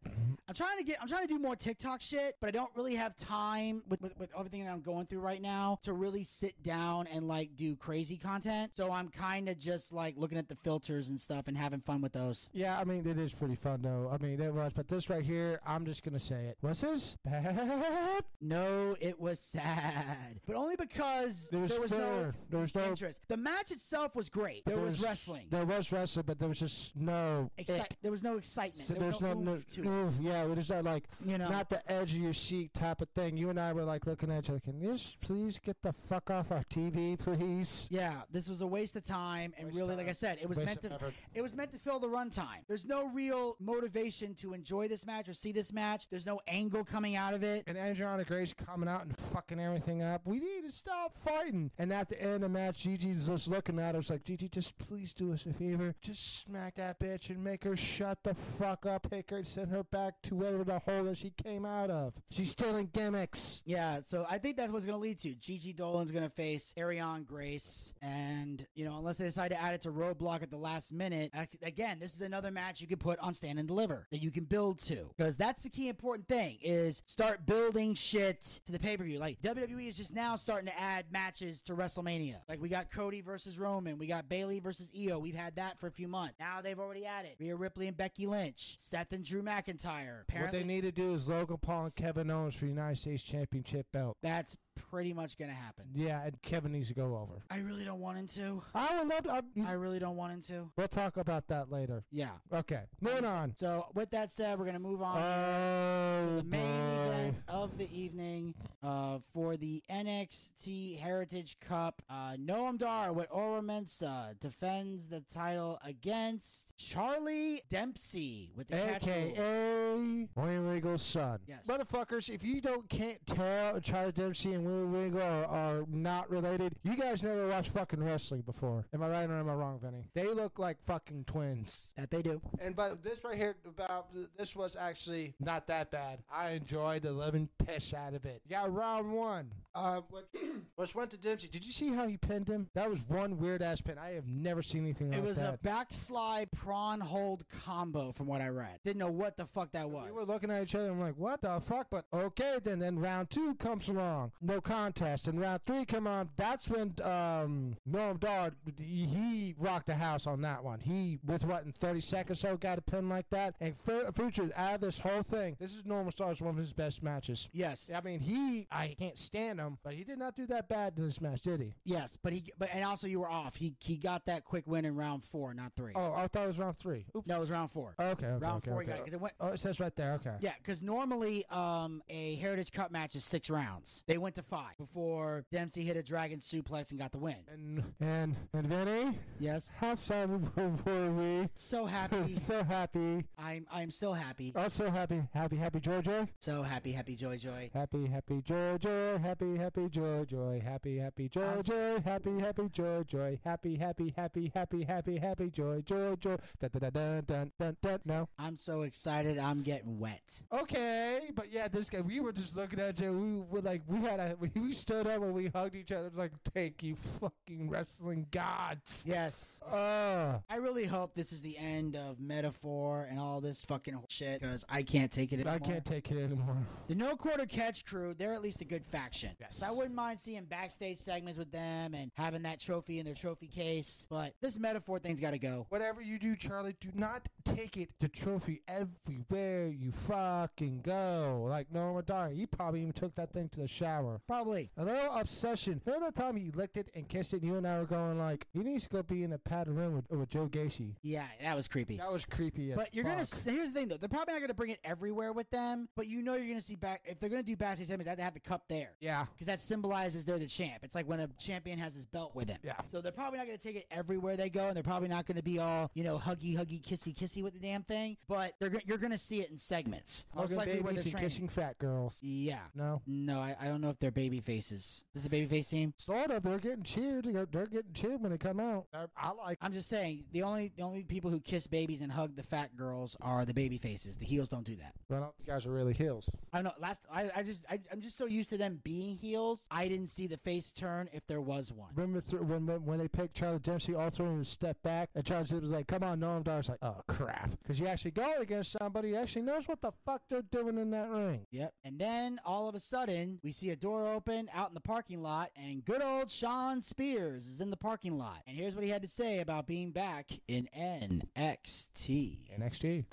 I'm 0.49 0.55
trying 0.55 0.78
to 0.78 0.84
get, 0.84 0.99
I'm 1.01 1.09
trying 1.09 1.26
to 1.26 1.32
do 1.32 1.38
more 1.38 1.57
TikTok 1.57 2.01
shit, 2.01 2.36
but 2.40 2.49
I 2.49 2.51
don't 2.51 2.70
really 2.76 2.94
have 2.94 3.16
time 3.16 3.82
with, 3.88 4.03
with 4.03 4.16
with 4.18 4.30
everything 4.38 4.64
that 4.64 4.72
I'm 4.72 4.80
going 4.80 5.07
through 5.07 5.20
right 5.20 5.42
now 5.42 5.78
to 5.82 5.92
really 5.92 6.24
sit 6.24 6.62
down 6.62 7.07
and 7.07 7.28
like 7.28 7.57
do 7.57 7.76
crazy 7.76 8.16
content. 8.16 8.72
So 8.76 8.90
I'm 8.92 9.09
kind 9.09 9.49
of 9.49 9.59
just 9.59 9.92
like 9.92 10.14
looking 10.16 10.38
at 10.38 10.49
the 10.49 10.55
filters 10.57 11.09
and 11.09 11.20
stuff 11.20 11.49
and 11.49 11.57
having 11.57 11.80
fun 11.80 12.01
with 12.01 12.12
those. 12.12 12.49
Yeah, 12.53 12.78
I 12.78 12.84
mean 12.84 13.07
it 13.07 13.18
is 13.18 13.32
pretty 13.32 13.57
fun 13.57 13.82
though. 13.82 14.11
I 14.12 14.22
mean 14.22 14.40
it 14.40 14.53
was, 14.55 14.72
but 14.72 14.86
but 14.87 14.95
this 14.95 15.11
right 15.11 15.24
here, 15.24 15.61
I'm 15.66 15.84
just 15.84 16.05
gonna 16.05 16.20
say 16.20 16.47
it. 16.47 16.59
Was 16.62 16.80
this 16.80 17.16
bad? 17.24 18.22
No, 18.41 18.97
it 19.01 19.18
was 19.20 19.41
sad, 19.41 20.41
but 20.47 20.57
only 20.57 20.76
because 20.76 21.49
It 21.53 21.57
was 21.57 21.70
there 21.72 21.80
was 21.80 21.93
no. 21.93 22.32
There 22.51 22.61
was 22.61 22.74
no- 22.74 22.84
interest. 22.89 23.20
The 23.28 23.37
match 23.37 23.70
itself 23.70 24.14
was 24.14 24.28
great. 24.28 24.64
There, 24.66 24.78
was, 24.78 25.01
wrestling. 25.01 25.47
There 25.51 25.64
was 25.64 25.91
wrestling, 25.91 26.24
but 26.26 26.39
there 26.39 26.49
was 26.49 26.59
just 26.59 26.95
no. 26.95 27.51
It. 27.57 27.66
there 28.03 28.11
was 28.11 28.22
no 28.22 28.37
excitement. 28.37 28.87
So 28.87 28.95
there 28.95 29.09
was 29.09 29.20
no, 29.20 29.34
no, 29.34 29.57
to 29.59 30.05
it. 30.07 30.11
yeah, 30.20 30.45
it 30.45 30.55
was 30.55 30.68
not 30.70 30.84
like 30.84 31.05
You 31.24 31.39
know. 31.39 31.49
not 31.49 31.70
the 31.70 31.91
edge 31.91 32.12
of 32.14 32.20
your 32.20 32.34
seat 32.34 32.74
type 32.74 33.01
of 33.01 33.09
thing. 33.11 33.37
You 33.37 33.51
and 33.51 33.59
I 33.59 33.72
were 33.72 33.84
like 33.84 34.07
looking 34.07 34.30
at 34.30 34.45
each 34.45 34.51
other, 34.51 34.61
can 34.61 34.80
you 34.80 34.93
just 34.93 35.20
please 35.20 35.59
get 35.59 35.76
the 35.82 35.93
fuck 35.93 36.30
off 36.30 36.53
our 36.53 36.64
TV, 36.64 37.18
please? 37.18 37.89
Yeah, 37.91 38.22
this 38.30 38.49
was 38.49 38.61
a 38.61 38.66
waste 38.66 38.95
of 38.97 39.05
time, 39.05 39.55
and 39.57 39.66
Waste 39.66 39.78
really, 39.78 39.93
of 39.95 39.99
like 39.99 40.09
I 40.09 40.12
said, 40.12 40.39
it 40.41 40.49
was 40.49 40.59
Waste 40.59 40.66
meant 40.66 40.80
to 40.82 40.93
effort. 40.93 41.14
it 41.34 41.43
was 41.43 41.57
meant 41.57 41.72
to 41.72 41.78
fill 41.78 41.99
the 41.99 42.09
runtime. 42.09 42.61
There's 42.68 42.84
no 42.84 43.09
real 43.09 43.57
motivation 43.61 44.34
to 44.37 44.53
enjoy 44.53 44.66
this 44.67 45.07
match 45.07 45.29
or 45.29 45.33
see 45.33 45.53
this 45.53 45.73
match. 45.73 46.07
There's 46.11 46.27
no 46.27 46.41
angle 46.49 46.85
coming 46.85 47.17
out 47.17 47.35
of 47.35 47.43
it. 47.43 47.64
And 47.67 47.77
Andronic 47.77 48.27
Grace 48.27 48.53
coming 48.53 48.89
out 48.89 49.05
and 49.05 49.17
fucking 49.17 49.61
everything 49.61 50.03
up. 50.03 50.23
We 50.25 50.41
need 50.41 50.64
to 50.67 50.73
stop 50.73 51.17
fighting. 51.17 51.71
And 51.79 51.93
at 51.93 52.09
the 52.09 52.21
end 52.21 52.35
of 52.35 52.41
the 52.43 52.49
match, 52.49 52.83
Gigi's 52.83 53.29
just 53.29 53.49
looking 53.49 53.79
at 53.79 53.95
us 53.95 54.11
like, 54.11 54.25
Gigi, 54.25 54.49
just 54.49 54.77
please 54.79 55.14
do 55.14 55.33
us 55.33 55.47
a 55.47 55.53
favor. 55.53 55.95
Just 56.03 56.41
smack 56.41 56.77
that 56.77 56.99
bitch 56.99 57.31
and 57.31 57.43
make 57.43 57.64
her 57.64 57.77
shut 57.77 58.19
the 58.25 58.35
fuck 58.35 58.87
up. 58.87 59.09
Take 59.09 59.31
her 59.31 59.39
and 59.39 59.47
send 59.47 59.71
her 59.71 59.85
back 59.85 60.14
to 60.25 60.35
wherever 60.35 60.64
the 60.64 60.81
hole 60.81 61.05
that 61.05 61.19
she 61.19 61.31
came 61.31 61.64
out 61.64 61.91
of. 61.91 62.14
She's 62.31 62.51
stealing 62.51 62.91
gimmicks. 62.93 63.62
Yeah, 63.64 64.01
so 64.05 64.27
I 64.29 64.39
think 64.39 64.57
that's 64.57 64.73
what's 64.73 64.85
going 64.85 64.97
to 64.97 65.01
lead 65.01 65.21
to. 65.21 65.35
Gigi 65.35 65.73
Dolin's 65.73 66.11
going 66.11 66.25
to 66.25 66.35
face 66.35 66.75
Arianna 66.77 67.25
Grace, 67.25 67.95
and 68.03 68.67
you 68.75 68.85
know, 68.85 68.99
unless 68.99 69.19
they 69.19 69.27
decide 69.27 69.49
to 69.49 69.61
add 69.61 69.75
it 69.75 69.83
to 69.83 69.91
Roadblock 69.91 70.43
at 70.43 70.51
the 70.51 70.57
last 70.57 70.93
minute, 70.93 71.33
again, 71.62 71.99
this 72.01 72.14
is 72.14 72.23
another 72.23 72.51
match 72.51 72.81
you 72.81 72.87
can 72.87 72.99
put 72.99 73.19
on 73.21 73.35
Stand 73.35 73.59
and 73.59 73.69
Deliver 73.69 74.07
that 74.11 74.23
you 74.23 74.31
can 74.31 74.45
build 74.45 74.55
to, 74.57 75.11
because 75.16 75.36
that's 75.36 75.62
the 75.62 75.68
key 75.68 75.88
important 75.88 76.28
thing 76.28 76.59
is 76.62 77.02
start 77.07 77.46
building 77.46 77.94
shit 77.94 78.61
to 78.64 78.72
the 78.72 78.78
pay 78.78 78.96
per 78.96 79.04
view. 79.04 79.18
Like 79.18 79.40
WWE 79.42 79.88
is 79.88 79.96
just 79.96 80.14
now 80.14 80.36
starting 80.36 80.66
to 80.66 80.80
add 80.80 81.07
matches 81.11 81.62
to 81.62 81.74
WrestleMania. 81.74 82.36
Like 82.48 82.61
we 82.61 82.68
got 82.68 82.90
Cody 82.90 83.20
versus 83.20 83.59
Roman, 83.59 83.98
we 83.98 84.07
got 84.07 84.28
Bayley 84.28 84.59
versus 84.59 84.90
Iyo. 84.96 85.20
We've 85.20 85.34
had 85.34 85.57
that 85.57 85.78
for 85.78 85.86
a 85.86 85.92
few 85.92 86.09
months. 86.09 86.34
Now 86.40 86.61
they've 86.62 86.78
already 86.78 87.07
added 87.07 87.32
Rhea 87.38 87.57
Ripley 87.57 87.88
and 87.88 87.96
Becky 87.96 88.26
Lynch, 88.26 88.74
Seth 88.78 89.12
and 89.12 89.24
Drew 89.24 89.42
McIntyre. 89.42 90.22
what 90.40 90.52
they 90.52 90.64
need 90.64 90.82
to 90.82 90.92
do 90.92 91.14
is 91.14 91.28
Logan 91.28 91.59
Paul 91.61 91.84
and 91.84 91.94
Kevin 91.94 92.30
Owens 92.30 92.54
for 92.54 92.64
the 92.64 92.70
United 92.70 92.96
States 92.96 93.22
Championship 93.22 93.86
belt. 93.92 94.16
that's 94.22 94.57
pretty 94.91 95.12
much 95.12 95.37
going 95.39 95.51
to 95.51 95.57
happen. 95.57 95.85
Yeah, 95.95 96.22
and 96.24 96.41
Kevin 96.43 96.72
needs 96.72 96.89
to 96.89 96.95
go 96.95 97.16
over. 97.16 97.43
I 97.51 97.59
really 97.59 97.85
don't 97.85 98.01
want 98.01 98.18
him 98.18 98.27
to. 98.29 98.62
I 98.74 98.99
would 98.99 99.09
love 99.09 99.24
to. 99.55 99.62
I 99.66 99.72
really 99.72 99.99
don't 99.99 100.16
want 100.16 100.33
him 100.33 100.43
to. 100.43 100.70
we'll 100.77 100.89
talk 100.89 101.16
about 101.16 101.49
that 101.49 101.70
later. 101.72 102.05
Yeah. 102.11 102.31
Okay, 102.53 102.83
moving 103.01 103.24
on. 103.24 103.55
So 103.57 103.87
with 103.95 104.11
that 104.11 104.31
said, 104.33 104.59
we're 104.59 104.66
gonna 104.66 104.79
move 104.79 105.03
on 105.03 105.16
Oh, 105.20 106.27
to 106.29 106.35
the 106.37 106.43
main 106.45 106.61
boy. 106.97 107.12
event 107.12 107.43
of 107.49 107.79
the 107.79 107.91
evening 107.97 108.55
uh, 108.83 109.18
for 109.33 109.57
the 109.57 109.83
NXT 109.91 110.99
Heritage 110.99 111.57
Cup. 111.61 112.03
Uh, 112.09 112.37
Noam 112.37 112.79
Dar 112.79 113.12
with 113.12 113.27
Oro 113.31 113.61
Mensah 113.62 114.39
defends 114.41 115.09
the 115.09 115.22
title 115.33 115.79
against 115.85 116.72
Charlie 116.77 117.62
Dempsey 117.70 118.53
with 118.57 118.68
the 118.68 118.77
catch 118.77 119.07
rule. 119.07 119.14
AKA 119.14 120.29
Willie 120.37 120.59
Regal's 120.59 121.03
son. 121.03 121.41
Yes. 121.47 121.66
Motherfuckers, 121.66 122.29
if 122.29 122.45
you 122.45 122.61
don't 122.61 122.89
can't 122.89 123.24
tell 123.27 123.81
Charlie 123.81 124.12
Dempsey 124.12 124.53
and 124.55 124.66
Willie 124.67 125.05
Regal 125.05 125.21
are, 125.21 125.47
are 125.47 125.85
not 125.89 126.31
related, 126.31 126.75
you 126.83 126.97
guys 126.97 127.23
never 127.23 127.49
watched 127.49 127.71
fucking 127.71 128.03
wrestling 128.03 128.43
before. 128.43 128.85
Am 128.93 129.03
I 129.03 129.09
right 129.09 129.31
or 129.31 129.35
am 129.35 129.49
I 129.49 129.55
wrong, 129.55 129.79
Vinny? 129.83 130.09
They 130.14 130.27
look 130.27 130.59
like 130.59 130.83
fucking 130.85 131.25
twins. 131.25 131.93
That 131.97 132.11
they 132.11 132.23
do. 132.23 132.41
And 132.61 132.75
but 132.75 133.03
this 133.03 133.25
right 133.25 133.37
here 133.37 133.57
about 133.67 134.09
this 134.37 134.57
was 134.57 134.77
actually 134.77 135.35
not 135.41 135.67
that 135.69 135.91
bad. 135.91 136.21
I 136.33 136.51
enjoyed 136.51 137.03
the 137.03 137.12
living 137.12 137.49
piss 137.64 137.95
out 137.95 138.14
of 138.14 138.25
it. 138.25 138.43
Yeah, 138.49 138.67
round 138.69 139.12
one. 139.12 139.51
Uh, 139.75 140.01
which, 140.11 140.25
which 140.77 140.95
went 140.95 141.11
to 141.11 141.19
Dempsey. 141.19 141.49
Did 141.49 141.64
you 141.64 141.73
see 141.73 141.93
how 141.93 142.07
he 142.07 142.17
pinned 142.17 142.49
him? 142.49 142.69
That 142.75 142.89
was 142.89 143.03
one 143.09 143.39
weird 143.39 143.62
ass 143.62 143.81
pin. 143.81 143.99
I 143.99 144.11
have 144.11 144.27
never 144.27 144.62
seen 144.62 144.83
anything 144.83 145.11
like 145.11 145.21
that. 145.21 145.27
It 145.27 145.29
was 145.29 145.39
that. 145.39 145.55
a 145.55 145.59
backslide 145.59 146.51
prawn 146.53 147.01
hold 147.01 147.45
combo 147.64 148.12
from 148.12 148.27
what 148.27 148.41
I 148.41 148.49
read. 148.49 148.79
Didn't 148.85 148.99
know 148.99 149.11
what 149.11 149.37
the 149.37 149.47
fuck 149.47 149.73
that 149.73 149.89
was. 149.89 150.07
We 150.07 150.12
were 150.12 150.25
looking 150.25 150.51
at 150.51 150.62
each 150.62 150.75
other 150.75 150.85
and 150.85 150.95
I'm 150.95 151.01
like, 151.01 151.17
what 151.17 151.43
the 151.43 151.61
fuck? 151.61 151.89
But 151.91 152.07
okay, 152.12 152.57
then 152.62 152.79
then 152.79 152.99
round 152.99 153.31
two 153.31 153.55
comes 153.57 153.89
along. 153.89 154.33
No 154.41 154.55
contest. 154.61 155.28
And 155.28 155.40
round 155.40 155.61
three 155.66 155.84
come 155.84 156.07
on. 156.07 156.28
That's 156.36 156.68
when 156.68 156.94
um 157.02 157.76
Noam 157.88 158.18
Dar 158.20 158.52
he 158.78 159.54
rocked 159.59 159.86
the 159.86 159.94
house 159.94 160.26
on 160.26 160.40
that 160.42 160.62
one. 160.64 160.80
He 160.80 161.18
with 161.24 161.44
what 161.44 161.64
in 161.64 161.72
30 161.72 162.00
seconds 162.00 162.38
or 162.44 162.48
so 162.50 162.57
got 162.57 162.78
a 162.78 162.82
pin 162.82 163.09
like 163.09 163.28
that. 163.30 163.54
And 163.61 163.76
Fu- 163.78 164.11
Future 164.12 164.50
out 164.57 164.76
of 164.76 164.80
this 164.80 164.98
whole 164.98 165.22
thing, 165.22 165.57
this 165.59 165.74
is 165.74 165.84
Normal 165.84 166.12
Star's 166.12 166.40
one 166.40 166.50
of 166.50 166.57
his 166.57 166.72
best 166.72 167.02
matches. 167.02 167.48
Yes. 167.52 167.90
I 167.94 168.00
mean 168.00 168.20
he 168.20 168.66
I 168.70 168.94
can't 168.98 169.18
stand 169.18 169.61
him, 169.61 169.78
but 169.82 169.94
he 169.94 170.04
did 170.04 170.18
not 170.18 170.36
do 170.36 170.46
that 170.46 170.68
bad 170.68 170.94
in 170.96 171.04
this 171.04 171.20
match, 171.20 171.42
did 171.42 171.61
he? 171.61 171.74
Yes, 171.84 172.16
but 172.22 172.32
he 172.32 172.44
but 172.59 172.68
and 172.72 172.84
also 172.84 173.07
you 173.07 173.20
were 173.20 173.30
off. 173.30 173.57
He 173.57 173.74
he 173.80 173.96
got 173.96 174.26
that 174.26 174.44
quick 174.44 174.66
win 174.66 174.84
in 174.84 174.94
round 174.96 175.24
four, 175.24 175.54
not 175.54 175.72
three. 175.76 175.92
Oh, 175.94 176.12
I 176.14 176.26
thought 176.26 176.44
it 176.44 176.48
was 176.48 176.59
round 176.59 176.76
three. 176.76 177.07
Oops. 177.16 177.26
No, 177.26 177.36
it 177.36 177.40
was 177.40 177.50
round 177.50 177.70
four. 177.70 177.94
Okay, 177.98 178.26
okay, 178.26 178.26
round 178.38 178.59
okay, 178.59 178.70
four 178.70 178.82
okay. 178.82 178.86
you 178.86 178.88
got 178.92 178.98
it 179.00 179.04
'cause 179.04 179.14
it 179.14 179.20
went. 179.20 179.34
Oh, 179.40 179.48
it 179.48 179.59
says 179.61 179.80
right 179.80 179.94
there. 179.96 180.14
Okay. 180.14 180.34
Yeah, 180.40 180.52
because 180.59 180.82
normally 180.82 181.44
um, 181.50 182.02
a 182.09 182.36
Heritage 182.36 182.72
Cup 182.72 182.90
match 182.90 183.14
is 183.16 183.24
six 183.24 183.50
rounds. 183.50 184.02
They 184.07 184.18
went 184.18 184.34
to 184.36 184.42
five 184.49 184.76
before 184.78 185.44
Dempsey 185.51 185.84
hit 185.84 185.97
a 185.97 186.03
dragon 186.03 186.38
suplex 186.38 186.90
and 186.90 187.01
got 187.01 187.12
the 187.12 187.18
win. 187.18 187.36
And 187.53 187.82
and 188.01 188.36
and 188.53 188.66
Vinny, 188.66 189.18
Yes, 189.40 189.70
how 189.76 189.94
sad 189.94 190.28
were 190.57 191.11
we? 191.12 191.49
so 191.57 191.86
happy. 191.86 192.36
so 192.38 192.62
happy. 192.62 193.24
I'm 193.38 193.66
I'm 193.72 193.90
still 193.90 194.12
happy. 194.14 194.53
Oh, 194.55 194.68
so 194.68 194.90
happy, 194.90 195.22
happy, 195.34 195.57
happy, 195.57 195.80
joy, 195.80 196.01
joy, 196.01 196.26
So 196.38 196.62
happy, 196.62 196.92
happy, 196.92 197.16
joy, 197.16 197.36
joy. 197.38 197.70
happy, 197.74 198.07
happy, 198.07 198.42
joy, 198.42 198.78
joy, 198.78 199.18
happy, 199.18 199.57
happy, 199.57 199.88
joy, 199.88 200.24
joy, 200.24 200.61
happy, 200.64 200.99
happy, 200.99 201.28
joy, 201.28 201.62
joy, 201.62 202.01
happy, 202.05 202.38
happy, 202.40 202.68
joy, 202.72 203.03
joy, 203.05 203.40
happy, 203.44 203.76
happy, 203.76 204.12
happy, 204.16 204.53
happy, 204.55 204.84
happy, 204.84 205.16
happy, 205.18 205.51
joy, 205.51 205.80
joy, 205.82 206.16
joy. 206.16 206.36
Dun 206.61 206.70
dun 206.80 206.90
dun 206.92 207.24
dun 207.26 207.53
dun 207.59 207.76
dun. 207.82 207.99
No. 208.05 208.28
I'm 208.38 208.57
so 208.57 208.82
excited. 208.82 209.38
I'm 209.38 209.62
getting 209.62 209.99
wet. 209.99 210.42
Okay, 210.53 211.30
but 211.34 211.53
yeah, 211.53 211.68
this 211.68 211.90
guy. 211.90 212.01
We 212.01 212.20
were 212.20 212.32
just 212.32 212.57
looking 212.57 212.78
at 212.80 213.01
you. 213.01 213.12
We 213.12 213.40
were 213.57 213.61
like, 213.62 213.82
we 213.86 213.99
had 214.01 214.20
a, 214.20 214.26
we, 214.41 214.51
we 214.55 214.72
stood 214.72 215.07
up 215.07 215.22
and 215.22 215.35
we 215.35 215.49
hugged 215.49 215.74
each 215.74 215.93
other. 215.93 216.07
It's 216.07 216.18
like, 216.18 216.33
thank 216.53 216.83
you, 216.83 216.97
fucking 216.97 217.68
wrestling 217.68 218.27
gods. 218.31 219.05
Yes. 219.07 219.59
Uh, 219.70 220.39
I 220.49 220.57
really 220.57 220.85
hope 220.85 221.14
this 221.14 221.33
is 221.33 221.43
the 221.43 221.57
end 221.59 221.97
of 221.97 222.20
Meta-Four 222.20 223.09
and 223.11 223.18
all 223.18 223.41
this 223.41 223.62
fucking 223.62 223.99
shit 224.09 224.41
because 224.41 224.64
I 224.68 224.83
can't 224.83 225.11
take 225.11 225.33
it 225.33 225.37
anymore. 225.37 225.55
I 225.55 225.59
can't 225.59 225.85
take 225.85 226.11
it 226.11 226.18
anymore. 226.18 226.57
The 226.89 226.95
No 226.95 227.16
Quarter 227.16 227.47
Catch 227.47 227.85
crew, 227.85 228.14
they're 228.16 228.33
at 228.33 228.43
least 228.43 228.61
a 228.61 228.64
good 228.64 228.85
faction. 228.85 229.31
Yes. 229.41 229.59
So 229.59 229.66
I 229.66 229.70
wouldn't 229.70 229.95
mind 229.95 230.20
seeing 230.20 230.45
backstage 230.45 230.99
segments 230.99 231.39
with 231.39 231.51
them 231.53 231.95
and 231.95 232.11
having 232.16 232.43
that 232.43 232.61
trophy 232.61 232.99
in 232.99 233.05
their 233.05 233.14
trophy 233.14 233.49
case. 233.49 234.07
But 234.09 234.35
this 234.41 234.59
Meta-Four 234.59 234.99
thing's 235.01 235.20
got 235.20 235.33
to 235.33 235.39
go. 235.39 235.66
Whatever 235.68 236.03
you 236.03 236.18
do, 236.18 236.37
Charlie, 236.37 236.77
do 236.81 236.89
not 236.95 237.29
take 237.45 237.77
it 237.77 237.91
the 238.01 238.09
trophy 238.09 238.62
everywhere 238.68 239.68
you 239.68 239.93
fucking 239.93 240.81
go. 240.83 241.47
Like 241.49 241.70
Noam 241.72 242.05
Dar, 242.05 242.29
he 242.29 242.47
probably 242.47 242.81
even 242.81 242.93
took 242.93 243.14
that 243.14 243.33
thing 243.33 243.49
to 243.51 243.61
the 243.61 243.68
shower. 243.68 244.16
Probably. 244.27 244.71
A 244.77 244.85
little 244.85 245.12
obsession. 245.12 245.81
Remember 245.85 246.07
that 246.07 246.14
time 246.14 246.37
he 246.37 246.51
licked 246.53 246.77
it 246.77 246.89
and 246.95 247.09
kissed 247.09 247.33
it, 247.35 247.43
and 247.43 247.51
you 247.51 247.57
and 247.57 247.67
I 247.67 247.79
were 247.79 247.85
going 247.87 248.19
like, 248.19 248.47
he 248.53 248.61
needs 248.61 248.85
to 248.85 248.89
go 248.91 249.03
be 249.03 249.23
in 249.23 249.33
a 249.33 249.39
padded 249.39 249.75
room 249.75 249.95
with, 249.95 250.11
with 250.11 250.29
Joe 250.29 250.49
Gacy. 250.49 250.95
Yeah, 251.03 251.25
that 251.43 251.57
was 251.57 251.69
creepy. 251.69 251.97
That 251.97 252.12
was 252.12 252.25
creepy. 252.25 252.71
As 252.71 252.77
But 252.77 252.95
you're 252.95 253.05
gonna. 253.05 253.25
Here's 253.45 253.71
the 253.71 253.75
thing, 253.75 253.89
though. 253.89 253.97
They're 253.97 254.09
probably 254.09 254.35
not 254.35 254.41
gonna 254.41 254.55
bring 254.55 254.71
it 254.71 254.81
everywhere 254.85 255.33
with 255.33 255.51
them. 255.51 255.89
But 255.97 256.07
you 256.07 256.23
know, 256.23 256.35
you're 256.35 256.49
gonna 256.49 256.61
see 256.61 256.77
back 256.77 257.03
if 257.07 257.19
they're 257.21 257.31
gonna 257.31 257.43
do 257.43 257.57
backstage 257.57 257.89
segments. 257.89 258.07
They 258.07 258.11
have 258.11 258.19
to 258.19 258.25
have 258.25 258.35
the 258.35 258.41
cup 258.41 258.64
there. 258.69 258.91
Yeah. 259.01 259.27
Because 259.35 259.47
that 259.47 259.61
symbolizes 259.61 260.25
they're 260.25 260.39
the 260.39 260.47
champ. 260.47 260.83
It's 260.83 260.95
like 260.95 261.09
when 261.09 261.21
a 261.21 261.29
champion 261.39 261.79
has 261.79 261.95
his 261.95 262.07
belt 262.07 262.35
with 262.35 262.49
him. 262.49 262.59
Yeah. 262.62 262.75
So 262.89 263.01
they're 263.01 263.12
probably 263.12 263.39
not 263.39 263.47
going 263.47 263.59
to 263.59 263.62
take 263.62 263.77
it 263.77 263.87
everywhere 263.91 264.37
they 264.37 264.51
go, 264.51 264.69
and 264.69 264.77
they're 264.77 264.83
probably 264.83 265.09
not 265.09 265.27
going 265.27 265.37
to 265.37 265.43
be 265.43 265.59
all 265.59 265.91
you 265.95 266.05
know 266.05 266.19
huggy, 266.19 266.57
huggy, 266.57 266.81
kissy, 266.83 267.14
kissy 267.14 267.43
with 267.43 267.55
the 267.55 267.61
damn 267.61 267.83
thing. 267.83 268.17
But 268.29 268.55
they're 268.61 268.71
go- 268.71 268.81
you're 268.85 268.99
going 268.99 269.12
to 269.12 269.19
see 269.19 269.41
it 269.41 269.51
in 269.51 269.59
segments. 269.59 270.27
Most 270.35 270.51
Hugging 270.51 270.57
likely 270.59 270.75
where 270.81 270.93
babies 270.93 271.05
they're 271.05 271.12
training. 271.12 271.29
kissing 271.29 271.49
fat 271.49 271.79
girls. 271.79 272.19
Yeah. 272.23 272.61
No. 272.75 273.03
No, 273.07 273.41
I, 273.41 273.57
I 273.61 273.67
don't 273.67 273.81
know 273.81 273.91
if 273.91 273.99
they're 273.99 274.05
baby 274.11 274.40
faces. 274.40 275.04
This 275.12 275.22
is 275.22 275.26
a 275.26 275.30
baby 275.30 275.46
face 275.46 275.68
team. 275.68 275.94
Sort 275.96 276.30
of. 276.30 276.42
They're 276.42 276.59
getting 276.59 276.82
cheered. 276.82 277.24
They're, 277.24 277.66
getting 277.66 277.92
cheered 277.92 278.22
when 278.22 278.30
they 278.30 278.38
come 278.38 278.61
out. 278.61 278.86
I, 278.94 279.07
I 279.16 279.32
like. 279.32 279.59
I'm 279.61 279.72
just 279.72 279.88
saying 279.88 280.24
the 280.32 280.42
only 280.42 280.72
the 280.76 280.82
only 280.82 281.02
people 281.04 281.30
who 281.30 281.40
kiss 281.40 281.66
babies 281.66 282.00
and 282.00 282.11
hug 282.11 282.36
the 282.36 282.42
fat 282.42 282.76
girls 282.76 283.16
are 283.20 283.44
the 283.44 283.54
baby 283.54 283.78
faces. 283.78 284.16
The 284.16 284.26
heels 284.26 284.48
don't 284.48 284.64
do 284.64 284.76
that. 284.76 284.92
I 285.11 285.14
don't 285.14 285.36
think 285.36 285.46
you 285.46 285.52
guys 285.52 285.66
are 285.66 285.72
really 285.72 285.94
heels. 285.94 286.30
I 286.52 286.59
don't 286.59 286.64
know. 286.64 286.72
Last 286.80 287.02
I, 287.12 287.30
I 287.34 287.42
just 287.42 287.64
I, 287.70 287.80
I'm 287.92 288.00
just 288.00 288.16
so 288.16 288.26
used 288.26 288.50
to 288.50 288.59
them 288.59 288.80
being 288.82 289.16
heels. 289.16 289.66
I 289.70 289.88
didn't 289.88 290.09
see 290.09 290.26
the 290.26 290.38
face 290.38 290.72
turn 290.72 291.09
if 291.12 291.26
there 291.26 291.40
was 291.40 291.72
one. 291.72 291.90
Remember 291.94 292.20
th- 292.20 292.42
when, 292.42 292.66
when 292.66 292.84
when 292.84 292.98
they 292.98 293.09
picked 293.09 293.34
Charlie 293.34 293.59
Dempsey, 293.59 293.94
all 293.94 294.11
three 294.11 294.26
of 294.26 294.32
them 294.32 294.44
step 294.44 294.76
back, 294.82 295.11
and 295.14 295.24
Charlie 295.24 295.44
Dempsey 295.44 295.62
was 295.62 295.70
like, 295.70 295.86
"Come 295.86 296.02
on, 296.02 296.20
Noam 296.20 296.44
Dar's 296.44 296.68
like, 296.68 296.78
oh 296.82 297.02
crap," 297.09 297.50
because 297.62 297.80
you 297.80 297.86
actually 297.86 298.12
go 298.12 298.34
against 298.40 298.72
somebody 298.72 299.11
who 299.11 299.16
actually 299.16 299.42
knows 299.42 299.66
what 299.68 299.80
the 299.80 299.92
fuck 300.04 300.22
they're 300.28 300.42
doing 300.42 300.78
in 300.78 300.90
that 300.90 301.09
ring. 301.11 301.46
Yep. 301.50 301.72
And 301.84 301.98
then 301.98 302.40
all 302.44 302.68
of 302.68 302.74
a 302.74 302.80
sudden, 302.80 303.38
we 303.42 303.52
see 303.52 303.70
a 303.70 303.76
door 303.76 303.95
open 304.05 304.51
out 304.53 304.68
in 304.68 304.74
the 304.74 304.80
parking 304.80 305.22
lot, 305.22 305.51
and 305.57 305.84
good 305.84 306.03
old 306.03 306.30
Shawn 306.30 306.82
Spears 306.82 307.47
is 307.47 307.61
in 307.61 307.70
the 307.70 307.76
parking 307.76 308.18
lot. 308.18 308.42
And 308.47 308.57
here's 308.57 308.74
what 308.74 308.84
he 308.84 308.90
had 308.90 309.03
to 309.03 309.09
say 309.09 309.38
about 309.38 309.66
being 309.66 309.90
back 309.90 310.26
in 310.49 310.68
NXT. 310.76 312.38
NXT. 312.59 313.05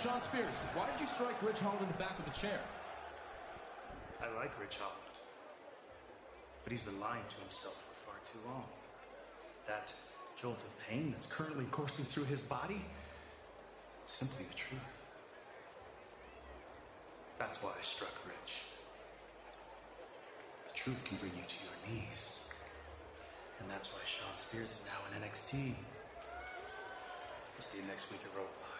Shawn 0.00 0.22
Spears, 0.22 0.54
why 0.74 0.90
did 0.90 1.00
you 1.00 1.06
strike 1.06 1.42
Ridge 1.42 1.60
Holland 1.60 1.82
in 1.82 1.88
the 1.88 1.94
back 1.94 2.18
of 2.18 2.24
the 2.24 2.30
chair? 2.30 2.60
I 4.22 4.26
like 4.36 4.58
Ridge 4.60 4.78
Holland. 4.78 5.00
But 6.62 6.70
he's 6.70 6.82
been 6.82 7.00
lying 7.00 7.24
to 7.28 7.36
himself 7.40 7.74
for 7.74 8.10
far 8.10 8.14
too 8.24 8.38
long. 8.48 8.64
That 9.66 9.92
jolt 10.36 10.62
of 10.62 10.88
pain 10.88 11.10
that's 11.10 11.26
currently 11.26 11.64
coursing 11.70 12.04
through 12.04 12.24
his 12.24 12.44
body, 12.44 12.80
it's 14.02 14.12
simply 14.12 14.46
the 14.46 14.54
truth. 14.54 15.03
That's 17.38 17.62
why 17.62 17.70
I 17.78 17.82
struck 17.82 18.14
Ridge. 18.26 18.62
The 20.68 20.74
truth 20.74 21.04
can 21.04 21.16
bring 21.18 21.32
you 21.36 21.42
to 21.46 21.56
your 21.64 21.74
knees. 21.88 22.52
And 23.60 23.70
that's 23.70 23.92
why 23.94 24.00
Shawn 24.04 24.36
Spears 24.36 24.70
is 24.70 24.90
now 24.90 25.16
in 25.16 25.28
NXT. 25.28 25.74
I'll 27.56 27.60
see 27.60 27.82
you 27.82 27.88
next 27.88 28.10
week 28.12 28.20
at 28.24 28.36
Roadblock. 28.36 28.74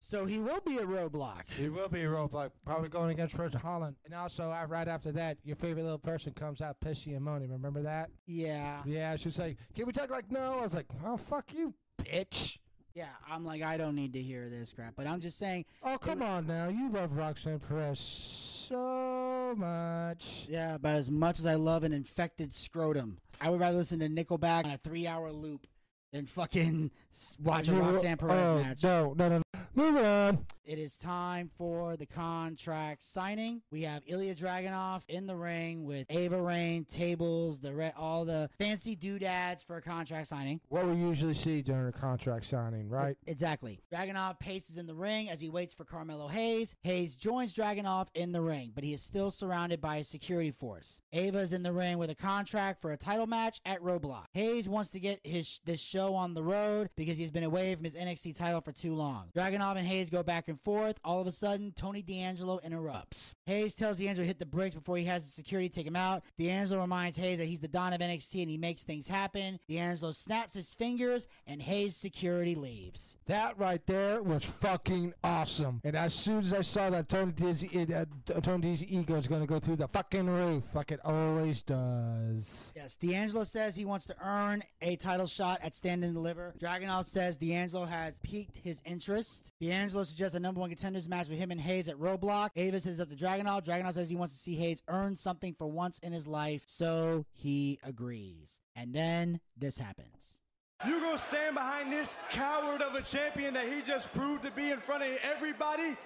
So 0.00 0.24
he 0.24 0.38
will 0.38 0.60
be 0.64 0.78
a 0.78 0.86
roadblock. 0.86 1.50
He 1.50 1.68
will 1.68 1.90
be 1.90 2.02
a 2.02 2.06
roadblock, 2.06 2.50
probably 2.64 2.88
going 2.88 3.10
against 3.10 3.38
Ridge 3.38 3.52
Holland. 3.52 3.96
And 4.06 4.14
also, 4.14 4.50
uh, 4.50 4.64
right 4.66 4.88
after 4.88 5.12
that, 5.12 5.36
your 5.44 5.54
favorite 5.56 5.82
little 5.82 5.98
person 5.98 6.32
comes 6.32 6.62
out, 6.62 6.80
pissy 6.80 7.14
and 7.14 7.22
moaning. 7.22 7.50
Remember 7.50 7.82
that? 7.82 8.08
Yeah. 8.26 8.80
Yeah, 8.86 9.16
she's 9.16 9.38
like, 9.38 9.58
"Can 9.76 9.84
we 9.84 9.92
talk?" 9.92 10.08
Like, 10.08 10.30
no. 10.30 10.60
I 10.60 10.62
was 10.62 10.72
like, 10.72 10.86
"Oh, 11.04 11.18
fuck 11.18 11.52
you, 11.52 11.74
bitch." 12.02 12.56
Yeah, 12.98 13.06
I'm 13.30 13.44
like, 13.44 13.62
I 13.62 13.76
don't 13.76 13.94
need 13.94 14.12
to 14.14 14.20
hear 14.20 14.48
this 14.48 14.72
crap. 14.72 14.94
But 14.96 15.06
I'm 15.06 15.20
just 15.20 15.38
saying. 15.38 15.66
Oh, 15.84 15.98
come 15.98 16.20
on 16.20 16.48
now. 16.48 16.68
You 16.68 16.90
love 16.90 17.16
Roxanne 17.16 17.60
Perez 17.60 18.00
so 18.00 19.54
much. 19.56 20.46
Yeah, 20.48 20.74
about 20.74 20.96
as 20.96 21.08
much 21.08 21.38
as 21.38 21.46
I 21.46 21.54
love 21.54 21.84
an 21.84 21.92
infected 21.92 22.52
scrotum, 22.52 23.18
I 23.40 23.50
would 23.50 23.60
rather 23.60 23.78
listen 23.78 24.00
to 24.00 24.08
Nickelback 24.08 24.64
on 24.64 24.72
a 24.72 24.78
three-hour 24.78 25.30
loop 25.30 25.68
than 26.12 26.26
fucking 26.26 26.90
s- 27.14 27.36
watch 27.40 27.68
a 27.68 27.72
You- 27.72 27.78
Roxanne 27.82 28.16
Perez 28.16 28.48
oh, 28.48 28.62
match. 28.64 28.82
No, 28.82 29.14
no, 29.16 29.28
no. 29.28 29.42
Moving 29.78 30.04
on. 30.04 30.44
It 30.64 30.78
is 30.78 30.96
time 30.96 31.50
for 31.56 31.96
the 31.96 32.04
contract 32.04 33.02
signing. 33.02 33.62
We 33.70 33.82
have 33.82 34.02
Ilya 34.06 34.34
Dragunov 34.34 35.02
in 35.08 35.26
the 35.26 35.34
ring 35.34 35.86
with 35.86 36.06
Ava 36.10 36.42
Raine, 36.42 36.84
tables, 36.84 37.58
the 37.58 37.72
re- 37.72 37.92
all 37.96 38.26
the 38.26 38.50
fancy 38.58 38.94
doodads 38.94 39.62
for 39.62 39.76
a 39.76 39.80
contract 39.80 40.26
signing. 40.26 40.60
What 40.68 40.86
we 40.86 40.96
usually 40.96 41.32
see 41.32 41.62
during 41.62 41.86
a 41.86 41.92
contract 41.92 42.44
signing, 42.44 42.90
right? 42.90 43.16
Exactly. 43.26 43.80
Dragunov 43.90 44.38
paces 44.40 44.76
in 44.76 44.86
the 44.86 44.94
ring 44.94 45.30
as 45.30 45.40
he 45.40 45.48
waits 45.48 45.72
for 45.72 45.84
Carmelo 45.84 46.26
Hayes. 46.26 46.74
Hayes 46.82 47.16
joins 47.16 47.54
Dragunov 47.54 48.08
in 48.14 48.32
the 48.32 48.42
ring, 48.42 48.72
but 48.74 48.84
he 48.84 48.92
is 48.92 49.00
still 49.00 49.30
surrounded 49.30 49.80
by 49.80 49.96
a 49.96 50.04
security 50.04 50.50
force. 50.50 51.00
Ava 51.14 51.38
is 51.38 51.54
in 51.54 51.62
the 51.62 51.72
ring 51.72 51.96
with 51.96 52.10
a 52.10 52.16
contract 52.16 52.82
for 52.82 52.92
a 52.92 52.98
title 52.98 53.26
match 53.26 53.60
at 53.64 53.80
Roadblock. 53.80 54.26
Hayes 54.32 54.68
wants 54.68 54.90
to 54.90 55.00
get 55.00 55.20
his 55.24 55.60
this 55.64 55.80
show 55.80 56.14
on 56.14 56.34
the 56.34 56.42
road 56.42 56.90
because 56.96 57.16
he's 57.16 57.30
been 57.30 57.44
away 57.44 57.74
from 57.74 57.84
his 57.84 57.94
NXT 57.94 58.34
title 58.34 58.60
for 58.60 58.72
too 58.72 58.94
long. 58.94 59.28
Dragunov 59.34 59.67
and 59.76 59.86
Hayes 59.86 60.10
go 60.10 60.22
back 60.22 60.48
and 60.48 60.60
forth. 60.60 60.98
All 61.04 61.20
of 61.20 61.26
a 61.26 61.32
sudden, 61.32 61.72
Tony 61.72 62.02
D'Angelo 62.02 62.60
interrupts. 62.62 63.34
Hayes 63.46 63.74
tells 63.74 63.98
D'Angelo 63.98 64.22
to 64.22 64.26
hit 64.26 64.38
the 64.38 64.46
brakes 64.46 64.74
before 64.74 64.96
he 64.96 65.04
has 65.04 65.24
the 65.24 65.30
security 65.30 65.68
take 65.68 65.86
him 65.86 65.96
out. 65.96 66.22
D'Angelo 66.38 66.80
reminds 66.80 67.16
Hayes 67.16 67.38
that 67.38 67.46
he's 67.46 67.60
the 67.60 67.68
Don 67.68 67.92
of 67.92 68.00
NXT 68.00 68.42
and 68.42 68.50
he 68.50 68.58
makes 68.58 68.84
things 68.84 69.06
happen. 69.06 69.58
D'Angelo 69.68 70.12
snaps 70.12 70.54
his 70.54 70.74
fingers 70.74 71.28
and 71.46 71.62
Hayes' 71.62 71.96
security 71.96 72.54
leaves. 72.54 73.16
That 73.26 73.58
right 73.58 73.84
there 73.86 74.22
was 74.22 74.44
fucking 74.44 75.14
awesome. 75.22 75.80
And 75.84 75.96
as 75.96 76.14
soon 76.14 76.38
as 76.38 76.52
I 76.52 76.62
saw 76.62 76.90
that, 76.90 77.08
Tony 77.08 77.32
D's, 77.32 77.62
it, 77.64 77.92
uh, 77.92 78.04
Tony 78.40 78.62
D's 78.62 78.84
ego 78.84 79.16
is 79.16 79.28
going 79.28 79.40
to 79.40 79.46
go 79.46 79.58
through 79.58 79.76
the 79.76 79.88
fucking 79.88 80.26
roof, 80.26 80.74
like 80.74 80.92
it 80.92 81.00
always 81.04 81.62
does. 81.62 82.72
Yes, 82.76 82.96
D'Angelo 82.96 83.44
says 83.44 83.76
he 83.76 83.84
wants 83.84 84.06
to 84.06 84.16
earn 84.22 84.62
a 84.82 84.96
title 84.96 85.26
shot 85.26 85.60
at 85.62 85.74
Stand 85.74 86.04
and 86.04 86.14
Deliver. 86.14 86.54
Dragunov 86.58 87.04
says 87.04 87.36
D'Angelo 87.36 87.84
has 87.84 88.18
piqued 88.20 88.58
his 88.58 88.82
interest. 88.84 89.52
D'Angelo 89.60 90.04
suggests 90.04 90.36
a 90.36 90.40
number 90.40 90.60
one 90.60 90.70
contenders 90.70 91.08
match 91.08 91.28
with 91.28 91.38
him 91.38 91.50
and 91.50 91.60
Hayes 91.60 91.88
at 91.88 91.96
Roadblock. 91.96 92.50
Avis 92.54 92.86
it's 92.86 93.00
up 93.00 93.08
to 93.08 93.16
Dragunov. 93.16 93.64
Dragunov 93.64 93.94
says 93.94 94.08
he 94.08 94.14
wants 94.14 94.34
to 94.34 94.40
see 94.40 94.54
Hayes 94.54 94.82
earn 94.88 95.16
something 95.16 95.52
for 95.52 95.66
once 95.66 95.98
in 95.98 96.12
his 96.12 96.28
life, 96.28 96.62
so 96.66 97.26
he 97.32 97.80
agrees. 97.82 98.60
And 98.76 98.94
then 98.94 99.40
this 99.56 99.76
happens. 99.76 100.38
You 100.86 101.00
gonna 101.00 101.18
stand 101.18 101.56
behind 101.56 101.90
this 101.90 102.16
coward 102.30 102.82
of 102.82 102.94
a 102.94 103.02
champion 103.02 103.52
that 103.54 103.66
he 103.66 103.82
just 103.82 104.14
proved 104.14 104.44
to 104.44 104.52
be 104.52 104.70
in 104.70 104.78
front 104.78 105.02
of 105.02 105.08
everybody? 105.24 105.96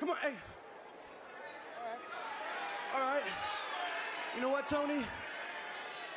Come 0.00 0.08
on, 0.08 0.16
hey. 0.22 0.32
All 1.78 1.84
right. 1.84 1.98
All 2.94 3.14
right. 3.14 3.22
You 4.34 4.40
know 4.40 4.48
what, 4.48 4.66
Tony? 4.66 5.04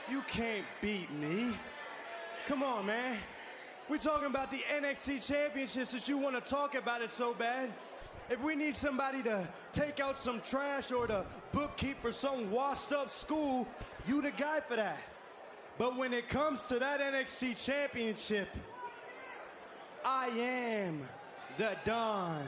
You 0.10 0.22
can't 0.30 0.64
beat 0.82 1.12
me. 1.12 1.52
Come 2.48 2.64
on, 2.64 2.86
man. 2.86 3.18
We're 3.88 3.98
talking 3.98 4.26
about 4.26 4.50
the 4.50 4.64
NXT 4.82 5.28
Championship 5.28 5.86
since 5.86 6.10
you 6.10 6.18
want 6.18 6.44
to 6.44 6.50
talk 6.50 6.74
about 6.74 7.04
it 7.04 7.12
so 7.12 7.36
bad. 7.36 7.72
If 8.32 8.42
we 8.42 8.56
need 8.56 8.76
somebody 8.76 9.22
to 9.22 9.48
take 9.74 10.00
out 10.00 10.18
some 10.18 10.42
trash 10.42 10.92
or 10.92 11.06
to 11.06 11.24
bookkeep 11.54 11.98
for 11.98 12.12
some 12.12 12.50
washed 12.50 12.92
up 12.92 13.12
school, 13.12 13.68
you 14.08 14.24
the 14.24 14.32
guy 14.32 14.60
for 14.62 14.76
that. 14.76 14.98
But 15.78 15.98
when 15.98 16.14
it 16.14 16.28
comes 16.30 16.64
to 16.64 16.80
that 16.80 17.00
NXT 17.00 17.64
Championship, 17.64 18.48
I 20.04 20.30
am 20.30 21.08
the 21.60 21.76
Don. 21.86 22.42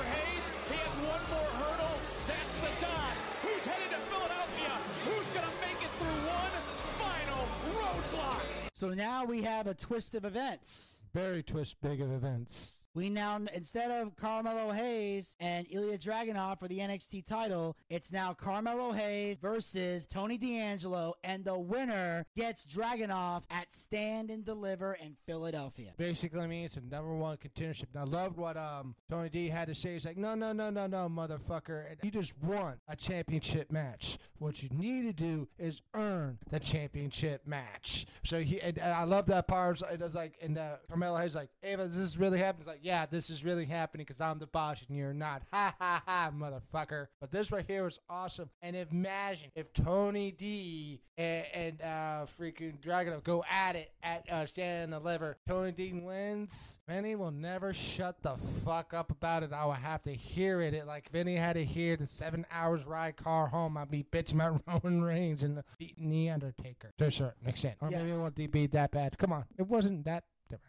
For 0.00 0.06
Hayes, 0.06 0.54
he 0.70 0.76
has 0.76 0.96
one 0.96 1.20
more 1.30 1.50
hurdle. 1.60 1.98
That's 2.26 2.54
the 2.54 2.86
Don. 2.86 3.12
Who's 3.42 3.66
headed 3.66 3.90
to 3.90 4.00
Philadelphia? 4.08 4.72
Who's 5.04 5.32
going 5.32 5.44
to 5.44 5.56
make 5.60 5.82
it 5.82 5.90
through 5.98 6.20
one 6.28 6.54
final 6.96 7.48
roadblock? 7.74 8.40
So 8.72 8.90
now 8.90 9.24
we 9.24 9.42
have 9.42 9.66
a 9.66 9.74
twist 9.74 10.14
of 10.14 10.24
events. 10.24 11.00
Very 11.12 11.42
twist 11.42 11.76
big 11.82 12.00
of 12.00 12.12
events. 12.12 12.79
We 12.92 13.08
now, 13.08 13.40
instead 13.54 13.92
of 13.92 14.16
Carmelo 14.16 14.72
Hayes 14.72 15.36
and 15.38 15.64
Ilya 15.70 15.98
Dragunov 15.98 16.58
for 16.58 16.66
the 16.66 16.80
NXT 16.80 17.24
title, 17.24 17.76
it's 17.88 18.10
now 18.10 18.34
Carmelo 18.34 18.90
Hayes 18.90 19.38
versus 19.38 20.06
Tony 20.06 20.36
D'Angelo, 20.36 21.14
and 21.22 21.44
the 21.44 21.56
winner 21.56 22.26
gets 22.36 22.66
Dragunov 22.66 23.42
at 23.48 23.70
Stand 23.70 24.30
and 24.30 24.44
Deliver 24.44 24.94
in 24.94 25.14
Philadelphia. 25.24 25.92
Basically 25.98 26.44
means 26.48 26.74
the 26.74 26.80
number 26.80 27.14
one 27.14 27.36
contendership. 27.36 27.86
And 27.94 28.02
I 28.02 28.04
loved 28.04 28.36
what 28.36 28.56
um 28.56 28.96
Tony 29.08 29.28
D 29.28 29.48
had 29.48 29.68
to 29.68 29.74
say. 29.74 29.92
He's 29.92 30.04
like, 30.04 30.16
no, 30.16 30.34
no, 30.34 30.52
no, 30.52 30.70
no, 30.70 30.88
no, 30.88 31.08
motherfucker. 31.08 31.88
And 31.90 31.98
you 32.02 32.10
just 32.10 32.36
won 32.42 32.80
a 32.88 32.96
championship 32.96 33.70
match. 33.70 34.18
What 34.38 34.62
you 34.64 34.68
need 34.70 35.02
to 35.02 35.12
do 35.12 35.46
is 35.58 35.80
earn 35.94 36.38
the 36.50 36.58
championship 36.58 37.46
match. 37.46 38.06
So 38.24 38.40
he 38.40 38.60
and, 38.60 38.78
and 38.78 38.92
I 38.92 39.04
love 39.04 39.26
that 39.26 39.46
part. 39.46 39.80
It 39.92 40.00
was 40.00 40.16
like, 40.16 40.38
and 40.42 40.58
uh, 40.58 40.76
Carmelo 40.88 41.18
Hayes 41.18 41.36
like, 41.36 41.50
Ava, 41.62 41.86
this 41.86 42.16
really 42.16 42.38
happening. 42.38 42.66
He's 42.66 42.66
like, 42.80 42.86
yeah, 42.86 43.06
this 43.06 43.30
is 43.30 43.44
really 43.44 43.64
happening 43.64 44.04
because 44.04 44.20
I'm 44.20 44.38
the 44.38 44.46
boss 44.46 44.82
and 44.88 44.96
you're 44.96 45.12
not. 45.12 45.42
Ha 45.52 45.74
ha 45.78 46.02
ha, 46.06 46.30
motherfucker. 46.34 47.08
But 47.20 47.30
this 47.30 47.52
right 47.52 47.64
here 47.66 47.84
was 47.84 47.98
awesome. 48.08 48.50
And 48.62 48.76
imagine 48.76 49.50
if 49.54 49.72
Tony 49.72 50.30
D 50.30 51.00
and, 51.16 51.46
and 51.52 51.82
uh, 51.82 52.26
freaking 52.40 52.80
Dragon 52.80 53.20
go 53.22 53.44
at 53.50 53.76
it 53.76 53.92
at 54.02 54.28
uh, 54.30 54.46
Stand 54.46 54.92
and 54.92 55.02
Deliver. 55.02 55.36
Tony 55.48 55.72
D 55.72 55.92
wins. 55.92 56.80
Vinny 56.88 57.16
will 57.16 57.30
never 57.30 57.72
shut 57.72 58.22
the 58.22 58.36
fuck 58.64 58.94
up 58.94 59.10
about 59.10 59.42
it. 59.42 59.52
I 59.52 59.64
will 59.64 59.72
have 59.72 60.02
to 60.02 60.12
hear 60.12 60.60
it. 60.62 60.74
it 60.74 60.86
like 60.86 61.10
Vinny 61.10 61.36
had 61.36 61.54
to 61.54 61.64
hear 61.64 61.96
the 61.96 62.06
seven 62.06 62.46
hours 62.50 62.86
ride 62.86 63.16
car 63.16 63.46
home. 63.46 63.76
I'd 63.76 63.90
be 63.90 64.04
bitching 64.04 64.34
about 64.34 64.62
Roman 64.84 65.02
Reigns 65.02 65.42
and 65.42 65.62
beating 65.78 66.10
the 66.10 66.30
Undertaker 66.30 66.92
to 66.98 67.06
a 67.06 67.10
certain 67.10 67.48
extent. 67.48 67.76
Or 67.80 67.90
maybe 67.90 68.10
it 68.10 68.16
won't 68.16 68.34
be 68.34 68.66
that 68.68 68.90
bad. 68.90 69.18
Come 69.18 69.32
on, 69.32 69.44
it 69.58 69.66
wasn't 69.66 70.04
that. 70.04 70.24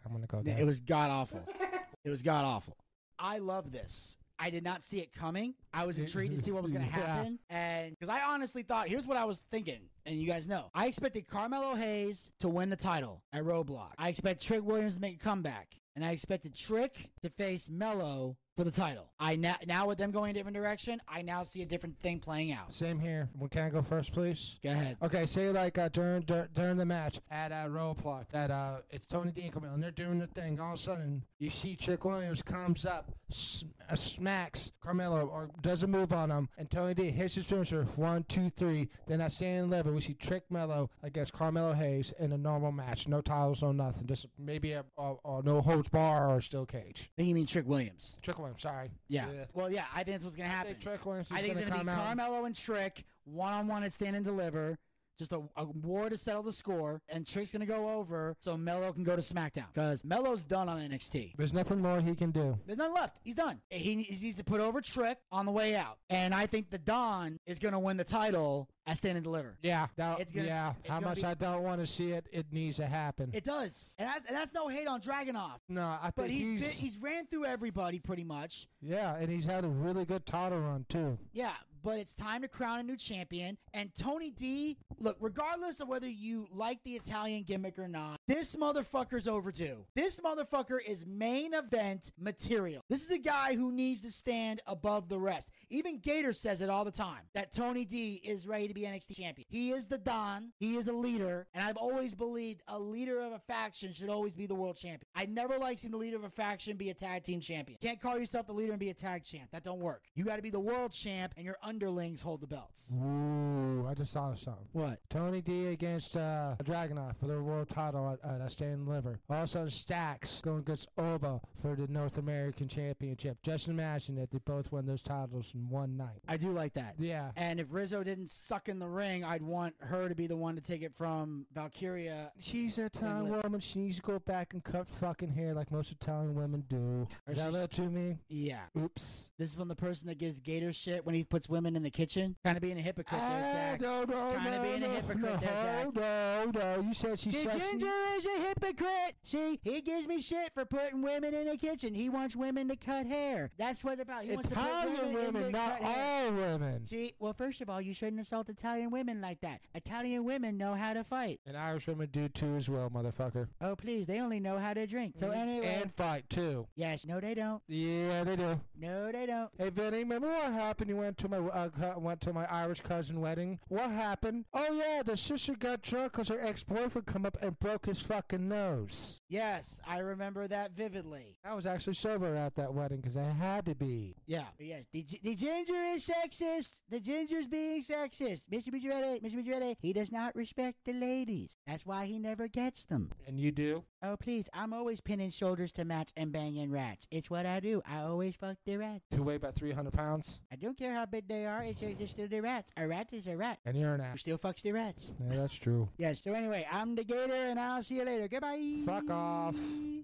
I'm 0.06 0.12
gonna 0.12 0.28
go 0.28 0.42
there. 0.42 0.56
It 0.56 0.64
was 0.64 0.80
god 0.80 1.10
awful. 1.10 1.44
it 2.04 2.10
was 2.10 2.22
god 2.22 2.44
awful. 2.44 2.76
I 3.18 3.38
love 3.38 3.70
this. 3.72 4.16
I 4.38 4.50
did 4.50 4.64
not 4.64 4.82
see 4.82 4.98
it 4.98 5.12
coming. 5.12 5.54
I 5.72 5.86
was 5.86 5.98
intrigued 5.98 6.34
to 6.34 6.42
see 6.42 6.50
what 6.50 6.62
was 6.62 6.72
going 6.72 6.84
to 6.90 6.90
Yeah. 6.98 7.06
happen, 7.06 7.38
and 7.48 7.90
because 7.90 8.08
I 8.08 8.22
honestly 8.22 8.62
thought, 8.64 8.88
here's 8.88 9.06
what 9.06 9.16
I 9.16 9.24
was 9.24 9.44
thinking, 9.52 9.82
and 10.04 10.16
you 10.20 10.26
guys 10.26 10.48
know, 10.48 10.70
I 10.74 10.86
expected 10.86 11.28
Carmelo 11.28 11.74
Hayes 11.76 12.32
to 12.40 12.48
win 12.48 12.68
the 12.70 12.76
title 12.76 13.22
at 13.32 13.44
Roadblock. 13.44 13.92
I 13.98 14.08
expect 14.08 14.42
Trick 14.42 14.64
Williams 14.64 14.96
to 14.96 15.00
make 15.00 15.16
a 15.16 15.18
comeback, 15.24 15.68
and 15.94 16.04
I 16.04 16.10
expected 16.10 16.56
Trick 16.56 17.10
to 17.22 17.30
face 17.30 17.68
Melo 17.70 18.36
for 18.56 18.64
the 18.64 18.70
title. 18.70 19.08
I 19.18 19.36
now, 19.36 19.56
now 19.66 19.86
with 19.86 19.98
them 19.98 20.10
going 20.10 20.30
a 20.30 20.34
different 20.34 20.56
direction, 20.56 21.00
I 21.08 21.22
now 21.22 21.42
see 21.42 21.62
a 21.62 21.66
different 21.66 21.98
thing 22.00 22.18
playing 22.20 22.52
out. 22.52 22.72
Same 22.74 22.98
here. 22.98 23.28
Well, 23.38 23.48
can 23.48 23.62
I 23.62 23.70
go 23.70 23.82
first, 23.82 24.12
please? 24.12 24.58
Go 24.62 24.70
ahead. 24.70 24.96
Okay, 25.02 25.26
say 25.26 25.48
like 25.50 25.78
uh, 25.78 25.88
during 25.88 26.22
dur- 26.22 26.48
during 26.54 26.76
the 26.76 26.84
match 26.86 27.20
at 27.30 27.52
uh, 27.52 27.66
Roadblock 27.68 28.28
that 28.30 28.50
uh, 28.50 28.78
it's 28.90 29.06
Tony 29.06 29.30
D 29.32 29.50
and 29.54 29.64
and 29.64 29.82
they're 29.82 29.90
doing 29.90 30.18
the 30.18 30.26
thing. 30.26 30.60
All 30.60 30.68
of 30.72 30.74
a 30.74 30.82
sudden, 30.82 31.22
you 31.38 31.50
see 31.50 31.76
Trick 31.76 32.04
Williams 32.04 32.42
comes 32.42 32.84
up, 32.84 33.10
s- 33.30 33.64
uh, 33.88 33.94
smacks 33.94 34.72
Carmelo 34.82 35.26
or 35.26 35.48
does 35.62 35.82
a 35.82 35.86
move 35.86 36.12
on 36.12 36.30
him, 36.30 36.48
and 36.58 36.70
Tony 36.70 36.94
D 36.94 37.10
hits 37.10 37.34
his 37.36 37.46
finisher. 37.46 37.84
One, 37.96 38.24
two, 38.28 38.50
three. 38.50 38.88
Then 39.06 39.20
at 39.20 39.32
standing 39.32 39.70
level, 39.70 39.92
we 39.92 40.00
see 40.00 40.14
Trick 40.14 40.44
Melo 40.50 40.90
against 41.02 41.32
Carmelo 41.32 41.72
Hayes 41.72 42.12
in 42.18 42.32
a 42.32 42.38
normal 42.38 42.72
match. 42.72 43.08
No 43.08 43.20
titles, 43.20 43.62
no 43.62 43.72
nothing. 43.72 44.06
Just 44.06 44.26
maybe 44.38 44.72
a, 44.72 44.84
a, 44.98 45.14
a 45.24 45.42
no 45.42 45.60
holds 45.60 45.88
bar 45.88 46.28
or 46.28 46.36
a 46.38 46.42
steel 46.42 46.66
cage. 46.66 47.10
I 47.12 47.16
think 47.16 47.28
you 47.28 47.34
mean 47.34 47.46
Trick 47.46 47.66
Williams. 47.68 48.16
Trick 48.22 48.38
Williams, 48.42 48.60
sorry. 48.62 48.88
Yeah. 49.08 49.26
Well, 49.54 49.70
yeah, 49.70 49.84
I 49.94 50.04
think 50.04 50.16
that's 50.16 50.24
what's 50.24 50.36
going 50.36 50.50
to 50.50 50.54
happen. 50.54 50.76
Trick 50.78 51.04
Williams 51.06 51.28
is 51.28 51.32
I 51.32 51.36
think 51.40 51.54
gonna 51.54 51.60
it's 51.60 51.70
going 51.70 51.80
to 51.80 51.84
be 51.86 51.90
come 51.90 51.98
out. 52.00 52.16
Carmelo 52.16 52.44
and 52.44 52.54
Trick 52.54 53.04
one 53.24 53.52
on 53.52 53.66
one 53.68 53.84
at 53.84 53.92
Stand 53.92 54.16
and 54.16 54.24
Deliver. 54.24 54.76
Just 55.18 55.32
a, 55.32 55.40
a 55.56 55.64
war 55.64 56.08
to 56.08 56.16
settle 56.16 56.42
the 56.42 56.52
score, 56.52 57.00
and 57.08 57.26
Trick's 57.26 57.52
gonna 57.52 57.66
go 57.66 57.90
over 57.90 58.34
so 58.40 58.56
Melo 58.56 58.92
can 58.92 59.04
go 59.04 59.14
to 59.14 59.22
SmackDown 59.22 59.66
because 59.72 60.04
Melo's 60.04 60.44
done 60.44 60.68
on 60.68 60.80
NXT. 60.80 61.34
There's 61.36 61.52
nothing 61.52 61.80
more 61.80 62.00
he 62.00 62.14
can 62.14 62.30
do. 62.30 62.58
There's 62.66 62.78
nothing 62.78 62.94
left. 62.94 63.18
He's 63.22 63.34
done. 63.34 63.60
He 63.68 63.94
needs, 63.96 64.20
he 64.20 64.26
needs 64.26 64.38
to 64.38 64.44
put 64.44 64.60
over 64.60 64.80
Trick 64.80 65.18
on 65.30 65.46
the 65.46 65.52
way 65.52 65.76
out, 65.76 65.98
and 66.10 66.34
I 66.34 66.46
think 66.46 66.70
the 66.70 66.78
Don 66.78 67.38
is 67.46 67.58
gonna 67.58 67.78
win 67.78 67.96
the 67.98 68.04
title 68.04 68.68
at 68.86 68.98
Stand 68.98 69.16
and 69.16 69.22
Deliver. 69.22 69.58
Yeah, 69.62 69.86
that, 69.96 70.18
It's 70.20 70.32
gonna- 70.32 70.46
yeah. 70.46 70.72
it's 70.80 70.88
How 70.88 70.94
gonna 70.96 71.06
much 71.08 71.18
be- 71.18 71.24
I 71.24 71.34
don't 71.34 71.62
want 71.62 71.80
to 71.82 71.86
see 71.86 72.10
it, 72.12 72.26
it 72.32 72.46
needs 72.52 72.78
to 72.78 72.86
happen. 72.86 73.30
It 73.32 73.44
does, 73.44 73.90
and 73.98 74.08
that's, 74.08 74.26
and 74.26 74.34
that's 74.36 74.54
no 74.54 74.66
hate 74.68 74.88
on 74.88 75.00
Dragunov. 75.00 75.58
no, 75.68 75.86
I 76.00 76.04
think 76.04 76.14
But 76.16 76.30
he's 76.30 76.40
he's, 76.48 76.60
been, 76.60 76.70
he's 76.70 76.98
ran 76.98 77.26
through 77.26 77.44
everybody 77.44 78.00
pretty 78.00 78.24
much. 78.24 78.66
yeah, 78.80 79.14
and 79.16 79.30
he's 79.30 79.44
had 79.44 79.64
a 79.64 79.68
really 79.68 80.04
good 80.04 80.26
title 80.26 80.58
run 80.58 80.84
too. 80.88 81.16
Yeah, 81.32 81.52
but 81.82 81.98
it's 81.98 82.14
time 82.14 82.42
to 82.42 82.48
crown 82.48 82.80
a 82.80 82.82
new 82.82 82.96
champion. 82.96 83.58
And 83.74 83.94
Tony 83.94 84.30
D, 84.30 84.78
look, 84.98 85.16
regardless 85.20 85.80
of 85.80 85.88
whether 85.88 86.08
you 86.08 86.46
like 86.52 86.82
the 86.84 86.92
Italian 86.92 87.42
gimmick 87.42 87.78
or 87.78 87.88
not, 87.88 88.20
this 88.28 88.56
motherfucker's 88.56 89.28
overdue. 89.28 89.84
This 89.94 90.20
motherfucker 90.20 90.78
is 90.86 91.04
main 91.06 91.54
event 91.54 92.12
material. 92.18 92.82
This 92.88 93.04
is 93.04 93.10
a 93.10 93.18
guy 93.18 93.54
who 93.54 93.72
needs 93.72 94.02
to 94.02 94.10
stand 94.10 94.60
above 94.66 95.08
the 95.08 95.18
rest. 95.18 95.50
Even 95.70 95.98
Gator 95.98 96.32
says 96.32 96.60
it 96.60 96.70
all 96.70 96.84
the 96.84 96.90
time 96.90 97.22
that 97.34 97.52
Tony 97.52 97.84
D 97.84 98.20
is 98.24 98.46
ready 98.46 98.68
to 98.68 98.74
be 98.74 98.82
NXT 98.82 99.16
champion. 99.16 99.46
He 99.48 99.72
is 99.72 99.86
the 99.86 99.98
Don, 99.98 100.52
he 100.58 100.76
is 100.76 100.88
a 100.88 100.92
leader, 100.92 101.46
and 101.54 101.64
I've 101.64 101.76
always 101.76 102.14
believed 102.14 102.62
a 102.68 102.78
leader 102.78 103.20
of 103.20 103.32
a 103.32 103.38
faction 103.38 103.92
should 103.92 104.08
always 104.08 104.34
be 104.34 104.46
the 104.46 104.54
world 104.54 104.76
champion. 104.76 105.06
I 105.14 105.26
never 105.26 105.58
like 105.58 105.78
seeing 105.78 105.92
the 105.92 105.98
leader 105.98 106.16
of 106.16 106.24
a 106.24 106.30
faction 106.30 106.76
be 106.76 106.90
a 106.90 106.94
tag 106.94 107.24
team 107.24 107.40
champion. 107.40 107.78
Can't 107.80 108.00
call 108.00 108.18
yourself 108.18 108.46
the 108.46 108.52
leader 108.52 108.72
and 108.72 108.80
be 108.80 108.90
a 108.90 108.94
tag 108.94 109.24
champ. 109.24 109.50
That 109.52 109.64
don't 109.64 109.80
work. 109.80 110.04
You 110.14 110.24
got 110.24 110.36
to 110.36 110.42
be 110.42 110.50
the 110.50 110.60
world 110.60 110.92
champ, 110.92 111.34
and 111.36 111.44
your 111.44 111.56
underlings 111.72 112.20
hold 112.20 112.42
the 112.42 112.46
belts. 112.46 112.92
Ooh, 113.02 113.86
I 113.88 113.94
just 113.94 114.12
saw 114.12 114.34
something. 114.34 114.66
What? 114.72 115.00
Tony 115.08 115.40
D 115.40 115.68
against 115.68 116.18
uh, 116.18 116.54
Dragunov 116.62 117.16
for 117.16 117.26
the 117.26 117.42
world 117.42 117.70
title 117.70 118.18
at, 118.22 118.30
at 118.30 118.42
a 118.42 118.50
stand 118.50 118.86
liver. 118.86 119.18
Also, 119.30 119.68
Stacks 119.68 120.42
going 120.42 120.58
against 120.58 120.88
Oba 120.98 121.40
for 121.62 121.74
the 121.74 121.88
North 121.88 122.18
American 122.18 122.68
Championship. 122.68 123.38
Just 123.42 123.68
imagine 123.68 124.16
that 124.16 124.30
they 124.30 124.38
both 124.44 124.70
won 124.70 124.84
those 124.84 125.00
titles 125.00 125.50
in 125.54 125.66
one 125.70 125.96
night. 125.96 126.20
I 126.28 126.36
do 126.36 126.52
like 126.52 126.74
that. 126.74 126.96
Yeah. 126.98 127.30
And 127.36 127.58
if 127.58 127.68
Rizzo 127.70 128.02
didn't 128.02 128.28
suck 128.28 128.68
in 128.68 128.78
the 128.78 128.88
ring, 128.88 129.24
I'd 129.24 129.42
want 129.42 129.74
her 129.80 130.10
to 130.10 130.14
be 130.14 130.26
the 130.26 130.36
one 130.36 130.54
to 130.56 130.60
take 130.60 130.82
it 130.82 130.92
from 130.94 131.46
Valkyria. 131.54 132.32
She's 132.38 132.76
an 132.76 132.84
Italian 132.84 133.40
woman. 133.42 133.60
She 133.60 133.78
needs 133.78 133.96
to 133.96 134.02
go 134.02 134.18
back 134.18 134.52
and 134.52 134.62
cut 134.62 134.86
fucking 134.86 135.30
hair 135.30 135.54
like 135.54 135.72
most 135.72 135.90
Italian 135.90 136.34
women 136.34 136.64
do. 136.68 137.08
Is 137.26 137.38
that 137.38 137.78
you 137.78 137.88
mean? 137.88 138.18
Yeah. 138.28 138.64
Oops. 138.78 139.30
This 139.38 139.50
is 139.50 139.54
from 139.54 139.68
the 139.68 139.74
person 139.74 140.08
that 140.08 140.18
gives 140.18 140.38
Gator 140.38 140.74
shit 140.74 141.06
when 141.06 141.14
he 141.14 141.24
puts 141.24 141.48
women 141.48 141.61
in 141.66 141.82
the 141.82 141.90
kitchen. 141.90 142.36
Kind 142.44 142.56
of 142.56 142.62
being 142.62 142.78
a 142.78 142.82
hypocrite 142.82 143.20
there, 143.20 143.20
Ah, 143.20 143.70
Zack. 143.72 143.80
no, 143.80 144.04
no, 144.04 144.32
Kind 144.36 144.54
of 144.54 144.62
no, 144.62 144.68
being 144.68 144.80
no, 144.80 144.86
a 144.90 144.94
hypocrite 144.94 145.18
no, 145.20 145.36
there, 145.36 145.84
Zack. 145.84 145.94
no, 145.94 146.50
no. 146.54 146.80
You 146.82 146.94
said 146.94 147.18
she's 147.18 147.34
The 147.44 147.50
sexy. 147.50 147.70
ginger 147.70 147.92
is 148.16 148.26
a 148.26 148.40
hypocrite. 148.48 149.14
See, 149.24 149.60
he 149.62 149.80
gives 149.80 150.06
me 150.06 150.20
shit 150.20 150.52
for 150.54 150.64
putting 150.64 151.02
women 151.02 151.34
in 151.34 151.46
the 151.48 151.56
kitchen. 151.56 151.94
He 151.94 152.08
wants 152.08 152.34
women 152.36 152.68
to 152.68 152.76
cut 152.76 153.06
hair. 153.06 153.50
That's 153.58 153.82
what 153.84 153.94
it's 153.94 154.02
about. 154.02 154.24
He 154.24 154.32
wants 154.34 154.48
to 154.48 154.54
Italian 154.54 155.14
women, 155.14 155.14
women, 155.34 155.42
to 155.44 155.50
not 155.50 155.78
cut 155.80 155.82
hair. 155.82 156.24
all 156.26 156.32
women. 156.36 156.86
See, 156.86 157.14
well, 157.18 157.32
first 157.32 157.60
of 157.60 157.70
all, 157.70 157.80
you 157.80 157.94
shouldn't 157.94 158.20
assault 158.20 158.48
Italian 158.48 158.90
women 158.90 159.20
like 159.20 159.40
that. 159.40 159.60
Italian 159.74 160.24
women 160.24 160.56
know 160.56 160.74
how 160.74 160.92
to 160.94 161.04
fight. 161.04 161.40
And 161.46 161.56
Irish 161.56 161.86
women 161.86 162.08
do 162.12 162.28
too 162.28 162.56
as 162.56 162.68
well, 162.68 162.90
motherfucker. 162.90 163.48
Oh, 163.60 163.76
please, 163.76 164.06
they 164.06 164.20
only 164.20 164.40
know 164.40 164.58
how 164.58 164.74
to 164.74 164.86
drink. 164.86 165.14
So 165.18 165.30
anyway, 165.30 165.80
And 165.82 165.92
fight 165.94 166.28
too. 166.30 166.66
yes, 166.76 167.04
no, 167.06 167.20
they 167.20 167.34
don't. 167.34 167.62
Yeah, 167.68 168.24
they 168.24 168.36
do. 168.36 168.60
No, 168.78 169.12
they 169.12 169.26
don't. 169.26 169.50
Hey 169.58 169.70
Vinny, 169.70 169.98
remember 169.98 170.28
what 170.28 170.52
happened? 170.52 170.90
You 170.90 170.96
went 170.96 171.18
to 171.18 171.28
my 171.28 171.38
uh, 171.52 171.68
went 171.98 172.20
to 172.22 172.32
my 172.32 172.46
Irish 172.50 172.80
cousin 172.80 173.20
wedding. 173.20 173.58
What 173.68 173.90
happened? 173.90 174.44
Oh 174.52 174.72
yeah, 174.72 175.02
the 175.04 175.16
sister 175.16 175.54
got 175.54 175.82
drunk 175.82 176.12
because 176.12 176.28
her 176.28 176.40
ex 176.40 176.62
boyfriend 176.64 177.06
come 177.06 177.26
up 177.26 177.36
and 177.42 177.58
broke 177.58 177.86
his 177.86 178.00
fucking 178.00 178.48
nose. 178.48 179.20
Yes, 179.28 179.80
I 179.86 179.98
remember 179.98 180.46
that 180.48 180.72
vividly. 180.72 181.36
I 181.44 181.54
was 181.54 181.66
actually 181.66 181.94
sober 181.94 182.34
at 182.34 182.54
that 182.56 182.74
wedding 182.74 182.98
because 182.98 183.16
I 183.16 183.24
had 183.30 183.66
to 183.66 183.74
be. 183.74 184.16
Yeah, 184.26 184.44
but 184.56 184.66
yes, 184.66 184.84
the, 184.92 185.06
the 185.22 185.34
ginger 185.34 185.82
is 185.94 186.06
sexist. 186.08 186.80
The 186.90 187.00
ginger's 187.00 187.46
being 187.46 187.82
sexist. 187.82 188.42
Mr. 188.52 188.68
Majorette, 188.68 189.22
Mr. 189.22 189.44
Majorette, 189.44 189.76
he 189.80 189.92
does 189.92 190.12
not 190.12 190.34
respect 190.34 190.78
the 190.84 190.92
ladies. 190.92 191.56
That's 191.66 191.86
why 191.86 192.06
he 192.06 192.18
never 192.18 192.48
gets 192.48 192.84
them. 192.84 193.10
And 193.26 193.40
you 193.40 193.50
do? 193.50 193.84
Oh, 194.04 194.16
please, 194.16 194.46
I'm 194.52 194.72
always 194.72 195.00
pinning 195.00 195.30
shoulders 195.30 195.70
to 195.74 195.84
match 195.84 196.10
and 196.16 196.32
banging 196.32 196.72
rats. 196.72 197.06
It's 197.12 197.30
what 197.30 197.46
I 197.46 197.60
do. 197.60 197.82
I 197.88 197.98
always 197.98 198.34
fuck 198.34 198.56
the 198.66 198.76
rats. 198.76 199.04
You 199.12 199.22
weigh 199.22 199.36
about 199.36 199.54
300 199.54 199.92
pounds, 199.92 200.40
I 200.52 200.56
don't 200.56 200.76
care 200.76 200.92
how 200.92 201.06
big 201.06 201.28
they 201.28 201.46
are, 201.46 201.62
it's 201.62 201.78
just 201.78 202.14
still 202.14 202.26
the 202.26 202.40
rats. 202.40 202.72
A 202.76 202.88
rat 202.88 203.08
is 203.12 203.28
a 203.28 203.36
rat. 203.36 203.58
and 203.64 203.76
you're 203.76 203.94
an 203.94 204.00
Who 204.00 204.06
ass. 204.06 204.20
still 204.22 204.38
fucks 204.38 204.62
the 204.62 204.72
rats. 204.72 205.12
Yeah, 205.20 205.36
that's 205.36 205.54
true. 205.54 205.88
Yes, 205.98 206.20
so 206.24 206.32
anyway, 206.32 206.66
I'm 206.70 206.96
the 206.96 207.04
gator 207.04 207.32
and 207.32 207.60
I'll 207.60 207.82
see 207.84 207.94
you 207.96 208.04
later. 208.04 208.26
Goodbye. 208.26 208.82
Fuck 208.84 209.08
off. 209.08 209.56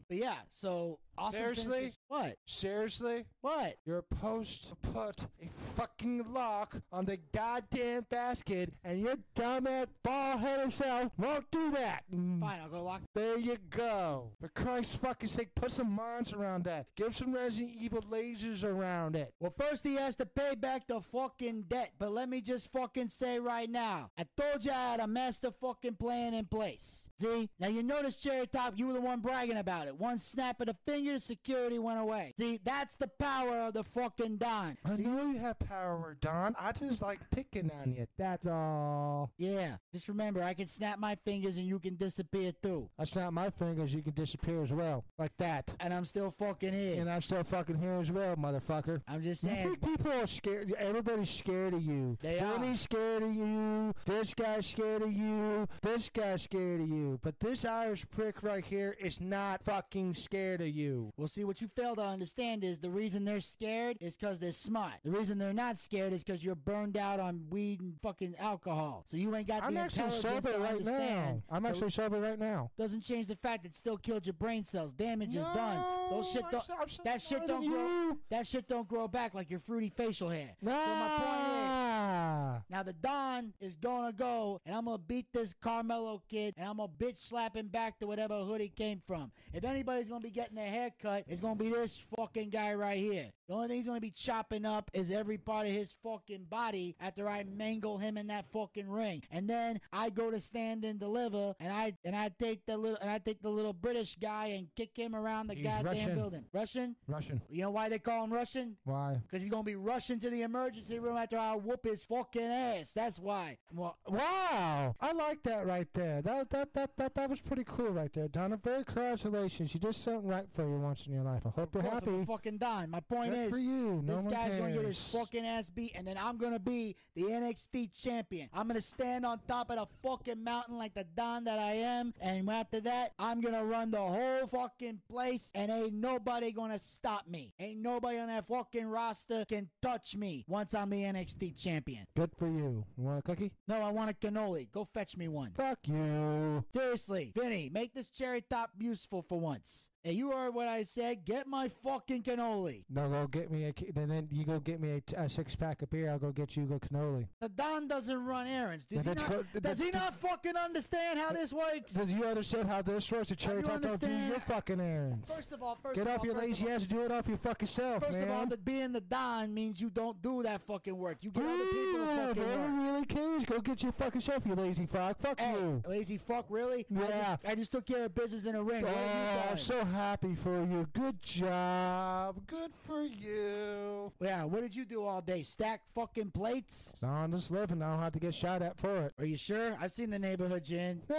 But 0.08 0.18
yeah, 0.18 0.36
so 0.48 1.00
awesome. 1.18 1.38
Seriously? 1.40 1.78
finishes. 1.78 1.98
What? 2.08 2.36
Seriously? 2.46 3.24
What? 3.40 3.74
You're 3.84 4.04
supposed 4.10 4.68
to 4.68 4.74
put 4.90 5.20
a 5.42 5.48
fucking 5.76 6.32
lock 6.32 6.76
on 6.92 7.04
the 7.04 7.18
goddamn 7.34 8.06
basket, 8.10 8.72
and 8.84 9.00
your 9.00 9.16
dumbass 9.36 9.86
bald-headed 10.02 10.72
self 10.72 11.12
won't 11.18 11.50
do 11.50 11.70
that. 11.72 12.04
Mm. 12.14 12.40
Fine, 12.40 12.60
I'll 12.62 12.68
go 12.68 12.82
lock. 12.82 13.02
There 13.14 13.38
you 13.38 13.56
go. 13.70 14.32
For 14.40 14.48
Christ's 14.48 14.96
fucking 14.96 15.28
sake, 15.28 15.54
put 15.54 15.70
some 15.70 15.90
mons 15.90 16.32
around 16.32 16.64
that. 16.64 16.86
Give 16.96 17.14
some 17.14 17.32
Resident 17.32 17.72
Evil 17.78 18.02
lasers 18.02 18.64
around 18.64 19.16
it. 19.16 19.32
Well, 19.40 19.54
first 19.56 19.84
he 19.84 19.94
has 19.96 20.16
to 20.16 20.26
pay 20.26 20.54
back 20.54 20.86
the 20.86 21.00
fucking 21.00 21.64
debt. 21.68 21.92
But 21.98 22.12
let 22.12 22.28
me 22.28 22.40
just 22.40 22.72
fucking 22.72 23.08
say 23.08 23.38
right 23.38 23.70
now, 23.70 24.10
I 24.18 24.24
told 24.36 24.64
you 24.64 24.72
I 24.72 24.92
had 24.92 25.00
a 25.00 25.06
master 25.06 25.50
fucking 25.60 25.96
plan 25.96 26.34
in 26.34 26.46
place. 26.46 27.08
See? 27.20 27.48
Now 27.58 27.68
you 27.68 27.82
notice, 27.82 28.16
Cherry 28.16 28.46
Top, 28.46 28.74
you 28.76 28.86
were 28.86 28.92
the 28.92 29.00
one 29.00 29.20
bragging 29.20 29.56
about 29.56 29.88
it. 29.88 29.98
One 29.98 30.18
snap 30.18 30.60
of 30.60 30.66
the 30.66 30.76
finger, 30.86 31.07
security 31.16 31.78
went 31.78 31.98
away. 32.00 32.34
See, 32.38 32.60
that's 32.64 32.96
the 32.96 33.08
power 33.18 33.56
of 33.62 33.74
the 33.74 33.84
fucking 33.84 34.36
Don. 34.36 34.76
I 34.84 34.96
See? 34.96 35.02
know 35.04 35.26
you 35.26 35.38
have 35.38 35.58
power, 35.58 36.16
Don. 36.20 36.54
I 36.58 36.72
just 36.72 37.00
like 37.02 37.20
picking 37.30 37.70
on 37.82 37.92
you. 37.94 38.06
That's 38.18 38.46
all. 38.46 39.30
Yeah, 39.38 39.76
just 39.92 40.08
remember, 40.08 40.42
I 40.42 40.54
can 40.54 40.68
snap 40.68 40.98
my 40.98 41.14
fingers 41.24 41.56
and 41.56 41.66
you 41.66 41.78
can 41.78 41.96
disappear 41.96 42.52
too. 42.62 42.88
That's 42.98 43.14
not 43.14 43.32
my 43.32 43.50
fingers. 43.50 43.94
You 43.94 44.02
can 44.02 44.12
disappear 44.14 44.62
as 44.62 44.72
well. 44.72 45.04
Like 45.18 45.36
that. 45.38 45.74
And 45.80 45.92
I'm 45.94 46.04
still 46.04 46.30
fucking 46.38 46.72
here. 46.72 47.00
And 47.00 47.10
I'm 47.10 47.20
still 47.20 47.42
fucking 47.44 47.76
here 47.78 47.92
as 48.00 48.10
well, 48.12 48.36
motherfucker. 48.36 49.00
I'm 49.08 49.22
just 49.22 49.42
You 49.44 49.50
saying. 49.50 49.76
think 49.76 49.80
people 49.98 50.12
are 50.12 50.26
scared? 50.26 50.72
Everybody's 50.78 51.30
scared 51.30 51.74
of 51.74 51.82
you. 51.82 52.16
They 52.20 52.40
are. 52.40 52.58
Vinny's 52.58 52.80
scared 52.80 53.22
of 53.22 53.32
you. 53.34 53.94
This 54.04 54.34
guy's 54.34 54.66
scared 54.66 55.02
of 55.02 55.12
you. 55.12 55.68
This 55.82 56.10
guy's 56.10 56.42
scared 56.42 56.80
of 56.80 56.88
you. 56.88 57.18
But 57.22 57.38
this 57.40 57.64
Irish 57.64 58.04
prick 58.10 58.42
right 58.42 58.64
here 58.64 58.96
is 59.00 59.20
not 59.20 59.62
fucking 59.64 60.14
scared 60.14 60.60
of 60.60 60.68
you. 60.68 60.97
Well, 61.16 61.28
see, 61.28 61.44
what 61.44 61.60
you 61.60 61.68
fail 61.68 61.94
to 61.96 62.02
understand 62.02 62.64
is 62.64 62.78
the 62.78 62.90
reason 62.90 63.24
they're 63.24 63.40
scared 63.40 63.96
is 64.00 64.16
because 64.16 64.38
they're 64.38 64.52
smart. 64.52 64.94
The 65.04 65.10
reason 65.10 65.38
they're 65.38 65.52
not 65.52 65.78
scared 65.78 66.12
is 66.12 66.22
because 66.24 66.44
you're 66.44 66.54
burned 66.54 66.96
out 66.96 67.20
on 67.20 67.46
weed 67.50 67.80
and 67.80 67.94
fucking 68.02 68.34
alcohol. 68.38 69.04
So 69.08 69.16
you 69.16 69.34
ain't 69.34 69.46
got 69.48 69.62
I'm 69.64 69.74
the 69.74 69.80
actually 69.80 70.10
sober 70.10 70.50
right 70.58 70.70
understand. 70.72 71.42
now. 71.48 71.56
I'm 71.56 71.66
actually 71.66 71.90
sober 71.90 72.20
right 72.20 72.38
now. 72.38 72.70
doesn't 72.78 73.02
change 73.02 73.26
the 73.26 73.36
fact 73.36 73.64
it 73.66 73.74
still 73.74 73.96
killed 73.96 74.26
your 74.26 74.34
brain 74.34 74.64
cells. 74.64 74.92
Damage 74.92 75.34
is 75.34 75.44
done. 75.46 75.82
Those 76.10 76.30
shit 76.30 76.44
don't. 76.50 76.64
I'm 76.80 76.88
so 76.88 77.02
that 77.04 77.20
shit 77.22 77.46
don't 77.46 77.66
grow. 77.68 78.16
That 78.30 78.46
shit 78.46 78.68
don't 78.68 78.88
grow 78.88 79.08
back 79.08 79.34
like 79.34 79.50
your 79.50 79.60
fruity 79.60 79.92
facial 79.94 80.28
hair. 80.30 80.56
Nah, 80.62 80.72
So 80.84 80.90
my 80.94 81.08
point 81.08 81.20
is, 81.20 81.68
Ah. 82.00 82.62
Now 82.70 82.82
the 82.82 82.92
Don 82.92 83.52
is 83.60 83.76
gonna 83.76 84.12
go, 84.12 84.60
and 84.64 84.74
I'm 84.74 84.84
gonna 84.86 84.98
beat 84.98 85.26
this 85.32 85.52
Carmelo 85.52 86.22
kid, 86.28 86.54
and 86.56 86.68
I'm 86.68 86.76
gonna 86.78 86.88
bitch 86.88 87.18
slap 87.18 87.56
him 87.56 87.68
back 87.68 87.98
to 87.98 88.06
whatever 88.06 88.38
hood 88.44 88.60
he 88.60 88.68
came 88.68 89.02
from. 89.06 89.30
If 89.52 89.64
anybody's 89.64 90.08
gonna 90.08 90.20
be 90.20 90.30
getting 90.30 90.58
a 90.58 90.62
haircut, 90.78 91.24
it's 91.28 91.40
gonna 91.40 91.56
be 91.56 91.70
this 91.70 91.98
fucking 92.16 92.50
guy 92.50 92.74
right 92.74 92.98
here. 92.98 93.30
The 93.48 93.54
only 93.54 93.68
thing 93.68 93.76
he's 93.78 93.86
gonna 93.86 94.00
be 94.00 94.10
chopping 94.10 94.64
up 94.66 94.90
is 94.92 95.10
every 95.10 95.38
part 95.38 95.66
of 95.66 95.72
his 95.72 95.94
fucking 96.02 96.44
body 96.50 96.96
after 97.00 97.28
I 97.28 97.44
mangle 97.44 97.98
him 97.98 98.16
in 98.16 98.26
that 98.28 98.46
fucking 98.52 98.88
ring, 98.88 99.22
and 99.30 99.48
then 99.48 99.80
I 99.92 100.10
go 100.10 100.30
to 100.30 100.40
stand 100.40 100.84
and 100.84 100.98
deliver, 101.00 101.54
and 101.60 101.72
I 101.72 101.94
and 102.04 102.14
I 102.14 102.30
take 102.38 102.64
the 102.66 102.76
little 102.76 102.98
and 103.00 103.10
I 103.10 103.18
take 103.18 103.40
the 103.42 103.48
little 103.50 103.72
British 103.72 104.16
guy 104.16 104.46
and 104.48 104.68
kick 104.76 104.90
him 104.96 105.14
around 105.14 105.46
the 105.48 105.54
He's 105.54 105.64
goddamn 105.64 105.84
Russian. 105.86 106.14
building. 106.14 106.44
Russian? 106.52 106.96
Russian. 107.06 107.40
You 107.48 107.62
know 107.62 107.70
why 107.70 107.88
they 107.88 107.98
call 107.98 108.24
him 108.24 108.32
Russian? 108.32 108.76
Why? 108.84 109.16
Because 109.22 109.42
he's 109.42 109.50
gonna 109.50 109.62
be 109.64 109.76
rushing 109.76 110.20
to 110.20 110.30
the 110.30 110.42
emergency 110.42 110.98
room 110.98 111.16
after 111.16 111.38
I 111.38 111.54
whoop 111.54 111.84
his 111.84 112.02
fucking 112.04 112.42
ass. 112.42 112.92
That's 112.92 113.18
why. 113.18 113.56
Well, 113.72 113.96
Wow, 114.06 114.94
I 115.00 115.12
like 115.12 115.42
that 115.44 115.66
right 115.66 115.86
there. 115.94 116.20
That 116.22 116.50
that 116.50 116.72
that 116.74 116.96
that, 116.96 117.14
that 117.14 117.30
was 117.30 117.40
pretty 117.40 117.64
cool 117.64 117.90
right 117.90 118.12
there, 118.12 118.28
Donna. 118.28 118.56
Very 118.62 118.84
congratulations. 118.84 119.72
You 119.74 119.80
did 119.80 119.94
something 119.94 120.28
right 120.28 120.46
for 120.54 120.67
you 120.68 120.78
once 120.78 121.06
in 121.06 121.12
your 121.12 121.22
life. 121.22 121.42
I 121.44 121.50
hope 121.50 121.74
you're 121.74 121.82
happy. 121.82 122.24
fucking 122.24 122.58
Don. 122.58 122.90
My 122.90 123.00
point 123.00 123.34
Good 123.34 123.46
is, 123.46 123.52
for 123.52 123.58
you. 123.58 124.02
No 124.04 124.16
this 124.16 124.24
one 124.24 124.34
guy's 124.34 124.54
gonna 124.56 124.72
get 124.72 124.84
his 124.84 125.12
fucking 125.12 125.46
ass 125.46 125.70
beat, 125.70 125.92
and 125.94 126.06
then 126.06 126.16
I'm 126.18 126.36
gonna 126.38 126.58
be 126.58 126.96
the 127.14 127.22
NXT 127.22 127.90
champion. 128.02 128.48
I'm 128.52 128.68
gonna 128.68 128.80
stand 128.80 129.24
on 129.26 129.40
top 129.46 129.70
of 129.70 129.76
the 129.76 129.86
fucking 130.02 130.42
mountain 130.42 130.76
like 130.78 130.94
the 130.94 131.04
Don 131.04 131.44
that 131.44 131.58
I 131.58 131.72
am, 131.72 132.14
and 132.20 132.48
after 132.50 132.80
that, 132.80 133.12
I'm 133.18 133.40
gonna 133.40 133.64
run 133.64 133.90
the 133.90 133.98
whole 133.98 134.46
fucking 134.46 135.00
place, 135.10 135.50
and 135.54 135.70
ain't 135.70 135.94
nobody 135.94 136.52
gonna 136.52 136.78
stop 136.78 137.26
me. 137.28 137.52
Ain't 137.58 137.80
nobody 137.80 138.18
on 138.18 138.28
that 138.28 138.46
fucking 138.48 138.86
roster 138.86 139.44
can 139.48 139.68
touch 139.82 140.16
me 140.16 140.44
once 140.48 140.74
I'm 140.74 140.90
the 140.90 141.02
NXT 141.02 141.60
champion. 141.60 142.06
Good 142.16 142.30
for 142.38 142.46
you. 142.46 142.84
You 142.96 143.04
want 143.04 143.18
a 143.18 143.22
cookie? 143.22 143.52
No, 143.66 143.80
I 143.80 143.90
want 143.90 144.10
a 144.10 144.14
cannoli. 144.14 144.70
Go 144.70 144.88
fetch 144.92 145.16
me 145.16 145.28
one. 145.28 145.52
Fuck 145.56 145.78
you. 145.86 146.64
Seriously, 146.72 147.32
Vinny, 147.34 147.70
make 147.72 147.94
this 147.94 148.10
cherry 148.10 148.42
top 148.42 148.70
useful 148.78 149.22
for 149.22 149.38
once. 149.38 149.90
Hey, 150.04 150.12
you 150.12 150.30
heard 150.30 150.54
what 150.54 150.68
I 150.68 150.84
said. 150.84 151.24
Get 151.24 151.48
my 151.48 151.68
fucking 151.82 152.22
cannoli. 152.22 152.84
No, 152.88 153.08
go 153.08 153.26
get 153.26 153.50
me 153.50 153.64
a. 153.64 153.72
ki- 153.72 153.90
Then 153.92 154.08
then 154.08 154.28
you 154.30 154.44
go 154.44 154.60
get 154.60 154.80
me 154.80 155.02
a, 155.16 155.22
a 155.24 155.28
six 155.28 155.56
pack 155.56 155.82
of 155.82 155.90
beer. 155.90 156.08
I'll 156.10 156.20
go 156.20 156.30
get 156.30 156.56
you 156.56 156.62
a 156.72 156.78
cannoli. 156.78 157.26
The 157.40 157.48
Don 157.48 157.88
doesn't 157.88 158.24
run 158.24 158.46
errands. 158.46 158.84
Does, 158.86 159.04
he, 159.04 159.10
not, 159.12 159.28
what- 159.28 159.62
does 159.62 159.80
he 159.80 159.90
not 159.90 160.14
fucking 160.20 160.56
understand 160.56 161.18
how 161.18 161.30
this 161.32 161.52
works? 161.52 161.92
Does 161.94 162.14
you 162.14 162.24
understand 162.24 162.68
how 162.68 162.80
this 162.80 163.10
works? 163.10 163.32
A 163.32 163.36
cherry 163.36 163.62
top 163.62 163.82
don't 163.82 164.00
do 164.00 164.08
your 164.08 164.38
fucking 164.38 164.80
errands. 164.80 165.34
First 165.34 165.52
of 165.52 165.62
all, 165.64 165.76
first 165.82 165.96
Get 165.96 166.02
of 166.06 166.12
off 166.14 166.18
all, 166.20 166.26
your 166.26 166.36
lazy 166.36 166.66
all, 166.66 166.72
ass 166.72 166.82
and 166.82 166.90
do 166.90 167.02
it 167.02 167.10
off 167.10 167.26
your 167.26 167.38
fucking 167.38 167.68
self, 167.68 168.04
First 168.06 168.20
man. 168.20 168.28
of 168.28 168.34
all, 168.36 168.46
that 168.46 168.64
being 168.64 168.92
the 168.92 169.00
Don 169.00 169.52
means 169.52 169.80
you 169.80 169.90
don't 169.90 170.22
do 170.22 170.44
that 170.44 170.62
fucking 170.62 170.96
work. 170.96 171.18
You 171.22 171.32
get 171.32 171.42
other 171.44 171.64
people 171.64 172.06
to 172.06 172.16
fucking 172.28 172.42
no 172.42 172.56
work. 172.56 172.70
really 172.86 173.04
cares. 173.06 173.44
Go 173.44 173.58
get 173.58 173.82
your 173.82 173.92
fucking 173.92 174.20
self, 174.20 174.46
you 174.46 174.54
lazy 174.54 174.86
fuck. 174.86 175.18
Fuck 175.18 175.40
Hey, 175.40 175.52
you. 175.54 175.82
lazy 175.88 176.18
fuck, 176.18 176.46
really? 176.48 176.86
I 176.96 177.00
Yeah. 177.00 177.08
just, 177.08 177.46
I 177.46 177.54
just 177.56 177.72
took 177.72 177.84
care 177.84 178.04
of 178.04 178.14
business 178.14 178.46
in 178.46 178.54
a 178.54 178.62
ring. 178.62 178.82
What 178.84 178.94
have 178.94 179.34
you 179.34 179.40
Oh. 179.48 179.50
I'm 179.50 179.56
so 179.56 179.84
happy 179.88 180.34
for 180.34 180.64
you. 180.64 180.86
Good 180.92 181.22
job. 181.22 182.36
Good 182.46 182.72
for 182.86 183.02
you. 183.02 184.12
Yeah, 184.20 184.44
what 184.44 184.62
did 184.62 184.74
you 184.74 184.84
do 184.84 185.04
all 185.04 185.20
day? 185.20 185.42
Stack 185.42 185.82
fucking 185.94 186.30
plates? 186.30 186.92
So 186.94 187.06
I'm 187.06 187.32
just 187.32 187.50
living. 187.50 187.82
I 187.82 187.90
don't 187.92 188.02
have 188.02 188.12
to 188.12 188.18
get 188.20 188.34
shot 188.34 188.62
at 188.62 188.78
for 188.78 189.06
it. 189.06 189.14
Are 189.18 189.24
you 189.24 189.36
sure? 189.36 189.76
I've 189.80 189.92
seen 189.92 190.10
the 190.10 190.18
neighborhood, 190.18 190.64
Jin. 190.64 191.02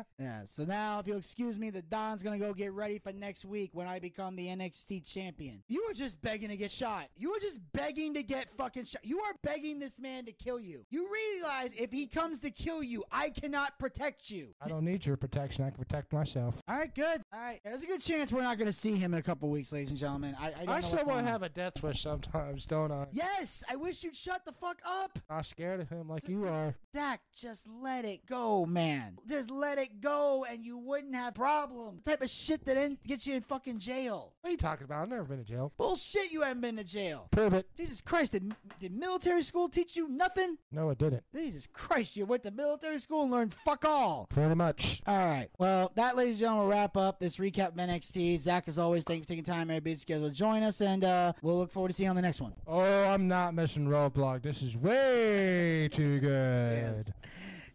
Ah. 0.00 0.02
Yeah, 0.18 0.42
so 0.46 0.64
now 0.64 1.00
if 1.00 1.06
you'll 1.06 1.18
excuse 1.18 1.58
me, 1.58 1.70
the 1.70 1.82
Don's 1.82 2.22
gonna 2.22 2.38
go 2.38 2.52
get 2.52 2.72
ready 2.72 2.98
for 2.98 3.12
next 3.12 3.44
week 3.44 3.70
when 3.72 3.86
I 3.86 3.98
become 3.98 4.36
the 4.36 4.46
NXT 4.46 5.04
champion. 5.04 5.62
You 5.66 5.84
were 5.88 5.94
just 5.94 6.20
begging 6.22 6.50
to 6.50 6.56
get 6.56 6.70
shot. 6.70 7.06
You 7.16 7.30
were 7.30 7.40
just 7.40 7.58
begging 7.72 8.14
to 8.14 8.22
get 8.22 8.46
fucking 8.56 8.84
shot. 8.84 9.04
You 9.04 9.20
are 9.20 9.32
begging 9.42 9.78
this 9.78 9.98
man 9.98 10.24
to 10.26 10.32
kill 10.32 10.60
you. 10.60 10.84
You 10.90 11.08
realize 11.12 11.72
if 11.76 11.90
he 11.90 12.06
comes 12.06 12.40
to 12.40 12.50
kill 12.50 12.82
you, 12.82 13.04
I 13.10 13.30
cannot 13.30 13.78
protect 13.78 14.30
you. 14.30 14.54
I 14.60 14.68
don't 14.68 14.84
need 14.84 15.04
your 15.04 15.16
protection. 15.16 15.64
I 15.64 15.70
can 15.70 15.78
protect 15.78 16.12
myself. 16.12 16.62
All 16.68 16.78
right, 16.78 16.94
good. 16.94 17.22
All 17.32 17.40
right, 17.40 17.47
there's 17.64 17.82
a 17.82 17.86
good 17.86 18.00
chance 18.00 18.32
we're 18.32 18.42
not 18.42 18.58
gonna 18.58 18.72
see 18.72 18.96
him 18.96 19.14
in 19.14 19.20
a 19.20 19.22
couple 19.22 19.48
weeks, 19.48 19.72
ladies 19.72 19.90
and 19.90 19.98
gentlemen. 19.98 20.36
I, 20.38 20.46
I, 20.46 20.64
don't 20.64 20.68
I 20.68 20.80
still 20.80 21.04
want 21.04 21.26
to 21.26 21.32
have 21.32 21.42
a 21.42 21.48
death 21.48 21.82
wish 21.82 22.02
sometimes, 22.02 22.64
don't 22.64 22.92
I? 22.92 23.06
Yes, 23.12 23.62
I 23.70 23.76
wish 23.76 24.02
you'd 24.02 24.16
shut 24.16 24.44
the 24.44 24.52
fuck 24.52 24.78
up. 24.86 25.18
I'm 25.30 25.42
scared 25.42 25.80
of 25.80 25.88
him 25.88 26.08
like 26.08 26.28
you 26.28 26.46
are. 26.46 26.74
Zack, 26.94 27.20
just 27.36 27.66
let 27.82 28.04
it 28.04 28.26
go, 28.26 28.66
man. 28.66 29.18
Just 29.28 29.50
let 29.50 29.78
it 29.78 30.00
go, 30.00 30.46
and 30.48 30.64
you 30.64 30.78
wouldn't 30.78 31.14
have 31.14 31.34
problems. 31.34 32.02
The 32.04 32.12
type 32.12 32.22
of 32.22 32.30
shit 32.30 32.64
that 32.66 32.76
en- 32.76 32.98
gets 33.06 33.26
you 33.26 33.34
in 33.34 33.42
fucking 33.42 33.78
jail. 33.78 34.34
What 34.40 34.48
are 34.48 34.52
you 34.52 34.58
talking 34.58 34.84
about? 34.84 35.02
I've 35.02 35.08
never 35.08 35.24
been 35.24 35.38
to 35.38 35.44
jail. 35.44 35.72
Bullshit, 35.76 36.30
you 36.30 36.42
haven't 36.42 36.60
been 36.60 36.76
to 36.76 36.84
jail. 36.84 37.28
Prove 37.30 37.54
it. 37.54 37.66
Jesus 37.76 38.00
Christ, 38.00 38.32
did, 38.32 38.54
did 38.80 38.94
military 38.94 39.42
school 39.42 39.68
teach 39.68 39.96
you 39.96 40.08
nothing? 40.08 40.58
No, 40.72 40.90
it 40.90 40.98
didn't. 40.98 41.24
Jesus 41.34 41.66
Christ, 41.66 42.16
you 42.16 42.26
went 42.26 42.42
to 42.42 42.50
military 42.50 42.98
school 42.98 43.22
and 43.22 43.30
learned 43.30 43.54
fuck 43.54 43.84
all. 43.84 44.26
Pretty 44.30 44.54
much. 44.54 45.02
All 45.06 45.16
right. 45.16 45.48
Well, 45.58 45.92
that, 45.94 46.16
ladies 46.16 46.34
and 46.34 46.40
gentlemen, 46.40 46.64
will 46.64 46.70
wrap 46.70 46.96
up 46.96 47.20
this 47.20 47.37
recap 47.42 47.68
of 47.68 47.74
NXT. 47.74 48.38
Zack, 48.38 48.64
as 48.68 48.78
always, 48.78 49.04
thank 49.04 49.18
you 49.18 49.22
for 49.24 49.28
taking 49.28 49.44
time 49.44 49.62
out 49.62 49.62
of 49.62 49.74
your 49.74 49.80
busy 49.80 50.00
schedule 50.00 50.28
to 50.28 50.34
join 50.34 50.62
us, 50.62 50.80
and 50.80 51.04
uh, 51.04 51.32
we'll 51.42 51.58
look 51.58 51.70
forward 51.70 51.88
to 51.88 51.94
seeing 51.94 52.06
you 52.06 52.10
on 52.10 52.16
the 52.16 52.22
next 52.22 52.40
one. 52.40 52.52
Oh, 52.66 53.04
I'm 53.04 53.28
not 53.28 53.54
missing 53.54 53.86
Roadblock. 53.86 54.42
This 54.42 54.62
is 54.62 54.76
way 54.76 55.88
too 55.92 56.20
good. 56.20 57.12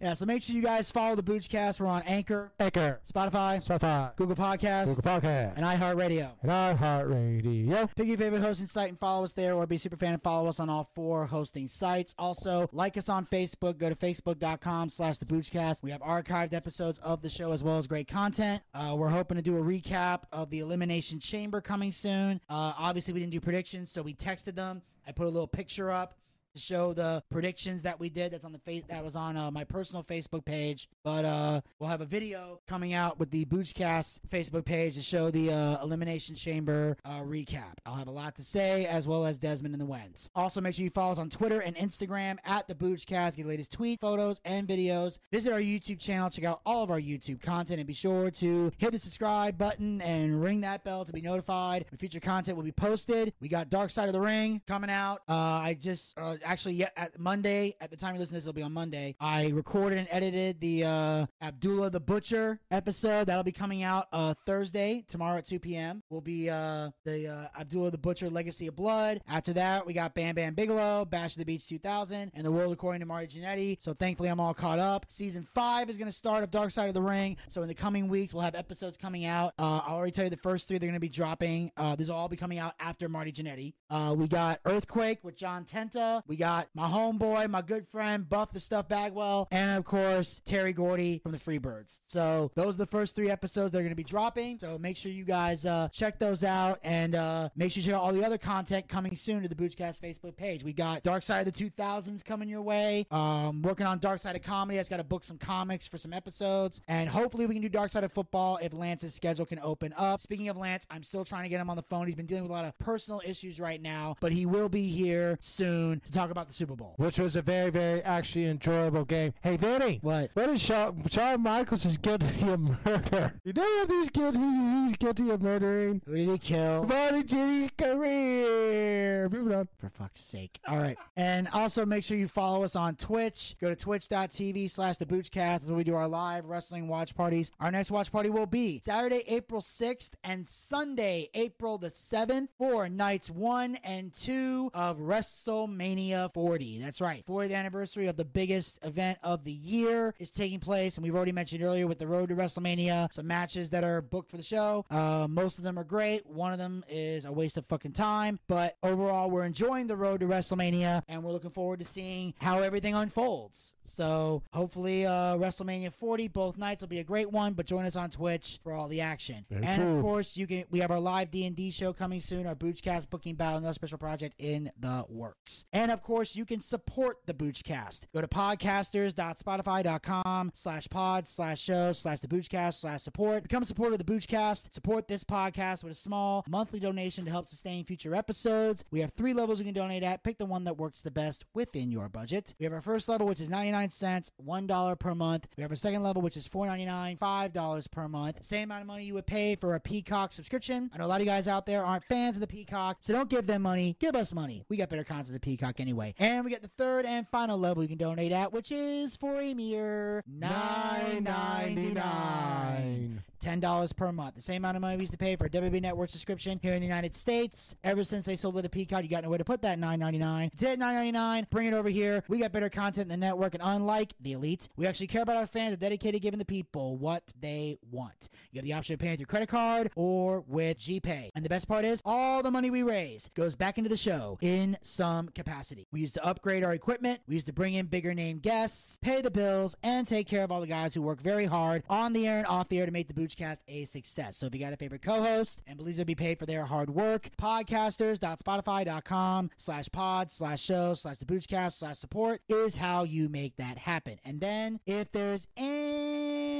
Yeah, 0.04 0.16
so 0.16 0.26
make 0.26 0.44
sure 0.44 0.54
you 0.54 0.62
guys 0.62 0.92
follow 0.92 1.16
the 1.16 1.24
Boochcast. 1.24 1.80
We're 1.80 1.88
on 1.88 2.02
Anchor, 2.02 2.52
Anchor, 2.60 3.00
Spotify, 3.10 3.66
Spotify, 3.66 4.14
Google 4.18 4.36
Podcasts, 4.36 4.88
Google 4.88 5.02
Podcast, 5.02 5.54
and 5.56 5.64
iHeartRadio. 5.64 6.32
and 6.42 6.52
iHeartRadio. 6.52 7.90
Pick 7.96 8.08
your 8.08 8.18
favorite 8.18 8.42
hosting 8.42 8.68
site 8.68 8.90
and 8.90 9.00
follow 9.00 9.24
us 9.24 9.32
there, 9.32 9.54
or 9.54 9.66
be 9.66 9.78
a 9.78 9.80
super 9.80 9.96
fan 9.96 10.12
and 10.12 10.22
follow 10.22 10.50
us 10.50 10.60
on 10.60 10.70
all 10.70 10.92
four 10.94 11.26
hosting 11.26 11.70
sites. 11.70 12.14
Also, 12.20 12.68
like 12.74 12.98
us 12.98 13.08
on 13.08 13.26
Facebook. 13.28 13.78
Go 13.78 13.88
to 13.88 13.96
facebook.com 13.96 14.90
slash 14.90 15.20
the 15.20 15.26
Boochcast. 15.26 15.82
We 15.82 15.92
have 15.92 16.02
archived 16.02 16.54
episodes 16.54 17.00
of 17.00 17.22
the 17.22 17.30
show 17.30 17.54
as 17.54 17.64
well 17.64 17.78
as 17.78 17.88
great 17.88 18.10
content. 18.10 18.62
Uh, 18.74 18.96
we're 18.98 19.08
hoping 19.08 19.38
to 19.38 19.42
do 19.42 19.56
a 19.58 19.62
recap 19.62 20.24
of 20.34 20.50
the 20.50 20.60
Elimination 20.60 21.22
Chamber 21.22 21.62
coming 21.62 21.94
soon. 21.94 22.42
Uh, 22.50 22.74
obviously, 22.78 23.14
we 23.14 23.22
didn't 23.22 23.32
do 23.32 23.40
predictions, 23.40 23.90
so 23.90 24.02
we 24.02 24.14
texted 24.14 24.56
them. 24.56 24.82
I 25.08 25.14
put 25.14 25.28
a 25.28 25.30
little 25.30 25.48
picture 25.48 25.92
up 25.92 26.16
to 26.54 26.60
show 26.60 26.94
the 26.94 27.24
predictions 27.30 27.84
that 27.84 28.00
we 28.00 28.10
did. 28.10 28.32
That's 28.32 28.46
on 28.46 28.52
the 28.52 28.60
face 28.60 28.84
that 28.90 29.04
was 29.04 29.16
on 29.16 29.36
uh, 29.38 29.52
my 29.52 29.64
personal 29.64 30.04
Facebook 30.04 30.46
page. 30.46 30.88
But 31.04 31.26
uh, 31.26 31.62
we'll 31.80 31.90
have 31.90 32.02
a 32.02 32.06
video 32.06 32.60
coming 32.68 32.94
out 32.94 33.20
with 33.20 33.32
the 33.32 33.46
Boochcast 33.46 34.20
Facebook 34.30 34.66
page 34.66 34.96
to 34.96 35.02
show 35.02 35.32
the 35.32 35.52
uh, 35.52 35.84
Elimination 35.84 36.36
Chamber 36.36 36.98
uh, 37.06 37.22
recap. 37.22 37.74
I'll 37.86 37.96
have 37.96 38.08
a 38.08 38.12
lot 38.12 38.36
to 38.36 38.44
say 38.44 38.86
as 38.86 39.08
well 39.08 39.26
as 39.26 39.38
Desmond 39.38 39.74
and 39.74 39.82
the 39.82 39.86
Wens. 39.86 40.30
Also, 40.36 40.62
make 40.62 40.76
sure 40.76 40.84
you 40.84 40.90
follow 40.90 41.12
us 41.12 41.18
on 41.18 41.30
Twitter 41.30 41.60
and 41.60 41.76
Instagram 41.76 42.38
at 42.46 42.68
the 42.68 42.76
Boochcast. 42.76 43.36
Get 43.36 43.44
the 43.44 43.50
latest 43.50 43.72
tweet, 43.72 44.00
photos, 44.00 44.40
and 44.46 44.68
videos. 44.68 45.20
Visit 45.32 45.52
our 45.52 45.60
YouTube 45.60 46.00
channel. 46.00 46.30
Check 46.30 46.46
out 46.46 46.62
all 46.66 46.84
of 46.84 46.92
our 46.92 47.00
YouTube 47.00 47.42
content 47.42 47.80
and 47.80 47.88
be 47.88 47.94
sure 47.94 48.30
to 48.32 48.72
hit 48.78 48.92
the 48.92 49.00
subscribe 49.00 49.58
button 49.58 50.02
and 50.02 50.42
ring 50.42 50.62
that 50.62 50.84
bell 50.84 51.06
to 51.06 51.14
be 51.14 51.22
notified 51.22 51.86
when 51.90 51.98
future 51.98 52.20
content 52.20 52.56
will 52.58 52.64
be 52.64 52.72
posted. 52.72 53.34
We 53.42 53.50
got 53.50 53.70
Dark 53.70 53.92
Side 53.92 54.08
of 54.08 54.14
the 54.14 54.22
Ring 54.22 54.62
coming 54.68 54.90
out. 54.90 55.22
Uh, 55.28 55.34
I 55.34 55.78
just 55.80 56.18
uh, 56.18 56.36
actually 56.44 56.76
yeah, 56.76 56.90
at 56.96 57.20
Monday. 57.20 57.76
At 57.82 57.92
the 57.92 57.98
time 57.98 58.16
you 58.16 58.20
listen 58.20 58.34
to 58.34 58.38
this, 58.38 58.44
it'll 58.46 58.54
be 58.54 58.64
on 58.64 58.74
Monday. 58.74 59.16
I 59.20 59.48
recorded 59.50 60.00
and 60.00 60.08
edited 60.12 60.60
the 60.60 60.84
uh, 60.86 61.26
Abdullah 61.42 61.90
the 61.90 62.00
Butcher 62.00 62.60
episode. 62.72 63.26
That'll 63.26 63.44
be 63.44 63.52
coming 63.52 63.84
out 63.84 64.08
uh, 64.12 64.34
Thursday 64.46 65.06
tomorrow 65.08 65.38
at 65.38 65.46
2 65.46 65.60
p.m. 65.60 66.04
Will 66.10 66.22
be 66.22 66.50
uh, 66.50 66.90
the 67.06 67.28
uh, 67.28 67.60
Abdullah 67.60 67.92
the 67.92 67.98
Butcher 67.98 68.30
Legacy 68.30 68.68
of 68.68 68.76
Blood. 68.76 69.22
After 69.28 69.54
that, 69.54 69.86
we 69.86 69.94
got 69.94 70.14
Bam 70.14 70.36
Bam 70.36 70.54
Bigelow, 70.54 71.06
Bash 71.06 71.34
of 71.34 71.40
the 71.40 71.46
Beach 71.46 71.68
2000, 71.68 72.32
and 72.34 72.46
the 72.46 72.52
World 72.52 72.74
According 72.74 73.02
to 73.02 73.06
Marty 73.06 73.40
Jannetty. 73.40 73.78
So 73.82 73.94
thankfully, 73.94 74.30
I'm 74.30 74.40
all 74.40 74.54
caught 74.54 74.80
up. 74.80 75.06
Season 75.10 75.48
five 75.54 75.90
is 75.90 75.98
going 75.98 76.08
to 76.10 76.12
start 76.12 76.44
of 76.44 76.52
Dark 76.52 76.72
Side 76.72 76.88
of 76.88 76.94
the 76.94 77.02
Ring. 77.02 77.38
So 77.50 77.62
in 77.62 77.68
the 77.68 77.74
coming 77.74 78.08
weeks, 78.08 78.34
we'll 78.34 78.44
have 78.44 78.56
episodes 78.56 78.98
coming 78.98 79.26
out. 79.26 79.54
Uh, 79.58 79.82
I'll 79.86 79.96
already 79.96 80.12
tell 80.12 80.24
you 80.26 80.30
the 80.30 80.38
first 80.38 80.68
three 80.68 80.78
they're 80.78 80.88
going 80.88 80.94
to 80.94 81.00
be 81.00 81.10
dropping. 81.10 81.72
Uh, 81.78 81.96
these 81.96 82.10
will 82.10 82.18
all 82.18 82.30
be 82.30 82.36
coming 82.36 82.60
out 82.60 82.74
after 82.80 83.08
Marty 83.08 83.32
Jannetty. 83.32 83.74
Uh, 83.90 84.14
we 84.18 84.28
got 84.28 84.60
Earthquake 84.66 85.24
with 85.24 85.36
John 85.36 85.66
Tenta. 85.66 86.22
We 86.28 86.33
got 86.36 86.70
my 86.74 86.88
homeboy, 86.88 87.50
my 87.50 87.62
good 87.62 87.88
friend 87.88 88.28
Buff 88.28 88.52
the 88.52 88.60
Stuff 88.60 88.88
Bagwell, 88.88 89.48
and 89.52 89.78
of 89.78 89.86
course 89.86 90.42
Terry 90.46 90.74
Gordy 90.74 91.20
from 91.20 91.32
the 91.32 91.38
Freebirds. 91.38 92.00
So 92.06 92.52
those 92.56 92.76
are 92.76 92.80
the 92.80 92.88
first 92.88 93.16
three 93.16 93.30
episodes 93.30 93.72
they're 93.72 93.82
going 93.82 93.92
to 93.92 93.96
be 93.96 94.04
dropping. 94.04 94.60
So 94.60 94.78
make 94.78 94.98
sure 94.98 95.12
you 95.12 95.24
guys 95.24 95.66
uh, 95.66 95.90
check 95.92 96.20
those 96.20 96.44
out 96.44 96.80
and 96.84 97.16
uh, 97.16 97.50
make 97.56 97.72
sure 97.72 97.82
you 97.82 97.88
check 97.88 97.96
out 97.96 98.04
all 98.04 98.14
the 98.14 98.26
other 98.26 98.38
content 98.38 98.88
coming 98.88 99.16
soon 99.16 99.42
to 99.44 99.50
the 99.50 99.56
Boochcast 99.56 100.02
Facebook 100.02 100.36
page. 100.36 100.64
We 100.64 100.74
got 100.74 101.04
Dark 101.04 101.24
Side 101.24 101.48
of 101.48 101.54
the 101.54 101.70
2000s 101.70 102.24
coming 102.24 102.50
your 102.50 102.62
way. 102.62 103.08
Um, 103.12 103.62
working 103.62 103.86
on 103.86 104.00
Dark 104.00 104.20
Side 104.20 104.36
of 104.36 104.42
Comedy. 104.42 104.80
I 104.80 104.82
just 104.82 104.90
got 104.90 104.98
to 104.98 105.04
book 105.04 105.24
some 105.24 105.38
comics 105.38 105.88
for 105.88 105.98
some 105.98 106.14
episodes, 106.14 106.82
and 106.88 107.10
hopefully 107.10 107.46
we 107.46 107.56
can 107.56 107.62
do 107.62 107.70
Dark 107.70 107.92
Side 107.92 108.04
of 108.04 108.12
Football 108.12 108.60
if 108.62 108.74
Lance's 108.74 109.14
schedule 109.14 109.46
can 109.46 109.60
open 109.60 109.94
up. 109.98 110.22
Speaking 110.22 110.50
of 110.50 110.58
Lance, 110.58 110.86
I'm 110.90 111.04
still 111.04 111.26
trying 111.26 111.44
to 111.44 111.50
get 111.50 111.60
him 111.60 111.70
on 111.70 111.76
the 111.76 111.84
phone. 111.84 112.08
He's 112.08 112.16
been 112.16 112.26
dealing 112.26 112.44
with 112.44 112.52
a 112.52 112.54
lot 112.54 112.66
of 112.66 112.78
personal 112.80 113.22
issues 113.26 113.60
right 113.60 113.82
now, 113.82 114.16
but 114.20 114.32
he 114.32 114.46
will 114.46 114.70
be 114.70 114.88
here 114.88 115.38
soon 115.42 116.02
to 116.02 116.12
talk 116.12 116.23
talk 116.24 116.32
about 116.32 116.48
the 116.48 116.54
Super 116.54 116.76
Bowl. 116.76 116.94
Which 116.98 117.20
was 117.20 117.36
a 117.36 117.42
very, 117.42 117.70
very 117.70 118.02
actually 118.04 118.46
enjoyable 118.46 119.04
game. 119.04 119.34
Hey, 119.42 119.58
Vinny. 119.58 120.00
What? 120.02 120.32
What 120.34 120.50
is 120.50 120.62
Shawn, 120.62 121.04
Shawn 121.10 121.42
Michaels 121.42 121.86
is 121.86 121.98
guilty 121.98 122.50
of 122.50 122.60
murder? 122.86 123.34
You 123.44 123.52
know 123.54 123.62
what 123.64 123.90
he's 123.90 124.10
guilty? 124.10 124.40
He's 124.40 124.98
guilty 124.98 125.30
of 125.30 125.42
murdering. 125.42 126.02
Who 126.06 126.16
did 126.16 126.30
he 126.30 126.38
kill? 126.38 126.86
Marty 126.86 127.24
J's 127.24 127.72
career. 127.78 129.28
Moving 129.30 129.54
on. 129.54 129.68
For 129.78 129.90
fuck's 129.90 130.22
sake. 130.22 130.60
All 130.68 130.78
right. 130.78 130.98
And 131.18 131.50
also 131.50 131.86
make 131.86 132.04
sure 132.06 132.18
you 132.18 132.28
follow 132.30 132.64
us 132.64 132.76
on 132.76 132.96
Twitch. 132.96 133.56
Go 133.60 133.70
to 133.70 133.76
twitch.tv 133.76 134.70
slash 134.72 134.98
the 134.98 135.06
Boochcast. 135.06 135.32
That's 135.34 135.66
where 135.66 135.76
we 135.78 135.84
do 135.84 135.96
our 135.96 136.08
live 136.08 136.46
wrestling 136.46 136.88
watch 136.88 137.16
parties. 137.16 137.52
Our 137.60 137.72
next 137.72 137.92
watch 137.92 138.12
party 138.12 138.30
will 138.30 138.46
be 138.46 138.80
Saturday, 138.84 139.24
April 139.28 139.62
6th 139.62 140.12
and 140.24 140.48
Sunday, 140.48 141.30
April 141.34 141.78
the 141.78 141.88
7th 141.90 142.48
for 142.58 142.88
nights 142.88 143.30
one 143.30 143.76
and 143.84 144.14
two 144.14 144.72
of 144.74 145.00
WrestleMania 145.00 146.13
40. 146.34 146.80
That's 146.80 147.02
right. 147.02 147.26
40th 147.26 147.54
anniversary 147.54 148.08
of 148.08 148.18
the 148.18 148.26
biggest 148.26 148.80
event 148.84 149.20
of 149.24 149.44
the 149.44 149.52
year 149.52 150.14
is 150.20 150.32
taking 150.32 150.60
place. 150.60 150.98
And 150.98 151.04
we've 151.04 151.16
already 151.16 151.32
mentioned 151.32 151.64
earlier 151.64 151.88
with 151.88 152.00
the 152.00 152.08
road 152.08 152.30
to 152.30 152.36
WrestleMania, 152.36 153.12
some 153.14 153.28
matches 153.28 153.70
that 153.72 153.84
are 153.84 154.02
booked 154.02 154.30
for 154.30 154.38
the 154.38 154.44
show. 154.44 154.86
Uh, 154.90 155.28
most 155.30 155.58
of 155.58 155.64
them 155.64 155.78
are 155.78 155.84
great. 155.84 156.26
One 156.26 156.52
of 156.52 156.60
them 156.60 156.84
is 156.88 157.26
a 157.26 157.32
waste 157.32 157.58
of 157.58 157.66
fucking 157.66 157.94
time. 157.94 158.40
But 158.48 158.78
overall, 158.84 159.30
we're 159.30 159.46
enjoying 159.46 159.88
the 159.88 159.96
road 159.96 160.20
to 160.22 160.28
WrestleMania 160.28 161.04
and 161.08 161.24
we're 161.24 161.32
looking 161.32 161.52
forward 161.52 161.80
to 161.80 161.86
seeing 161.86 162.34
how 162.40 162.60
everything 162.62 162.94
unfolds. 162.94 163.74
So 163.86 164.44
hopefully, 164.52 165.06
uh, 165.06 165.36
WrestleMania 165.36 165.94
40, 165.94 166.28
both 166.30 166.58
nights 166.58 166.82
will 166.82 166.90
be 166.90 167.00
a 167.00 167.04
great 167.04 167.32
one. 167.32 167.54
But 167.54 167.66
join 167.66 167.86
us 167.86 167.96
on 167.96 168.10
Twitch 168.10 168.60
for 168.64 168.74
all 168.74 168.88
the 168.88 169.02
action. 169.02 169.46
Very 169.50 169.66
and 169.66 169.76
true. 169.76 169.96
of 169.98 170.02
course, 170.02 170.38
you 170.38 170.48
can. 170.48 170.64
We 170.70 170.80
have 170.80 170.92
our 170.92 171.00
live 171.00 171.32
D 171.32 171.46
and 171.46 171.56
D 171.56 171.72
show 171.72 171.94
coming 171.94 172.22
soon. 172.22 172.48
Our 172.48 172.56
Boochcast 172.56 173.10
booking 173.10 173.36
battle, 173.36 173.58
another 173.58 173.74
special 173.74 173.98
project 173.98 174.36
in 174.40 174.72
the 174.80 175.06
works. 175.10 175.66
And 175.74 175.92
of 175.94 176.04
course, 176.04 176.36
you 176.36 176.46
can 176.46 176.62
support 176.62 177.20
the 177.26 177.34
Boochcast. 177.34 178.06
Go 178.14 178.22
to 178.22 178.28
podcasters.spotify.com 178.28 180.52
slash 180.56 180.88
pod 180.90 181.28
slash 181.28 181.62
show 181.62 181.92
slash 181.92 182.20
the 182.20 182.28
Boochcast 182.28 182.82
slash 182.82 183.02
support. 183.02 183.44
Become 183.44 183.64
a 183.64 183.66
supporter 183.66 183.94
of 183.94 184.00
the 184.00 184.04
Boochcast. 184.04 184.74
Support 184.74 185.08
this 185.08 185.24
podcast 185.24 185.84
with 185.84 185.94
a 185.94 185.96
small 185.96 186.44
monthly 186.48 186.80
donation 186.80 187.26
to 187.26 187.32
help 187.32 187.48
sustain 187.48 187.86
future 187.86 188.16
episodes. 188.16 188.84
We 188.92 189.00
have 189.02 189.14
three 189.14 189.34
levels 189.34 189.60
you 189.60 189.66
can 189.66 189.74
donate 189.74 190.04
at. 190.04 190.24
Pick 190.24 190.38
the 190.38 190.46
one 190.46 190.64
that 190.66 190.78
works 190.78 191.02
the 191.02 191.12
best 191.12 191.46
within 191.54 191.92
your 191.92 192.10
budget. 192.10 192.54
We 192.60 192.66
have 192.66 192.74
our 192.74 192.82
first 192.82 193.08
level, 193.08 193.28
which 193.28 193.42
is 193.42 193.50
99 193.50 193.90
cents, 193.92 194.32
$1 194.46 195.00
per 195.00 195.16
month. 195.16 195.48
We 195.56 195.62
have 195.62 195.72
our 195.72 195.76
second 195.76 196.04
level, 196.04 196.22
which 196.22 196.38
is 196.38 196.48
$4.99, 196.48 197.20
$5 197.20 197.92
per 197.92 198.08
month. 198.08 198.44
Same 198.44 198.64
amount 198.64 198.82
of 198.82 198.88
money 198.88 199.06
you 199.06 199.14
would 199.14 199.28
pay 199.28 199.56
for 199.56 199.76
a 199.76 199.80
Peacock 199.80 200.34
subscription. 200.34 200.90
I 200.94 200.98
know 200.98 201.06
a 201.06 201.08
lot 201.08 201.22
of 201.22 201.26
you 201.26 201.32
guys 201.32 201.48
out 201.48 201.66
there 201.66 201.86
aren't 201.86 202.04
fans 202.06 202.38
of 202.38 202.42
the 202.42 202.48
Peacock, 202.48 202.98
so 203.02 203.14
don't 203.14 203.30
give 203.30 203.48
them 203.48 203.62
money. 203.62 203.96
Give 204.00 204.16
us 204.16 204.34
money. 204.34 204.66
We 204.70 204.78
got 204.78 204.90
better 204.90 205.04
content 205.04 205.28
than 205.28 205.34
the 205.36 205.40
Peacock 205.40 205.76
anyway. 205.84 206.16
And 206.18 206.46
we 206.46 206.52
get 206.52 206.62
the 206.62 206.72
third 206.78 207.06
and 207.06 207.28
final 207.28 207.60
level 207.60 207.84
you 207.84 207.90
can 207.90 207.98
donate 207.98 208.32
at, 208.32 208.54
which 208.54 208.72
is 208.72 209.18
for 209.18 209.42
a 209.42 209.54
mere 209.54 210.24
$9.99. 210.40 213.20
$10 213.44 213.96
per 213.98 214.12
month. 214.14 214.36
The 214.36 214.42
same 214.42 214.62
amount 214.62 214.78
of 214.78 214.82
money 214.82 214.96
we 214.96 215.02
used 215.02 215.12
to 215.12 215.18
pay 215.18 215.36
for 215.36 215.46
a 215.46 215.50
WB 215.50 215.82
Network 215.82 216.10
subscription 216.10 216.60
here 216.62 216.74
in 216.74 216.80
the 216.80 216.88
United 216.88 217.14
States. 217.14 217.76
Ever 217.84 218.06
since 218.06 218.26
they 218.26 218.38
sold 218.38 218.58
it 218.58 218.62
to 218.62 218.70
Peacock, 218.70 219.04
you 219.04 219.10
got 219.10 219.24
nowhere 219.24 219.38
to 219.38 219.44
put 219.44 219.62
that 219.64 219.78
$9.99. 219.78 220.52
Today 220.52 220.72
at 220.72 220.80
$9.99, 220.80 221.50
bring 221.50 221.68
it 221.68 221.74
over 221.74 221.90
here. 221.90 222.24
We 222.30 222.40
got 222.40 222.54
better 222.54 222.70
content 222.70 223.04
in 223.04 223.10
the 223.10 223.18
network, 223.18 223.54
and 223.54 223.62
unlike 223.64 224.14
the 224.22 224.32
elite, 224.34 224.70
we 224.78 224.88
actually 224.88 225.08
care 225.08 225.24
about 225.24 225.36
our 225.36 225.46
fans. 225.46 225.74
Are 225.74 225.78
dedicated 225.78 226.22
to 226.22 226.24
giving 226.24 226.40
the 226.40 226.46
people 226.46 226.96
what 226.96 227.34
they 227.40 227.78
want. 227.92 228.30
You 228.52 228.60
have 228.60 228.66
the 228.66 228.74
option 228.74 228.94
of 228.94 229.00
paying 229.00 229.12
with 229.12 229.20
your 229.20 229.28
credit 229.28 229.50
card 229.50 229.92
or 229.96 230.42
with 230.48 230.80
GPay. 230.80 231.30
And 231.36 231.44
the 231.44 231.50
best 231.50 231.68
part 231.68 231.84
is, 231.84 232.02
all 232.06 232.44
the 232.44 232.52
money 232.52 232.72
we 232.72 232.84
raise 232.84 233.30
goes 233.36 233.56
back 233.56 233.78
into 233.78 233.90
the 233.90 233.98
show 233.98 234.38
in 234.42 234.78
some 234.84 235.28
capacity. 235.30 235.73
We 235.92 236.02
used 236.02 236.14
to 236.16 236.26
upgrade 236.26 236.64
our 236.64 236.74
equipment. 236.74 237.22
We 237.28 237.36
used 237.36 237.48
to 237.48 237.54
bring 237.54 237.74
in 237.74 237.88
bigger 237.88 238.14
name 238.14 238.40
guests, 238.40 239.00
pay 239.02 239.22
the 239.22 239.32
bills, 239.32 239.76
and 239.84 240.08
take 240.08 240.28
care 240.28 240.44
of 240.44 240.52
all 240.52 240.62
the 240.62 240.68
guys 240.68 240.94
who 240.94 241.02
work 241.02 241.22
very 241.22 241.46
hard 241.46 241.84
on 241.90 242.14
the 242.14 242.28
air 242.28 242.38
and 242.38 242.48
off 242.48 242.70
the 242.70 242.80
air 242.80 242.86
to 242.86 242.92
make 242.92 243.08
the 243.08 243.14
Boochcast 243.14 243.58
a 243.68 243.86
success. 243.86 244.38
So 244.38 244.48
if 244.48 244.54
you 244.54 244.60
got 244.60 244.74
a 244.74 244.78
favorite 244.78 245.02
co-host 245.02 245.62
and 245.68 245.78
believes 245.78 245.98
they'll 245.98 246.06
be 246.06 246.16
paid 246.16 246.40
for 246.40 246.46
their 246.46 246.66
hard 246.66 246.90
work, 246.90 247.30
podcasters.spotify.com 247.42 249.50
slash 249.58 249.90
pod 249.92 250.32
slash 250.32 250.62
show 250.62 250.94
slash 250.94 251.18
the 251.18 251.26
Boochcast 251.26 251.74
slash 251.74 251.98
support 251.98 252.42
is 252.48 252.78
how 252.78 253.04
you 253.04 253.30
make 253.30 253.56
that 253.58 253.78
happen. 253.78 254.20
And 254.24 254.40
then 254.40 254.80
if 254.86 255.12
there's 255.12 255.48
any 255.58 256.13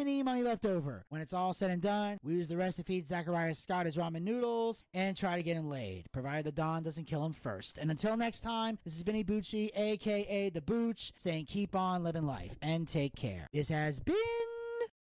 money 0.04 0.44
left 0.44 0.66
over, 0.66 1.06
when 1.10 1.22
it's 1.22 1.34
all 1.34 1.54
said 1.54 1.72
and 1.72 1.82
done, 1.82 2.18
we 2.24 2.34
use 2.34 2.48
the 2.48 2.58
rest 2.58 2.78
to 2.78 2.84
feed 2.84 3.08
Zachariah 3.08 3.56
Scott 3.56 3.86
his 3.86 3.96
ramen 3.96 4.24
noodles 4.24 4.84
and 4.94 5.16
try 5.16 5.38
to 5.38 5.44
get 5.44 5.56
him 5.56 5.70
laid, 5.70 6.12
provided 6.12 6.46
the 6.46 6.52
Don 6.52 6.84
doesn't 6.84 7.06
kill 7.06 7.26
him 7.26 7.32
first. 7.34 7.78
And 7.78 7.90
until 7.90 8.18
next 8.18 8.42
time, 8.42 8.80
this 8.84 8.96
is 8.96 9.02
Vinny 9.02 9.24
Bucci, 9.24 9.70
aka 9.76 10.50
The 10.50 10.62
Booch, 10.62 11.14
saying 11.16 11.46
keep 11.46 11.76
on 11.76 12.04
living 12.04 12.26
life 12.26 12.58
and 12.62 12.88
take 12.88 13.16
care. 13.16 13.48
This 13.54 13.70
has 13.70 14.00
been 14.00 14.16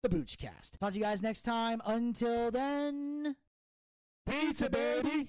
the 0.02 0.08
Boochcast. 0.08 0.78
Talk 0.80 0.92
to 0.92 0.98
you 0.98 1.04
guys 1.04 1.22
next 1.22 1.42
time. 1.42 1.82
Until 1.84 2.50
then, 2.50 3.34
pizza, 4.28 4.70
baby. 4.70 5.28